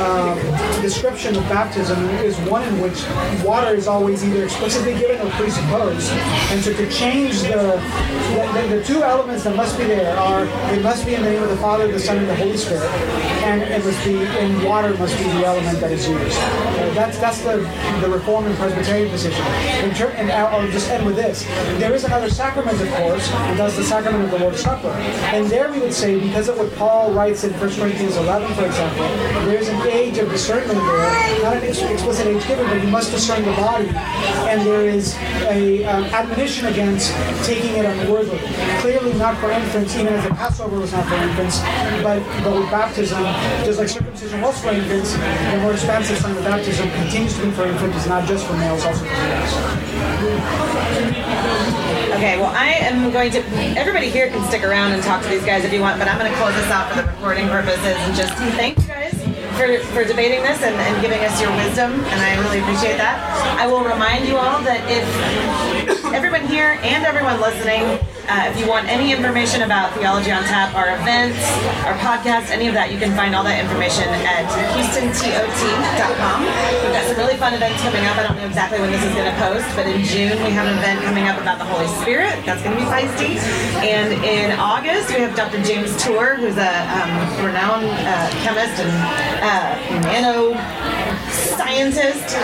um, 0.00 0.38
description 0.82 1.36
of 1.36 1.42
baptism 1.44 1.98
is 2.20 2.38
one 2.50 2.62
in 2.68 2.80
which 2.80 3.04
water 3.44 3.74
is 3.74 3.86
always 3.86 4.24
either 4.24 4.44
explicitly 4.44 4.94
given 4.94 5.20
or 5.26 5.30
presupposed, 5.32 6.10
and 6.50 6.62
so 6.62 6.72
to 6.72 6.90
change 6.90 7.42
the 7.42 7.80
the, 8.34 8.76
the, 8.76 8.84
two 8.84 9.02
elements 9.02 9.44
that 9.44 9.56
must 9.56 9.78
be 9.78 9.84
there 9.84 10.16
are 10.18 10.44
it 10.74 10.82
must 10.82 11.06
be 11.06 11.14
in 11.14 11.22
the 11.22 11.30
name 11.30 11.42
of 11.42 11.48
the 11.48 11.56
Father, 11.56 11.90
the 11.90 11.98
Son, 11.98 12.18
and 12.18 12.28
the 12.28 12.36
Holy 12.36 12.56
Spirit 12.56 12.90
and 13.44 13.62
it 13.62 13.84
must 13.84 14.04
be 14.04 14.16
in 14.38 14.64
water 14.64 14.96
must 14.96 15.16
be 15.18 15.24
the 15.24 15.44
element 15.44 15.78
that 15.80 15.92
is 15.92 16.08
used. 16.08 16.38
Uh, 16.38 16.94
that's 16.94 17.18
that's 17.18 17.40
the 17.42 17.56
the 18.00 18.08
Reformed 18.08 18.46
and 18.46 18.56
Presbyterian 18.64 19.10
position. 19.10 19.44
Ter- 19.94 20.08
and 20.16 20.32
I'll, 20.32 20.64
just 20.70 20.88
end 20.88 21.04
with 21.04 21.16
this. 21.16 21.44
There 21.78 21.94
is 21.94 22.04
another 22.04 22.30
sacrament, 22.30 22.80
of 22.80 22.88
course, 22.94 23.30
and 23.30 23.58
that's 23.58 23.76
the 23.76 23.84
sacrament 23.84 24.24
of 24.24 24.30
the 24.30 24.38
Lord's 24.38 24.62
Supper. 24.62 24.88
And 25.34 25.46
there 25.48 25.70
we 25.70 25.80
would 25.80 25.92
say, 25.92 26.18
because 26.18 26.48
of 26.48 26.56
what 26.56 26.74
Paul 26.76 27.12
writes 27.12 27.44
in 27.44 27.52
1 27.52 27.60
Corinthians 27.74 28.16
11, 28.16 28.54
for 28.54 28.64
example, 28.64 29.04
there's 29.44 29.68
an 29.68 29.86
age 29.88 30.16
of 30.16 30.30
discernment 30.30 30.78
there, 30.78 31.42
not 31.42 31.58
an 31.58 31.64
ex- 31.64 31.82
explicit 31.82 32.26
age 32.26 32.46
given, 32.46 32.66
but 32.66 32.82
you 32.82 32.88
must 32.88 33.10
discern 33.10 33.44
the 33.44 33.52
body. 33.52 33.88
And 34.48 34.62
there 34.62 34.88
is 34.88 35.14
a 35.52 35.84
um, 35.84 36.04
admonition 36.04 36.66
against 36.68 37.12
taking 37.44 37.76
it 37.76 37.84
unworthily. 37.84 38.40
Clearly 38.80 39.12
not 39.18 39.36
for 39.38 39.50
infants, 39.50 39.94
even 39.96 40.14
as 40.14 40.24
the 40.24 40.34
Passover 40.34 40.80
was 40.80 40.92
not 40.92 41.04
for 41.06 41.16
infants, 41.16 41.60
but, 42.02 42.20
but 42.42 42.54
with 42.58 42.70
baptism, 42.70 43.22
just 43.64 43.78
like 43.78 43.88
circumcision 43.88 44.40
was 44.40 44.58
for 44.60 44.70
infants, 44.70 45.12
the 45.12 45.58
more 45.60 45.72
expansive 45.72 46.16
sign 46.16 46.34
of 46.34 46.44
baptism 46.44 46.90
continues 46.92 47.36
to 47.36 47.44
be 47.44 47.50
for 47.50 47.66
infants, 47.66 47.96
it's 47.98 48.06
not 48.06 48.26
just 48.26 48.46
for 48.46 48.53
males, 48.56 48.84
also 48.84 49.04
for 49.04 49.14
females. 49.14 49.52
Okay, 52.14 52.38
well, 52.38 52.52
I 52.54 52.78
am 52.80 53.10
going 53.10 53.30
to. 53.32 53.42
Everybody 53.76 54.08
here 54.08 54.28
can 54.28 54.46
stick 54.48 54.62
around 54.62 54.92
and 54.92 55.02
talk 55.02 55.22
to 55.22 55.28
these 55.28 55.44
guys 55.44 55.64
if 55.64 55.72
you 55.72 55.80
want, 55.80 55.98
but 55.98 56.08
I'm 56.08 56.18
going 56.18 56.30
to 56.30 56.38
close 56.38 56.54
this 56.54 56.70
out 56.70 56.90
for 56.90 57.02
the 57.02 57.08
recording 57.08 57.48
purposes 57.48 57.84
and 57.84 58.14
just 58.14 58.32
thank 58.54 58.78
you 58.78 58.86
guys 58.86 59.14
for, 59.56 59.78
for 59.92 60.04
debating 60.04 60.42
this 60.42 60.62
and, 60.62 60.74
and 60.74 61.02
giving 61.02 61.20
us 61.20 61.40
your 61.40 61.50
wisdom, 61.56 61.92
and 61.92 62.20
I 62.20 62.38
really 62.42 62.60
appreciate 62.60 62.98
that. 62.98 63.18
I 63.58 63.66
will 63.66 63.84
remind 63.84 64.26
you 64.26 64.36
all 64.36 64.60
that 64.62 64.82
if 64.90 66.03
everyone 66.14 66.46
here 66.46 66.78
and 66.86 67.02
everyone 67.02 67.40
listening, 67.40 67.82
uh, 68.30 68.46
if 68.46 68.54
you 68.54 68.70
want 68.70 68.86
any 68.86 69.10
information 69.10 69.66
about 69.66 69.90
Theology 69.98 70.30
on 70.30 70.46
Tap, 70.46 70.70
our 70.78 70.94
events, 70.94 71.42
our 71.82 71.98
podcast, 71.98 72.54
any 72.54 72.70
of 72.70 72.74
that, 72.78 72.94
you 72.94 73.02
can 73.02 73.10
find 73.18 73.34
all 73.34 73.42
that 73.42 73.58
information 73.58 74.06
at 74.22 74.46
houstontot.com. 74.78 76.38
We've 76.86 76.94
got 76.94 77.02
some 77.10 77.18
really 77.18 77.34
fun 77.34 77.58
events 77.58 77.82
coming 77.82 78.06
up. 78.06 78.14
I 78.14 78.30
don't 78.30 78.38
know 78.38 78.46
exactly 78.46 78.78
when 78.78 78.94
this 78.94 79.02
is 79.02 79.10
going 79.10 79.26
to 79.26 79.34
post, 79.42 79.66
but 79.74 79.90
in 79.90 80.06
June 80.06 80.38
we 80.46 80.54
have 80.54 80.70
an 80.70 80.78
event 80.78 81.02
coming 81.02 81.26
up 81.26 81.34
about 81.34 81.58
the 81.58 81.66
Holy 81.66 81.90
Spirit. 81.98 82.38
That's 82.46 82.62
going 82.62 82.78
to 82.78 82.80
be 82.80 82.86
feisty. 82.86 83.34
And 83.82 84.14
in 84.22 84.54
August 84.54 85.10
we 85.10 85.18
have 85.18 85.34
Dr. 85.34 85.58
James 85.66 85.90
Tour, 85.98 86.38
who's 86.38 86.62
a 86.62 86.72
um, 86.94 87.10
renowned 87.42 87.90
uh, 87.90 88.30
chemist 88.46 88.78
and 88.78 88.94
uh, 89.42 89.74
nano 90.06 90.54
scientist 91.58 92.38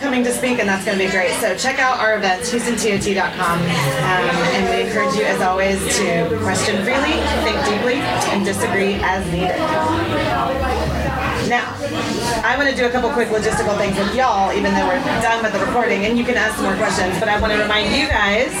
coming 0.00 0.24
to 0.24 0.32
speak, 0.32 0.58
and 0.58 0.68
that's 0.68 0.84
going 0.84 0.98
to 0.98 1.04
be 1.04 1.10
great. 1.10 1.32
So 1.40 1.54
check 1.54 1.78
out 1.78 2.00
our 2.00 2.16
events, 2.16 2.50
HoustonTOT.com, 2.50 3.58
um, 3.60 3.66
and 4.56 4.64
we 4.72 4.88
encourage 4.88 5.14
you, 5.14 5.24
as 5.24 5.40
always, 5.42 5.78
to 5.98 6.26
question 6.40 6.82
freely, 6.82 7.20
think 7.44 7.60
deeply, 7.68 8.00
and 8.32 8.44
disagree 8.44 8.94
as 9.04 9.24
needed. 9.30 9.60
Now, 11.48 11.76
I'm 12.44 12.58
going 12.58 12.70
to 12.72 12.76
do 12.76 12.86
a 12.86 12.90
couple 12.90 13.10
quick 13.10 13.28
logistical 13.28 13.76
things 13.76 13.96
with 13.98 14.14
y'all, 14.14 14.52
even 14.52 14.72
though 14.72 14.88
we're 14.88 15.04
done 15.20 15.42
with 15.42 15.52
the 15.52 15.60
recording, 15.60 16.06
and 16.06 16.16
you 16.16 16.24
can 16.24 16.36
ask 16.36 16.56
some 16.56 16.64
more 16.64 16.76
questions. 16.76 17.18
But 17.20 17.28
I 17.28 17.38
want 17.40 17.52
to 17.52 17.60
remind 17.60 17.94
you 17.94 18.08
guys, 18.08 18.52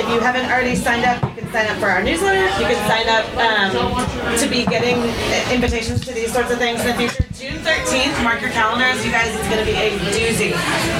if 0.00 0.08
you 0.08 0.20
haven't 0.20 0.46
already 0.46 0.74
signed 0.74 1.04
up, 1.04 1.35
sign 1.56 1.72
up 1.72 1.78
for 1.78 1.88
our 1.88 2.02
newsletter. 2.02 2.44
You 2.60 2.68
can 2.68 2.76
sign 2.84 3.08
up 3.08 3.24
um, 3.40 4.36
to 4.36 4.46
be 4.46 4.66
getting 4.66 5.00
invitations 5.48 6.04
to 6.04 6.12
these 6.12 6.30
sorts 6.30 6.50
of 6.50 6.58
things 6.58 6.80
in 6.84 6.88
the 6.88 6.92
future. 6.92 7.24
June 7.32 7.56
13th, 7.64 8.12
mark 8.22 8.42
your 8.42 8.50
calendars, 8.50 9.02
you 9.06 9.10
guys. 9.10 9.34
It's 9.34 9.48
going 9.48 9.64
to 9.64 9.64
be 9.64 9.72
a 9.72 9.96
doozy. 10.12 10.52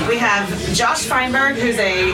We 0.08 0.16
have 0.16 0.48
Josh 0.72 1.04
Feinberg, 1.04 1.56
who's 1.56 1.76
a 1.76 2.08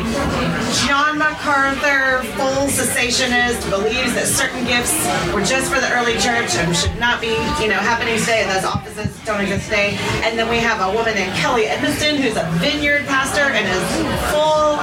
John 0.82 1.18
MacArthur 1.18 2.26
full 2.34 2.66
cessationist, 2.66 3.62
believes 3.70 4.14
that 4.14 4.26
certain 4.26 4.66
gifts 4.66 4.98
were 5.32 5.46
just 5.46 5.72
for 5.72 5.78
the 5.78 5.92
early 5.94 6.14
church 6.18 6.58
and 6.58 6.74
should 6.74 6.98
not 6.98 7.20
be, 7.20 7.38
you 7.62 7.70
know, 7.70 7.78
happening 7.78 8.18
today. 8.18 8.42
Those 8.50 8.64
offices 8.64 9.14
don't 9.24 9.40
exist 9.40 9.66
today. 9.66 9.94
And 10.26 10.36
then 10.36 10.50
we 10.50 10.58
have 10.58 10.82
a 10.82 10.90
woman 10.90 11.14
named 11.14 11.34
Kelly 11.38 11.66
Edmiston, 11.66 12.18
who's 12.18 12.34
a 12.34 12.50
vineyard 12.58 13.06
pastor 13.06 13.54
and 13.54 13.70
is 13.70 13.86
full 14.34 14.82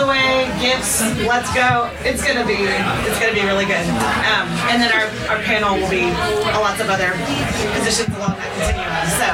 the 0.00 0.08
way, 0.08 0.48
gifts, 0.56 1.04
let's 1.28 1.52
go. 1.52 1.92
It's 2.08 2.24
gonna 2.24 2.48
be 2.48 2.56
it's 3.04 3.20
gonna 3.20 3.36
be 3.36 3.44
really 3.44 3.68
good. 3.68 3.84
Um, 4.24 4.48
and 4.72 4.80
then 4.80 4.88
our, 4.96 5.12
our 5.28 5.40
panel 5.44 5.76
will 5.76 5.92
be 5.92 6.08
lots 6.56 6.80
of 6.80 6.88
other 6.88 7.12
positions 7.76 8.08
along 8.16 8.40
that 8.40 8.48
continuum. 8.56 8.88
So 9.20 9.28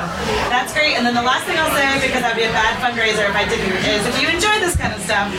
that's 0.51 0.75
great. 0.75 0.99
And 0.99 1.07
then 1.07 1.15
the 1.15 1.23
last 1.23 1.47
thing 1.47 1.55
I'll 1.55 1.71
say, 1.71 2.03
because 2.03 2.27
I'd 2.27 2.35
be 2.35 2.51
a 2.51 2.51
bad 2.51 2.75
fundraiser 2.83 3.31
if 3.31 3.37
I 3.39 3.47
didn't, 3.47 3.79
is 3.87 4.03
if 4.11 4.19
you 4.19 4.27
enjoy 4.27 4.59
this 4.59 4.75
kind 4.75 4.91
of 4.91 4.99
stuff 5.07 5.31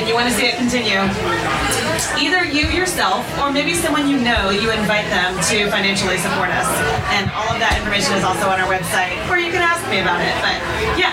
and 0.00 0.08
you 0.08 0.16
want 0.16 0.32
to 0.32 0.34
see 0.34 0.48
it 0.48 0.56
continue, 0.56 1.04
either 2.16 2.48
you 2.48 2.72
yourself 2.72 3.28
or 3.44 3.52
maybe 3.52 3.76
someone 3.76 4.08
you 4.08 4.16
know, 4.16 4.48
you 4.48 4.72
invite 4.72 5.04
them 5.12 5.36
to 5.52 5.68
financially 5.68 6.16
support 6.16 6.48
us. 6.56 6.68
And 7.12 7.28
all 7.36 7.52
of 7.52 7.60
that 7.60 7.76
information 7.76 8.16
is 8.16 8.24
also 8.24 8.48
on 8.48 8.56
our 8.56 8.70
website, 8.72 9.12
or 9.28 9.36
you 9.36 9.52
can 9.52 9.60
ask 9.60 9.84
me 9.92 10.00
about 10.00 10.24
it. 10.24 10.32
But 10.40 10.56
yeah. 10.96 11.12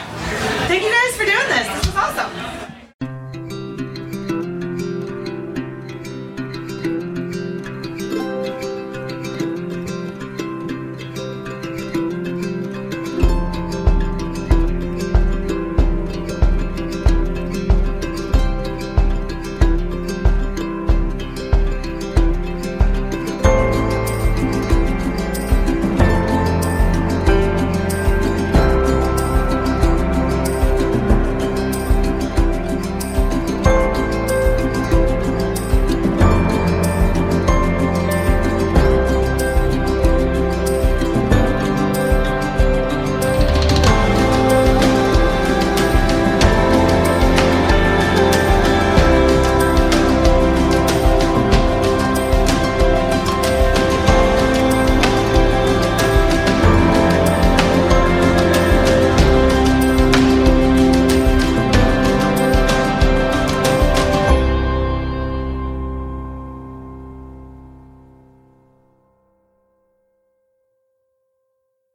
Thank 0.71 0.83
you 0.83 0.91
guys 0.91 1.11
for 1.19 1.27
doing 1.27 1.47
this. 1.51 1.67
This 1.83 1.91
was 1.91 1.95
awesome. 1.95 2.56